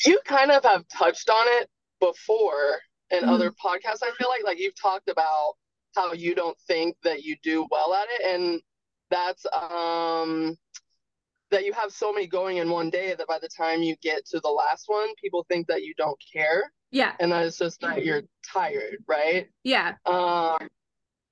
you 0.05 0.19
kind 0.25 0.51
of 0.51 0.63
have 0.63 0.85
touched 0.89 1.29
on 1.29 1.45
it 1.61 1.69
before 1.99 2.81
in 3.09 3.23
Mhm. 3.23 3.29
other 3.29 3.51
podcasts. 3.51 4.03
I 4.03 4.11
feel 4.17 4.27
like 4.27 4.43
like 4.43 4.59
you've 4.59 4.79
talked 4.79 5.09
about 5.09 5.55
how 5.95 6.13
you 6.13 6.35
don't 6.35 6.57
think 6.67 6.95
that 7.03 7.23
you 7.23 7.35
do 7.43 7.67
well 7.71 7.93
at 7.93 8.07
it, 8.09 8.33
and 8.33 8.61
that's 9.09 9.45
um 9.53 10.57
that 11.51 11.65
you 11.65 11.73
have 11.73 11.91
so 11.91 12.11
many 12.11 12.25
going 12.25 12.57
in 12.57 12.69
one 12.69 12.89
day 12.89 13.13
that 13.15 13.27
by 13.27 13.37
the 13.39 13.49
time 13.55 13.83
you 13.83 13.95
get 14.01 14.25
to 14.25 14.39
the 14.39 14.49
last 14.49 14.85
one, 14.87 15.09
people 15.21 15.45
think 15.47 15.67
that 15.67 15.83
you 15.83 15.93
don't 15.97 16.17
care, 16.31 16.71
yeah, 16.91 17.13
and 17.19 17.31
that 17.31 17.45
it's 17.45 17.59
just 17.59 17.79
that 17.81 18.03
you're 18.03 18.23
tired, 18.51 18.97
right? 19.07 19.47
yeah, 19.63 19.93
Um, 20.05 20.57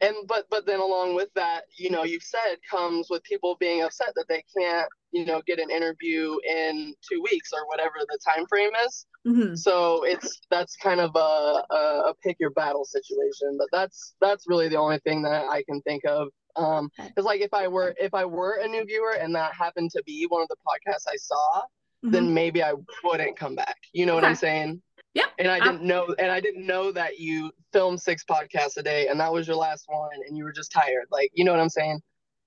and 0.02 0.15
but 0.28 0.45
but 0.49 0.65
then 0.65 0.80
along 0.80 1.15
with 1.15 1.30
that, 1.36 1.64
you 1.78 1.90
know, 1.90 2.03
you've 2.03 2.23
said 2.23 2.57
comes 2.69 3.07
with 3.10 3.23
people 3.23 3.56
being 3.60 3.84
upset 3.84 4.14
that 4.15 4.26
they 4.28 4.44
can't, 4.57 4.88
you 5.11 5.26
know, 5.26 5.41
get 5.45 5.60
an 5.60 5.69
interview 5.69 6.38
in 6.48 6.94
two 7.10 7.22
weeks 7.22 7.52
or 7.53 7.68
whatever 7.68 7.95
the 7.99 8.19
time 8.28 8.45
frame 8.48 8.72
is. 8.86 9.06
Mhm. 9.28 9.57
So 9.57 10.03
it's 10.03 10.41
that's 10.49 10.76
kind 10.76 10.99
of 10.99 11.11
a, 11.15 11.64
a 11.69 12.10
a 12.10 12.14
pick 12.23 12.38
your 12.40 12.49
battle 12.52 12.86
situation. 12.86 13.57
But 13.57 13.68
that's 13.72 14.15
that's 14.19 14.45
really 14.48 14.68
the 14.69 14.78
only 14.78 14.99
thing 14.99 15.22
that 15.23 15.45
I 15.49 15.64
can 15.64 15.82
think 15.82 16.03
of. 16.06 16.30
Um, 16.56 16.90
because 16.98 17.23
like 17.26 17.41
if 17.41 17.53
I 17.53 17.68
were 17.68 17.95
if 17.99 18.14
I 18.14 18.26
were 18.26 18.56
a 18.56 18.68
new 18.68 18.84
viewer 18.86 19.14
and 19.14 19.34
that 19.36 19.53
happened 19.53 19.91
to 19.91 20.03
be 20.06 20.26
one 20.28 20.41
of 20.41 20.48
the 20.49 20.57
podcasts 20.68 21.06
I 21.07 21.15
saw, 21.18 21.61
Mhm. 22.03 22.11
then 22.11 22.34
maybe 22.34 22.64
I 22.64 22.73
wouldn't 23.03 23.38
come 23.38 23.56
back. 23.56 23.78
You 23.94 24.06
know 24.07 24.15
what 24.15 24.26
I'm 24.26 24.36
saying? 24.36 24.82
Yeah. 25.14 25.26
And 25.38 25.50
I 25.50 25.60
didn't 25.60 25.84
know 25.84 26.16
and 26.20 26.32
I 26.32 26.40
didn't 26.40 26.66
know 26.66 26.92
that 26.92 27.20
you 27.20 27.52
film 27.74 27.98
six 27.98 28.24
podcasts 28.24 28.78
a 28.78 28.84
day 28.84 29.08
and 29.08 29.20
that 29.20 29.32
was 29.32 29.48
your 29.48 29.58
last 29.58 29.86
one 29.88 30.10
and 30.28 30.38
you 30.38 30.44
were 30.44 30.54
just 30.54 30.72
tired. 30.72 31.08
Like, 31.12 31.32
you 31.34 31.44
know 31.44 31.52
what 31.52 31.60
I'm 31.60 31.70
saying? 31.70 32.00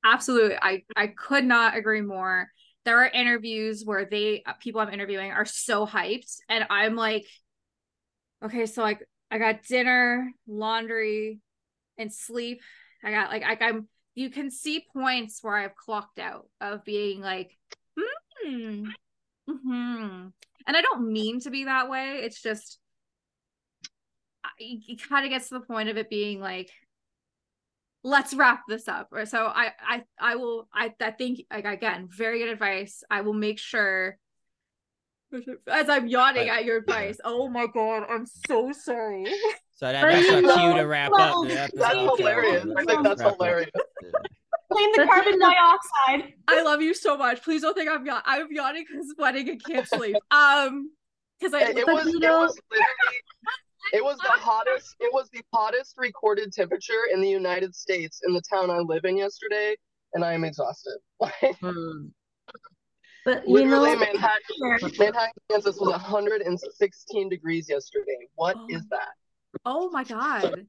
absolutely. 0.05 0.57
I 0.61 0.85
I 0.95 1.09
could 1.09 1.45
not 1.45 1.77
agree 1.77 2.03
more. 2.03 2.51
There 2.85 2.99
are 3.03 3.09
interviews 3.09 3.83
where 3.85 4.05
they 4.05 4.43
uh, 4.47 4.53
people 4.61 4.81
I'm 4.81 4.93
interviewing 4.93 5.33
are 5.33 5.47
so 5.47 5.87
hyped, 5.87 6.37
and 6.49 6.67
I'm 6.71 6.95
like, 6.95 7.27
okay, 8.45 8.67
so 8.67 8.83
like 8.83 9.03
I 9.31 9.39
got 9.39 9.65
dinner, 9.65 10.31
laundry, 10.47 11.41
and 11.99 12.13
sleep. 12.13 12.61
I 13.03 13.11
got 13.11 13.31
like 13.31 13.43
I, 13.43 13.57
I'm. 13.61 13.89
You 14.15 14.31
can 14.31 14.51
see 14.51 14.87
points 14.93 15.41
where 15.43 15.57
I've 15.57 15.75
clocked 15.75 16.21
out 16.21 16.49
of 16.61 16.85
being 16.85 17.21
like, 17.21 17.51
hmm, 17.99 18.91
hmm, 19.49 20.27
and 20.67 20.77
I 20.77 20.83
don't 20.83 21.13
mean 21.13 21.41
to 21.41 21.51
be 21.51 21.65
that 21.65 21.89
way. 21.91 22.21
It's 22.23 22.41
just 22.41 22.79
it 24.59 25.03
kind 25.09 25.25
of 25.25 25.31
gets 25.31 25.49
to 25.49 25.55
the 25.59 25.65
point 25.65 25.89
of 25.89 25.97
it 25.97 26.09
being 26.11 26.41
like 26.41 26.71
let's 28.05 28.35
wrap 28.35 28.63
this 28.69 28.87
up 28.87 29.09
or 29.13 29.25
so 29.25 29.47
i 29.47 29.73
i 29.81 30.03
i 30.21 30.37
will 30.37 30.69
i 30.73 30.93
i 31.01 31.11
think 31.11 31.41
like 31.51 31.65
again 31.65 32.07
very 32.15 32.39
good 32.39 32.51
advice 32.51 33.03
i 33.11 33.23
will 33.23 33.33
make 33.33 33.59
sure 33.59 34.19
as 35.67 35.89
i'm 35.89 36.07
yawning 36.07 36.47
But- 36.49 36.59
at 36.59 36.65
your 36.67 36.77
advice 36.77 37.19
oh 37.25 37.49
my 37.49 37.67
god 37.67 38.05
i'm 38.09 38.27
so 38.27 38.73
sorry 38.73 39.25
So 39.77 39.91
that, 39.91 40.03
But 40.03 40.13
that's 40.13 40.27
you 40.29 40.51
our 40.51 40.71
cue 40.73 40.81
to 40.83 40.87
wrap 40.87 41.11
up 41.13 41.49
the 41.49 41.61
episode. 41.63 41.79
That's 41.81 42.19
hilarious. 42.19 42.67
I 42.77 42.85
think 42.85 43.03
that's 43.03 43.23
hilarious. 43.23 43.71
Blame 44.75 44.91
the 44.97 45.05
carbon 45.07 45.39
dioxide. 45.39 46.35
i 46.49 46.63
love 46.63 46.81
you 46.83 46.93
so 46.95 47.17
much 47.17 47.43
please 47.43 47.63
don't 47.63 47.75
think 47.75 47.89
i'm 47.91 48.05
yaw- 48.05 48.23
i'm 48.25 48.47
yawning 48.51 48.85
because 48.89 49.07
sweating 49.17 49.49
and 49.49 49.65
can't 49.65 49.89
sleep 49.89 50.17
um 50.31 50.91
because 51.39 51.55
i 51.55 51.61
It, 51.71 51.79
it 51.79 51.87
was 51.87 52.07
you 52.07 52.19
it 52.21 52.29
was 52.29 52.57
literally 52.71 53.19
it 53.93 54.03
was 54.05 54.17
the 54.19 54.31
hottest 54.31 54.97
it 55.01 55.13
was 55.13 55.29
the 55.31 55.43
hottest 55.53 55.95
recorded 55.99 56.53
temperature 56.53 57.03
in 57.13 57.21
the 57.21 57.29
United 57.29 57.75
States 57.75 58.21
in 58.27 58.33
the 58.33 58.43
town 58.51 58.71
I 58.71 58.79
live 58.79 59.05
in 59.05 59.17
yesterday 59.17 59.77
and 60.15 60.25
I 60.25 60.33
am 60.33 60.45
exhausted. 60.45 60.99
Hmm. 61.61 62.07
But 63.27 63.47
you 63.49 63.55
Literally 63.55 63.95
know, 63.95 64.01
Manhattan 64.01 64.93
Manhattan, 64.99 65.33
Kansas 65.51 65.77
was 65.81 65.91
116 65.91 67.29
degrees 67.31 67.69
yesterday. 67.71 68.29
What 68.35 68.57
is 68.69 68.83
Oh. 68.83 68.87
that? 68.91 69.09
oh 69.67 69.89
my 69.91 70.03
god 70.05 70.67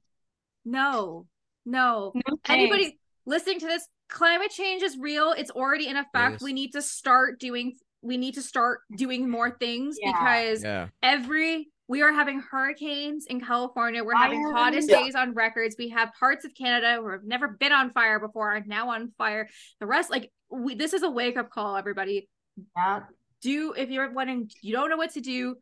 no 0.63 1.25
no 1.65 2.11
No 2.13 2.37
anybody 2.47 2.99
listening 3.25 3.59
to 3.61 3.65
this 3.65 3.87
climate 4.09 4.51
change 4.51 4.83
is 4.83 4.97
real 4.97 5.33
it's 5.37 5.51
already 5.51 5.87
in 5.87 5.97
effect 5.97 6.41
we 6.41 6.53
need 6.53 6.71
to 6.71 6.81
start 6.81 7.39
doing 7.39 7.73
we 8.01 8.17
need 8.17 8.35
to 8.35 8.41
start 8.41 8.81
doing 8.97 9.27
more 9.29 9.49
things 9.49 9.97
Yeah. 9.99 10.11
because 10.11 10.63
Yeah. 10.63 10.87
every 11.01 11.69
we 11.87 12.01
are 12.01 12.11
having 12.11 12.39
hurricanes 12.39 13.27
in 13.27 13.39
California. 13.39 14.03
We're 14.03 14.15
having 14.15 14.41
Fires. 14.41 14.55
hottest 14.55 14.89
Yeah. 14.89 15.03
days 15.03 15.13
on 15.13 15.33
records. 15.35 15.75
We 15.77 15.89
have 15.89 16.11
parts 16.19 16.43
of 16.43 16.51
Canada 16.55 16.99
who 16.99 17.09
have 17.09 17.23
never 17.23 17.47
been 17.47 17.71
on 17.71 17.91
fire 17.91 18.19
before 18.19 18.55
are 18.55 18.63
now 18.65 18.89
on 18.89 19.11
fire. 19.19 19.47
The 19.79 19.85
rest, 19.85 20.09
like 20.09 20.31
we, 20.49 20.73
this 20.73 20.93
is 20.93 21.03
a 21.03 21.09
wake 21.11 21.37
up 21.37 21.51
call, 21.51 21.77
everybody. 21.77 22.27
Yeah. 22.75 23.01
Do 23.41 23.73
if 23.77 23.91
you're 23.91 24.11
wanting, 24.11 24.49
you 24.63 24.73
don't 24.73 24.89
know 24.89 24.97
what 24.97 25.11
to 25.13 25.21
do, 25.21 25.57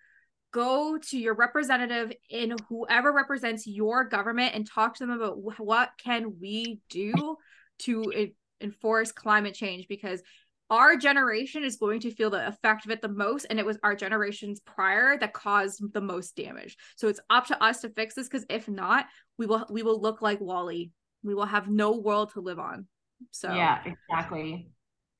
go 0.53 0.98
to 0.98 1.20
your 1.20 1.34
representative 1.34 2.14
in 2.30 2.56
whoever 2.70 3.11
represents 3.11 3.68
your 3.68 4.06
government 4.06 4.56
and 4.56 4.65
talk 4.65 4.95
to 4.95 5.06
them 5.06 5.11
about 5.20 5.38
what 5.60 5.91
can 6.02 6.40
we 6.40 6.80
do 6.90 7.38
to 7.84 8.04
en- 8.16 8.34
enforce 8.62 9.12
climate 9.12 9.54
change 9.54 9.88
because 9.88 10.22
our 10.70 10.96
generation 10.96 11.64
is 11.64 11.76
going 11.76 12.00
to 12.00 12.12
feel 12.12 12.30
the 12.30 12.48
effect 12.48 12.86
of 12.86 12.92
it 12.92 13.02
the 13.02 13.08
most 13.08 13.46
and 13.50 13.60
it 13.60 13.66
was 13.66 13.78
our 13.84 13.96
generations 13.96 14.60
prior 14.62 15.18
that 15.18 15.34
caused 15.34 15.82
the 15.94 16.02
most 16.02 16.36
damage 16.36 16.78
so 16.96 17.08
it's 17.08 17.20
up 17.30 17.46
to 17.48 17.64
us 17.64 17.82
to 17.82 17.90
fix 17.90 18.16
this 18.16 18.28
because 18.28 18.46
if 18.50 18.68
not 18.68 19.06
we 19.38 19.46
will 19.46 19.66
we 19.70 19.84
will 19.84 20.00
look 20.02 20.22
like 20.22 20.40
WALL-E 20.40 20.92
we 21.24 21.36
will 21.36 21.46
have 21.46 21.70
no 21.70 21.92
world 21.98 22.32
to 22.34 22.42
live 22.42 22.60
on 22.60 22.88
so 23.32 23.50
Yeah, 23.50 23.80
exactly. 23.86 24.70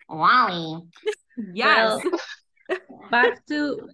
WALL-E. 0.10 0.88
yes 1.54 2.02
Well, 2.04 2.20
back 3.12 3.46
to 3.48 3.90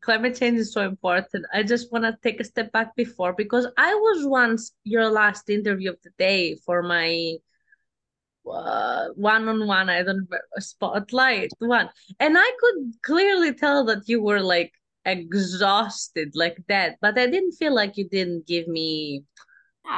climate 0.00 0.36
change 0.36 0.58
is 0.58 0.72
so 0.72 0.82
important. 0.82 1.46
I 1.52 1.62
just 1.62 1.92
want 1.92 2.04
to 2.04 2.16
take 2.22 2.40
a 2.40 2.44
step 2.44 2.72
back 2.72 2.94
before 2.94 3.32
because 3.32 3.66
I 3.76 3.94
was 3.94 4.26
once 4.26 4.72
your 4.84 5.08
last 5.08 5.48
interview 5.48 5.90
of 5.90 5.98
the 6.02 6.10
day 6.18 6.56
for 6.66 6.82
my 6.82 7.36
uh, 8.48 9.08
one-on-one. 9.14 9.88
I 9.90 9.98
don't 10.02 10.16
remember 10.16 10.40
spotlight 10.58 11.52
one, 11.58 11.88
and 12.18 12.36
I 12.38 12.50
could 12.60 12.92
clearly 13.02 13.54
tell 13.54 13.84
that 13.86 14.08
you 14.08 14.22
were 14.22 14.40
like 14.40 14.72
exhausted, 15.04 16.32
like 16.34 16.58
that. 16.68 16.96
But 17.00 17.18
I 17.18 17.26
didn't 17.26 17.52
feel 17.52 17.74
like 17.74 17.96
you 17.96 18.08
didn't 18.08 18.46
give 18.46 18.68
me 18.68 19.24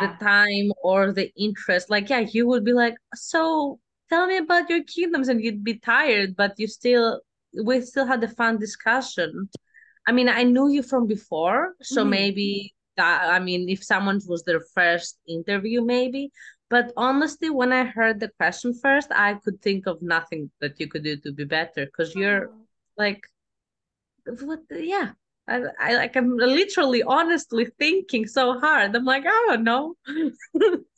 the 0.01 0.09
time 0.21 0.73
or 0.83 1.13
the 1.13 1.33
interest. 1.37 1.91
Like, 1.91 2.09
yeah, 2.11 2.21
you 2.21 2.47
would 2.49 2.65
be 2.65 2.73
like, 2.73 2.95
so 3.15 3.79
tell 4.09 4.27
me 4.27 4.39
about 4.39 4.71
your 4.71 4.83
kingdoms, 4.85 5.29
and 5.29 5.43
you'd 5.43 5.65
be 5.65 5.79
tired, 5.79 6.37
but 6.37 6.55
you 6.59 6.67
still, 6.67 7.21
we 7.65 7.81
still 7.81 8.07
had 8.07 8.23
a 8.25 8.29
fun 8.29 8.59
discussion. 8.59 9.49
I 10.07 10.13
mean, 10.13 10.29
I 10.29 10.43
knew 10.43 10.69
you 10.69 10.83
from 10.83 11.07
before, 11.07 11.75
so 11.83 12.05
Mhm. 12.05 12.09
maybe 12.11 12.75
that, 12.97 13.31
I 13.31 13.39
mean, 13.39 13.69
if 13.69 13.85
someone 13.85 14.21
was 14.27 14.43
their 14.45 14.61
first 14.75 15.19
interview, 15.27 15.83
maybe. 15.85 16.31
But 16.73 16.91
honestly, 16.97 17.51
when 17.51 17.71
I 17.71 17.85
heard 17.85 18.19
the 18.19 18.31
question 18.41 18.73
first, 18.73 19.09
I 19.13 19.35
could 19.35 19.61
think 19.61 19.87
of 19.87 20.01
nothing 20.01 20.51
that 20.63 20.81
you 20.81 20.89
could 20.89 21.05
do 21.05 21.19
to 21.19 21.31
be 21.31 21.45
better 21.45 21.85
because 21.85 22.15
you're 22.15 22.49
like, 22.97 23.21
what? 24.25 24.61
Yeah. 24.71 25.11
I, 25.47 25.61
I 25.79 25.95
like 25.97 26.17
I'm 26.17 26.35
literally 26.39 27.03
honestly 27.03 27.67
thinking 27.79 28.27
so 28.27 28.59
hard. 28.59 28.97
I'm 28.97 29.05
like, 29.05 29.25
I 29.27 29.47
don't 29.49 29.65
know. 29.65 29.97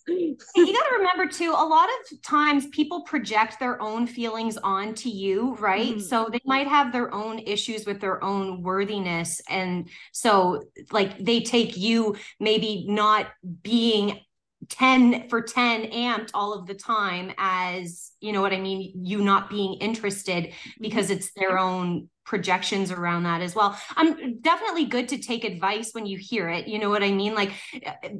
you 0.06 0.36
got 0.46 0.84
to 0.84 0.96
remember 0.98 1.26
too 1.26 1.50
a 1.50 1.66
lot 1.66 1.88
of 1.88 2.22
times 2.22 2.68
people 2.68 3.02
project 3.02 3.58
their 3.58 3.80
own 3.82 4.06
feelings 4.06 4.56
onto 4.58 5.08
you 5.08 5.56
right 5.56 5.96
Mhm. 5.96 6.00
so 6.02 6.28
they 6.30 6.42
might 6.44 6.68
have 6.68 6.92
their 6.92 7.12
own 7.14 7.38
issues 7.38 7.86
with 7.86 8.00
their 8.02 8.22
own 8.22 8.62
worthiness 8.62 9.40
and 9.48 9.88
so 10.12 10.62
like 10.92 11.24
they 11.24 11.40
take 11.40 11.78
you 11.78 12.16
maybe 12.38 12.84
not 12.86 13.28
being 13.62 14.20
10 14.68 15.28
for 15.28 15.40
10 15.42 15.90
amped 15.90 16.30
all 16.34 16.52
of 16.54 16.66
the 16.66 16.74
time 16.74 17.32
as 17.38 18.12
you 18.20 18.32
know 18.32 18.40
what 18.42 18.52
i 18.52 18.60
mean 18.60 18.92
you 19.02 19.22
not 19.22 19.50
being 19.50 19.74
interested 19.80 20.52
because 20.80 21.10
it's 21.10 21.32
their 21.34 21.58
own 21.58 22.08
projections 22.24 22.90
around 22.90 23.24
that 23.24 23.42
as 23.42 23.54
well. 23.54 23.78
I'm 23.96 24.40
definitely 24.40 24.86
good 24.86 25.10
to 25.10 25.18
take 25.18 25.44
advice 25.44 25.90
when 25.92 26.06
you 26.06 26.16
hear 26.16 26.48
it 26.48 26.66
you 26.66 26.78
know 26.78 26.88
what 26.88 27.02
i 27.02 27.10
mean? 27.10 27.34
Like 27.34 27.52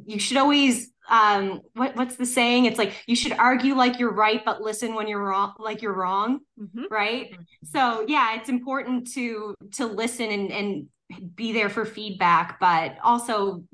you 0.07 0.19
should 0.19 0.37
always 0.37 0.91
um 1.09 1.63
what 1.75 1.97
what's 1.97 2.17
the 2.17 2.27
saying? 2.27 2.67
It's 2.67 2.79
like 2.79 2.93
you 3.07 3.17
should 3.17 3.33
argue 3.33 3.75
like 3.75 3.99
you're 3.99 4.13
right 4.13 4.45
but 4.45 4.61
listen 4.61 4.95
when 4.95 5.09
you're 5.09 5.23
wrong 5.25 5.55
like 5.59 5.81
you're 5.81 5.95
wrong 5.95 6.41
Mhm. 6.61 6.85
right? 6.91 7.35
So 7.65 8.05
yeah 8.07 8.37
it's 8.37 8.51
important 8.51 9.11
to 9.15 9.55
to 9.77 9.87
listen 9.87 10.31
and 10.31 10.53
and 10.53 10.87
be 11.35 11.53
there 11.53 11.71
for 11.71 11.85
feedback 11.87 12.61
but 12.61 12.97
also 13.03 13.65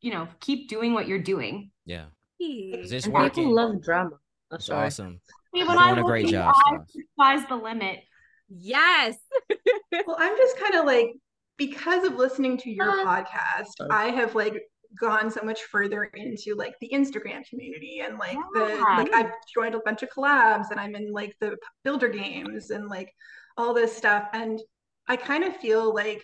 you 0.00 0.10
know 0.10 0.26
keep 0.40 0.68
doing 0.68 0.94
what 0.94 1.06
you're 1.06 1.18
doing. 1.22 1.70
Yeah. 1.84 2.06
Hey. 2.38 2.80
Is 2.82 2.90
this 2.90 3.04
And 3.06 3.14
working? 3.14 3.30
people 3.44 3.54
love 3.54 3.82
drama. 3.82 4.10
Oh, 4.50 4.56
It's 4.56 4.66
sorry. 4.66 4.86
awesome. 4.86 5.20
Hey, 5.52 5.60
You're 5.60 5.68
when 5.68 5.78
I 5.78 5.88
doing 5.94 5.98
a 6.00 6.04
great 6.08 6.26
job, 6.28 6.54
your 6.66 6.78
eyes, 6.78 6.86
Stas. 6.90 7.04
sky's 7.18 7.48
the 7.48 7.56
limit 7.56 8.00
yes 8.48 9.16
Well, 10.06 10.16
I'm 10.20 10.36
just 10.36 10.56
kind 10.58 10.74
of 10.76 10.84
like, 10.84 11.10
because 11.56 12.04
of 12.04 12.14
listening 12.14 12.56
to 12.58 12.70
your 12.70 13.00
Uh, 13.00 13.04
podcast. 13.24 13.72
I 13.90 14.06
have 14.10 14.34
like 14.36 14.62
gone 15.00 15.30
so 15.30 15.42
much 15.42 15.62
further 15.62 16.04
into 16.04 16.54
like 16.54 16.74
the 16.80 16.88
Instagram 16.92 17.46
community 17.48 18.02
and 18.06 18.18
like 18.18 18.38
the 18.54 18.60
like 18.96 19.12
I've 19.12 19.32
joined 19.52 19.74
a 19.74 19.80
bunch 19.80 20.02
of 20.04 20.10
collabs 20.10 20.70
and 20.70 20.78
I'm 20.78 20.94
in 20.94 21.10
like 21.12 21.34
the 21.40 21.56
builder 21.82 22.08
games 22.08 22.70
and 22.70 22.88
like 22.88 23.12
all 23.56 23.74
this 23.74 23.96
stuff 23.96 24.28
and 24.32 24.60
I 25.08 25.16
kind 25.16 25.42
of 25.44 25.56
feel 25.56 25.92
like 25.94 26.22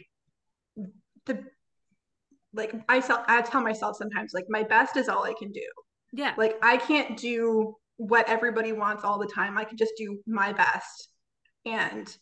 the 1.27 1.43
like 2.55 2.73
I 2.89 3.01
tell 3.01 3.25
I 3.27 3.43
tell 3.43 3.63
myself 3.63 3.97
sometimes 3.97 4.33
like 4.33 4.47
my 4.49 4.63
best 4.63 4.97
is 4.97 5.09
all 5.09 5.25
I 5.25 5.35
can 5.39 5.51
do. 5.51 5.67
Yeah. 6.13 6.35
Like 6.37 6.59
I 6.63 6.77
can't 6.77 7.17
do 7.17 7.77
what 7.97 8.29
everybody 8.29 8.73
wants 8.73 9.05
all 9.05 9.19
the 9.19 9.27
time. 9.27 9.59
I 9.59 9.65
can 9.65 9.77
just 9.77 9.93
do 9.97 10.21
my 10.27 10.53
best. 10.53 11.09
And 11.67 12.15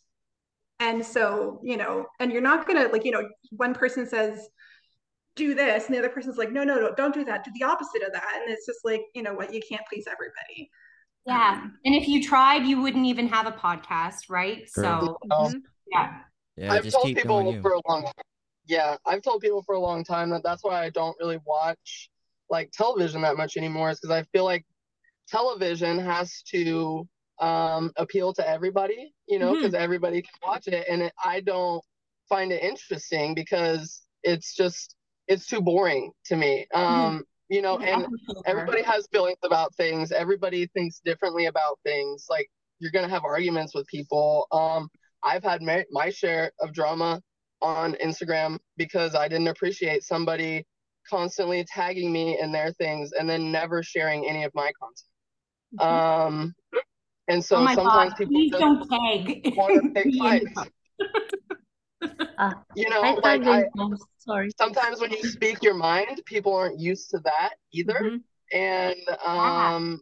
and 0.79 1.05
so, 1.05 1.61
you 1.63 1.77
know, 1.77 2.07
and 2.21 2.33
you're 2.33 2.41
not 2.41 2.67
gonna 2.67 2.89
like, 2.89 3.05
you 3.05 3.11
know, 3.11 3.29
one 3.51 3.75
person 3.75 4.07
says, 4.07 4.49
do 5.37 5.55
this, 5.55 5.87
and 5.87 5.95
the 5.95 5.99
other 5.99 6.09
person's 6.09 6.37
like, 6.39 6.51
no, 6.53 6.65
no, 6.65 6.75
no, 6.77 6.95
don't 6.95 7.15
do 7.15 7.25
that. 7.25 7.45
Do 7.45 7.51
the 7.59 7.65
opposite 7.65 8.03
of 8.03 8.13
that. 8.13 8.41
And 8.43 8.51
it's 8.51 8.67
just 8.67 8.81
like, 8.85 9.03
you 9.15 9.23
know 9.23 9.35
what, 9.35 9.53
you 9.55 9.61
can't 9.69 9.83
please 9.91 10.07
everybody. 10.07 10.71
Yeah. 11.27 11.61
Um, 11.63 11.79
And 11.85 11.95
if 11.95 12.09
you 12.09 12.23
tried, 12.23 12.65
you 12.65 12.81
wouldn't 12.81 13.07
even 13.07 13.29
have 13.29 13.47
a 13.47 13.53
podcast, 13.53 14.29
right? 14.29 14.67
True. 14.73 14.85
So, 14.85 15.19
Mhm. 15.31 15.63
yeah. 15.87 16.21
Yeah, 16.57 16.73
I've 16.73 16.83
just 16.83 16.97
told 16.97 17.07
keep 17.07 17.19
people 17.19 17.43
doing 17.43 17.57
you. 17.57 17.63
for 17.63 17.73
a 17.73 17.81
long 17.89 18.05
time. 18.05 18.13
Yeah, 18.67 18.97
I've 19.07 19.23
told 19.23 19.41
people 19.41 19.63
for 19.63 19.75
a 19.75 19.81
long 19.81 20.05
time 20.05 20.31
that 20.31 20.43
that's 20.43 20.65
why 20.65 20.83
I 20.83 20.91
don't 20.91 21.17
really 21.21 21.41
watch 21.45 22.11
like 22.51 22.71
television 22.73 23.23
that 23.23 23.37
much 23.37 23.57
anymore, 23.57 23.91
is 23.91 24.01
because 24.01 24.15
I 24.15 24.25
feel 24.33 24.45
like 24.45 24.65
television 25.29 25.99
has 25.99 26.43
to 26.51 27.07
um, 27.41 27.93
appeal 27.97 28.33
to 28.35 28.49
everybody, 28.49 29.15
you 29.29 29.39
know, 29.39 29.55
because 29.55 29.75
everybody 29.75 30.23
can 30.23 30.33
watch 30.47 30.67
it, 30.67 30.87
and 30.91 31.03
it, 31.03 31.13
I 31.25 31.41
don't 31.41 31.83
find 32.29 32.53
it 32.53 32.63
interesting 32.63 33.35
because 33.35 34.03
it's 34.23 34.55
just 34.55 34.97
it's 35.29 35.47
too 35.47 35.61
boring 35.61 36.13
to 36.27 36.37
me. 36.37 36.67
Um, 36.75 37.25
you 37.49 37.63
know, 37.63 37.79
and 37.79 38.07
everybody 38.47 38.83
has 38.83 39.09
feelings 39.13 39.39
about 39.45 39.75
things. 39.75 40.13
Everybody 40.13 40.67
thinks 40.69 41.01
differently 41.05 41.47
about 41.47 41.79
things. 41.85 42.27
Like 42.29 42.49
you're 42.79 42.93
gonna 42.93 43.09
have 43.09 43.25
arguments 43.25 43.75
with 43.75 43.87
people. 43.87 44.47
Um 44.53 44.89
i've 45.23 45.45
had 45.45 45.63
my, 45.63 45.85
my 45.91 46.11
share 46.11 46.53
of 46.61 46.73
drama 46.73 47.21
on 47.63 47.95
instagram 48.05 48.59
because 48.77 49.15
i 49.15 49.29
didn't 49.29 49.49
appreciate 49.49 50.03
somebody 50.03 50.65
constantly 51.11 51.65
tagging 51.65 52.13
me 52.13 52.39
in 52.41 52.53
their 52.53 52.73
things 52.75 53.13
and 53.13 53.29
then 53.29 53.51
never 53.51 53.83
sharing 53.83 54.27
any 54.29 54.45
of 54.45 54.53
my 54.55 54.71
content 54.81 55.83
um 55.83 56.55
and 57.29 57.45
so 57.45 57.57
oh 57.57 57.63
my 57.63 57.75
sometimes 57.75 58.13
God, 58.13 58.19
people 58.19 58.35
please 58.35 58.51
just 58.51 58.61
don't 58.61 58.89
tag. 58.89 59.55
want 59.57 59.75
to 59.75 59.91
pick 59.91 60.15
fights 60.19 60.61
Ah, 62.39 62.63
you 62.75 62.89
know 62.89 63.03
I 63.03 63.13
like 63.23 63.43
tagged 63.43 63.75
I, 63.77 63.91
sorry. 64.19 64.51
sometimes 64.59 65.01
when 65.01 65.11
you 65.11 65.23
speak 65.23 65.63
your 65.63 65.75
mind 65.75 66.21
people 66.25 66.55
aren't 66.55 66.79
used 66.81 67.11
to 67.11 67.19
that 67.21 67.55
either 67.73 67.95
Mhm. 68.01 68.23
and 68.53 69.27
um 69.27 70.01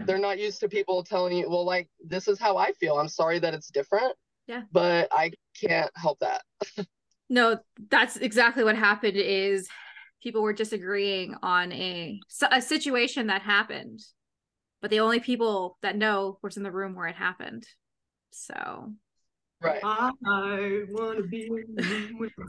they're 0.00 0.18
not 0.18 0.38
used 0.38 0.60
to 0.60 0.68
people 0.68 1.02
telling 1.04 1.36
you 1.36 1.48
well 1.48 1.64
like 1.64 1.88
this 2.04 2.28
is 2.28 2.38
how 2.40 2.56
i 2.56 2.72
feel 2.72 2.98
i'm 2.98 3.08
sorry 3.08 3.38
that 3.38 3.54
it's 3.54 3.68
different 3.68 4.14
Yeah. 4.46 4.62
but 4.72 5.08
i 5.12 5.30
can't 5.60 5.90
help 5.94 6.18
that 6.20 6.42
No, 7.30 7.58
that's 7.90 8.16
exactly 8.16 8.64
what 8.64 8.74
happened 8.74 9.18
is 9.18 9.68
people 10.22 10.42
were 10.42 10.52
disagreeing 10.52 11.34
on 11.42 11.72
a 11.72 12.20
a 12.50 12.62
situation 12.62 13.28
that 13.28 13.42
happened. 13.42 14.00
But 14.80 14.90
the 14.90 15.00
only 15.00 15.20
people 15.20 15.78
that 15.82 15.96
know 15.96 16.38
was 16.42 16.56
in 16.56 16.62
the 16.62 16.70
room 16.70 16.94
where 16.94 17.08
it 17.08 17.16
happened. 17.16 17.66
So 18.30 18.92
right 19.60 19.80
I 19.84 20.82
want 20.90 21.18
to 21.18 21.24
be. 21.24 21.50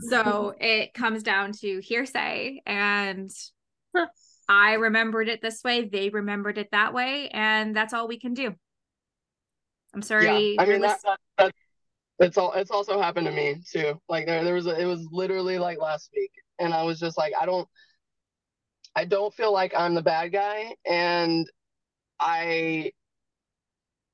so 0.08 0.54
it 0.60 0.94
comes 0.94 1.22
down 1.22 1.52
to 1.60 1.80
hearsay 1.80 2.62
and 2.66 3.30
I 4.48 4.74
remembered 4.74 5.28
it 5.28 5.40
this 5.40 5.62
way, 5.62 5.88
they 5.88 6.08
remembered 6.08 6.58
it 6.58 6.70
that 6.72 6.92
way, 6.92 7.28
and 7.28 7.74
that's 7.74 7.94
all 7.94 8.08
we 8.08 8.18
can 8.18 8.34
do. 8.34 8.52
I'm 9.94 10.02
sorry. 10.02 10.54
yeah 10.54 10.62
i 10.62 10.66
mean 10.66 10.80
that, 10.80 10.98
that, 11.04 11.18
that 11.38 11.52
it's 12.20 12.38
all 12.38 12.52
it's 12.52 12.70
also 12.70 13.00
happened 13.00 13.26
to 13.26 13.32
me 13.32 13.56
too 13.72 14.00
like 14.08 14.26
there 14.26 14.44
there 14.44 14.54
was 14.54 14.66
a, 14.66 14.78
it 14.78 14.84
was 14.84 15.06
literally 15.10 15.58
like 15.58 15.78
last 15.78 16.10
week 16.14 16.30
and 16.60 16.72
i 16.72 16.82
was 16.82 17.00
just 17.00 17.18
like 17.18 17.32
i 17.40 17.46
don't 17.46 17.68
i 18.94 19.04
don't 19.04 19.34
feel 19.34 19.52
like 19.52 19.72
i'm 19.76 19.94
the 19.94 20.02
bad 20.02 20.32
guy 20.32 20.74
and 20.88 21.46
i 22.20 22.90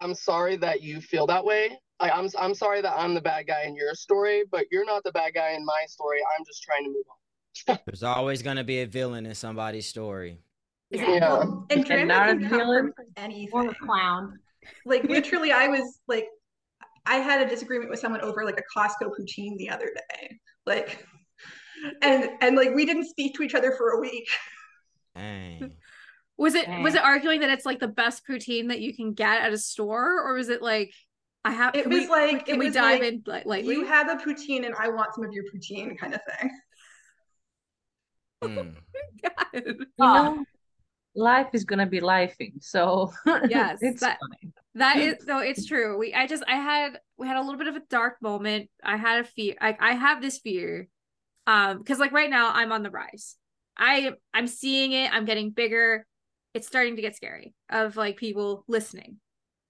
i'm 0.01 0.15
sorry 0.15 0.57
that 0.57 0.83
you 0.83 1.01
feel 1.01 1.27
that 1.27 1.45
way 1.45 1.79
I, 2.01 2.11
i'm 2.11 2.29
i'm 2.39 2.55
sorry 2.55 2.81
that 2.81 2.99
i'm 2.99 3.15
the 3.15 3.21
bad 3.21 3.47
guy 3.47 3.65
in 3.65 3.77
your 3.77 3.95
story 3.95 4.45
but 4.51 4.67
you're 4.71 4.85
not 4.87 5.05
the 5.05 5.13
bad 5.13 5.35
guy 5.35 5.51
in 5.53 5.65
my 5.65 5.85
story 5.87 6.19
i'm 6.37 6.45
just 6.45 6.63
trying 6.63 6.85
to 6.85 6.91
move 6.91 7.05
on 7.11 7.17
There's 7.87 8.03
always 8.03 8.43
gonna 8.43 8.65
be 8.65 8.81
a 8.81 8.87
villain 8.87 9.27
in 9.27 9.35
somebody's 9.35 9.87
story. 9.87 10.39
Yeah. 10.91 11.21
Well, 11.21 11.67
and 11.71 11.85
drama 11.85 12.05
not 12.05 12.29
a 12.31 12.49
villain. 12.49 12.93
anything. 13.17 13.49
or 13.53 13.71
a 13.71 13.75
clown. 13.75 14.39
Like 14.85 15.05
literally, 15.05 15.53
I 15.53 15.69
was 15.69 16.01
like, 16.07 16.29
I 17.07 17.17
had 17.17 17.45
a 17.45 17.49
disagreement 17.49 17.91
with 17.91 17.99
someone 17.99 18.21
over 18.21 18.45
like 18.45 18.61
a 18.61 18.79
Costco 18.79 19.11
poutine 19.19 19.57
the 19.59 19.71
other 19.71 19.91
day. 20.11 20.39
Like, 20.65 21.07
and 22.03 22.31
and 22.41 22.57
like 22.57 22.75
we 22.75 22.85
didn't 22.87 23.07
speak 23.07 23.35
to 23.37 23.43
each 23.43 23.55
other 23.55 23.73
for 23.73 23.91
a 23.91 24.01
week. 24.01 24.29
Dang. 25.15 25.73
was 26.39 26.55
it 26.55 26.69
was 26.83 26.95
it 26.95 27.03
arguing 27.03 27.41
that 27.41 27.51
it's 27.51 27.65
like 27.67 27.79
the 27.81 27.89
best 27.89 28.27
poutine 28.27 28.69
that 28.69 28.81
you 28.81 28.95
can 28.95 29.13
get 29.15 29.41
at 29.43 29.53
a 29.53 29.59
store, 29.59 30.21
or 30.27 30.35
was 30.35 30.49
it 30.49 30.61
like 30.63 30.93
I 31.45 31.53
have 31.53 31.75
It 31.75 31.87
was 31.87 32.01
we, 32.01 32.09
like- 32.09 32.47
can 32.47 32.57
it 32.57 32.59
we 32.59 32.67
was 32.67 32.75
dive 32.75 33.01
like, 33.01 33.13
in 33.13 33.23
like 33.27 33.47
lightly? 33.47 33.75
You 33.75 33.85
have 33.87 34.09
a 34.09 34.17
poutine, 34.17 34.67
and 34.67 34.75
I 34.79 34.89
want 34.89 35.15
some 35.15 35.25
of 35.25 35.33
your 35.33 35.45
poutine, 35.45 35.97
kind 35.99 36.15
of 36.15 36.21
thing. 36.41 36.51
Mm. 38.45 38.75
God. 39.23 39.47
You 39.55 39.87
know, 39.99 40.45
life 41.15 41.49
is 41.55 41.65
gonna 41.65 41.87
be 41.87 42.01
lifing, 42.01 42.63
so 42.63 43.11
Yes, 43.49 43.79
it's 43.81 44.01
that- 44.03 44.19
fine. 44.21 44.53
That 44.75 44.99
is 44.99 45.27
no, 45.27 45.39
it's 45.39 45.65
true. 45.65 45.97
We 45.97 46.13
I 46.13 46.27
just 46.27 46.45
I 46.47 46.57
had 46.57 47.01
we 47.17 47.27
had 47.27 47.39
a 47.39 47.41
little 47.41 47.57
bit 47.57 47.67
of 47.67 47.77
a 47.77 47.83
dark 47.89 48.21
moment. 48.21 48.69
I 48.85 48.99
had 48.99 49.21
a 49.21 49.25
fear. 49.25 49.55
I 49.59 49.75
I 49.81 49.93
have 49.95 50.21
this 50.21 50.39
fear. 50.39 50.89
Um, 51.47 51.79
because 51.79 51.99
like 51.99 52.13
right 52.13 52.31
now 52.31 52.51
I'm 52.53 52.73
on 52.73 52.83
the 52.83 52.91
rise. 52.91 53.37
I 53.77 54.13
I'm 54.33 54.47
seeing 54.47 54.93
it, 54.93 55.13
I'm 55.13 55.25
getting 55.25 55.51
bigger. 55.51 56.07
It's 56.55 56.67
starting 56.67 56.97
to 56.97 57.03
get 57.03 57.17
scary 57.17 57.55
of 57.71 57.97
like 57.97 58.17
people 58.17 58.65
listening 58.67 59.19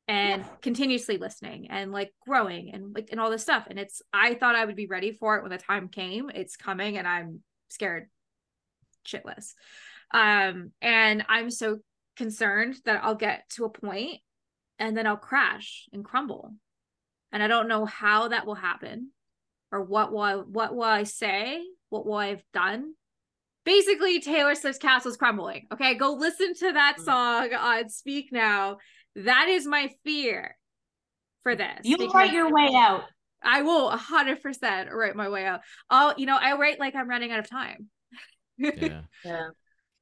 and 0.09 0.45
continuously 0.63 1.17
listening 1.19 1.69
and 1.71 1.91
like 1.91 2.13
growing 2.25 2.73
and 2.73 2.95
like 2.95 3.09
and 3.11 3.21
all 3.21 3.31
this 3.31 3.43
stuff. 3.43 3.67
And 3.69 3.79
it's 3.79 4.03
I 4.13 4.35
thought 4.35 4.55
I 4.55 4.65
would 4.65 4.77
be 4.77 4.87
ready 4.87 5.13
for 5.13 5.37
it 5.37 5.43
when 5.43 5.51
the 5.51 5.59
time 5.59 5.89
came. 5.89 6.31
It's 6.31 6.57
coming 6.57 6.97
and 6.97 7.07
I'm 7.07 7.41
scared 7.69 8.09
shitless. 9.07 9.55
Um, 10.13 10.71
and 10.81 11.25
I'm 11.29 11.51
so 11.51 11.79
concerned 12.17 12.77
that 12.85 13.03
I'll 13.03 13.17
get 13.17 13.49
to 13.51 13.65
a 13.65 13.71
point 13.71 14.21
and 14.79 14.97
then 14.97 15.07
I'll 15.07 15.17
crash 15.17 15.89
and 15.93 16.05
crumble. 16.05 16.55
And 17.33 17.43
I 17.43 17.49
don't 17.49 17.69
know 17.69 17.85
how 17.85 18.29
that 18.29 18.47
will 18.47 18.55
happen 18.55 19.11
or 19.73 19.83
what 19.83 20.13
will 20.13 20.21
I, 20.21 20.35
what 20.35 20.75
will 20.75 20.83
I 20.85 21.03
say? 21.05 21.63
What 21.91 22.07
will 22.07 22.15
I 22.15 22.29
have 22.29 22.43
done? 22.53 22.95
Basically, 23.65 24.21
Taylor 24.21 24.55
Swift's 24.55 24.79
castle's 24.79 25.17
crumbling. 25.17 25.67
Okay, 25.73 25.95
go 25.95 26.13
listen 26.13 26.55
to 26.55 26.73
that 26.73 26.97
Mm. 27.01 27.05
song 27.05 27.55
on 27.55 27.89
Speak 27.89 28.31
Now. 28.33 28.79
That 29.17 29.49
is 29.49 29.67
my 29.67 29.91
fear 30.05 30.57
for 31.43 31.57
this. 31.57 31.81
You'll 31.83 32.09
write 32.11 32.33
your 32.33 32.53
way 32.53 32.75
out. 32.75 33.05
I 33.43 33.63
will 33.63 33.91
100% 33.91 34.93
write 34.93 35.17
my 35.17 35.29
way 35.29 35.45
out. 35.45 35.61
Oh, 35.91 36.15
you 36.17 36.27
know, 36.27 36.37
I 36.41 36.57
write 36.57 36.79
like 36.81 36.95
I'm 36.95 37.09
running 37.09 37.33
out 37.33 37.39
of 37.41 37.49
time. 37.51 37.89
Yeah. 38.59 39.03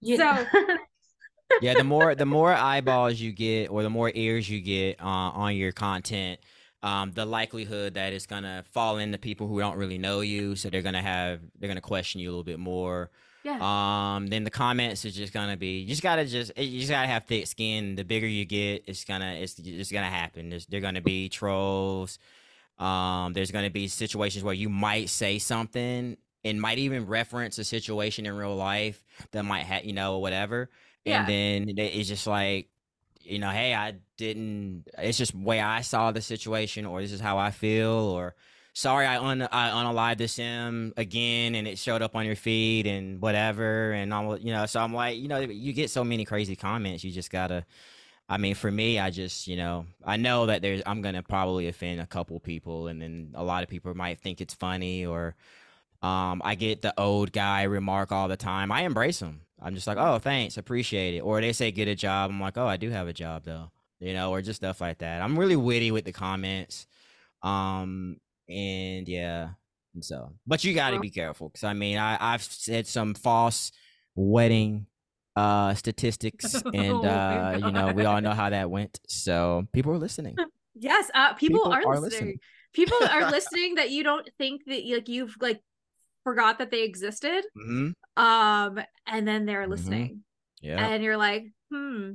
Yeah. 0.01 0.16
So- 0.16 0.47
yeah 1.62 1.73
the 1.74 1.85
more 1.85 2.15
the 2.15 2.27
more 2.27 2.53
eyeballs 2.53 3.19
you 3.20 3.32
get 3.32 3.70
or 3.70 3.82
the 3.82 3.89
more 3.89 4.11
ears 4.15 4.51
you 4.51 4.61
get 4.61 5.01
uh, 5.01 5.05
on 5.05 5.57
your 5.57 5.73
content 5.73 6.41
um, 6.85 7.12
the 7.12 7.24
likelihood 7.24 7.94
that 7.94 8.12
it's 8.12 8.27
gonna 8.27 8.62
fall 8.73 8.98
into 8.98 9.16
people 9.16 9.48
who 9.48 9.59
don't 9.59 9.78
really 9.78 9.97
know 9.97 10.20
you 10.20 10.55
so 10.55 10.69
they're 10.69 10.82
gonna 10.82 11.01
have 11.02 11.40
they're 11.59 11.69
gonna 11.69 11.81
question 11.81 12.20
you 12.20 12.28
a 12.28 12.31
little 12.31 12.44
bit 12.44 12.59
more. 12.61 13.11
Yeah. 13.43 13.59
um 14.15 14.27
then 14.28 14.44
the 14.44 14.51
comments 14.51 15.05
is 15.05 15.15
just 15.15 15.32
gonna 15.32 15.56
be 15.56 15.81
you 15.81 15.89
just 15.89 16.02
gotta 16.02 16.24
just 16.27 16.56
you 16.59 16.78
just 16.81 16.90
gotta 16.90 17.09
have 17.09 17.24
thick 17.24 17.47
skin. 17.47 17.94
The 17.94 18.05
bigger 18.05 18.27
you 18.27 18.44
get 18.44 18.85
it's 18.86 19.05
gonna 19.05 19.32
it's 19.32 19.55
just 19.55 19.93
gonna 19.93 20.11
happen. 20.11 20.51
There's 20.51 20.66
they're 20.66 20.81
gonna 20.82 21.01
be 21.01 21.31
trolls. 21.31 22.19
Um 22.78 23.32
there's 23.32 23.51
gonna 23.51 23.70
be 23.70 23.89
situations 23.89 24.44
where 24.44 24.55
you 24.55 24.69
might 24.69 25.09
say 25.09 25.39
something 25.39 26.19
and 26.44 26.61
might 26.61 26.77
even 26.78 27.06
reference 27.06 27.59
a 27.59 27.65
situation 27.65 28.27
in 28.27 28.36
real 28.36 28.55
life 28.56 29.02
that 29.32 29.44
might 29.44 29.65
have 29.65 29.85
you 29.86 29.94
know 29.94 30.19
whatever. 30.19 30.69
Yeah. 31.06 31.20
and 31.20 31.28
then 31.69 31.78
it's 31.78 32.09
just 32.09 32.27
like 32.27 32.69
you 33.25 33.39
know 33.39 33.51
hey 33.51 33.75
i 33.75 33.95
didn't 34.17 34.85
it's 34.99 35.19
just 35.19 35.35
way 35.35 35.61
i 35.61 35.81
saw 35.81 36.11
the 36.11 36.21
situation 36.21 36.87
or 36.87 37.01
this 37.01 37.13
is 37.13 37.21
how 37.21 37.39
i 37.39 37.51
feel 37.51 37.91
or 37.91 38.35
sorry 38.73 39.07
i 39.07 39.19
un 39.19 39.43
i 39.43 39.71
unalived 39.71 40.19
the 40.19 40.29
sim 40.29 40.93
again 40.97 41.55
and 41.55 41.67
it 41.67 41.79
showed 41.79 42.03
up 42.03 42.17
on 42.17 42.27
your 42.27 42.37
feed 42.37 42.87
and 42.87 43.21
whatever 43.21 43.93
and 43.93 44.13
i'm 44.13 44.39
you 44.39 44.53
know 44.53 44.67
so 44.67 44.81
i'm 44.81 44.95
like 44.95 45.17
you 45.17 45.29
know 45.29 45.39
you 45.39 45.73
get 45.73 45.91
so 45.91 46.05
many 46.05 46.25
crazy 46.25 46.57
comments 46.57 47.05
you 47.05 47.11
just 47.11 47.31
gotta 47.31 47.65
i 48.29 48.37
mean 48.37 48.55
for 48.55 48.71
me 48.71 48.99
i 48.99 49.11
just 49.11 49.47
you 49.47 49.57
know 49.57 49.87
i 50.05 50.17
know 50.17 50.47
that 50.47 50.63
there's 50.63 50.83
i'm 50.87 51.03
gonna 51.03 51.23
probably 51.23 51.69
offend 51.69 52.01
a 52.01 52.07
couple 52.07 52.39
people 52.41 52.89
and 52.89 53.01
then 53.01 53.31
a 53.35 53.45
lot 53.45 53.63
of 53.63 53.69
people 53.69 53.95
might 53.95 54.19
think 54.21 54.41
it's 54.41 54.55
funny 54.55 55.07
or 55.07 55.35
um, 56.05 56.43
I 56.45 56.55
get 56.55 56.83
the 56.83 56.93
old 57.01 57.33
guy 57.33 57.63
remark 57.63 58.13
all 58.13 58.29
the 58.29 58.37
time. 58.37 58.71
I 58.71 58.83
embrace 58.83 59.21
them. 59.21 59.41
I'm 59.63 59.75
just 59.75 59.87
like, 59.87 59.99
oh, 59.99 60.19
thanks, 60.19 60.57
appreciate 60.57 61.15
it. 61.15 61.21
Or 61.21 61.41
they 61.41 61.53
say 61.53 61.71
get 61.71 61.89
a 61.89 61.95
job. 61.95 62.31
I'm 62.31 62.41
like, 62.41 62.59
oh, 62.59 62.67
I 62.67 62.77
do 62.77 62.91
have 62.91 63.09
a 63.09 63.13
job 63.13 63.45
though, 63.45 63.71
you 64.01 64.13
know, 64.13 64.31
or 64.31 64.43
just 64.43 64.57
stuff 64.61 64.81
like 64.81 64.99
that. 64.99 65.23
I'm 65.23 65.39
really 65.39 65.57
witty 65.57 65.91
with 65.91 66.05
the 66.05 66.13
comments, 66.13 66.87
um, 67.43 68.17
and 68.49 69.09
yeah, 69.09 69.51
and 69.95 70.05
so, 70.05 70.33
but 70.47 70.65
you 70.65 70.75
got 70.75 70.91
to 70.91 71.01
be 71.01 71.11
careful 71.11 71.49
because 71.49 71.65
I 71.65 71.73
mean, 71.73 71.99
I 71.99 72.17
I've 72.21 72.43
said 72.43 72.87
some 72.87 73.15
false 73.15 73.73
wedding 74.15 74.87
uh 75.37 75.75
statistics 75.75 76.55
and 76.73 76.75
Oh 76.77 77.03
uh 77.03 77.59
you 77.61 77.73
know 77.73 77.93
we 77.93 78.05
all 78.05 78.21
know 78.21 78.31
how 78.31 78.51
that 78.51 78.71
went 78.71 79.01
so 79.09 79.67
people 79.73 79.91
are 79.91 79.99
listening 79.99 80.37
Yes, 80.75 81.11
uh, 81.15 81.35
people, 81.35 81.61
People 81.61 81.73
are, 81.73 81.87
are 81.87 82.01
listening. 82.01 82.03
listening. 82.03 82.39
People 82.73 82.99
are 83.09 83.31
listening 83.31 83.75
that 83.77 83.91
you 83.91 84.03
don't 84.03 84.29
think 84.39 84.63
that 84.67 84.85
like 84.85 85.09
you've 85.09 85.37
like 85.41 85.63
forgot 86.25 86.59
that 86.59 86.71
they 86.71 86.83
existed. 86.83 87.45
hmm 87.55 87.91
Um, 88.17 88.81
and 89.07 89.27
then 89.29 89.45
they're 89.47 89.67
Mhm. 89.67 89.71
listening, 89.71 90.25
yeah 90.61 90.87
and 90.87 91.03
you're 91.03 91.17
like, 91.17 91.45
hmm. 91.71 92.13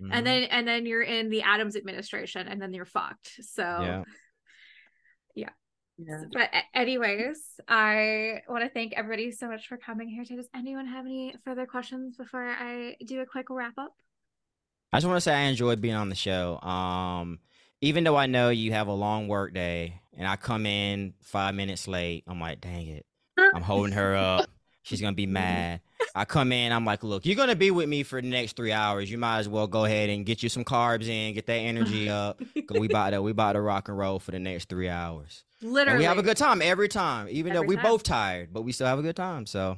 mhm, 0.00 0.10
And 0.12 0.26
then 0.26 0.44
and 0.44 0.66
then 0.66 0.86
you're 0.86 1.02
in 1.02 1.28
the 1.28 1.42
Adams 1.42 1.76
administration, 1.76 2.48
and 2.48 2.60
then 2.60 2.72
you're 2.72 2.84
fucked. 2.86 3.38
So, 3.42 3.62
yeah 3.64 4.02
Yeah. 5.98 6.24
but 6.32 6.50
anyways, 6.74 7.60
I 7.68 8.40
want 8.48 8.64
to 8.64 8.70
thank 8.70 8.94
everybody 8.94 9.30
so 9.32 9.48
much 9.48 9.68
for 9.68 9.76
coming 9.76 10.08
here 10.08 10.24
today. 10.24 10.36
Does 10.36 10.48
anyone 10.54 10.86
have 10.86 11.04
any 11.04 11.34
further 11.44 11.66
questions 11.66 12.16
before 12.16 12.46
I 12.48 12.96
do 13.04 13.20
a 13.20 13.26
quick 13.26 13.46
wrap 13.50 13.74
up? 13.76 13.92
I 14.92 14.96
just 14.96 15.06
want 15.06 15.18
to 15.18 15.20
say 15.20 15.34
I 15.34 15.42
enjoyed 15.42 15.80
being 15.80 15.94
on 15.94 16.08
the 16.08 16.14
show. 16.14 16.58
Um, 16.62 17.38
even 17.80 18.04
though 18.04 18.16
I 18.16 18.26
know 18.26 18.48
you 18.50 18.72
have 18.72 18.88
a 18.88 18.92
long 18.92 19.28
work 19.28 19.54
day 19.54 20.00
and 20.16 20.26
I 20.26 20.36
come 20.36 20.66
in 20.66 21.14
five 21.22 21.54
minutes 21.54 21.86
late, 21.86 22.24
I'm 22.26 22.40
like, 22.40 22.60
dang 22.60 22.88
it. 22.88 23.06
I'm 23.54 23.62
holding 23.62 23.92
her 23.92 24.14
up. 24.14 24.50
She's 24.82 25.00
gonna 25.00 25.14
be 25.14 25.26
mad. 25.26 25.80
I 26.14 26.24
come 26.24 26.52
in, 26.52 26.72
I'm 26.72 26.84
like, 26.84 27.04
look, 27.04 27.26
you're 27.26 27.36
gonna 27.36 27.54
be 27.54 27.70
with 27.70 27.88
me 27.88 28.02
for 28.02 28.20
the 28.20 28.28
next 28.28 28.56
three 28.56 28.72
hours. 28.72 29.10
You 29.10 29.18
might 29.18 29.38
as 29.40 29.48
well 29.48 29.66
go 29.66 29.84
ahead 29.84 30.10
and 30.10 30.24
get 30.24 30.42
you 30.42 30.48
some 30.48 30.64
carbs 30.64 31.06
in, 31.06 31.34
get 31.34 31.46
that 31.46 31.52
energy 31.54 32.08
up. 32.10 32.40
Cause 32.66 32.78
we 32.80 32.86
about 32.86 33.10
to 33.10 33.22
we 33.22 33.30
about 33.30 33.52
to 33.52 33.60
rock 33.60 33.88
and 33.88 33.98
roll 33.98 34.18
for 34.18 34.30
the 34.30 34.38
next 34.38 34.68
three 34.68 34.88
hours. 34.88 35.44
Literally, 35.62 35.90
And 35.90 35.98
we 35.98 36.04
have 36.04 36.18
a 36.18 36.22
good 36.22 36.38
time 36.38 36.62
every 36.62 36.88
time, 36.88 37.28
even 37.30 37.52
though 37.52 37.60
Every 37.60 37.68
we 37.68 37.76
time. 37.76 37.84
both 37.84 38.02
tired, 38.02 38.52
but 38.52 38.62
we 38.62 38.72
still 38.72 38.86
have 38.86 38.98
a 38.98 39.02
good 39.02 39.16
time. 39.16 39.44
So 39.44 39.76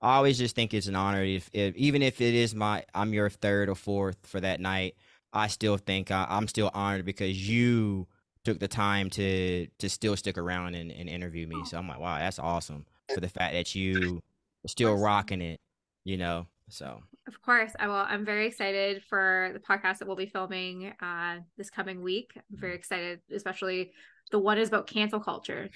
I 0.00 0.16
always 0.16 0.38
just 0.38 0.54
think 0.54 0.72
it's 0.72 0.86
an 0.86 0.94
honor 0.94 1.24
if, 1.24 1.50
if 1.52 1.74
even 1.74 2.00
if 2.00 2.20
it 2.20 2.34
is 2.34 2.54
my 2.54 2.84
I'm 2.94 3.12
your 3.12 3.28
third 3.28 3.68
or 3.68 3.74
fourth 3.74 4.18
for 4.22 4.40
that 4.40 4.60
night, 4.60 4.94
I 5.32 5.48
still 5.48 5.76
think 5.76 6.12
I, 6.12 6.26
I'm 6.30 6.46
still 6.46 6.70
honored 6.72 7.04
because 7.04 7.48
you 7.48 8.06
took 8.44 8.60
the 8.60 8.68
time 8.68 9.10
to 9.10 9.66
to 9.66 9.88
still 9.88 10.16
stick 10.16 10.38
around 10.38 10.76
and, 10.76 10.92
and 10.92 11.08
interview 11.08 11.48
me. 11.48 11.56
Oh. 11.58 11.64
So 11.64 11.78
I'm 11.78 11.88
like, 11.88 11.98
wow, 11.98 12.18
that's 12.18 12.38
awesome 12.38 12.86
for 13.14 13.20
the 13.20 13.28
fact 13.28 13.54
that 13.54 13.74
you 13.74 14.20
are 14.64 14.68
still 14.68 14.96
rocking 14.96 15.40
it, 15.42 15.60
you 16.04 16.16
know. 16.16 16.46
So 16.68 17.00
Of 17.28 17.40
course, 17.42 17.72
I 17.78 17.86
will. 17.86 17.94
I'm 17.94 18.24
very 18.24 18.46
excited 18.46 19.02
for 19.08 19.50
the 19.52 19.60
podcast 19.60 19.98
that 19.98 20.08
we'll 20.08 20.16
be 20.16 20.26
filming 20.26 20.92
uh, 21.00 21.36
this 21.56 21.70
coming 21.70 22.02
week. 22.02 22.32
I'm 22.36 22.42
very 22.50 22.72
Mm-hmm. 22.72 22.78
excited, 22.78 23.20
especially 23.32 23.92
the 24.32 24.38
one 24.40 24.58
is 24.58 24.68
about 24.68 24.86
cancel 24.88 25.20
culture, 25.20 25.68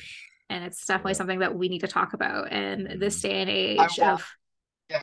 and 0.48 0.64
it's 0.64 0.84
definitely 0.84 1.12
Yeah. 1.12 1.16
something 1.18 1.38
that 1.40 1.54
we 1.54 1.68
need 1.68 1.80
to 1.80 1.88
talk 1.88 2.12
about 2.12 2.52
in 2.52 2.98
this 2.98 3.18
Mhm. 3.18 3.22
day 3.22 3.40
and 3.42 3.50
age 3.50 3.98
wa- 3.98 4.12
of. 4.14 4.26
yeah, 4.90 5.02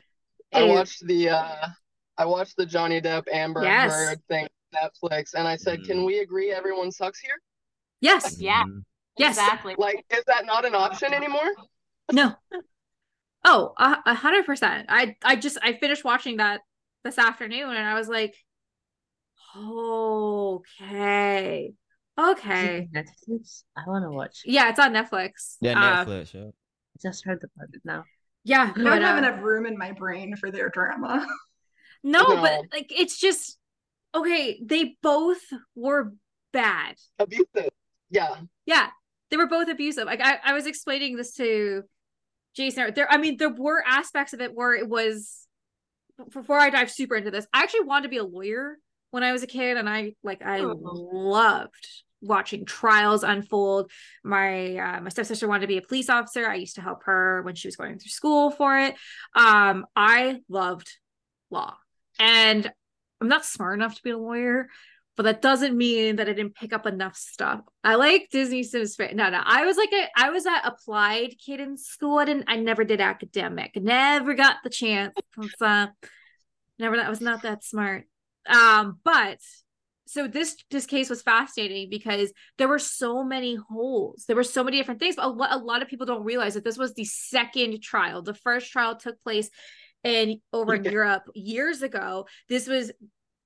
I 0.52 0.60
It 0.60 0.64
is- 0.70 0.76
watched 0.76 1.06
the 1.06 1.30
uh 1.30 1.66
I 2.20 2.24
watched 2.26 2.56
the 2.56 2.66
Johnny 2.66 3.00
Depp 3.00 3.28
Amber 3.32 3.62
Yes. 3.62 3.92
Heard 3.92 4.26
thing 4.26 4.48
on 4.74 4.90
Netflix 4.90 5.34
and 5.34 5.46
I 5.46 5.54
said, 5.56 5.84
Can 5.84 5.98
Mhm. 6.00 6.06
we 6.06 6.18
agree 6.18 6.50
everyone 6.50 6.90
sucks 6.90 7.20
here? 7.20 7.40
Yes. 8.00 8.40
Yeah. 8.40 8.64
Yes. 9.16 9.38
Exactly. 9.38 9.76
Like, 9.78 10.04
is 10.10 10.24
that 10.26 10.44
not 10.44 10.64
an 10.64 10.74
option 10.74 11.14
anymore? 11.14 11.48
No. 12.12 12.34
Oh, 13.44 13.72
a 13.78 13.98
a 14.06 14.14
hundred 14.14 14.46
percent. 14.46 14.86
I 14.88 15.16
I 15.22 15.36
just 15.36 15.58
I 15.62 15.74
finished 15.74 16.04
watching 16.04 16.38
that 16.38 16.60
this 17.04 17.18
afternoon, 17.18 17.70
and 17.70 17.86
I 17.86 17.94
was 17.94 18.08
like, 18.08 18.34
okay, 19.56 21.72
okay. 22.18 22.88
Netflix. 22.94 23.62
I 23.76 23.82
want 23.86 24.04
to 24.04 24.10
watch. 24.10 24.42
Yeah, 24.44 24.68
it's 24.70 24.78
on 24.78 24.92
Netflix. 24.92 25.56
yeah, 25.60 25.78
Uh, 25.78 26.04
Netflix. 26.04 26.34
Yeah. 26.34 26.46
I 26.48 26.98
just 27.02 27.24
heard 27.24 27.38
about 27.42 27.68
it 27.72 27.80
now. 27.84 28.04
yeah, 28.44 28.72
I 28.74 28.78
don't 28.82 29.02
have 29.02 29.22
uh, 29.22 29.26
enough 29.26 29.42
room 29.42 29.66
in 29.66 29.78
my 29.78 29.92
brain 29.92 30.36
for 30.36 30.50
their 30.50 30.68
drama. 30.68 31.26
No, 32.04 32.22
No. 32.22 32.36
but 32.40 32.60
like 32.72 32.92
it's 32.96 33.18
just 33.18 33.58
okay. 34.14 34.60
They 34.64 34.96
both 35.02 35.40
were 35.74 36.12
bad. 36.52 36.94
Abusive. 37.18 37.70
Yeah. 38.08 38.36
Yeah, 38.66 38.86
they 39.30 39.36
were 39.36 39.48
both 39.48 39.68
abusive. 39.68 40.06
Like 40.06 40.20
I, 40.22 40.38
I 40.44 40.52
was 40.52 40.66
explaining 40.66 41.16
this 41.16 41.34
to 41.34 41.82
Jason. 42.58 42.92
There, 42.94 43.10
I 43.10 43.16
mean, 43.16 43.38
there 43.38 43.48
were 43.48 43.82
aspects 43.86 44.34
of 44.34 44.40
it 44.42 44.54
where 44.54 44.74
it 44.74 44.88
was. 44.88 45.46
Before 46.32 46.58
I 46.58 46.68
dive 46.68 46.90
super 46.90 47.14
into 47.14 47.30
this, 47.30 47.46
I 47.52 47.62
actually 47.62 47.84
wanted 47.84 48.02
to 48.02 48.08
be 48.08 48.16
a 48.16 48.24
lawyer 48.24 48.76
when 49.12 49.22
I 49.22 49.32
was 49.32 49.44
a 49.44 49.46
kid, 49.46 49.76
and 49.76 49.88
I 49.88 50.14
like 50.24 50.42
I 50.44 50.58
Oh. 50.60 50.76
loved 50.82 51.86
watching 52.20 52.64
trials 52.66 53.22
unfold. 53.22 53.90
My 54.24 54.76
uh, 54.76 55.00
my 55.00 55.10
stepsister 55.10 55.46
wanted 55.46 55.60
to 55.62 55.66
be 55.68 55.78
a 55.78 55.82
police 55.82 56.10
officer. 56.10 56.48
I 56.48 56.56
used 56.56 56.74
to 56.74 56.82
help 56.82 57.04
her 57.04 57.42
when 57.42 57.54
she 57.54 57.68
was 57.68 57.76
going 57.76 57.98
through 58.00 58.10
school 58.10 58.50
for 58.50 58.76
it. 58.78 58.96
Um, 59.36 59.86
I 59.94 60.40
loved 60.48 60.90
law, 61.50 61.76
and 62.18 62.68
I'm 63.20 63.28
not 63.28 63.44
smart 63.44 63.78
enough 63.78 63.94
to 63.94 64.02
be 64.02 64.10
a 64.10 64.18
lawyer, 64.18 64.68
but 65.18 65.24
that 65.24 65.42
doesn't 65.42 65.76
mean 65.76 66.14
that 66.14 66.28
I 66.28 66.32
didn't 66.32 66.54
pick 66.54 66.72
up 66.72 66.86
enough 66.86 67.16
stuff. 67.16 67.62
I 67.82 67.96
like 67.96 68.28
Disney 68.30 68.62
Sims. 68.62 68.96
No, 69.00 69.28
no, 69.28 69.42
I 69.44 69.66
was 69.66 69.76
like 69.76 69.92
a, 69.92 70.06
I 70.16 70.30
was 70.30 70.46
an 70.46 70.54
applied 70.62 71.34
kid 71.44 71.58
in 71.58 71.76
school. 71.76 72.18
I 72.18 72.24
didn't, 72.24 72.44
I 72.46 72.54
never 72.54 72.84
did 72.84 73.00
academic. 73.00 73.72
Never 73.74 74.34
got 74.34 74.58
the 74.62 74.70
chance. 74.70 75.14
Uh, 75.60 75.88
never. 76.78 76.94
I 76.94 77.10
was 77.10 77.20
not 77.20 77.42
that 77.42 77.64
smart. 77.64 78.04
Um, 78.48 79.00
but 79.02 79.40
so 80.06 80.28
this 80.28 80.56
this 80.70 80.86
case 80.86 81.10
was 81.10 81.20
fascinating 81.20 81.90
because 81.90 82.32
there 82.56 82.68
were 82.68 82.78
so 82.78 83.24
many 83.24 83.56
holes. 83.56 84.24
There 84.28 84.36
were 84.36 84.44
so 84.44 84.62
many 84.62 84.78
different 84.78 85.00
things. 85.00 85.16
But 85.16 85.24
a, 85.24 85.30
lo- 85.30 85.48
a 85.50 85.58
lot 85.58 85.82
of 85.82 85.88
people 85.88 86.06
don't 86.06 86.22
realize 86.22 86.54
that 86.54 86.62
this 86.62 86.78
was 86.78 86.94
the 86.94 87.04
second 87.04 87.82
trial. 87.82 88.22
The 88.22 88.34
first 88.34 88.70
trial 88.70 88.94
took 88.94 89.20
place 89.24 89.50
in 90.04 90.40
over 90.52 90.76
in 90.76 90.84
Europe 90.84 91.24
years 91.34 91.82
ago. 91.82 92.28
This 92.48 92.68
was 92.68 92.92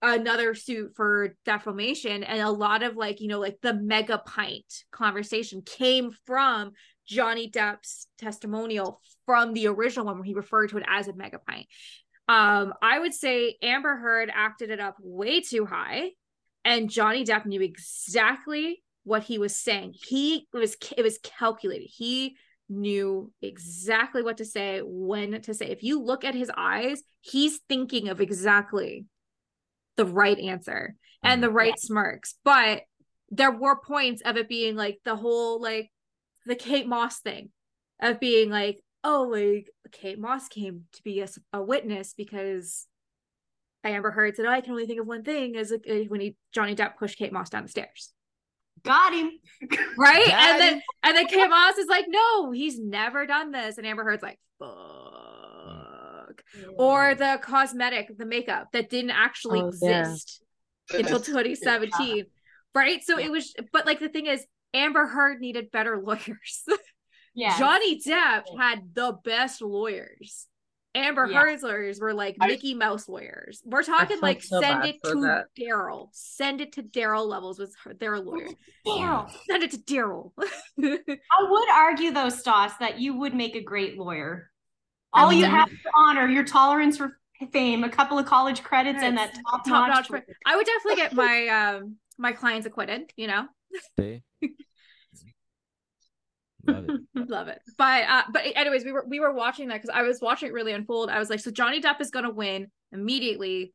another 0.03 0.55
suit 0.55 0.93
for 0.97 1.37
defamation. 1.45 2.25
And 2.25 2.43
a 2.43 2.51
lot 2.51 2.83
of 2.83 2.97
like 2.97 3.21
you 3.21 3.29
know 3.29 3.41
like 3.41 3.59
the 3.63 3.75
mega 3.75 4.19
pint 4.19 4.85
conversation 4.91 5.63
came 5.63 6.11
from 6.27 6.73
johnny 7.07 7.51
depp's 7.51 8.07
testimonial 8.19 9.01
from 9.27 9.53
the 9.55 9.67
original 9.67 10.07
one 10.07 10.17
where 10.17 10.25
he 10.25 10.35
referred 10.35 10.71
to 10.71 10.79
it 10.79 10.85
as 10.89 11.09
a 11.09 11.15
mega 11.15 11.39
pint. 11.39 11.67
Um 12.29 12.75
i 12.81 12.99
would 12.99 13.15
say 13.15 13.57
amber 13.63 13.97
heard 13.97 14.31
acted 14.33 14.71
it 14.71 14.81
up 14.81 14.97
way 15.01 15.41
too 15.41 15.67
high 15.67 16.11
and 16.65 16.91
johnny 16.91 17.25
depp 17.25 17.47
knew 17.47 17.61
exactly 17.61 18.83
what 19.05 19.25
he 19.25 19.39
was 19.39 19.57
saying. 19.57 19.95
He 20.07 20.47
was 20.53 20.77
it 20.97 21.03
was 21.03 21.19
calculated. 21.23 21.89
He 21.93 22.37
knew 22.69 23.33
exactly 23.43 24.23
what 24.23 24.37
to 24.37 24.45
say 24.45 24.81
when 24.85 25.41
to 25.43 25.55
say. 25.55 25.67
If 25.67 25.83
you 25.83 26.01
look 26.01 26.25
at 26.25 26.35
his 26.35 26.51
eyes 26.57 27.03
he's 27.21 27.61
thinking 27.69 28.09
of 28.09 28.21
exactly 28.21 29.07
the 29.97 30.07
right 30.07 30.39
answer 30.39 30.95
and 31.23 31.43
the 31.43 31.51
right 31.51 31.79
smirks. 31.79 32.35
But 32.45 32.83
there 33.31 33.51
were 33.51 33.81
points 33.81 34.23
of 34.25 34.37
it 34.37 34.49
being 34.49 34.77
like 34.77 35.01
the 35.05 35.17
whole 35.17 35.61
like 35.61 35.91
the 36.47 36.55
Kate 36.55 36.87
Moss 36.87 37.21
thing 37.21 37.51
of 38.01 38.21
being 38.21 38.51
like, 38.51 38.81
oh, 39.05 39.29
like 39.31 39.69
Kate 39.91 40.19
Moss 40.19 40.49
came 40.49 40.85
to 40.93 41.03
be 41.03 41.25
a 41.53 41.63
witness 41.63 42.15
because 42.17 42.87
I 43.85 43.91
Amber 43.91 44.11
Heard 44.11 44.37
said, 44.37 44.47
oh, 44.47 44.51
I 44.51 44.61
can 44.61 44.73
only 44.73 44.87
think 44.87 45.01
of 45.01 45.07
one 45.07 45.23
thing 45.23 45.55
is 45.55 45.71
like, 45.71 45.87
uh, 45.91 46.05
when 46.09 46.21
he 46.21 46.37
Johnny 46.53 46.75
Depp 46.75 46.97
pushed 46.97 47.19
Kate 47.19 47.33
Moss 47.33 47.51
down 47.51 47.63
the 47.63 47.69
stairs. 47.69 48.13
Got 48.85 49.15
him. 49.15 49.31
Right. 49.97 50.27
Got 50.27 50.41
and 50.41 50.61
then 50.61 50.83
and 51.05 51.17
then 51.17 51.27
Kate 51.27 51.49
Moss 51.49 51.79
is 51.79 51.89
like, 51.89 52.07
no, 52.09 52.51
he's 52.51 52.79
never 52.79 53.27
done 53.27 53.53
this. 53.53 53.79
And 53.79 53.87
Amber 53.87 54.05
Heard's 54.05 54.23
like, 54.23 54.39
fuck. 54.59 54.92
Or 56.77 57.15
the 57.15 57.39
cosmetic, 57.43 58.17
the 58.17 58.27
makeup 58.27 58.69
that 58.73 58.91
didn't 58.91 59.11
actually 59.13 59.61
Oh, 59.61 59.73
yeah. 59.83 60.01
exist 60.01 60.43
until 60.93 61.21
2017 61.21 62.25
right? 62.75 63.03
So 63.05 63.19
it 63.19 63.31
was 63.31 63.55
but 63.73 63.87
like 63.87 64.01
the 64.01 64.09
thing 64.09 64.27
is 64.27 64.45
amber 64.75 65.07
heard 65.07 65.41
needed 65.41 65.71
better 65.71 66.01
lawyers. 66.03 66.65
Yeah. 67.35 67.59
johnny 67.59 67.99
depp 67.99 68.43
had 68.59 68.95
the 68.95 69.17
best 69.25 69.63
lawyers. 69.63 70.49
Amber 70.95 71.27
Yeah. 71.27 71.39
heard's 71.39 71.63
lawyers 71.63 71.99
were 71.99 72.13
like 72.13 72.37
I- 72.39 72.49
mickey 72.49 72.75
mouse 72.75 73.09
lawyers. 73.09 73.63
We're 73.65 73.83
talking 73.83 74.21
like 74.21 74.43
so 74.43 74.61
send 74.61 74.85
it 74.85 75.03
to 75.05 75.45
daryl. 75.59 76.09
Send 76.13 76.61
it 76.61 76.73
to 76.75 76.83
daryl 76.83 77.27
levels 77.27 77.59
with 77.59 77.75
her, 77.85 77.95
their 77.95 78.19
lawyer. 78.21 78.49
Daryl. 78.87 79.31
send 79.51 79.63
it 79.63 79.71
to 79.71 79.79
daryl. 79.79 80.33
I 80.79 81.47
would 81.49 81.69
argue 81.71 82.11
though, 82.11 82.29
Stoss, 82.29 82.77
that 82.81 83.01
you 83.01 83.15
would 83.19 83.35
make 83.35 83.57
a 83.57 83.63
great 83.63 83.97
lawyer. 83.97 84.51
All 85.13 85.33
you 85.33 85.45
have 85.45 85.69
to 85.69 85.91
honor 85.95 86.27
your 86.29 86.45
tolerance 86.45 86.97
for 86.97 87.19
fame, 87.53 87.85
a 87.85 87.89
couple 87.89 88.19
of 88.19 88.27
college 88.27 88.63
credits, 88.63 89.03
and 89.03 89.17
that 89.19 89.35
top 89.35 89.65
top 89.67 89.89
notch. 89.89 90.11
notch 90.11 90.23
i 90.47 90.55
would 90.55 90.65
definitely 90.65 90.97
get 90.97 91.13
my 91.13 91.49
um 91.77 91.97
my 92.17 92.31
clients 92.31 92.67
acquitted 92.67 93.13
you 93.17 93.27
know 93.27 93.47
See? 93.99 94.23
Love 96.67 96.89
it. 96.89 97.01
Love 97.29 97.49
it. 97.49 97.61
But 97.77 98.05
uh, 98.09 98.23
but 98.33 98.43
anyways, 98.55 98.85
we 98.85 98.93
were 98.93 99.05
we 99.09 99.19
were 99.19 99.33
watching 99.33 99.69
that 99.69 99.83
because 99.83 99.91
I 99.93 100.03
was 100.03 100.21
watching 100.21 100.49
it 100.49 100.53
really 100.53 100.73
unfold. 100.73 101.11
I 101.11 101.19
was 101.19 101.29
like, 101.29 101.41
so 101.41 101.51
Johnny 101.51 101.81
Depp 101.81 102.01
is 102.01 102.11
gonna 102.11 102.31
win 102.31 102.69
immediately 102.93 103.73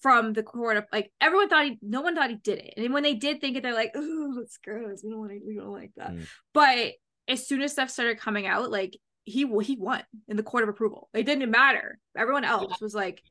from 0.00 0.32
the 0.32 0.42
court 0.42 0.76
of 0.76 0.84
like 0.92 1.12
everyone 1.20 1.48
thought 1.48 1.64
he 1.64 1.78
no 1.80 2.00
one 2.00 2.16
thought 2.16 2.30
he 2.30 2.36
did 2.36 2.58
it. 2.58 2.74
And 2.76 2.92
when 2.92 3.04
they 3.04 3.14
did 3.14 3.40
think 3.40 3.56
it, 3.56 3.62
they're 3.62 3.72
like, 3.74 3.92
oh, 3.94 4.34
that's 4.36 4.58
gross. 4.58 5.02
We 5.04 5.10
don't 5.10 5.20
want 5.20 5.30
to, 5.32 5.40
we 5.46 5.54
don't 5.54 5.72
like 5.72 5.92
that. 5.96 6.14
Mm. 6.14 6.26
But 6.52 6.94
as 7.28 7.46
soon 7.46 7.62
as 7.62 7.72
stuff 7.72 7.90
started 7.90 8.18
coming 8.18 8.48
out, 8.48 8.70
like 8.70 8.96
he 9.28 9.46
he 9.62 9.76
won 9.76 10.02
in 10.28 10.36
the 10.36 10.42
court 10.42 10.62
of 10.62 10.68
approval. 10.68 11.08
It 11.14 11.24
didn't 11.24 11.50
matter. 11.50 11.98
Everyone 12.16 12.44
else 12.44 12.80
was 12.80 12.94
like 12.94 13.22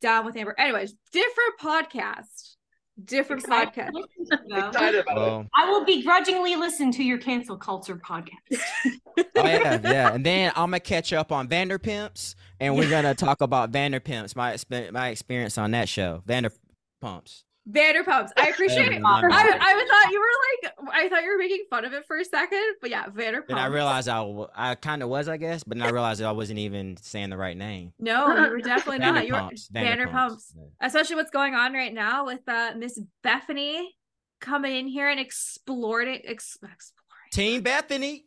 down 0.00 0.24
with 0.24 0.36
Amber. 0.36 0.54
Anyways, 0.58 0.94
different 1.12 1.58
podcast. 1.60 2.54
Different 3.04 3.42
Excited 3.42 3.74
podcast. 3.74 3.90
to 3.90 4.06
listen 4.18 4.38
to 4.38 4.54
them. 4.54 4.68
Excited 4.68 5.00
about 5.00 5.42
it. 5.42 5.48
I 5.54 5.70
will 5.70 5.84
begrudgingly 5.84 6.56
listen 6.56 6.90
to 6.92 7.04
your 7.04 7.18
cancel 7.18 7.58
culture 7.58 7.96
podcast. 7.96 8.30
oh 9.18 9.22
yeah, 9.36 9.80
yeah. 9.82 10.14
And 10.14 10.24
then 10.24 10.50
I'm 10.56 10.70
gonna 10.70 10.80
catch 10.80 11.12
up 11.12 11.30
on 11.30 11.46
Vanderpimps, 11.46 12.34
and 12.58 12.74
we're 12.74 12.88
gonna 12.88 13.14
talk 13.14 13.42
about 13.42 13.70
Vanderpimps, 13.70 14.34
my 14.34 14.54
expe- 14.54 14.92
my 14.92 15.10
experience 15.10 15.58
on 15.58 15.72
that 15.72 15.90
show, 15.90 16.22
Vanderpumps. 16.26 17.42
Vanderpumps. 17.70 18.30
I 18.36 18.48
appreciate 18.48 18.92
it. 18.92 19.02
I, 19.04 19.18
I 19.60 19.86
thought 19.88 20.12
you 20.12 20.20
were 20.20 20.86
like 20.88 20.94
I 20.94 21.08
thought 21.08 21.22
you 21.24 21.30
were 21.32 21.38
making 21.38 21.64
fun 21.68 21.84
of 21.84 21.92
it 21.92 22.04
for 22.06 22.16
a 22.16 22.24
second, 22.24 22.62
but 22.80 22.90
yeah, 22.90 23.06
Vanderpumps. 23.06 23.48
Then 23.48 23.58
I 23.58 23.66
realized 23.66 24.08
I, 24.08 24.44
I 24.54 24.74
kind 24.76 25.02
of 25.02 25.08
was, 25.08 25.28
I 25.28 25.36
guess, 25.36 25.64
but 25.64 25.76
then 25.78 25.86
I 25.86 25.90
realized 25.90 26.22
I 26.22 26.30
wasn't 26.32 26.60
even 26.60 26.96
saying 27.02 27.30
the 27.30 27.36
right 27.36 27.56
name. 27.56 27.92
No, 27.98 28.28
you 28.36 28.50
were 28.50 28.58
definitely 28.60 28.98
not. 29.00 29.26
You 29.26 29.32
were 29.34 29.40
Vanderpumps. 29.40 29.72
Vanderpumps. 29.72 30.52
Yeah. 30.56 30.62
Especially 30.86 31.16
what's 31.16 31.30
going 31.30 31.54
on 31.54 31.72
right 31.72 31.92
now 31.92 32.26
with 32.26 32.48
uh 32.48 32.72
Miss 32.76 33.00
Bethany 33.22 33.94
coming 34.40 34.76
in 34.76 34.86
here 34.86 35.08
and 35.08 35.18
exploring 35.18 36.20
ex- 36.24 36.58
exploring. 36.62 36.82
Team 37.32 37.62
Bethany. 37.62 38.24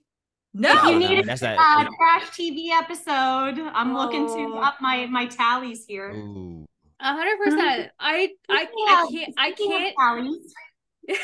No, 0.53 0.72
If 0.72 0.84
you 0.84 0.90
Oh, 0.90 0.98
need 0.98 1.16
no, 1.18 1.22
that's 1.22 1.41
that. 1.41 1.57
Uh, 1.60 1.86
trash 1.86 2.30
TV 2.32 2.70
episode. 2.72 3.60
I'm 3.74 3.94
looking 3.94 4.26
to 4.28 4.34
Oh. 4.56 4.60
up 4.60 4.78
my 4.82 5.06
my 5.06 5.28
tallies 5.28 5.86
here. 5.88 6.10
Ooh. 6.11 6.66
A 7.01 7.13
hundred 7.13 7.38
percent. 7.43 7.91
I 7.99 8.30
I 8.49 8.67
I 8.88 9.07
can't 9.11 9.34
I 9.38 9.51
can't 9.51 9.95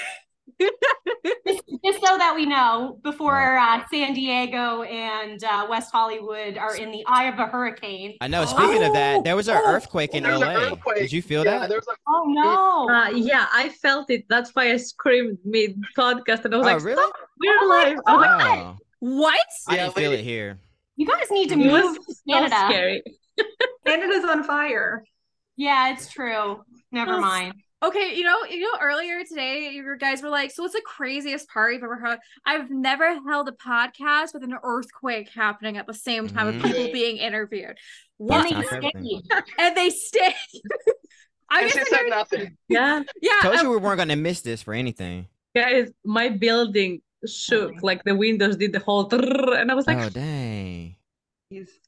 just, 1.45 1.63
just 1.83 1.99
so 2.05 2.17
that 2.17 2.33
we 2.35 2.45
know, 2.45 2.97
before 3.03 3.57
uh, 3.57 3.83
San 3.91 4.13
Diego 4.13 4.83
and 4.83 5.43
uh, 5.43 5.67
West 5.69 5.91
Hollywood 5.91 6.57
are 6.57 6.75
in 6.77 6.91
the 6.91 7.03
eye 7.07 7.25
of 7.25 7.37
a 7.39 7.45
hurricane. 7.47 8.15
I 8.21 8.27
know. 8.27 8.45
Speaking 8.45 8.83
of 8.83 8.93
that, 8.93 9.23
there 9.23 9.35
was 9.35 9.47
an 9.49 9.57
Oh, 9.57 9.73
earthquake 9.73 10.13
in 10.13 10.23
There 10.23 10.31
was 10.33 10.41
an 10.41 10.47
LA. 10.53 10.61
earthquake. 10.71 10.97
Did 10.97 11.11
you 11.11 11.21
feel 11.21 11.43
Yeah, 11.43 11.59
that? 11.59 11.69
there 11.69 11.77
was 11.79 11.87
a 11.87 11.95
Oh 12.07 12.23
no! 12.27 12.89
Uh, 12.93 13.09
yeah, 13.09 13.47
I 13.51 13.69
felt 13.69 14.09
it. 14.09 14.25
That's 14.29 14.51
why 14.51 14.71
I 14.71 14.77
screamed 14.77 15.37
mid 15.43 15.75
podcast 15.97 16.45
and 16.45 16.53
I 16.55 16.57
was 16.57 16.67
Oh, 16.67 16.73
like, 16.73 16.83
really? 16.83 17.11
We're 17.39 17.67
live. 17.67 17.97
I 18.07 18.15
was 18.15 18.21
like, 18.25 18.59
Oh, 18.59 18.77
what? 18.99 19.45
I 19.67 19.75
didn't 19.77 19.95
feel 19.95 20.13
it 20.13 20.21
here. 20.21 20.57
you 20.95 21.05
guys 21.05 21.29
need 21.31 21.49
to 21.49 21.57
move 21.57 21.97
was 21.97 21.97
to 22.07 22.13
so 22.13 22.21
Canada. 22.29 22.55
scary. 22.69 23.03
Canada's 23.85 24.23
on 24.23 24.43
fire. 24.45 25.03
Yeah, 25.57 25.93
it's 25.93 26.11
true. 26.11 26.63
Never 26.91 27.19
mind. 27.19 27.53
Okay, 27.83 28.15
you 28.15 28.23
know, 28.23 28.43
you 28.49 28.61
know, 28.61 28.77
earlier 28.81 29.23
today, 29.25 29.69
you 29.71 29.97
guys 29.99 30.21
were 30.23 30.29
like, 30.29 30.49
"So 30.51 30.63
what's 30.63 30.73
the 30.73 30.81
craziest 30.85 31.47
party 31.49 31.75
you've 31.75 31.83
ever 31.83 31.99
had?" 32.03 32.19
I've 32.45 32.71
never 32.71 33.19
held 33.27 33.47
a 33.47 33.51
podcast 33.51 34.33
with 34.33 34.43
an 34.43 34.55
earthquake 34.63 35.29
happening 35.29 35.77
at 35.77 35.85
the 35.85 35.93
same 35.93 36.27
time 36.27 36.47
Mhm. 36.47 36.53
with 36.63 36.63
people 36.73 36.91
being 36.93 37.17
interviewed. 37.17 37.77
And 38.19 38.29
What? 38.29 38.49
First 38.49 38.71
they 38.71 38.91
time 38.91 39.03
stayed. 39.03 39.21
And 39.59 39.77
they 39.77 39.89
stay. 39.89 40.33
I 41.49 41.61
guess 41.61 41.73
she 41.73 41.85
said 41.85 42.03
nothing. 42.09 42.57
Yeah, 42.69 43.03
yeah. 43.21 43.31
Told 43.41 43.55
um, 43.57 43.65
you 43.65 43.71
we 43.71 43.77
weren't 43.77 43.97
gonna 43.99 44.15
miss 44.15 44.41
this 44.41 44.63
for 44.63 44.73
anything. 44.73 45.27
guys, 45.55 45.91
my 46.03 46.29
building 46.29 47.01
shook. 47.27 47.83
Like 47.83 48.03
the 48.03 48.15
windows 48.15 48.55
did 48.57 48.71
the 48.73 48.79
whole, 48.79 49.07
and 49.13 49.69
I 49.71 49.75
was 49.75 49.85
like, 49.85 49.97
Oh 49.99 50.09
dang. 50.09 50.95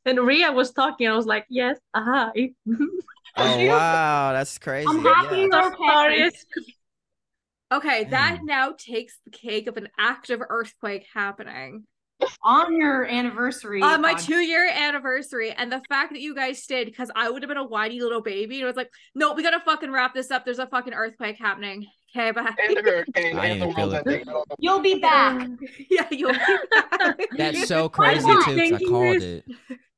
and 0.05 0.19
Ria 0.19 0.51
was 0.51 0.71
talking. 0.71 1.07
I 1.07 1.15
was 1.15 1.25
like, 1.25 1.45
yes, 1.49 1.77
aha. 1.93 2.31
Oh 3.35 3.61
wow, 3.65 4.31
that's 4.33 4.57
crazy. 4.57 4.89
I'm 4.89 5.03
happy 5.03 5.35
Yeah. 5.35 5.47
you're 5.51 5.71
sorry. 5.77 6.23
okay. 6.23 6.31
Okay, 7.71 8.05
that 8.05 8.37
Mm. 8.37 8.47
now 8.47 8.73
takes 8.77 9.19
the 9.25 9.31
cake 9.31 9.67
of 9.67 9.75
an 9.77 9.89
active 9.99 10.41
earthquake 10.47 11.05
happening 11.13 11.85
On 12.43 12.75
your 12.75 13.05
anniversary. 13.05 13.81
on 13.81 14.01
my 14.01 14.13
two 14.15 14.37
year 14.39 14.67
anniversary. 14.73 15.51
And 15.51 15.71
the 15.71 15.81
fact 15.87 16.13
that 16.13 16.21
you 16.21 16.33
guys 16.33 16.63
stayed, 16.63 16.85
because 16.85 17.11
I 17.15 17.29
would 17.29 17.43
have 17.43 17.47
been 17.49 17.57
a 17.57 17.63
whiny 17.67 17.99
little 18.01 18.21
baby, 18.21 18.55
and 18.55 18.63
it 18.63 18.65
was 18.65 18.75
like, 18.75 18.89
no, 19.13 19.33
we 19.33 19.43
gotta 19.43 19.59
fucking 19.59 19.91
wrap 19.91 20.13
this 20.15 20.31
up. 20.31 20.43
There's 20.45 20.59
a 20.59 20.67
fucking 20.67 20.93
earthquake 20.93 21.37
happening. 21.37 21.85
Okay, 22.15 22.31
bye. 22.31 22.49
And 22.67 22.77
the 22.77 22.81
hurricane 22.81 23.37
I 23.37 23.45
and 23.47 23.61
the 23.61 23.65
didn't 23.65 23.75
feel 23.75 23.93
it. 23.93 24.07
ending. 24.07 24.43
You'll 24.59 24.79
be 24.79 24.95
back. 24.99 25.47
yeah, 25.91 26.07
you'll 26.09 26.31
be 26.31 26.39
back. 26.71 27.19
That's 27.37 27.67
so 27.67 27.89
crazy 27.89 28.27
am 28.27 28.37
I 28.37 28.39
too. 28.39 28.43
'cause 28.45 28.55
thinking 28.55 28.89
called 28.89 29.15
this? 29.17 29.23
it. 29.23 29.45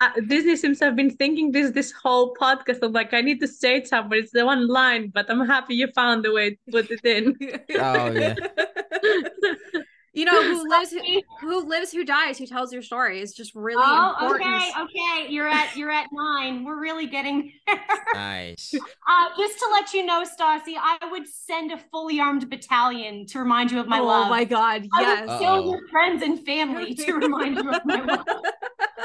uh, 0.01 0.09
Disney 0.27 0.55
Sims 0.57 0.79
have 0.81 0.95
been 0.95 1.11
thinking 1.11 1.51
this 1.51 1.71
this 1.71 1.91
whole 1.91 2.33
podcast. 2.35 2.79
I'm 2.81 2.91
like, 2.93 3.13
I 3.13 3.21
need 3.21 3.39
to 3.41 3.47
say 3.47 3.77
it 3.77 3.87
somewhere. 3.87 4.19
It's 4.19 4.31
the 4.31 4.45
one 4.45 4.67
line, 4.67 5.11
but 5.13 5.29
I'm 5.29 5.45
happy 5.47 5.75
you 5.75 5.87
found 5.95 6.25
the 6.25 6.33
way 6.33 6.49
to 6.51 6.57
put 6.71 6.89
it 6.91 7.05
in. 7.05 7.37
Oh, 7.79 8.11
yeah. 8.11 8.35
You 10.14 10.26
know 10.26 10.41
who 10.41 10.69
lives 10.69 10.91
who, 10.91 11.22
who 11.40 11.68
lives 11.68 11.91
who 11.91 12.03
dies 12.03 12.38
who 12.38 12.45
tells 12.45 12.73
your 12.73 12.81
story 12.81 13.22
is 13.22 13.34
just 13.34 13.53
really 13.56 13.84
Oh, 13.86 14.15
important. 14.19 14.49
okay, 14.49 14.72
okay. 14.81 15.31
You're 15.31 15.48
at 15.48 15.76
you're 15.76 15.91
at 15.91 16.07
nine. 16.11 16.64
We're 16.64 16.80
really 16.80 17.07
getting 17.07 17.53
there. 17.68 17.80
Nice. 18.14 18.73
Uh, 19.10 19.26
just 19.40 19.57
to 19.57 19.68
let 19.72 19.91
you 19.91 20.06
know, 20.06 20.23
Stassi, 20.23 20.76
I 20.77 20.99
would 21.10 21.27
send 21.27 21.72
a 21.72 21.77
fully 21.91 22.19
armed 22.19 22.48
battalion 22.48 23.26
to 23.27 23.40
remind 23.40 23.72
you 23.72 23.80
of 23.80 23.88
my 23.88 23.99
oh 23.99 24.06
love. 24.06 24.27
Oh 24.27 24.30
my 24.30 24.44
god, 24.44 24.88
I 24.94 25.02
yes. 25.02 25.27
would 25.27 25.40
kill 25.40 25.65
your 25.65 25.88
friends 25.88 26.22
and 26.22 26.45
family 26.45 26.94
to 27.06 27.14
remind 27.14 27.57
you 27.57 27.72
of 27.72 27.84
my 27.86 28.02
love. 28.02 28.26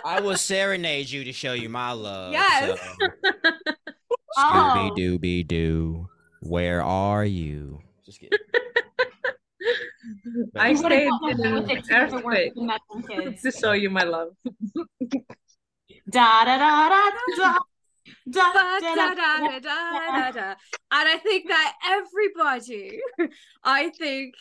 I 0.04 0.20
will 0.20 0.36
serenade 0.36 1.08
you 1.08 1.24
to 1.24 1.32
show 1.32 1.54
you 1.54 1.70
my 1.70 1.92
love. 1.92 2.32
Yes. 2.32 2.78
So. 2.78 3.08
Oh. 4.36 4.90
Scooby 4.94 4.98
Dooby 4.98 5.46
Doo, 5.48 6.08
where 6.40 6.82
are 6.82 7.24
you? 7.24 7.80
Just 8.04 8.20
kidding. 8.20 8.38
I 10.56 10.70
You 10.70 10.76
stayed 10.76 11.08
in 11.30 11.46
an 11.46 11.54
with 11.54 11.70
it 11.70 11.84
too 11.84 11.94
if 11.94 12.12
it 12.12 12.24
weren't 12.24 12.24
earthquake 12.24 12.52
for 12.54 12.60
the 12.60 12.66
Mexican 12.66 13.02
kids. 13.32 13.42
to 13.42 13.50
show 13.52 13.72
you 13.72 13.90
my 13.90 14.04
love. 14.04 14.28
Da 16.10 16.44
da 16.44 16.58
da. 16.58 17.10
Da, 17.36 17.58
Da, 18.30 18.52
da, 18.52 18.80
da, 18.80 18.94
da, 18.94 19.14
da, 19.14 19.58
da, 19.60 19.60
da, 19.60 20.30
da. 20.30 20.54
And 20.90 21.08
I 21.08 21.18
think 21.22 21.48
that 21.48 21.74
everybody, 21.86 22.98
I 23.64 23.90
think 23.90 24.34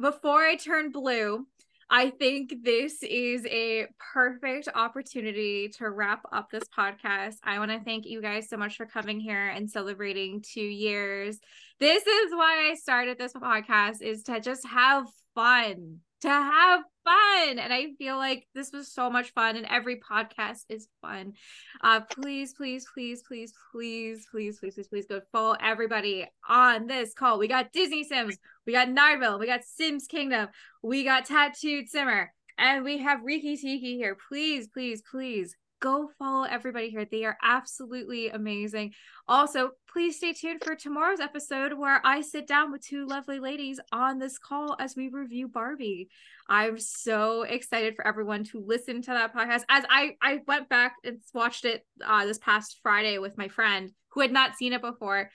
before 0.00 0.42
I 0.42 0.56
turn 0.56 0.90
blue, 0.90 1.46
I 1.90 2.10
think 2.10 2.54
this 2.64 3.02
is 3.02 3.46
a 3.46 3.86
perfect 4.12 4.68
opportunity 4.74 5.68
to 5.78 5.88
wrap 5.88 6.20
up 6.32 6.50
this 6.50 6.64
podcast. 6.76 7.36
I 7.42 7.58
want 7.58 7.70
to 7.70 7.80
thank 7.80 8.04
you 8.04 8.20
guys 8.20 8.48
so 8.48 8.58
much 8.58 8.76
for 8.76 8.84
coming 8.84 9.18
here 9.20 9.48
and 9.48 9.70
celebrating 9.70 10.42
two 10.42 10.60
years. 10.60 11.38
This 11.80 12.06
is 12.06 12.32
why 12.32 12.68
I 12.70 12.74
started 12.74 13.18
this 13.18 13.32
podcast 13.32 14.02
is 14.02 14.22
to 14.24 14.38
just 14.38 14.66
have 14.66 15.06
fun, 15.34 16.00
to 16.22 16.28
have 16.28 16.80
fun. 17.04 17.58
And 17.58 17.72
I 17.72 17.88
feel 17.98 18.16
like 18.16 18.46
this 18.54 18.72
was 18.72 18.92
so 18.92 19.10
much 19.10 19.32
fun 19.32 19.56
and 19.56 19.66
every 19.66 20.00
podcast 20.00 20.64
is 20.68 20.88
fun. 21.00 21.34
Uh, 21.82 22.00
please, 22.00 22.54
please, 22.54 22.86
please, 22.92 23.22
please, 23.26 23.52
please, 23.72 24.26
please, 24.30 24.58
please, 24.60 24.74
please, 24.74 24.88
please 24.88 25.06
go 25.06 25.20
follow 25.32 25.56
everybody 25.60 26.26
on 26.48 26.86
this 26.86 27.14
call. 27.14 27.38
We 27.38 27.48
got 27.48 27.72
Disney 27.72 28.04
Sims, 28.04 28.36
we 28.66 28.72
got 28.72 28.88
Nardville, 28.88 29.38
we 29.38 29.46
got 29.46 29.64
Sims 29.64 30.06
Kingdom, 30.06 30.48
we 30.82 31.04
got 31.04 31.26
Tattooed 31.26 31.88
Simmer, 31.88 32.32
and 32.58 32.84
we 32.84 32.98
have 32.98 33.20
Reekyteek 33.20 33.80
here. 33.80 34.16
Please, 34.28 34.68
please, 34.68 35.02
please 35.08 35.56
go 35.80 36.10
follow 36.18 36.44
everybody 36.44 36.90
here. 36.90 37.04
They 37.04 37.24
are 37.24 37.36
absolutely 37.42 38.30
amazing. 38.30 38.94
Also, 39.26 39.70
please 39.90 40.16
stay 40.16 40.32
tuned 40.32 40.62
for 40.64 40.74
tomorrow's 40.74 41.20
episode 41.20 41.72
where 41.72 42.00
I 42.04 42.20
sit 42.22 42.46
down 42.46 42.72
with 42.72 42.84
two 42.84 43.06
lovely 43.06 43.38
ladies 43.38 43.78
on 43.92 44.18
this 44.18 44.38
call 44.38 44.76
as 44.78 44.96
we 44.96 45.08
review 45.08 45.48
Barbie. 45.48 46.08
I'm 46.48 46.78
so 46.78 47.42
excited 47.42 47.94
for 47.94 48.06
everyone 48.06 48.44
to 48.44 48.60
listen 48.64 49.02
to 49.02 49.10
that 49.10 49.34
podcast. 49.34 49.62
As 49.68 49.84
I 49.88 50.16
I 50.22 50.40
went 50.46 50.68
back 50.68 50.96
and 51.04 51.18
watched 51.34 51.64
it 51.64 51.86
uh, 52.04 52.24
this 52.26 52.38
past 52.38 52.78
Friday 52.82 53.18
with 53.18 53.36
my 53.36 53.48
friend 53.48 53.92
who 54.10 54.20
had 54.20 54.32
not 54.32 54.56
seen 54.56 54.72
it 54.72 54.80
before. 54.80 55.30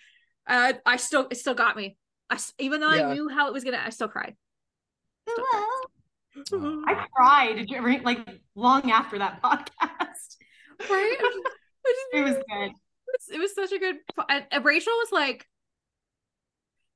Uh, 0.48 0.74
I 0.86 0.98
still 0.98 1.28
it 1.30 1.36
still 1.36 1.54
got 1.54 1.78
me. 1.78 1.98
I, 2.30 2.40
even 2.60 2.82
though 2.82 2.92
Yeah. 2.92 3.08
I 3.10 3.14
knew 3.14 3.30
how 3.30 3.48
it 3.48 3.54
was 3.54 3.64
gonna, 3.64 3.82
I 3.84 3.90
still 3.92 4.08
cried. 4.08 4.36
Still 5.30 5.46
cried. 5.46 5.64
Oh. 5.64 5.86
I 6.88 7.06
cried 7.16 8.04
like 8.04 8.28
long 8.56 8.92
after 8.92 9.20
that 9.20 9.42
podcast. 9.44 9.83
Right? 10.90 11.18
It 12.14 12.24
was 12.24 12.36
good. 12.36 12.72
it 13.36 13.40
was 13.40 13.54
such 13.54 13.74
a 13.74 13.78
good 13.78 13.98
Rachel 14.64 14.94
was 14.94 15.12
like 15.12 15.46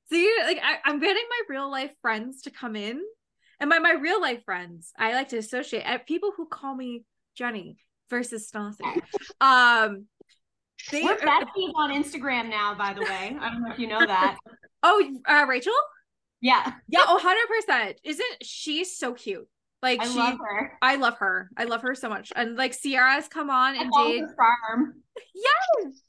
see 0.10 0.34
like 0.46 0.60
I, 0.64 0.78
I'm 0.86 1.00
getting 1.02 1.24
my 1.30 1.42
real 1.50 1.70
life 1.70 1.92
friends 2.02 2.44
to 2.44 2.52
come 2.52 2.78
in 2.78 3.02
and 3.60 3.70
by 3.70 3.80
my 3.80 3.92
real 3.92 4.22
life 4.22 4.46
friends 4.46 4.94
I 4.98 5.12
like 5.14 5.28
to 5.30 5.38
associate 5.38 5.84
uh, 5.84 5.98
people 6.08 6.32
who 6.38 6.46
call 6.48 6.74
me 6.74 7.04
Jenny 7.36 7.76
versus 8.10 8.50
Stassi 8.50 9.02
um 9.42 10.06
they 10.92 11.04
We're 11.04 11.18
besties 11.18 11.74
on 11.76 11.92
Instagram 11.92 12.50
now, 12.50 12.76
by 12.76 12.94
the 12.94 13.02
way. 13.02 13.36
I 13.42 13.50
don't 13.50 13.62
know 13.64 13.72
if 13.74 13.80
you 13.80 13.88
know 13.88 14.06
that. 14.06 14.38
oh 14.84 15.16
uh, 15.28 15.46
Rachel 15.50 15.74
Yeah. 16.40 16.72
yeah 16.88 17.02
oh 17.08 17.16
100 17.16 17.48
percent 17.48 18.00
isn't 18.04 18.44
she 18.44 18.86
so 18.86 19.14
cute 19.14 19.48
Like 19.88 20.02
I 20.02 20.08
she, 20.10 20.18
love 20.18 20.38
her. 20.38 20.74
I 20.82 20.96
love 20.98 21.18
her. 21.20 21.50
I 21.56 21.64
love 21.64 21.82
her 21.84 21.96
so 21.96 22.10
much. 22.10 22.34
And 22.36 22.58
like 22.58 22.74
Sierra's 22.74 23.30
come 23.30 23.50
on 23.50 23.80
and 23.80 23.90
Jade. 23.98 24.24
farm. 24.36 24.96
Yes. 25.34 26.02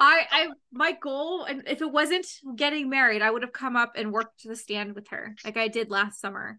I 0.00 0.26
I 0.30 0.48
my 0.72 0.92
goal 0.92 1.44
and 1.44 1.62
if 1.66 1.82
it 1.82 1.92
wasn't 1.92 2.26
getting 2.56 2.88
married, 2.88 3.20
I 3.20 3.30
would 3.30 3.42
have 3.42 3.52
come 3.52 3.76
up 3.76 3.92
and 3.96 4.12
worked 4.12 4.44
the 4.44 4.56
stand 4.56 4.94
with 4.94 5.08
her 5.08 5.34
like 5.44 5.58
I 5.58 5.68
did 5.68 5.90
last 5.90 6.20
summer. 6.20 6.58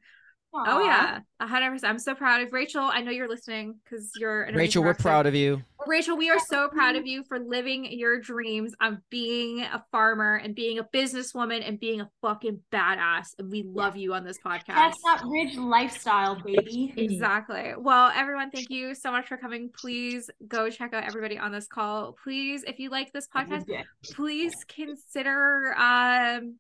Oh 0.54 0.84
yeah, 0.84 1.20
a 1.40 1.48
hundred 1.48 1.72
percent. 1.72 1.92
I'm 1.92 2.00
so 2.00 2.16
proud 2.16 2.42
of 2.42 2.52
Rachel. 2.52 2.84
I 2.84 3.02
know 3.02 3.12
you're 3.12 3.30
listening 3.30 3.76
because 3.84 4.12
you're 4.18 4.44
an 4.44 4.56
Rachel, 4.56 4.84
we're 4.84 4.96
proud 4.96 5.26
of 5.26 5.36
you. 5.36 5.62
Rachel, 5.88 6.18
we 6.18 6.30
are 6.30 6.40
so 6.40 6.68
proud 6.70 6.96
of 6.96 7.06
you 7.06 7.24
for 7.28 7.40
living 7.40 7.86
your 7.92 8.20
dreams 8.20 8.74
of 8.82 8.98
being 9.10 9.62
a 9.62 9.84
farmer 9.92 10.36
and 10.36 10.56
being 10.56 10.80
a 10.80 10.84
businesswoman 10.84 11.68
and 11.68 11.80
being 11.80 12.02
a 12.02 12.10
fucking 12.22 12.60
badass. 12.72 13.28
And 13.38 13.52
we 13.52 13.64
love 13.64 13.96
you 13.96 14.14
on 14.14 14.24
this 14.24 14.38
podcast. 14.46 14.76
That's 14.76 15.02
that 15.04 15.24
rich 15.26 15.56
lifestyle, 15.56 16.36
baby. 16.42 16.94
Exactly. 16.98 17.74
Well, 17.78 18.12
everyone, 18.16 18.52
thank 18.52 18.70
you 18.70 18.94
so 18.96 19.12
much 19.12 19.28
for 19.28 19.38
coming. 19.38 19.70
Please 19.76 20.30
go 20.48 20.70
check 20.70 20.94
out 20.94 21.04
everybody 21.04 21.38
on 21.38 21.52
this 21.52 21.68
call. 21.68 22.16
Please, 22.24 22.64
if 22.64 22.80
you 22.80 22.90
like 22.90 23.14
this 23.14 23.28
podcast, 23.28 23.66
please 24.04 24.54
consider 24.68 25.76
um 25.78 26.56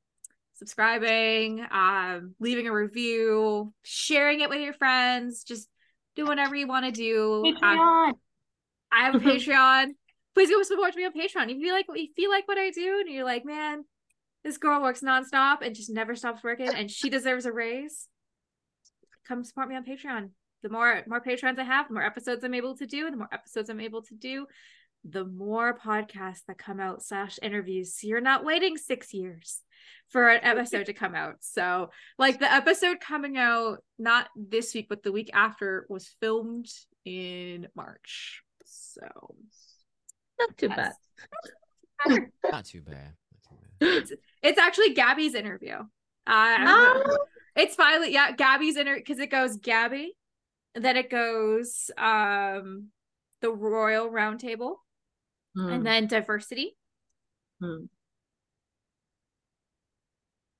subscribing, 0.59 1.65
um, 1.71 2.35
leaving 2.39 2.67
a 2.67 2.73
review, 2.73 3.73
sharing 3.81 4.41
it 4.41 4.49
with 4.49 4.59
your 4.59 4.73
friends, 4.73 5.43
just 5.43 5.67
do 6.15 6.25
whatever 6.25 6.55
you 6.55 6.67
want 6.67 6.85
to 6.85 6.91
do. 6.91 7.43
Uh, 7.47 7.65
Patreon. 7.65 8.13
I 8.91 9.05
have 9.05 9.15
a 9.15 9.19
Patreon. 9.19 9.87
Please 10.35 10.49
go 10.49 10.61
support 10.63 10.95
me 10.95 11.05
on 11.05 11.13
Patreon. 11.13 11.49
If 11.49 11.57
you 11.57 11.71
like 11.71 11.87
what 11.87 11.99
you 11.99 12.09
feel 12.15 12.29
like 12.29 12.47
what 12.47 12.57
I 12.57 12.71
do, 12.71 13.03
and 13.05 13.13
you're 13.13 13.25
like, 13.25 13.45
man, 13.45 13.85
this 14.43 14.57
girl 14.57 14.81
works 14.81 15.01
nonstop 15.01 15.61
and 15.61 15.73
just 15.73 15.89
never 15.89 16.15
stops 16.15 16.43
working, 16.43 16.69
and 16.69 16.91
she 16.91 17.09
deserves 17.09 17.45
a 17.45 17.51
raise. 17.51 18.07
Come 19.27 19.43
support 19.43 19.69
me 19.69 19.75
on 19.75 19.85
Patreon. 19.85 20.29
The 20.61 20.69
more 20.69 21.03
more 21.07 21.21
patrons 21.21 21.57
I 21.57 21.63
have, 21.63 21.87
the 21.87 21.93
more 21.93 22.03
episodes 22.03 22.43
I'm 22.43 22.53
able 22.53 22.75
to 22.77 22.85
do, 22.85 23.05
and 23.05 23.13
the 23.13 23.17
more 23.17 23.29
episodes 23.31 23.69
I'm 23.69 23.79
able 23.79 24.01
to 24.03 24.13
do, 24.13 24.45
the 25.03 25.25
more 25.25 25.77
podcasts 25.77 26.43
that 26.47 26.57
come 26.57 26.79
out 26.79 27.03
slash 27.03 27.39
interviews. 27.41 27.93
So 27.95 28.07
you're 28.07 28.21
not 28.21 28.43
waiting 28.45 28.77
six 28.77 29.13
years 29.13 29.61
for 30.09 30.27
an 30.29 30.39
episode 30.43 30.87
to 30.87 30.93
come 30.93 31.15
out. 31.15 31.35
So 31.39 31.91
like 32.17 32.39
the 32.39 32.51
episode 32.51 32.99
coming 32.99 33.37
out 33.37 33.79
not 33.97 34.27
this 34.35 34.73
week, 34.73 34.87
but 34.89 35.03
the 35.03 35.11
week 35.11 35.29
after 35.33 35.85
was 35.89 36.13
filmed 36.19 36.67
in 37.05 37.67
March. 37.75 38.41
So 38.65 39.07
Not 40.39 40.57
too 40.57 40.69
bad. 40.69 40.77
yes. 40.77 40.95
Not 42.05 42.15
too 42.15 42.21
bad. 42.21 42.51
Not 42.51 42.65
too 42.65 42.81
bad. 42.81 43.13
it's, 43.81 44.11
it's 44.43 44.59
actually 44.59 44.93
Gabby's 44.93 45.35
interview. 45.35 45.75
Uh, 46.27 46.57
Oh. 46.59 47.17
it's 47.55 47.75
finally 47.75 48.13
yeah, 48.13 48.31
Gabby's 48.33 48.77
interview 48.77 49.01
because 49.01 49.19
it 49.19 49.31
goes 49.31 49.57
Gabby, 49.57 50.13
then 50.75 50.97
it 50.97 51.09
goes 51.09 51.89
um 51.97 52.89
the 53.41 53.49
Royal 53.51 54.09
Roundtable, 54.09 54.75
Hmm. 55.55 55.69
and 55.69 55.85
then 55.85 56.07
diversity, 56.07 56.77
Hmm. 57.61 57.85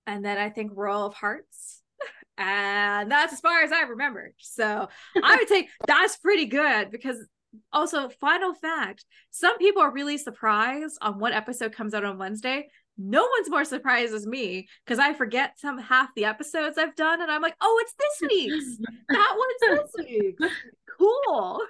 and 0.08 0.24
then 0.26 0.38
I 0.38 0.50
think 0.50 0.72
Royal 0.76 1.06
of 1.06 1.14
Hearts. 1.14 1.82
And 2.42 3.12
that's 3.12 3.34
as 3.34 3.42
far 3.42 3.64
as 3.64 3.74
I 3.74 3.82
remember. 3.82 4.32
So 4.38 4.88
I 5.22 5.36
would 5.36 5.50
say 5.50 5.68
that's 5.88 6.16
pretty 6.16 6.46
good 6.46 6.90
because 6.90 7.18
also, 7.74 8.08
final 8.22 8.54
fact 8.54 9.04
some 9.30 9.58
people 9.58 9.82
are 9.82 9.92
really 9.92 10.18
surprised 10.18 10.98
on 11.02 11.20
what 11.20 11.34
episode 11.34 11.74
comes 11.74 11.94
out 11.94 12.06
on 12.06 12.18
Wednesday. 12.18 12.70
No 12.98 13.28
one's 13.28 13.50
more 13.50 13.66
surprised 13.66 14.14
as 14.14 14.26
me 14.26 14.70
because 14.86 15.00
I 15.00 15.14
forget 15.16 15.60
some 15.60 15.80
half 15.80 16.10
the 16.16 16.24
episodes 16.24 16.78
I've 16.78 16.96
done 16.96 17.22
and 17.22 17.30
I'm 17.30 17.42
like, 17.42 17.56
oh, 17.60 17.82
it's 17.82 17.94
this 18.00 18.30
week's. 18.30 18.78
That 19.10 19.36
one's 19.38 19.82
this 19.82 20.06
week. 20.08 20.38
Cool. 20.98 21.62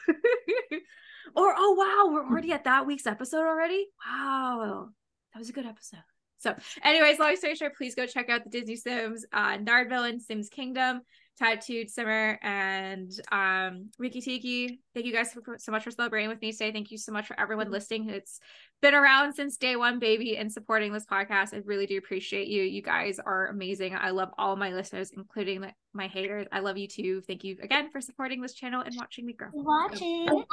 Or, 1.35 1.53
oh, 1.57 1.73
wow, 1.73 2.13
we're 2.13 2.25
already 2.25 2.51
at 2.51 2.63
that 2.65 2.85
week's 2.85 3.07
episode 3.07 3.45
already. 3.45 3.87
Wow. 4.05 4.89
That 5.33 5.39
was 5.39 5.49
a 5.49 5.53
good 5.53 5.65
episode. 5.65 5.99
So, 6.39 6.55
anyways, 6.83 7.19
long 7.19 7.35
story 7.35 7.55
short, 7.55 7.75
please 7.75 7.95
go 7.95 8.05
check 8.05 8.29
out 8.29 8.43
the 8.43 8.49
Disney 8.49 8.77
Sims, 8.77 9.25
uh, 9.33 9.57
Nardvillian, 9.57 10.21
Sims 10.21 10.49
Kingdom, 10.49 11.01
Tattooed 11.39 11.89
Simmer, 11.89 12.37
and 12.43 13.11
um, 13.31 13.89
Reekyteek. 13.99 14.79
Thank 14.93 15.05
you 15.05 15.13
guys 15.13 15.31
for, 15.31 15.57
so 15.57 15.71
much 15.71 15.85
for 15.85 15.91
celebrating 15.91 16.29
with 16.29 16.41
me 16.41 16.51
today. 16.51 16.73
Thank 16.73 16.91
you 16.91 16.97
so 16.97 17.13
much 17.13 17.27
for 17.27 17.39
everyone 17.39 17.71
listening. 17.71 18.09
It's 18.09 18.41
been 18.81 18.93
around 18.93 19.33
since 19.33 19.55
day 19.55 19.77
one, 19.77 19.99
baby, 19.99 20.35
and 20.35 20.51
supporting 20.51 20.91
this 20.91 21.05
podcast. 21.05 21.53
I 21.53 21.61
really 21.63 21.85
do 21.85 21.97
appreciate 21.97 22.49
you. 22.49 22.63
You 22.63 22.81
guys 22.81 23.19
are 23.19 23.47
amazing. 23.47 23.95
I 23.95 24.09
love 24.09 24.31
all 24.37 24.57
my 24.57 24.73
listeners, 24.73 25.11
including 25.15 25.61
the, 25.61 25.71
my 25.93 26.07
haters. 26.07 26.47
I 26.51 26.59
love 26.59 26.77
you 26.77 26.87
too. 26.89 27.21
Thank 27.21 27.45
you 27.45 27.57
again 27.63 27.89
for 27.89 28.01
supporting 28.01 28.41
this 28.41 28.53
channel 28.53 28.81
and 28.81 28.93
watching 28.97 29.25
me 29.25 29.33
grow. 29.33 29.47
Watching. 29.53 30.43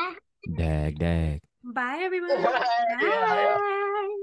Dag, 0.56 0.98
dag. 1.00 1.40
Bye, 1.64 1.98
everyone. 2.02 2.42
Bye. 2.44 2.64
Bye. 3.00 4.22